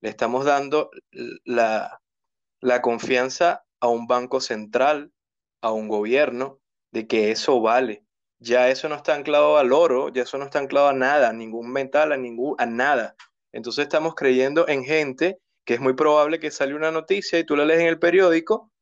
le 0.00 0.10
estamos 0.10 0.44
dando 0.44 0.90
la, 1.44 2.00
la 2.60 2.82
confianza 2.82 3.64
a 3.80 3.88
un 3.88 4.06
banco 4.06 4.40
central, 4.40 5.12
a 5.62 5.72
un 5.72 5.88
gobierno, 5.88 6.60
de 6.92 7.06
que 7.06 7.30
eso 7.30 7.60
vale. 7.60 8.04
Ya 8.38 8.68
eso 8.70 8.88
no 8.88 8.96
está 8.96 9.14
anclado 9.14 9.58
al 9.58 9.72
oro, 9.72 10.08
ya 10.10 10.22
eso 10.22 10.38
no 10.38 10.44
está 10.44 10.58
anclado 10.58 10.88
a 10.88 10.92
nada, 10.92 11.28
a 11.30 11.32
ningún 11.32 11.70
metal, 11.72 12.12
a 12.12 12.16
ningún, 12.16 12.54
a 12.58 12.66
nada. 12.66 13.14
Entonces 13.52 13.82
estamos 13.84 14.14
creyendo 14.14 14.66
en 14.68 14.84
gente 14.84 15.38
que 15.70 15.74
es 15.74 15.80
muy 15.80 15.92
probable 15.92 16.40
que 16.40 16.50
sale 16.50 16.74
una 16.74 16.90
noticia 16.90 17.38
y 17.38 17.44
tú 17.44 17.54
la 17.54 17.64
lees 17.64 17.78
en 17.78 17.86
el 17.86 18.00
periódico 18.00 18.72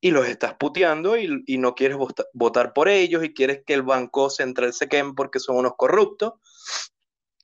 y 0.00 0.12
los 0.12 0.28
estás 0.28 0.54
puteando 0.54 1.16
y, 1.16 1.42
y 1.44 1.58
no 1.58 1.74
quieres 1.74 1.96
vota- 1.96 2.26
votar 2.34 2.72
por 2.72 2.88
ellos 2.88 3.24
y 3.24 3.34
quieres 3.34 3.64
que 3.66 3.74
el 3.74 3.82
Banco 3.82 4.30
Central 4.30 4.72
se 4.72 4.88
queme 4.88 5.14
porque 5.16 5.40
son 5.40 5.56
unos 5.56 5.72
corruptos 5.76 6.34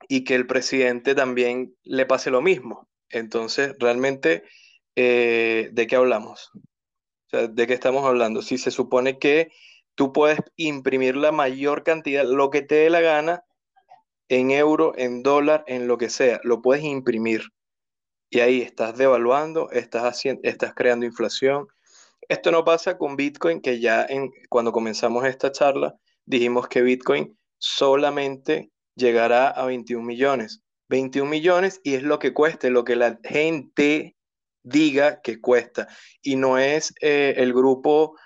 y 0.07 0.23
que 0.23 0.37
el 0.37 0.47
presidente 0.47 1.17
también 1.17 1.75
le 1.83 2.07
pase 2.07 2.31
lo 2.31 2.43
mismo. 2.43 2.89
Entonces, 3.11 3.75
realmente, 3.81 4.45
eh, 4.95 5.71
¿de 5.73 5.87
qué 5.89 5.97
hablamos? 5.97 6.53
O 6.55 6.61
sea, 7.29 7.49
¿de 7.49 7.67
qué 7.67 7.75
estamos 7.75 8.05
hablando? 8.05 8.41
Si 8.41 8.57
se 8.57 8.71
supone 8.71 9.19
que 9.19 9.51
tú 9.97 10.13
puedes 10.13 10.39
imprimir 10.55 11.17
la 11.17 11.33
mayor 11.33 11.83
cantidad, 11.83 12.25
lo 12.25 12.51
que 12.51 12.63
te 12.63 12.77
dé 12.77 12.89
la 12.89 13.01
gana, 13.01 13.43
en 14.29 14.53
euro, 14.53 14.93
en 14.97 15.25
dólar, 15.25 15.65
en 15.67 15.89
lo 15.89 15.99
que 15.99 16.09
sea, 16.09 16.41
lo 16.45 16.63
puedes 16.63 16.85
imprimir. 16.85 17.43
Y 18.35 18.41
ahí 18.41 18.63
estás 18.63 18.97
devaluando, 18.97 19.71
estás 19.73 20.05
haciendo, 20.05 20.41
estás 20.43 20.73
creando 20.75 21.05
inflación. 21.05 21.67
Esto 22.31 22.51
no 22.51 22.65
pasa 22.65 22.97
con 22.97 23.15
Bitcoin, 23.15 23.61
que 23.61 23.79
ya 23.79 24.07
en, 24.09 24.31
cuando 24.49 24.73
comenzamos 24.73 25.27
esta 25.27 25.53
charla 25.53 25.97
dijimos 26.25 26.67
que 26.67 26.81
Bitcoin 26.81 27.37
solamente 27.59 28.71
llegará 28.97 29.49
a 29.49 29.67
21 29.67 30.03
millones. 30.03 30.63
21 30.89 31.29
millones 31.29 31.83
y 31.85 31.93
es 31.93 32.05
lo 32.05 32.19
que 32.19 32.33
cueste, 32.33 32.71
lo 32.71 32.85
que 32.85 32.97
la 32.97 33.19
gente 33.23 34.17
diga 34.63 35.21
que 35.21 35.39
cuesta. 35.39 35.89
Y 36.23 36.37
no 36.37 36.57
es 36.57 36.95
eh, 37.03 37.35
el 37.37 37.53
grupo 37.53 38.17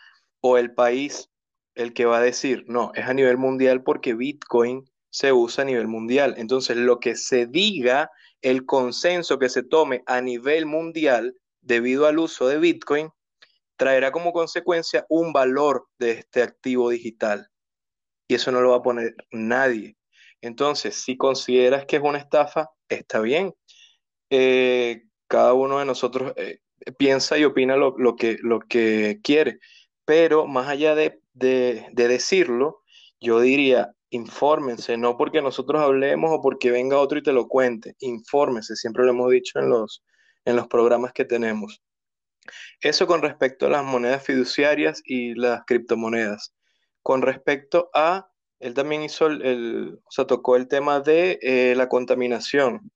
o 0.40 0.56
el 0.56 0.72
país 0.72 1.30
el 1.74 1.94
que 1.94 2.04
va 2.04 2.18
a 2.18 2.22
decir, 2.22 2.64
no, 2.68 2.92
es 2.94 3.06
a 3.06 3.12
nivel 3.12 3.38
mundial 3.38 3.82
porque 3.82 4.14
Bitcoin 4.14 4.88
se 5.10 5.32
usa 5.32 5.62
a 5.62 5.66
nivel 5.66 5.88
mundial. 5.88 6.36
Entonces, 6.38 6.76
lo 6.76 7.00
que 7.00 7.16
se 7.16 7.46
diga, 7.46 8.08
el 8.42 8.66
consenso 8.66 9.38
que 9.38 9.48
se 9.48 9.62
tome 9.62 10.02
a 10.06 10.20
nivel 10.20 10.66
mundial 10.66 11.34
debido 11.60 12.06
al 12.06 12.18
uso 12.18 12.48
de 12.48 12.58
Bitcoin, 12.58 13.10
traerá 13.76 14.12
como 14.12 14.32
consecuencia 14.32 15.04
un 15.08 15.32
valor 15.32 15.88
de 15.98 16.12
este 16.12 16.42
activo 16.42 16.90
digital. 16.90 17.48
Y 18.28 18.34
eso 18.34 18.50
no 18.52 18.60
lo 18.60 18.70
va 18.70 18.76
a 18.76 18.82
poner 18.82 19.14
nadie. 19.30 19.96
Entonces, 20.40 21.02
si 21.02 21.16
consideras 21.16 21.86
que 21.86 21.96
es 21.96 22.02
una 22.02 22.18
estafa, 22.18 22.70
está 22.88 23.20
bien. 23.20 23.54
Eh, 24.30 25.02
cada 25.28 25.52
uno 25.54 25.78
de 25.78 25.84
nosotros 25.84 26.32
eh, 26.36 26.60
piensa 26.98 27.38
y 27.38 27.44
opina 27.44 27.76
lo, 27.76 27.94
que, 28.16 28.36
lo 28.40 28.60
que 28.60 29.20
quiere. 29.22 29.58
Pero 30.04 30.46
más 30.46 30.68
allá 30.68 30.94
de, 30.94 31.20
de 31.34 31.84
decirlo, 31.92 32.82
yo 33.20 33.40
diría, 33.40 33.95
infórmense, 34.10 34.96
no 34.96 35.16
porque 35.16 35.42
nosotros 35.42 35.82
hablemos 35.82 36.30
o 36.32 36.40
porque 36.42 36.70
venga 36.70 36.98
otro 36.98 37.18
y 37.18 37.22
te 37.22 37.32
lo 37.32 37.48
cuente. 37.48 37.94
Infórmense, 38.00 38.76
siempre 38.76 39.04
lo 39.04 39.10
hemos 39.10 39.30
dicho 39.30 39.58
en 39.58 39.70
los, 39.70 40.04
en 40.44 40.56
los 40.56 40.68
programas 40.68 41.12
que 41.12 41.24
tenemos. 41.24 41.82
Eso 42.80 43.06
con 43.06 43.22
respecto 43.22 43.66
a 43.66 43.70
las 43.70 43.84
monedas 43.84 44.22
fiduciarias 44.24 45.02
y 45.04 45.34
las 45.34 45.62
criptomonedas. 45.66 46.54
Con 47.02 47.22
respecto 47.22 47.90
a, 47.94 48.30
él 48.60 48.74
también 48.74 49.02
hizo 49.02 49.26
el, 49.26 49.42
el- 49.42 50.00
o 50.04 50.10
sea, 50.10 50.26
tocó 50.26 50.56
el 50.56 50.68
tema 50.68 51.00
de 51.00 51.38
eh, 51.42 51.74
la 51.76 51.88
contaminación. 51.88 52.90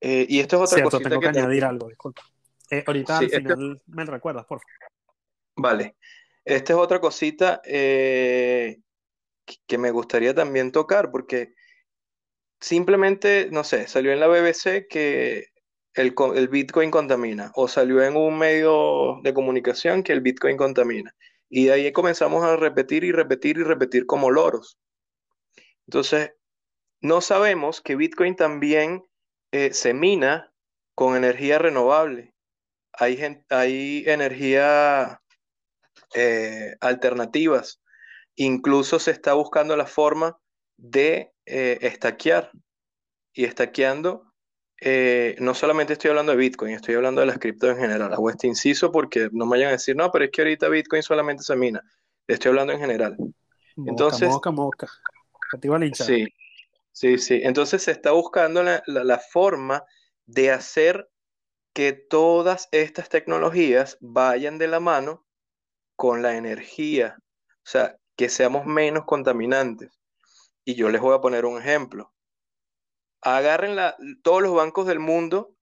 Eh, 0.00 0.26
y 0.28 0.40
esto 0.40 0.56
es 0.56 0.62
otra 0.62 0.76
Cierto, 0.76 0.90
cosita 0.90 1.08
tengo 1.10 1.22
que 1.22 1.30
que 1.30 1.38
añadir 1.40 1.64
algo, 1.64 1.88
disculpa. 1.88 2.22
Eh, 2.70 2.84
ahorita 2.86 3.18
sí, 3.18 3.24
al 3.24 3.30
esto, 3.30 3.38
final 3.54 3.82
me 3.86 4.04
recuerdas, 4.04 4.44
por 4.46 4.60
favor. 4.60 4.72
vale. 5.56 5.96
Esta 6.44 6.72
es 6.72 6.78
otra 6.78 7.00
cosita 7.00 7.60
eh, 7.64 8.78
que 9.66 9.78
me 9.78 9.90
gustaría 9.90 10.34
también 10.34 10.72
tocar, 10.72 11.10
porque 11.10 11.54
simplemente, 12.60 13.48
no 13.50 13.64
sé, 13.64 13.86
salió 13.86 14.12
en 14.12 14.20
la 14.20 14.28
BBC 14.28 14.86
que 14.88 15.46
el, 15.94 16.14
el 16.34 16.48
Bitcoin 16.48 16.90
contamina, 16.90 17.52
o 17.54 17.68
salió 17.68 18.02
en 18.02 18.16
un 18.16 18.38
medio 18.38 19.20
de 19.22 19.34
comunicación 19.34 20.02
que 20.02 20.12
el 20.12 20.20
Bitcoin 20.20 20.56
contamina. 20.56 21.14
Y 21.48 21.70
ahí 21.70 21.90
comenzamos 21.92 22.44
a 22.44 22.56
repetir 22.56 23.04
y 23.04 23.12
repetir 23.12 23.58
y 23.58 23.62
repetir 23.62 24.06
como 24.06 24.30
loros. 24.30 24.78
Entonces, 25.86 26.32
no 27.00 27.20
sabemos 27.20 27.80
que 27.80 27.96
Bitcoin 27.96 28.36
también 28.36 29.04
eh, 29.52 29.72
se 29.72 29.94
mina 29.94 30.52
con 30.94 31.16
energía 31.16 31.58
renovable. 31.58 32.34
Hay, 32.92 33.18
hay 33.48 34.04
energía 34.06 35.22
eh, 36.14 36.74
alternativas. 36.80 37.80
Incluso 38.38 39.00
se 39.00 39.12
está 39.12 39.34
buscando 39.34 39.76
la 39.76 39.86
forma 39.86 40.38
de 40.78 41.32
eh, 41.46 41.78
estaquear. 41.82 42.52
Y 43.32 43.44
estaqueando, 43.44 44.32
eh, 44.80 45.36
no 45.40 45.54
solamente 45.54 45.92
estoy 45.94 46.10
hablando 46.10 46.32
de 46.32 46.38
Bitcoin, 46.38 46.74
estoy 46.74 46.96
hablando 46.96 47.20
de 47.20 47.28
las 47.28 47.38
criptos 47.38 47.70
en 47.70 47.78
general. 47.78 48.12
Hago 48.12 48.30
este 48.30 48.48
inciso 48.48 48.92
porque 48.92 49.28
no 49.32 49.46
me 49.46 49.52
vayan 49.52 49.68
a 49.68 49.72
decir, 49.72 49.96
no, 49.96 50.10
pero 50.12 50.24
es 50.26 50.30
que 50.32 50.42
ahorita 50.42 50.68
Bitcoin 50.68 51.02
solamente 51.02 51.44
se 51.44 51.56
mina. 51.56 51.82
Estoy 52.26 52.50
hablando 52.50 52.72
en 52.74 52.80
general. 52.80 53.16
Moca, 53.76 54.18
Entonces, 54.18 54.18
moca, 54.18 54.50
moca. 54.50 54.86
Que 55.50 55.58
te 55.58 55.68
iba 55.68 55.76
a 55.76 55.78
linchar. 55.80 56.14
sí, 56.16 56.28
sí, 56.92 57.18
sí. 57.18 57.40
Entonces 57.44 57.82
se 57.84 57.92
está 57.92 58.12
buscando 58.12 58.62
la, 58.62 58.82
la- 58.86 59.04
la 59.04 59.18
forma 59.18 59.84
de 60.26 60.50
hacer 60.52 61.10
que 61.74 61.92
todas 61.94 62.68
estas 62.72 63.08
tecnologías 63.08 63.98
vayan 64.00 64.58
de 64.58 64.68
la 64.68 64.80
mano 64.80 65.26
con 65.96 66.22
la 66.22 66.36
energía. 66.36 67.18
O 67.20 67.70
sea, 67.70 67.98
que 68.18 68.28
seamos 68.28 68.66
menos 68.66 69.04
contaminantes. 69.04 69.96
Y 70.64 70.74
yo 70.74 70.90
les 70.90 71.00
voy 71.00 71.14
a 71.14 71.20
poner 71.20 71.46
un 71.46 71.56
ejemplo. 71.56 72.12
Agarren 73.22 73.76
la- 73.76 73.96
todos 74.22 74.42
los 74.42 74.52
bancos 74.52 74.86
del 74.88 74.98
mundo 74.98 75.54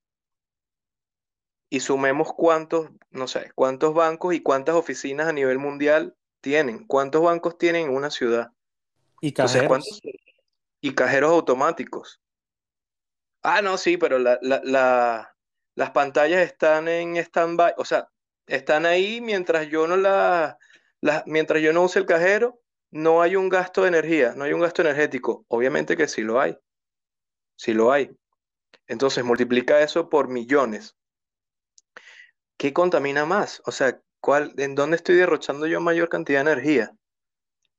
y 1.68 1.80
sumemos 1.80 2.32
cuántos, 2.32 2.88
no 3.10 3.28
sé, 3.28 3.52
cuántos 3.54 3.92
bancos 3.92 4.34
y 4.34 4.40
cuántas 4.42 4.74
oficinas 4.74 5.28
a 5.28 5.34
nivel 5.34 5.58
mundial 5.58 6.16
tienen. 6.40 6.86
¿Cuántos 6.86 7.22
bancos 7.22 7.58
tienen 7.58 7.88
en 7.88 7.94
una 7.94 8.10
ciudad? 8.10 8.50
Y 9.20 9.32
cajeros. 9.32 10.00
Y 10.80 10.94
cajeros 10.94 11.32
automáticos. 11.32 12.22
Ah, 13.42 13.60
no, 13.60 13.76
sí, 13.76 13.98
pero 13.98 14.18
la- 14.18 14.38
la- 14.40 14.62
la- 14.64 15.36
las 15.74 15.90
pantallas 15.90 16.40
están 16.40 16.88
en 16.88 17.18
stand-by, 17.18 17.74
o 17.76 17.84
sea, 17.84 18.08
están 18.46 18.86
ahí 18.86 19.20
mientras 19.20 19.68
yo 19.68 19.86
no 19.86 19.98
la, 19.98 20.58
mientras 21.26 21.62
yo 21.62 21.72
no 21.72 21.84
use 21.84 21.98
el 21.98 22.06
cajero, 22.06 22.60
no 22.90 23.22
hay 23.22 23.36
un 23.36 23.48
gasto 23.48 23.82
de 23.82 23.88
energía, 23.88 24.34
no 24.34 24.44
hay 24.44 24.52
un 24.52 24.60
gasto 24.60 24.82
energético. 24.82 25.44
Obviamente 25.48 25.96
que 25.96 26.08
sí 26.08 26.22
lo 26.22 26.40
hay, 26.40 26.56
sí 27.56 27.74
lo 27.74 27.92
hay. 27.92 28.16
Entonces 28.86 29.24
multiplica 29.24 29.80
eso 29.80 30.08
por 30.08 30.28
millones. 30.28 30.96
¿Qué 32.56 32.72
contamina 32.72 33.26
más? 33.26 33.62
O 33.66 33.72
sea, 33.72 34.00
¿cuál, 34.20 34.54
en 34.56 34.74
dónde 34.74 34.96
estoy 34.96 35.16
derrochando 35.16 35.66
yo 35.66 35.80
mayor 35.80 36.08
cantidad 36.08 36.44
de 36.44 36.52
energía? 36.52 36.96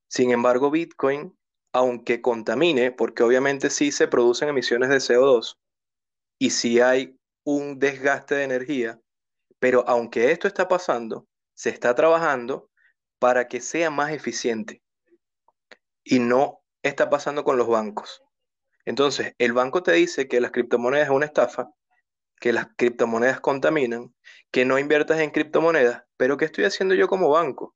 Sin 0.07 0.31
embargo, 0.31 0.69
Bitcoin, 0.69 1.37
aunque 1.73 2.21
contamine, 2.21 2.91
porque 2.91 3.23
obviamente 3.23 3.69
sí 3.69 3.91
se 3.91 4.07
producen 4.07 4.49
emisiones 4.49 4.89
de 4.89 4.97
CO2 4.97 5.57
y 6.39 6.51
sí 6.51 6.79
hay 6.79 7.17
un 7.43 7.79
desgaste 7.79 8.35
de 8.35 8.43
energía, 8.43 8.99
pero 9.59 9.83
aunque 9.87 10.31
esto 10.31 10.47
está 10.47 10.67
pasando, 10.67 11.27
se 11.55 11.69
está 11.69 11.95
trabajando 11.95 12.69
para 13.19 13.47
que 13.47 13.61
sea 13.61 13.89
más 13.89 14.11
eficiente 14.11 14.81
y 16.03 16.19
no 16.19 16.61
está 16.83 17.09
pasando 17.09 17.43
con 17.43 17.57
los 17.57 17.67
bancos. 17.67 18.21
Entonces, 18.85 19.33
el 19.37 19.53
banco 19.53 19.83
te 19.83 19.91
dice 19.91 20.27
que 20.27 20.39
las 20.39 20.51
criptomonedas 20.51 21.07
es 21.07 21.13
una 21.13 21.25
estafa, 21.25 21.69
que 22.39 22.53
las 22.53 22.67
criptomonedas 22.77 23.41
contaminan, 23.41 24.15
que 24.51 24.63
no 24.63 24.79
inviertas 24.79 25.19
en 25.19 25.31
criptomonedas, 25.31 26.03
pero 26.15 26.37
¿qué 26.37 26.45
estoy 26.45 26.65
haciendo 26.65 26.95
yo 26.95 27.07
como 27.07 27.29
banco? 27.29 27.75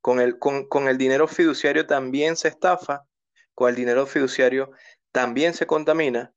Con 0.00 0.20
el, 0.20 0.38
con, 0.38 0.66
con 0.68 0.88
el 0.88 0.96
dinero 0.96 1.26
fiduciario 1.28 1.86
también 1.86 2.36
se 2.36 2.48
estafa, 2.48 3.06
con 3.54 3.68
el 3.68 3.74
dinero 3.74 4.06
fiduciario 4.06 4.70
también 5.12 5.52
se 5.52 5.66
contamina, 5.66 6.32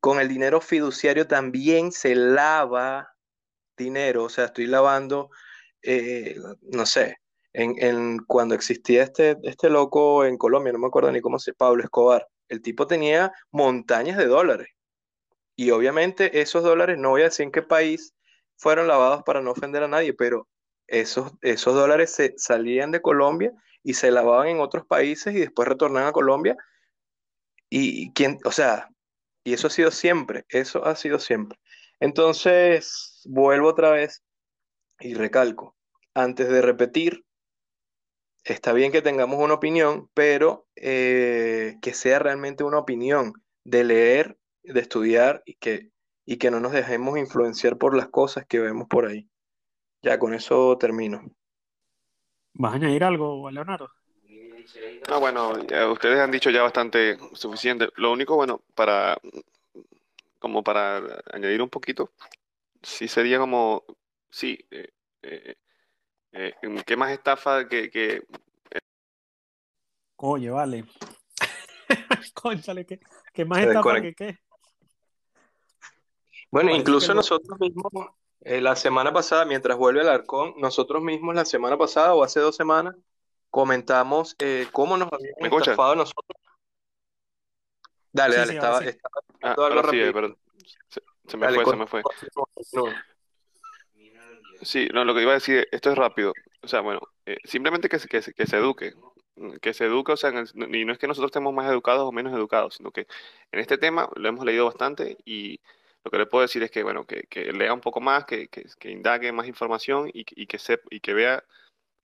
con 0.00 0.20
el 0.20 0.28
dinero 0.28 0.60
fiduciario 0.60 1.26
también 1.26 1.90
se 1.90 2.14
lava 2.14 3.14
dinero, 3.76 4.24
o 4.24 4.28
sea, 4.28 4.46
estoy 4.46 4.66
lavando, 4.66 5.30
eh, 5.82 6.36
no 6.62 6.86
sé, 6.86 7.16
en, 7.52 7.74
en 7.78 8.18
cuando 8.18 8.54
existía 8.54 9.02
este, 9.02 9.36
este 9.42 9.70
loco 9.70 10.24
en 10.24 10.36
Colombia, 10.38 10.72
no 10.72 10.78
me 10.78 10.86
acuerdo 10.86 11.12
ni 11.12 11.20
cómo 11.20 11.38
se, 11.38 11.54
Pablo 11.54 11.82
Escobar, 11.82 12.26
el 12.48 12.62
tipo 12.62 12.86
tenía 12.86 13.32
montañas 13.50 14.16
de 14.16 14.26
dólares. 14.26 14.68
Y 15.56 15.70
obviamente 15.70 16.40
esos 16.40 16.62
dólares, 16.62 16.98
no 16.98 17.10
voy 17.10 17.22
a 17.22 17.24
decir 17.24 17.44
en 17.44 17.52
qué 17.52 17.62
país 17.62 18.14
fueron 18.56 18.88
lavados 18.88 19.22
para 19.24 19.40
no 19.40 19.52
ofender 19.52 19.82
a 19.82 19.88
nadie, 19.88 20.14
pero 20.14 20.48
esos, 20.86 21.32
esos 21.42 21.74
dólares 21.74 22.12
se 22.12 22.34
salían 22.36 22.90
de 22.92 23.02
Colombia 23.02 23.52
y 23.82 23.94
se 23.94 24.10
lavaban 24.10 24.48
en 24.48 24.60
otros 24.60 24.86
países 24.86 25.34
y 25.34 25.40
después 25.40 25.68
retornaban 25.68 26.08
a 26.08 26.12
Colombia. 26.12 26.56
Y 27.70 28.12
quién, 28.12 28.38
o 28.44 28.52
sea, 28.52 28.88
y 29.44 29.52
eso 29.52 29.66
ha 29.66 29.70
sido 29.70 29.90
siempre, 29.90 30.44
eso 30.48 30.84
ha 30.84 30.96
sido 30.96 31.18
siempre. 31.18 31.58
Entonces, 32.00 33.22
vuelvo 33.24 33.68
otra 33.68 33.90
vez 33.90 34.22
y 35.00 35.14
recalco, 35.14 35.76
antes 36.14 36.48
de 36.48 36.62
repetir, 36.62 37.24
está 38.44 38.72
bien 38.72 38.92
que 38.92 39.02
tengamos 39.02 39.38
una 39.38 39.54
opinión, 39.54 40.08
pero 40.14 40.66
eh, 40.76 41.76
que 41.82 41.94
sea 41.94 42.18
realmente 42.18 42.64
una 42.64 42.78
opinión 42.78 43.32
de 43.64 43.84
leer, 43.84 44.38
de 44.62 44.80
estudiar 44.80 45.42
y 45.44 45.54
que, 45.54 45.90
y 46.24 46.36
que 46.38 46.50
no 46.50 46.60
nos 46.60 46.72
dejemos 46.72 47.18
influenciar 47.18 47.78
por 47.78 47.96
las 47.96 48.08
cosas 48.08 48.46
que 48.46 48.58
vemos 48.58 48.88
por 48.88 49.06
ahí. 49.06 49.28
Ya 50.02 50.18
con 50.18 50.34
eso 50.34 50.76
termino. 50.78 51.22
¿Vas 52.54 52.72
a 52.72 52.76
añadir 52.76 53.04
algo, 53.04 53.50
Leonardo? 53.50 53.90
No, 55.08 55.20
bueno, 55.20 55.64
ya 55.66 55.90
ustedes 55.90 56.18
han 56.18 56.30
dicho 56.30 56.50
ya 56.50 56.62
bastante 56.62 57.16
suficiente. 57.32 57.88
Lo 57.96 58.12
único, 58.12 58.36
bueno, 58.36 58.62
para 58.74 59.16
como 60.38 60.62
para 60.62 61.22
añadir 61.32 61.62
un 61.62 61.68
poquito, 61.68 62.12
sí 62.82 63.08
sería 63.08 63.38
como, 63.38 63.84
sí, 64.30 64.58
eh, 64.70 64.88
eh, 65.22 65.54
eh, 66.32 66.54
¿qué 66.86 66.96
más 66.96 67.12
estafa 67.12 67.68
que, 67.68 67.90
que 67.90 68.22
Oye, 70.16 70.50
vale. 70.50 70.84
Cónchale, 72.34 72.84
¿qué, 72.84 73.00
qué 73.32 73.44
más 73.44 73.60
estafa 73.60 74.00
que 74.00 74.14
qué? 74.14 74.38
Bueno, 76.50 76.68
Parece 76.70 76.80
incluso 76.80 77.14
nosotros 77.14 77.58
mismos, 77.60 77.92
eh, 78.40 78.60
la 78.60 78.74
semana 78.74 79.12
pasada, 79.12 79.44
mientras 79.44 79.76
vuelve 79.76 80.00
el 80.00 80.08
Arcón, 80.08 80.54
nosotros 80.56 81.02
mismos 81.02 81.34
la 81.34 81.44
semana 81.44 81.76
pasada 81.76 82.14
o 82.14 82.24
hace 82.24 82.40
dos 82.40 82.56
semanas, 82.56 82.96
comentamos 83.50 84.34
eh, 84.38 84.66
cómo 84.72 84.96
nos 84.96 85.08
habían 85.12 85.52
estafado 85.52 85.94
nosotros. 85.94 86.24
Dale, 88.12 88.34
Sí, 88.34 88.40
dale, 88.40 88.52
sí, 88.52 88.56
estaba, 88.56 88.80
sí. 88.80 88.88
estaba 88.88 89.22
Ah, 89.42 89.54
algo 89.66 89.82
rápido. 89.82 90.12
perdón. 90.12 90.38
Se, 90.88 91.02
se 91.28 91.36
me 91.36 91.46
Dale, 91.46 91.56
fue, 91.56 91.64
se 91.64 91.70
con- 91.70 91.78
me 91.78 91.86
fue. 91.86 92.02
continúa. 92.02 93.04
Sí, 94.62 94.88
no, 94.92 95.04
lo 95.04 95.14
que 95.14 95.22
iba 95.22 95.30
a 95.32 95.34
decir, 95.34 95.68
esto 95.70 95.90
es 95.92 95.96
rápido. 95.98 96.32
O 96.62 96.68
sea, 96.68 96.80
bueno, 96.80 97.00
eh, 97.26 97.36
simplemente 97.44 97.88
que 97.88 97.98
se, 97.98 98.08
que 98.08 98.20
que 98.20 98.46
se 98.46 98.56
eduque. 98.56 98.92
Que 99.62 99.72
se 99.72 99.84
eduque, 99.84 100.12
o 100.12 100.16
sea, 100.16 100.30
y 100.30 100.84
no 100.84 100.92
es 100.92 100.98
que 100.98 101.06
nosotros 101.06 101.28
estemos 101.30 101.54
más 101.54 101.70
educados 101.70 102.02
o 102.08 102.10
menos 102.12 102.32
educados, 102.34 102.74
sino 102.74 102.90
que 102.90 103.06
en 103.52 103.60
este 103.60 103.78
tema 103.78 104.08
lo 104.16 104.28
hemos 104.28 104.44
leído 104.44 104.64
bastante 104.66 105.16
y 105.24 105.60
lo 106.04 106.10
que 106.10 106.18
le 106.18 106.26
puedo 106.26 106.42
decir 106.42 106.62
es 106.64 106.70
que, 106.72 106.82
bueno, 106.82 107.06
que, 107.06 107.22
que 107.30 107.52
lea 107.52 107.72
un 107.72 107.80
poco 107.80 108.00
más, 108.00 108.24
que, 108.24 108.48
que, 108.48 108.90
indague 108.90 109.30
más 109.32 109.46
información 109.46 110.10
y, 110.12 110.24
que- 110.24 110.34
y 110.36 110.48
y 110.90 111.00
que 111.00 111.14
vea, 111.14 111.44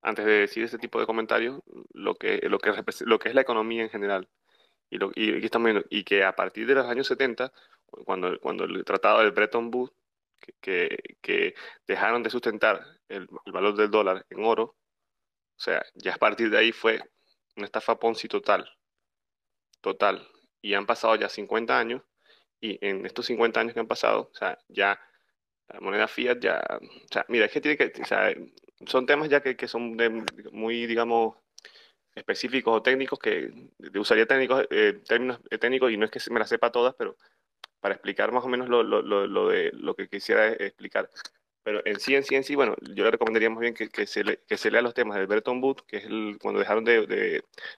antes 0.03 0.25
de 0.27 0.33
decir 0.33 0.65
ese 0.65 0.79
tipo 0.79 1.01
de 1.01 1.07
comentarios, 1.07 1.61
lo 1.95 2.15
que, 2.17 2.41
lo 2.49 2.59
que, 2.59 2.73
lo 3.07 3.19
que 3.19 3.29
es 3.31 3.35
la 3.35 3.41
economía 3.43 3.83
en 3.83 3.91
general. 3.91 4.29
Y, 4.91 4.99
lo, 4.99 5.11
y, 5.15 5.37
aquí 5.37 5.45
estamos 5.47 5.71
y 5.91 6.05
que 6.05 6.25
a 6.25 6.35
partir 6.37 6.67
de 6.67 6.75
los 6.75 6.87
años 6.87 7.07
70, 7.09 7.53
cuando, 8.05 8.39
cuando 8.41 8.65
el 8.65 8.85
tratado 8.85 9.21
del 9.21 9.33
Bretton 9.33 9.71
Woods, 9.75 9.93
que, 10.61 10.99
que, 11.23 11.55
dejaron 11.87 12.23
de 12.23 12.31
sustentar 12.31 12.85
el, 13.09 13.29
el 13.45 13.53
valor 13.53 13.77
del 13.77 13.91
dólar 13.91 14.27
en 14.31 14.45
oro, 14.45 14.65
o 14.65 15.61
sea, 15.61 15.85
ya 15.95 16.15
a 16.15 16.19
partir 16.19 16.51
de 16.51 16.59
ahí 16.59 16.73
fue 16.73 17.01
una 17.57 17.67
estafa 17.67 17.99
Ponzi 17.99 18.29
total, 18.29 18.69
total. 19.81 20.27
Y 20.63 20.75
han 20.75 20.87
pasado 20.87 21.15
ya 21.17 21.29
50 21.29 21.79
años, 21.79 22.03
y 22.61 22.79
en 22.87 23.07
estos 23.07 23.27
50 23.27 23.61
años 23.61 23.75
que 23.75 23.81
han 23.81 23.89
pasado, 23.89 24.31
o 24.33 24.37
sea, 24.37 24.59
ya 24.69 25.01
la 25.69 25.81
moneda 25.81 26.09
fiat 26.09 26.39
ya, 26.41 26.63
o 26.81 27.09
sea, 27.13 27.25
mira, 27.29 27.47
es 27.47 27.53
que 27.53 27.61
tiene 27.61 27.77
que, 27.79 27.93
o 28.03 28.07
sea, 28.07 28.35
son 28.87 29.07
temas 29.07 29.29
ya 29.31 29.43
que, 29.43 29.57
que 29.57 29.69
son 29.69 29.97
de- 29.97 30.11
muy, 30.53 30.87
digamos, 30.87 31.37
específicos 32.15 32.77
o 32.79 32.83
técnicos 32.83 33.19
que 33.21 33.51
usaría 33.99 34.27
técnicos, 34.27 34.67
eh, 34.71 35.01
términos 35.09 35.41
eh, 35.51 35.59
técnicos 35.59 35.93
y 35.93 35.97
no 35.99 36.07
es 36.07 36.11
que 36.13 36.21
me 36.33 36.41
las 36.41 36.49
sepa 36.51 36.73
todas, 36.73 36.95
pero 36.99 37.17
para 37.85 37.97
explicar 37.97 38.33
más 38.33 38.43
o 38.43 38.49
menos 38.49 38.71
lo, 38.71 38.83
lo, 38.83 39.03
lo, 39.03 39.27
lo 39.27 39.49
de 39.49 39.71
lo 39.75 39.95
que 39.95 40.09
quisiera 40.09 40.49
explicar. 40.49 41.11
Pero 41.63 41.83
en 41.85 42.01
sí, 42.01 42.15
en 42.15 42.25
sí, 42.25 42.35
en 42.35 42.43
sí, 42.43 42.55
bueno, 42.55 42.75
yo 42.81 43.05
le 43.05 43.11
recomendaría 43.11 43.51
más 43.51 43.61
bien 43.61 43.75
que, 43.75 43.91
que 43.91 44.07
se, 44.07 44.25
le, 44.25 44.39
que 44.49 44.57
se 44.57 44.71
lea 44.71 44.81
los 44.81 44.95
temas 44.95 45.19
del 45.19 45.27
Bretton 45.27 45.63
Woods, 45.63 45.83
que 45.83 45.99
es 45.99 46.07
el, 46.07 46.39
cuando 46.41 46.61
dejaron 46.61 46.83
de, 46.83 47.07
de, 47.07 47.17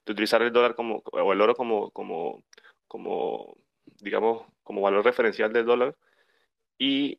de 0.04 0.12
utilizar 0.12 0.40
el 0.42 0.52
dólar 0.52 0.76
como, 0.76 1.02
o 1.10 1.32
el 1.32 1.40
oro 1.40 1.56
como, 1.56 1.90
como, 1.90 2.44
como, 2.86 3.56
digamos, 4.00 4.46
como 4.62 4.80
valor 4.80 5.04
referencial 5.04 5.52
del 5.52 5.66
dólar. 5.66 5.96
Y 6.78 7.18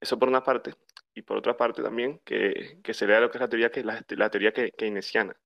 eso 0.00 0.18
por 0.18 0.30
una 0.30 0.42
parte. 0.42 0.72
Y 1.14 1.20
por 1.20 1.36
otra 1.36 1.58
parte 1.58 1.82
también 1.82 2.20
que, 2.24 2.78
que 2.82 2.94
se 2.94 3.06
lea 3.06 3.20
lo 3.20 3.30
que 3.30 3.36
es 3.36 3.42
la 3.42 3.50
teoría, 3.50 3.70
que 3.70 3.84
la, 3.84 4.02
la 4.08 4.30
teoría 4.30 4.52
que, 4.52 4.72
keynesiana, 4.72 5.36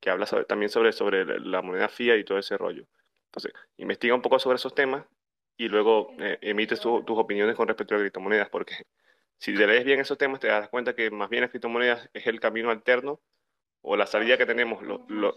que 0.00 0.10
habla 0.10 0.26
sobre- 0.26 0.44
también 0.46 0.70
sobre, 0.70 0.92
sobre 0.92 1.38
la 1.38 1.62
moneda 1.62 1.88
fiat 1.88 2.18
y 2.18 2.24
todo 2.24 2.38
ese 2.38 2.56
rollo. 2.58 2.84
Entonces, 3.26 3.52
investiga 3.76 4.16
un 4.16 4.22
poco 4.22 4.40
sobre 4.40 4.56
esos 4.56 4.74
temas 4.74 5.04
y 5.58 5.68
luego 5.68 6.14
eh, 6.18 6.38
emites 6.40 6.80
tu- 6.80 7.02
tus 7.02 7.18
opiniones 7.18 7.54
con 7.56 7.68
respecto 7.68 7.94
a 7.94 7.98
las 7.98 8.04
criptomonedas, 8.04 8.48
porque 8.48 8.76
si 9.36 9.54
te 9.54 9.66
lees 9.66 9.84
bien 9.84 10.00
esos 10.00 10.16
temas 10.16 10.40
te 10.40 10.46
das 10.46 10.68
cuenta 10.70 10.94
que 10.94 11.10
más 11.10 11.28
bien 11.28 11.42
las 11.42 11.50
criptomonedas 11.50 12.08
es 12.14 12.26
el 12.26 12.40
camino 12.40 12.70
alterno 12.70 13.20
o 13.82 13.96
la 13.96 14.06
salida 14.06 14.36
que 14.38 14.46
tenemos 14.46 14.82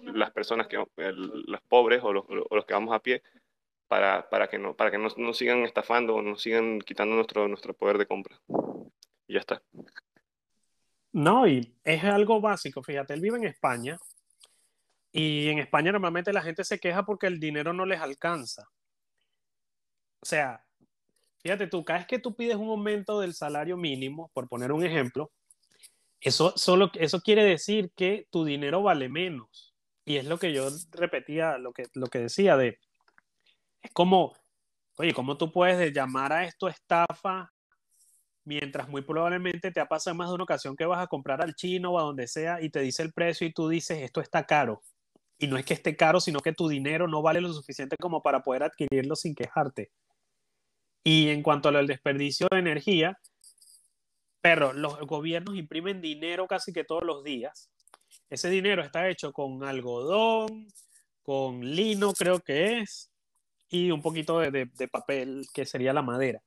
las 0.03 0.31
personas 0.31 0.67
que, 0.67 0.77
el- 0.97 1.43
los 1.47 1.61
pobres 1.67 2.01
o 2.03 2.13
los, 2.13 2.25
que 2.65 2.73
vamos 2.73 2.93
a 2.95 2.99
pie 2.99 3.21
para, 3.87 4.29
para 4.29 4.47
que 4.47 4.57
no, 4.57 4.75
para 4.75 4.89
que 4.91 4.97
no 4.97 5.33
sigan 5.33 5.63
estafando 5.63 6.15
o 6.15 6.21
nos 6.21 6.41
sigan 6.41 6.79
quitando 6.79 7.15
nuestro, 7.15 7.47
nuestro 7.47 7.73
poder 7.73 7.97
de 7.97 8.05
compra. 8.05 8.39
Y 9.27 9.33
ya 9.33 9.39
está. 9.39 9.61
No, 11.13 11.45
y 11.47 11.75
es 11.83 12.03
algo 12.03 12.39
básico. 12.39 12.81
Fíjate, 12.81 13.13
él 13.13 13.21
vive 13.21 13.37
en 13.37 13.45
España 13.45 13.97
y 15.11 15.49
en 15.49 15.59
España 15.59 15.91
normalmente 15.91 16.31
la 16.31 16.41
gente 16.41 16.63
se 16.63 16.79
queja 16.79 17.03
porque 17.05 17.27
el 17.27 17.39
dinero 17.39 17.73
no 17.73 17.85
les 17.85 17.99
alcanza. 17.99 18.67
O 20.21 20.25
sea, 20.25 20.63
fíjate 21.41 21.67
tú, 21.67 21.83
cada 21.83 21.99
vez 21.99 22.07
que 22.07 22.19
tú 22.19 22.35
pides 22.35 22.55
un 22.55 22.69
aumento 22.69 23.19
del 23.19 23.33
salario 23.33 23.77
mínimo, 23.77 24.29
por 24.33 24.47
poner 24.47 24.71
un 24.71 24.85
ejemplo, 24.85 25.31
eso, 26.19 26.53
solo, 26.55 26.91
eso 26.95 27.21
quiere 27.21 27.43
decir 27.43 27.91
que 27.95 28.27
tu 28.29 28.45
dinero 28.45 28.83
vale 28.83 29.09
menos. 29.09 29.73
Y 30.05 30.17
es 30.17 30.25
lo 30.25 30.37
que 30.37 30.53
yo 30.53 30.67
repetía, 30.91 31.57
lo 31.57 31.73
que, 31.73 31.87
lo 31.93 32.07
que 32.07 32.19
decía 32.19 32.57
de, 32.57 32.79
es 33.81 33.91
como, 33.91 34.33
oye, 34.97 35.13
¿cómo 35.13 35.37
tú 35.37 35.51
puedes 35.51 35.93
llamar 35.93 36.33
a 36.33 36.45
esto 36.45 36.67
estafa 36.67 37.51
mientras 38.43 38.89
muy 38.89 39.01
probablemente 39.03 39.71
te 39.71 39.79
ha 39.79 39.85
pasado 39.85 40.15
más 40.15 40.29
de 40.29 40.35
una 40.35 40.43
ocasión 40.43 40.75
que 40.75 40.85
vas 40.85 41.01
a 41.01 41.07
comprar 41.07 41.41
al 41.41 41.55
chino 41.55 41.91
o 41.91 41.99
a 41.99 42.03
donde 42.03 42.27
sea 42.27 42.61
y 42.61 42.69
te 42.69 42.79
dice 42.81 43.03
el 43.03 43.13
precio 43.13 43.47
y 43.47 43.53
tú 43.53 43.69
dices, 43.69 43.99
esto 43.99 44.21
está 44.21 44.45
caro? 44.45 44.81
Y 45.37 45.47
no 45.47 45.57
es 45.57 45.65
que 45.65 45.73
esté 45.73 45.95
caro, 45.95 46.19
sino 46.19 46.39
que 46.39 46.53
tu 46.53 46.67
dinero 46.67 47.07
no 47.07 47.21
vale 47.23 47.41
lo 47.41 47.51
suficiente 47.51 47.97
como 47.97 48.21
para 48.21 48.43
poder 48.43 48.63
adquirirlo 48.63 49.15
sin 49.15 49.33
quejarte. 49.33 49.91
Y 51.03 51.29
en 51.29 51.41
cuanto 51.41 51.69
al 51.69 51.87
desperdicio 51.87 52.47
de 52.51 52.59
energía, 52.59 53.17
pero 54.41 54.73
los 54.73 54.99
gobiernos 55.01 55.55
imprimen 55.55 56.01
dinero 56.01 56.47
casi 56.47 56.73
que 56.73 56.83
todos 56.83 57.03
los 57.03 57.23
días. 57.23 57.69
Ese 58.29 58.49
dinero 58.49 58.83
está 58.83 59.07
hecho 59.07 59.31
con 59.31 59.63
algodón, 59.63 60.67
con 61.21 61.61
lino, 61.61 62.13
creo 62.13 62.39
que 62.39 62.79
es, 62.79 63.11
y 63.69 63.91
un 63.91 64.01
poquito 64.01 64.39
de, 64.39 64.51
de, 64.65 64.87
papel, 64.87 65.47
que 65.53 65.65
sería 65.65 65.93
la 65.93 66.01
madera. 66.01 66.41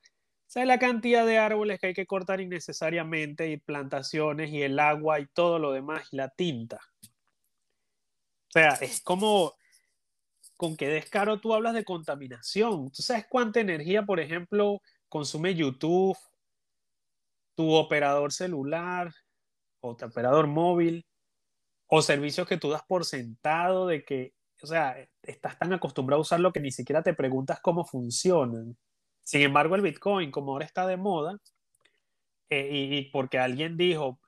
¿Sabes 0.47 0.69
la 0.69 0.79
cantidad 0.79 1.27
de 1.27 1.39
árboles 1.39 1.81
que 1.81 1.89
hay 1.89 1.95
que 1.95 2.07
cortar 2.07 2.41
innecesariamente 2.41 3.49
y 3.51 3.57
plantaciones 3.57 4.51
y 4.51 4.63
el 4.63 4.79
agua 4.79 5.21
y 5.21 5.27
todo 5.27 5.59
lo 5.59 5.73
demás 5.73 6.09
y 6.13 6.17
la 6.17 6.29
tinta? 6.29 6.81
O 7.03 8.53
sea, 8.53 8.71
es 8.81 9.01
como 9.01 9.55
con 10.57 10.77
qué 10.77 10.89
descaro 10.89 11.41
tú 11.41 11.55
hablas 11.55 11.75
de 11.75 11.85
contaminación. 11.85 12.91
¿Tú 12.91 13.03
sabes 13.03 13.27
cuánta 13.29 13.61
energía, 13.61 14.05
por 14.05 14.21
ejemplo, 14.21 14.81
consume 15.09 15.55
YouTube, 15.55 16.17
tu 17.55 17.73
operador 17.73 18.33
celular 18.33 19.13
o 19.81 19.97
tu 19.97 20.07
operador 20.07 20.47
móvil 20.47 21.07
o 21.87 22.03
servicios 22.03 22.49
que 22.49 22.57
tú 22.57 22.71
das 22.71 22.83
por 22.87 23.05
sentado 23.05 23.87
de 23.87 24.05
que, 24.05 24.35
o 24.63 24.67
sea, 24.67 24.97
estás 25.23 25.59
tan 25.59 25.73
acostumbrado 25.73 26.21
a 26.21 26.23
usarlo 26.23 26.53
que 26.53 26.61
ni 26.61 26.71
siquiera 26.71 27.03
te 27.03 27.15
preguntas 27.15 27.61
cómo 27.61 27.85
funcionan? 27.85 28.77
Sin 29.23 29.43
embargo, 29.43 29.75
el 29.75 29.83
Bitcoin, 29.83 30.31
como 30.31 30.53
ahora 30.53 30.67
está 30.67 30.87
de 30.87 30.97
moda, 30.97 31.39
eh, 32.51 32.69
y, 32.71 32.97
y 32.99 33.11
porque 33.11 33.39
alguien 33.39 33.77
dijo, 33.77 34.21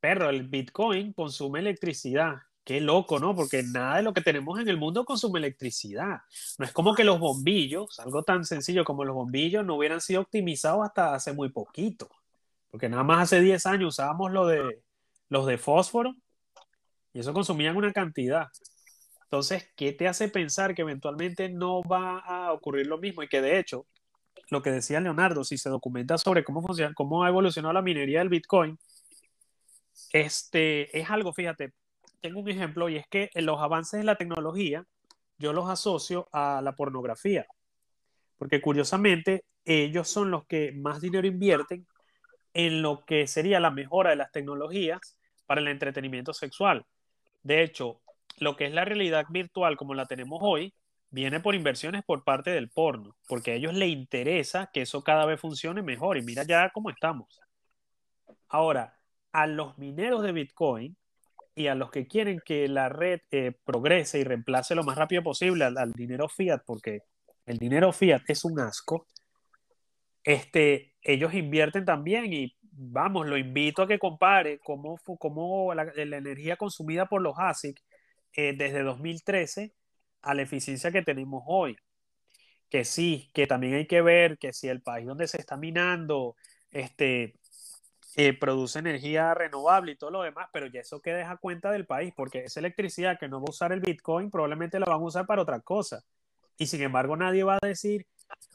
perro, 0.00 0.30
el 0.30 0.48
Bitcoin 0.48 1.12
consume 1.12 1.60
electricidad. 1.60 2.36
Qué 2.70 2.80
loco, 2.80 3.18
¿no? 3.18 3.34
Porque 3.34 3.64
nada 3.64 3.96
de 3.96 4.04
lo 4.04 4.12
que 4.12 4.20
tenemos 4.20 4.60
en 4.60 4.68
el 4.68 4.76
mundo 4.76 5.04
consume 5.04 5.40
electricidad. 5.40 6.20
No 6.56 6.64
es 6.64 6.70
como 6.70 6.94
que 6.94 7.02
los 7.02 7.18
bombillos, 7.18 7.98
algo 7.98 8.22
tan 8.22 8.44
sencillo 8.44 8.84
como 8.84 9.04
los 9.04 9.16
bombillos, 9.16 9.66
no 9.66 9.74
hubieran 9.74 10.00
sido 10.00 10.20
optimizados 10.20 10.84
hasta 10.84 11.12
hace 11.12 11.32
muy 11.32 11.48
poquito. 11.48 12.08
Porque 12.70 12.88
nada 12.88 13.02
más 13.02 13.24
hace 13.24 13.40
10 13.40 13.66
años 13.66 13.94
usábamos 13.94 14.30
lo 14.30 14.46
de, 14.46 14.82
los 15.28 15.46
de 15.46 15.58
fósforo 15.58 16.14
Y 17.12 17.18
eso 17.18 17.32
consumían 17.32 17.76
una 17.76 17.92
cantidad. 17.92 18.46
Entonces, 19.24 19.68
¿qué 19.74 19.92
te 19.92 20.06
hace 20.06 20.28
pensar 20.28 20.72
que 20.72 20.82
eventualmente 20.82 21.48
no 21.48 21.82
va 21.82 22.20
a 22.20 22.52
ocurrir 22.52 22.86
lo 22.86 22.98
mismo? 22.98 23.24
Y 23.24 23.28
que 23.28 23.42
de 23.42 23.58
hecho, 23.58 23.88
lo 24.48 24.62
que 24.62 24.70
decía 24.70 25.00
Leonardo, 25.00 25.42
si 25.42 25.58
se 25.58 25.70
documenta 25.70 26.18
sobre 26.18 26.44
cómo 26.44 26.62
funciona, 26.62 26.94
cómo 26.94 27.24
ha 27.24 27.30
evolucionado 27.30 27.72
la 27.72 27.82
minería 27.82 28.20
del 28.20 28.28
Bitcoin, 28.28 28.78
este 30.12 30.96
es 30.96 31.10
algo, 31.10 31.32
fíjate, 31.32 31.72
tengo 32.20 32.40
un 32.40 32.48
ejemplo 32.48 32.88
y 32.88 32.96
es 32.96 33.06
que 33.08 33.30
en 33.34 33.46
los 33.46 33.60
avances 33.60 34.00
de 34.00 34.04
la 34.04 34.16
tecnología 34.16 34.84
yo 35.38 35.52
los 35.52 35.68
asocio 35.68 36.28
a 36.32 36.60
la 36.62 36.76
pornografía, 36.76 37.46
porque 38.36 38.60
curiosamente 38.60 39.44
ellos 39.64 40.08
son 40.08 40.30
los 40.30 40.46
que 40.46 40.72
más 40.72 41.00
dinero 41.00 41.26
invierten 41.26 41.86
en 42.52 42.82
lo 42.82 43.04
que 43.04 43.26
sería 43.26 43.60
la 43.60 43.70
mejora 43.70 44.10
de 44.10 44.16
las 44.16 44.32
tecnologías 44.32 45.16
para 45.46 45.60
el 45.60 45.68
entretenimiento 45.68 46.32
sexual. 46.34 46.84
De 47.42 47.62
hecho, 47.62 48.00
lo 48.38 48.56
que 48.56 48.66
es 48.66 48.72
la 48.72 48.84
realidad 48.84 49.26
virtual 49.28 49.76
como 49.76 49.94
la 49.94 50.06
tenemos 50.06 50.40
hoy 50.42 50.74
viene 51.10 51.40
por 51.40 51.54
inversiones 51.54 52.04
por 52.04 52.22
parte 52.24 52.50
del 52.50 52.68
porno, 52.70 53.16
porque 53.28 53.52
a 53.52 53.54
ellos 53.54 53.74
les 53.74 53.88
interesa 53.88 54.70
que 54.72 54.82
eso 54.82 55.02
cada 55.02 55.26
vez 55.26 55.40
funcione 55.40 55.82
mejor 55.82 56.16
y 56.16 56.22
mira 56.22 56.44
ya 56.44 56.70
cómo 56.70 56.90
estamos. 56.90 57.40
Ahora, 58.48 58.98
a 59.32 59.46
los 59.46 59.78
mineros 59.78 60.22
de 60.22 60.32
Bitcoin 60.32 60.96
y 61.54 61.66
a 61.66 61.74
los 61.74 61.90
que 61.90 62.06
quieren 62.06 62.40
que 62.44 62.68
la 62.68 62.88
red 62.88 63.20
eh, 63.30 63.52
progrese 63.64 64.18
y 64.18 64.24
reemplace 64.24 64.74
lo 64.74 64.84
más 64.84 64.96
rápido 64.96 65.22
posible 65.22 65.64
al, 65.64 65.92
dinero 65.92 66.28
fiat, 66.28 66.62
porque 66.64 67.02
el 67.46 67.58
dinero 67.58 67.92
fiat 67.92 68.22
es 68.28 68.44
un 68.44 68.60
asco, 68.60 69.06
este, 70.22 70.94
ellos 71.02 71.34
invierten 71.34 71.84
también 71.84 72.32
y 72.32 72.56
vamos, 72.62 73.26
lo 73.26 73.36
invito 73.36 73.82
a 73.82 73.88
que 73.88 73.98
compare 73.98 74.58
cómo, 74.60 74.98
cómo 75.18 75.74
la, 75.74 75.92
energía 75.96 76.56
consumida 76.56 77.06
por 77.06 77.22
los 77.22 77.34
ASIC 77.36 77.80
eh, 78.34 78.54
desde 78.56 78.82
2013 78.82 79.74
a 80.22 80.34
la 80.34 80.42
eficiencia 80.42 80.90
que 80.90 81.02
tenemos 81.02 81.42
hoy. 81.46 81.76
Que 82.68 82.84
sí, 82.84 83.30
que 83.34 83.46
también 83.46 83.74
hay 83.74 83.86
que 83.86 84.00
ver 84.00 84.38
que 84.38 84.52
si 84.52 84.68
el 84.68 84.80
país 84.80 85.06
donde 85.06 85.26
se 85.26 85.38
está 85.38 85.56
minando 85.56 86.36
este, 86.70 87.34
eh, 88.16 88.36
produce 88.36 88.78
energía 88.78 89.34
renovable 89.34 89.92
y 89.92 89.96
todo 89.96 90.10
lo 90.10 90.22
demás, 90.22 90.48
pero 90.52 90.66
ya 90.66 90.80
eso 90.80 91.00
queda 91.00 91.30
a 91.30 91.36
cuenta 91.36 91.70
del 91.70 91.86
país, 91.86 92.12
porque 92.16 92.44
esa 92.44 92.60
electricidad 92.60 93.18
que 93.18 93.28
no 93.28 93.40
va 93.40 93.46
a 93.48 93.50
usar 93.50 93.72
el 93.72 93.80
Bitcoin 93.80 94.30
probablemente 94.30 94.80
la 94.80 94.86
van 94.86 95.00
a 95.00 95.04
usar 95.04 95.26
para 95.26 95.42
otra 95.42 95.60
cosa. 95.60 96.02
Y 96.58 96.66
sin 96.66 96.82
embargo 96.82 97.16
nadie 97.16 97.44
va 97.44 97.58
a 97.60 97.66
decir, 97.66 98.06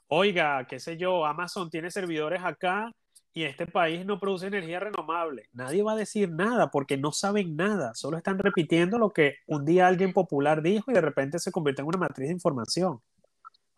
oiga, 0.07 0.65
qué 0.67 0.79
sé 0.79 0.97
yo, 0.97 1.25
Amazon 1.25 1.69
tiene 1.69 1.89
servidores 1.89 2.43
acá 2.43 2.91
y 3.33 3.43
este 3.43 3.65
país 3.65 4.05
no 4.05 4.19
produce 4.19 4.47
energía 4.47 4.79
renovable. 4.79 5.49
Nadie 5.53 5.83
va 5.83 5.93
a 5.93 5.97
decir 5.97 6.29
nada 6.31 6.69
porque 6.69 6.97
no 6.97 7.11
saben 7.11 7.55
nada, 7.55 7.93
solo 7.95 8.17
están 8.17 8.39
repitiendo 8.39 8.97
lo 8.97 9.11
que 9.11 9.35
un 9.47 9.65
día 9.65 9.87
alguien 9.87 10.13
popular 10.13 10.61
dijo 10.61 10.91
y 10.91 10.93
de 10.93 11.01
repente 11.01 11.39
se 11.39 11.51
convierte 11.51 11.81
en 11.81 11.87
una 11.87 11.97
matriz 11.97 12.27
de 12.27 12.33
información. 12.33 13.01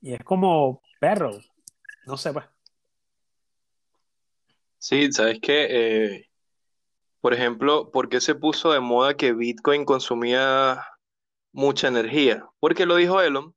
Y 0.01 0.13
es 0.13 0.23
como 0.23 0.81
perro, 0.99 1.31
no 2.05 2.17
sé, 2.17 2.33
pues. 2.33 2.45
Sí, 4.89 5.11
sabes 5.11 5.39
que, 5.41 5.65
eh, 5.69 6.29
por 7.21 7.33
ejemplo, 7.33 7.91
¿por 7.91 8.09
qué 8.09 8.21
se 8.21 8.35
puso 8.35 8.71
de 8.71 8.79
moda 8.79 9.17
que 9.17 9.33
Bitcoin 9.33 9.85
consumía 9.85 10.81
mucha 11.53 11.89
energía? 11.89 12.45
Porque 12.59 12.85
lo 12.85 12.95
dijo 12.97 13.21
Elon. 13.21 13.55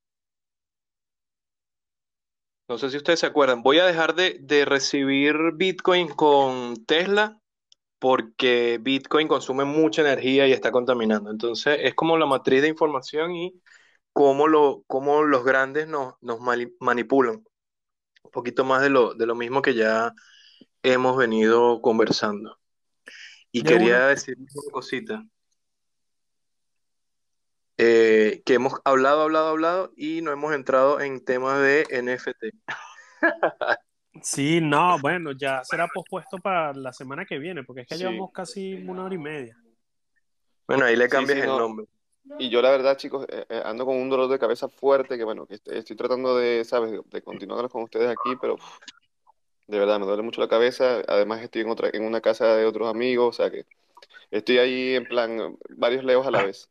No 2.69 2.78
sé 2.78 2.90
si 2.90 2.97
ustedes 2.97 3.20
se 3.20 3.27
acuerdan. 3.27 3.62
Voy 3.62 3.78
a 3.78 3.86
dejar 3.86 4.15
de, 4.16 4.39
de 4.40 4.65
recibir 4.65 5.36
Bitcoin 5.55 6.09
con 6.09 6.85
Tesla 6.85 7.40
porque 8.01 8.78
Bitcoin 8.82 9.28
consume 9.28 9.65
mucha 9.65 10.02
energía 10.02 10.48
y 10.48 10.52
está 10.52 10.73
contaminando. 10.73 11.31
Entonces, 11.31 11.78
es 11.82 11.94
como 11.94 12.19
la 12.19 12.27
matriz 12.27 12.62
de 12.62 12.69
información 12.69 13.36
y 13.36 13.61
cómo, 14.12 14.48
lo, 14.48 14.85
cómo 14.89 15.23
los 15.23 15.44
grandes 15.44 15.89
nos, 15.89 16.15
nos 16.23 16.40
manipulan. 16.81 17.44
Un 18.23 18.31
poquito 18.32 18.65
más 18.65 18.82
de 18.82 18.90
lo, 18.90 19.15
de 19.15 19.27
lo 19.27 19.36
mismo 19.36 19.62
que 19.62 19.74
ya 19.74 20.12
hemos 20.82 21.16
venido 21.16 21.81
conversando. 21.81 22.59
Y 23.52 23.62
quería 23.62 24.07
decir 24.07 24.36
una 24.39 24.73
cosita. 24.73 25.24
Eh, 27.82 28.43
que 28.44 28.55
hemos 28.55 28.74
hablado, 28.85 29.23
hablado, 29.23 29.48
hablado 29.48 29.93
y 29.97 30.20
no 30.20 30.32
hemos 30.32 30.52
entrado 30.55 31.01
en 31.01 31.24
temas 31.24 31.61
de 31.62 31.86
NFT. 31.90 32.55
Sí, 34.23 34.61
no, 34.61 34.98
bueno, 34.98 35.32
ya 35.32 35.62
será 35.65 35.86
pospuesto 35.86 36.36
para 36.39 36.74
la 36.74 36.93
semana 36.93 37.24
que 37.24 37.39
viene, 37.39 37.62
porque 37.62 37.82
es 37.82 37.86
que 37.86 37.97
llevamos 37.97 38.32
casi 38.32 38.74
una 38.74 39.05
hora 39.05 39.15
y 39.15 39.19
media. 39.19 39.57
Bueno, 40.66 40.85
ahí 40.85 40.97
le 40.97 41.09
cambias 41.09 41.39
el 41.39 41.47
nombre. 41.47 41.86
Y 42.39 42.51
yo 42.51 42.61
la 42.61 42.70
verdad, 42.70 42.97
chicos, 42.97 43.24
eh, 43.28 43.47
eh, 43.48 43.62
ando 43.65 43.86
con 43.86 43.97
un 43.97 44.11
dolor 44.11 44.28
de 44.28 44.39
cabeza 44.39 44.69
fuerte, 44.69 45.16
que 45.16 45.24
bueno, 45.24 45.47
estoy, 45.48 45.97
tratando 45.97 46.36
de, 46.36 46.65
¿sabes?, 46.65 47.01
de 47.07 47.23
continuar 47.23 47.69
con 47.69 47.85
ustedes 47.85 48.09
aquí, 48.09 48.36
pero 48.40 48.57
de 49.70 49.78
verdad, 49.78 50.01
me 50.01 50.06
duele 50.06 50.22
mucho 50.22 50.40
la 50.40 50.48
cabeza. 50.48 51.02
Además, 51.06 51.42
estoy 51.42 51.62
en 51.62 51.70
otra, 51.70 51.90
en 51.92 52.05
una 52.05 52.20
casa 52.20 52.56
de 52.56 52.64
otros 52.64 52.88
amigos, 52.88 53.28
o 53.28 53.42
sea 53.42 53.51
que 53.51 53.66
estoy 54.30 54.59
ahí 54.59 54.94
en 54.97 55.05
plan 55.05 55.56
varios 55.70 56.05
leos 56.05 56.26
a 56.26 56.30
la 56.30 56.44
vez. 56.44 56.68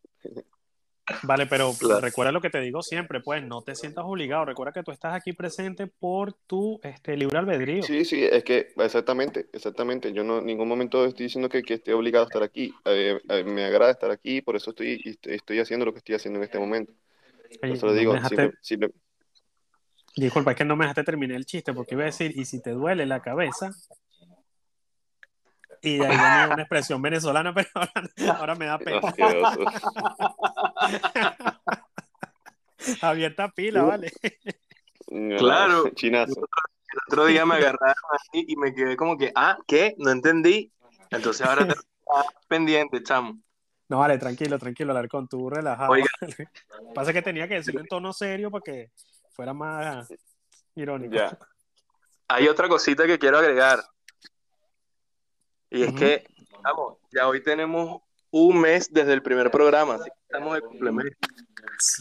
Vale, 1.24 1.48
pero 1.48 1.72
recuerda 2.02 2.32
lo 2.32 2.42
que 2.42 2.50
te 2.50 2.60
digo 2.60 2.82
siempre, 2.82 3.22
pues 3.22 3.44
no 3.44 3.62
te 3.62 3.76
sientas 3.76 4.04
obligado. 4.06 4.46
Recuerda 4.46 4.74
que 4.74 4.84
tú 4.84 4.92
estás 4.92 5.14
aquí 5.16 5.34
presente 5.34 5.88
por 5.88 6.34
tu 6.34 6.80
este, 6.84 7.16
libre 7.16 7.38
albedrío. 7.38 7.84
Sí, 7.84 8.04
sí, 8.06 8.24
es 8.24 8.44
que 8.44 8.74
exactamente, 8.78 9.48
exactamente. 9.54 10.12
Yo 10.12 10.24
no 10.24 10.40
en 10.40 10.46
ningún 10.46 10.68
momento 10.68 11.06
estoy 11.06 11.26
diciendo 11.26 11.50
que, 11.50 11.64
que 11.64 11.76
esté 11.76 11.94
obligado 11.94 12.26
a 12.26 12.28
estar 12.28 12.44
aquí. 12.44 12.74
Eh, 12.86 13.20
eh, 13.30 13.44
me 13.44 13.64
agrada 13.64 13.92
estar 13.92 14.12
aquí, 14.12 14.42
por 14.42 14.56
eso 14.56 14.72
estoy, 14.72 15.18
estoy 15.24 15.60
haciendo 15.60 15.86
lo 15.86 15.94
que 15.94 16.00
estoy 16.00 16.16
haciendo 16.16 16.40
en 16.40 16.44
este 16.44 16.60
momento. 16.60 16.94
eso 17.62 17.86
lo 17.86 17.94
digo, 17.94 18.16
Disculpa, 20.20 20.52
es 20.52 20.58
que 20.58 20.66
no 20.66 20.76
me 20.76 20.86
dejaste 20.86 21.04
terminar 21.04 21.38
el 21.38 21.46
chiste 21.46 21.74
porque 21.74 21.96
iba 21.96 22.04
a 22.04 22.08
decir, 22.08 22.34
y 22.36 22.44
si 22.46 22.62
te 22.62 22.72
duele 22.72 23.06
la 23.06 23.22
cabeza. 23.22 23.72
Y 25.82 25.98
de 25.98 26.08
ahí 26.08 26.18
venía 26.18 26.50
una 26.52 26.64
expresión 26.64 27.02
venezolana, 27.02 27.54
pero 27.56 27.70
ahora, 28.36 28.56
me 28.56 28.66
da 28.66 28.78
pena. 28.78 29.00
Abierta 33.02 33.50
pila, 33.56 33.84
vale. 33.84 34.12
Claro. 35.38 35.90
Chinazo. 35.92 36.42
El 36.92 37.00
otro 37.08 37.26
día 37.26 37.46
me 37.46 37.56
agarraron 37.56 37.96
así 38.12 38.46
y 38.48 38.56
me 38.58 38.74
quedé 38.74 38.98
como 38.98 39.18
que, 39.18 39.32
ah, 39.36 39.58
¿qué? 39.68 39.96
No 40.00 40.12
entendí. 40.12 40.72
Entonces 41.12 41.48
ahora 41.48 41.66
te 41.66 41.76
pendiente, 42.48 43.02
chamo. 43.04 43.40
No, 43.88 44.00
vale, 44.00 44.18
tranquilo, 44.18 44.60
tranquilo, 44.60 44.92
Alarcón, 44.92 45.28
tú 45.28 45.50
relajado. 45.50 45.92
Oiga. 45.92 46.10
Pasa 46.96 47.14
que 47.14 47.22
tenía 47.22 47.48
que 47.48 47.56
decirlo 47.56 47.80
en 47.82 47.88
tono 47.88 48.12
serio 48.12 48.52
porque 48.52 48.92
fuera 49.40 49.54
más 49.54 50.14
irónico. 50.76 51.16
Hay 52.28 52.50
otra 52.50 52.68
cosita 52.68 53.08
que 53.08 53.18
quiero 53.18 53.38
agregar. 53.38 53.82
Y 55.70 55.84
es 55.84 55.94
que, 55.94 56.26
vamos, 56.62 56.98
ya 57.10 57.26
hoy 57.26 57.42
tenemos 57.42 58.02
un 58.32 58.60
mes 58.60 58.92
desde 58.92 59.14
el 59.14 59.22
primer 59.22 59.50
programa, 59.50 59.96
así 59.96 60.10
que 60.10 60.20
estamos 60.24 60.56
de 60.56 60.62
complemento. 60.62 61.18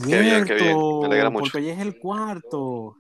qué 0.04 0.20
bien, 0.20 0.44
qué 0.46 0.54
bien. 0.54 0.76
Me 0.76 1.06
alegra 1.06 1.30
mucho. 1.30 1.44
Porque 1.44 1.58
hoy 1.58 1.70
es 1.70 1.78
el 1.78 1.96
cuarto. 2.00 2.96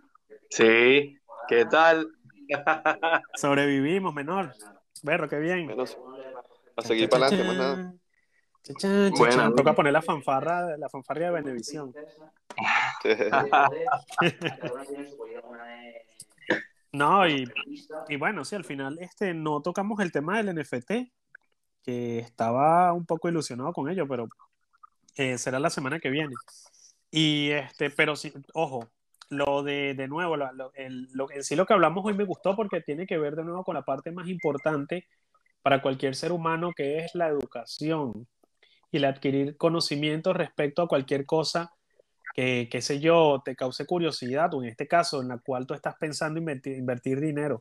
Sí, 0.50 1.18
¿qué 1.48 1.64
tal? 1.64 2.08
Sobrevivimos, 3.34 4.14
menor. 4.14 4.54
Berro, 5.02 5.28
qué 5.28 5.40
bien. 5.40 5.68
a 6.76 6.82
seguir 6.82 7.08
para 7.08 7.26
adelante, 7.26 7.48
más 7.48 7.56
nada. 7.56 7.94
Bueno, 9.16 9.54
toca 9.54 9.74
poner 9.74 9.92
la 9.92 10.02
fanfarra, 10.02 10.76
la 10.76 10.88
fanfarria 10.88 11.28
de 11.28 11.34
Benevisión. 11.34 11.94
no, 16.92 17.28
y, 17.28 17.50
y, 18.08 18.16
bueno, 18.16 18.44
sí, 18.44 18.56
al 18.56 18.64
final 18.64 18.98
este, 19.00 19.34
no 19.34 19.62
tocamos 19.62 20.00
el 20.00 20.12
tema 20.12 20.42
del 20.42 20.54
NFT, 20.54 20.92
que 21.82 22.18
estaba 22.18 22.92
un 22.92 23.06
poco 23.06 23.28
ilusionado 23.28 23.72
con 23.72 23.88
ello, 23.88 24.06
pero 24.06 24.28
eh, 25.16 25.38
será 25.38 25.58
la 25.58 25.70
semana 25.70 26.00
que 26.00 26.10
viene. 26.10 26.34
Y 27.10 27.50
este, 27.50 27.90
pero 27.90 28.16
sí, 28.16 28.32
ojo, 28.54 28.88
lo 29.30 29.62
de, 29.62 29.94
de 29.94 30.08
nuevo, 30.08 30.36
lo, 30.36 30.72
el, 30.74 31.08
lo, 31.12 31.30
en 31.30 31.44
sí 31.44 31.56
lo 31.56 31.66
que 31.66 31.74
hablamos 31.74 32.04
hoy 32.04 32.14
me 32.14 32.24
gustó 32.24 32.56
porque 32.56 32.80
tiene 32.80 33.06
que 33.06 33.18
ver 33.18 33.36
de 33.36 33.44
nuevo 33.44 33.64
con 33.64 33.74
la 33.74 33.82
parte 33.82 34.10
más 34.10 34.28
importante 34.28 35.06
para 35.62 35.82
cualquier 35.82 36.14
ser 36.14 36.32
humano, 36.32 36.72
que 36.74 36.98
es 36.98 37.14
la 37.14 37.28
educación 37.28 38.26
y 38.90 38.98
el 38.98 39.04
adquirir 39.04 39.56
conocimiento 39.56 40.32
respecto 40.32 40.82
a 40.82 40.88
cualquier 40.88 41.26
cosa 41.26 41.72
que, 42.34 42.68
qué 42.70 42.80
sé 42.80 43.00
yo, 43.00 43.42
te 43.44 43.56
cause 43.56 43.84
curiosidad, 43.86 44.52
o 44.54 44.62
en 44.62 44.68
este 44.68 44.86
caso, 44.86 45.20
en 45.20 45.28
la 45.28 45.38
cual 45.38 45.66
tú 45.66 45.74
estás 45.74 45.96
pensando 45.96 46.38
invertir, 46.38 46.76
invertir 46.76 47.20
dinero. 47.20 47.60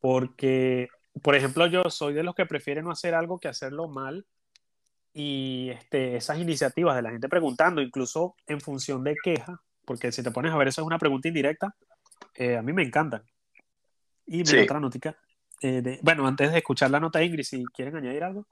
Porque, 0.00 0.88
por 1.22 1.34
ejemplo, 1.34 1.66
yo 1.66 1.84
soy 1.90 2.14
de 2.14 2.22
los 2.22 2.34
que 2.34 2.46
prefieren 2.46 2.84
no 2.84 2.90
hacer 2.90 3.14
algo 3.14 3.38
que 3.38 3.48
hacerlo 3.48 3.88
mal 3.88 4.26
y 5.12 5.70
este, 5.70 6.16
esas 6.16 6.38
iniciativas 6.38 6.96
de 6.96 7.02
la 7.02 7.10
gente 7.10 7.28
preguntando, 7.28 7.82
incluso 7.82 8.34
en 8.46 8.60
función 8.60 9.04
de 9.04 9.14
queja, 9.22 9.60
porque 9.84 10.10
si 10.10 10.22
te 10.22 10.30
pones 10.30 10.52
a 10.52 10.56
ver, 10.56 10.68
eso 10.68 10.80
es 10.80 10.86
una 10.86 10.98
pregunta 10.98 11.28
indirecta, 11.28 11.74
eh, 12.34 12.56
a 12.56 12.62
mí 12.62 12.72
me 12.72 12.82
encantan. 12.82 13.22
Y 14.26 14.42
mi 14.42 14.58
otra 14.60 14.80
notica. 14.80 15.16
Eh, 15.60 16.00
bueno, 16.02 16.26
antes 16.26 16.50
de 16.50 16.58
escuchar 16.58 16.90
la 16.90 16.98
nota 16.98 17.22
Ingrid, 17.22 17.44
si 17.44 17.64
quieren 17.66 17.96
añadir 17.96 18.24
algo. 18.24 18.46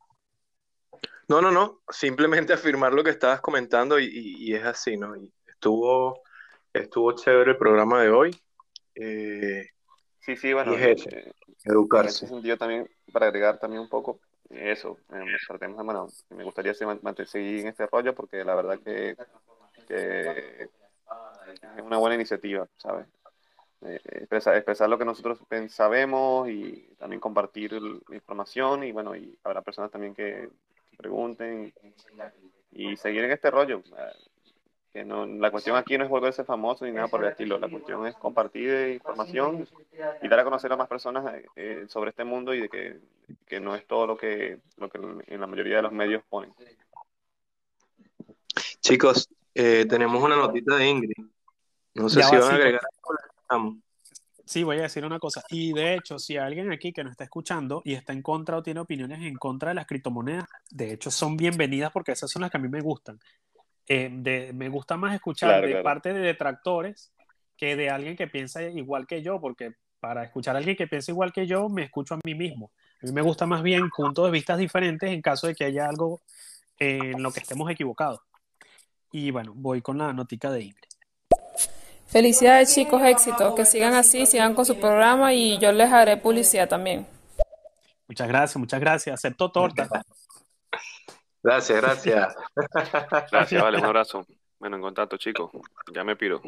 No, 1.30 1.40
no, 1.40 1.52
no, 1.52 1.80
simplemente 1.88 2.52
afirmar 2.54 2.92
lo 2.92 3.04
que 3.04 3.10
estabas 3.10 3.40
comentando 3.40 4.00
y, 4.00 4.06
y- 4.06 4.50
y 4.50 4.54
es 4.54 4.64
así, 4.64 4.96
¿no? 4.96 5.16
Y 5.16 5.32
estuvo, 5.46 6.22
estuvo 6.72 7.12
chévere 7.12 7.52
el 7.52 7.56
programa 7.56 8.02
de 8.02 8.10
hoy. 8.10 8.42
Eh, 8.96 9.68
Sí, 10.18 10.36
sí, 10.36 10.52
bueno, 10.52 10.74
es 10.74 11.06
eh, 11.06 11.22
en 11.22 11.30
ese 11.64 11.70
educarse. 11.70 12.26
sentido 12.26 12.56
también, 12.56 12.90
para 13.12 13.26
agregar 13.26 13.58
también 13.58 13.80
un 13.80 13.88
poco 13.88 14.18
eso, 14.50 14.98
eh, 15.14 15.24
temas, 15.58 15.84
bueno, 15.84 16.08
me 16.30 16.42
gustaría 16.44 16.74
seguir 16.74 17.60
en 17.60 17.68
este 17.68 17.86
rollo 17.86 18.14
porque 18.14 18.44
la 18.44 18.54
verdad 18.56 18.78
que, 18.84 19.16
que 19.86 20.62
es 20.64 21.82
una 21.82 21.96
buena 21.96 22.16
iniciativa, 22.16 22.68
¿sabes? 22.76 23.06
Eh, 23.82 24.00
expresar, 24.04 24.56
expresar 24.56 24.90
lo 24.90 24.98
que 24.98 25.04
nosotros 25.06 25.38
sabemos 25.70 26.48
y 26.50 26.88
también 26.98 27.20
compartir 27.20 27.72
información 28.12 28.84
y 28.84 28.92
bueno, 28.92 29.16
y 29.16 29.38
habrá 29.44 29.62
personas 29.62 29.90
también 29.90 30.14
que 30.14 30.50
pregunten 31.00 31.72
y 32.72 32.96
seguir 32.96 33.24
en 33.24 33.32
este 33.32 33.50
rollo. 33.50 33.82
que 34.92 35.04
no, 35.04 35.24
la 35.26 35.50
cuestión 35.50 35.76
aquí 35.76 35.96
no 35.96 36.04
es 36.04 36.10
volverse 36.10 36.44
famoso 36.44 36.84
ni 36.84 36.92
nada 36.92 37.08
por 37.08 37.24
el 37.24 37.30
estilo, 37.30 37.58
la 37.58 37.68
cuestión 37.68 38.06
es 38.06 38.14
compartir 38.16 38.90
información 38.94 39.66
y 40.22 40.28
dar 40.28 40.40
a 40.40 40.44
conocer 40.44 40.72
a 40.72 40.76
más 40.76 40.88
personas 40.88 41.24
eh, 41.56 41.84
sobre 41.88 42.10
este 42.10 42.24
mundo 42.24 42.52
y 42.54 42.60
de 42.62 42.68
que, 42.68 43.00
que 43.46 43.60
no 43.60 43.74
es 43.74 43.86
todo 43.86 44.06
lo 44.06 44.16
que, 44.16 44.58
lo 44.76 44.88
que 44.88 44.98
en 45.26 45.40
la 45.40 45.46
mayoría 45.46 45.76
de 45.76 45.82
los 45.82 45.92
medios 45.92 46.22
ponen. 46.28 46.52
Chicos, 48.80 49.28
eh, 49.54 49.86
tenemos 49.88 50.22
una 50.22 50.36
notita 50.36 50.76
de 50.76 50.86
Ingrid. 50.88 51.24
No 51.94 52.08
sé 52.08 52.20
Ya 52.20 52.26
si 52.26 52.36
va, 52.36 52.42
van 52.42 52.50
a 52.52 52.54
agregar 52.56 52.80
algo. 53.48 53.76
Sí, 54.50 54.64
voy 54.64 54.78
a 54.78 54.82
decir 54.82 55.04
una 55.04 55.20
cosa. 55.20 55.44
Y 55.48 55.72
de 55.72 55.94
hecho, 55.94 56.18
si 56.18 56.36
hay 56.36 56.44
alguien 56.44 56.72
aquí 56.72 56.92
que 56.92 57.04
nos 57.04 57.12
está 57.12 57.22
escuchando 57.22 57.82
y 57.84 57.94
está 57.94 58.12
en 58.12 58.20
contra 58.20 58.56
o 58.56 58.64
tiene 58.64 58.80
opiniones 58.80 59.20
en 59.22 59.36
contra 59.36 59.68
de 59.68 59.76
las 59.76 59.86
criptomonedas, 59.86 60.44
de 60.70 60.92
hecho 60.92 61.08
son 61.12 61.36
bienvenidas 61.36 61.92
porque 61.92 62.10
esas 62.10 62.28
son 62.28 62.42
las 62.42 62.50
que 62.50 62.56
a 62.56 62.60
mí 62.60 62.68
me 62.68 62.80
gustan. 62.80 63.20
Eh, 63.86 64.08
de- 64.12 64.52
me 64.52 64.68
gusta 64.68 64.96
más 64.96 65.14
escuchar 65.14 65.50
Claro, 65.50 65.66
de 65.68 65.72
claro. 65.74 65.84
parte 65.84 66.12
de 66.12 66.18
detractores 66.18 67.12
que 67.56 67.76
de 67.76 67.90
alguien 67.90 68.16
que 68.16 68.26
piensa 68.26 68.60
igual 68.64 69.06
que 69.06 69.22
yo, 69.22 69.40
porque 69.40 69.74
para 70.00 70.24
escuchar 70.24 70.56
a 70.56 70.58
alguien 70.58 70.74
que 70.76 70.88
piensa 70.88 71.12
igual 71.12 71.32
que 71.32 71.46
yo, 71.46 71.68
me 71.68 71.84
escucho 71.84 72.14
a 72.14 72.18
mí 72.24 72.34
mismo. 72.34 72.72
A 73.00 73.06
mí 73.06 73.12
me 73.12 73.22
gusta 73.22 73.46
más 73.46 73.62
bien 73.62 73.88
puntos 73.96 74.24
de 74.24 74.32
vista 74.32 74.56
diferentes 74.56 75.12
en 75.12 75.22
caso 75.22 75.46
de 75.46 75.54
que 75.54 75.62
haya 75.62 75.86
algo 75.88 76.22
en 76.76 77.22
lo 77.22 77.30
que 77.30 77.38
estemos 77.38 77.70
equivocados. 77.70 78.18
Y 79.12 79.30
bueno, 79.30 79.52
voy 79.54 79.80
con 79.80 79.98
la 79.98 80.12
notica 80.12 80.50
de 80.50 80.62
Ingrid. 80.64 80.89
Felicidades 82.10 82.74
chicos, 82.74 83.00
éxito. 83.02 83.54
Que 83.54 83.64
sigan 83.64 83.94
así, 83.94 84.26
sigan 84.26 84.54
con 84.54 84.66
su 84.66 84.78
programa 84.80 85.32
y 85.32 85.58
yo 85.58 85.70
les 85.70 85.92
haré 85.92 86.16
publicidad 86.16 86.68
también. 86.68 87.06
Muchas 88.08 88.26
gracias, 88.26 88.56
muchas 88.56 88.80
gracias. 88.80 89.14
Acepto 89.14 89.52
torta. 89.52 89.88
Gracias, 91.42 91.80
gracias. 91.80 92.36
Gracias, 93.32 93.62
vale, 93.62 93.78
un 93.78 93.84
abrazo. 93.84 94.26
Bueno, 94.58 94.76
en 94.76 94.82
contacto, 94.82 95.16
chicos. 95.16 95.50
Ya 95.94 96.04
me 96.04 96.14
piro. 96.14 96.42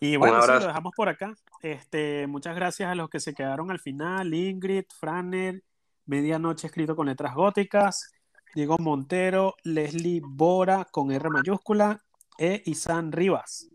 Y 0.00 0.16
bueno, 0.16 0.40
sí, 0.40 0.48
lo 0.48 0.60
dejamos 0.60 0.94
por 0.96 1.10
acá. 1.10 1.34
Este, 1.60 2.26
muchas 2.26 2.56
gracias 2.56 2.90
a 2.90 2.94
los 2.94 3.10
que 3.10 3.20
se 3.20 3.34
quedaron 3.34 3.70
al 3.70 3.78
final, 3.78 4.32
Ingrid, 4.32 4.84
Franner, 4.98 5.62
Medianoche 6.06 6.68
escrito 6.68 6.96
con 6.96 7.06
letras 7.06 7.34
góticas, 7.34 8.12
Diego 8.54 8.78
Montero, 8.78 9.56
Leslie 9.64 10.22
Bora 10.24 10.86
con 10.90 11.12
R 11.12 11.28
mayúscula 11.28 12.00
e 12.38 12.62
Isan 12.64 13.12
Rivas. 13.12 13.68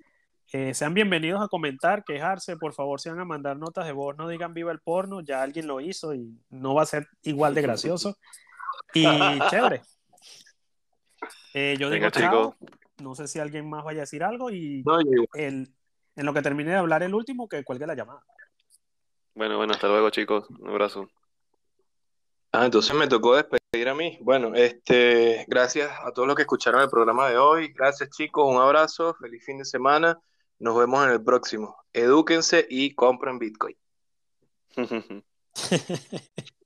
Eh, 0.57 0.73
sean 0.73 0.93
bienvenidos 0.93 1.43
a 1.43 1.49
comentar, 1.49 2.05
quejarse, 2.05 2.55
por 2.55 2.71
favor, 2.71 3.01
se 3.01 3.09
van 3.09 3.19
a 3.19 3.25
mandar 3.25 3.57
notas 3.57 3.85
de 3.85 3.91
voz, 3.91 4.15
no 4.15 4.29
digan 4.29 4.53
viva 4.53 4.71
el 4.71 4.79
porno, 4.79 5.19
ya 5.19 5.43
alguien 5.43 5.67
lo 5.67 5.81
hizo 5.81 6.13
y 6.13 6.39
no 6.49 6.73
va 6.73 6.83
a 6.83 6.85
ser 6.85 7.09
igual 7.23 7.53
de 7.53 7.61
gracioso. 7.61 8.17
Y 8.93 9.03
chévere. 9.49 9.81
Eh, 11.53 11.75
yo 11.77 11.89
digo 11.89 12.05
Venga, 12.05 12.11
chao, 12.11 12.55
no 13.01 13.15
sé 13.15 13.27
si 13.27 13.37
alguien 13.37 13.69
más 13.69 13.83
vaya 13.83 13.99
a 13.99 14.07
decir 14.07 14.23
algo 14.23 14.49
y 14.49 14.81
No, 14.85 14.97
el, 15.33 15.73
en 16.15 16.25
lo 16.25 16.33
que 16.33 16.41
termine 16.41 16.71
de 16.71 16.77
hablar 16.77 17.03
el 17.03 17.13
último, 17.13 17.49
que 17.49 17.65
cuelgue 17.65 17.85
la 17.85 17.95
llamada. 17.95 18.23
Bueno, 19.33 19.57
bueno, 19.57 19.73
hasta 19.73 19.89
luego, 19.89 20.09
chicos. 20.09 20.49
Un 20.51 20.69
abrazo. 20.69 21.09
Ah, 22.53 22.63
entonces 22.63 22.95
me 22.95 23.07
tocó 23.07 23.35
despedir 23.35 23.89
a 23.89 23.93
mí. 23.93 24.19
Bueno, 24.21 24.55
este, 24.55 25.43
gracias 25.49 25.91
a 26.01 26.13
todos 26.13 26.29
los 26.29 26.37
que 26.37 26.43
escucharon 26.43 26.79
el 26.79 26.89
programa 26.89 27.27
de 27.27 27.37
hoy. 27.37 27.73
Gracias, 27.73 28.09
chicos. 28.11 28.49
Un 28.49 28.61
abrazo. 28.61 29.15
Feliz 29.15 29.43
fin 29.43 29.57
de 29.57 29.65
semana. 29.65 30.17
Nos 30.59 30.77
vemos 30.77 31.05
en 31.05 31.11
el 31.11 31.23
próximo. 31.23 31.77
Edúquense 31.93 32.65
y 32.69 32.93
compren 32.95 33.39
Bitcoin. 33.39 33.75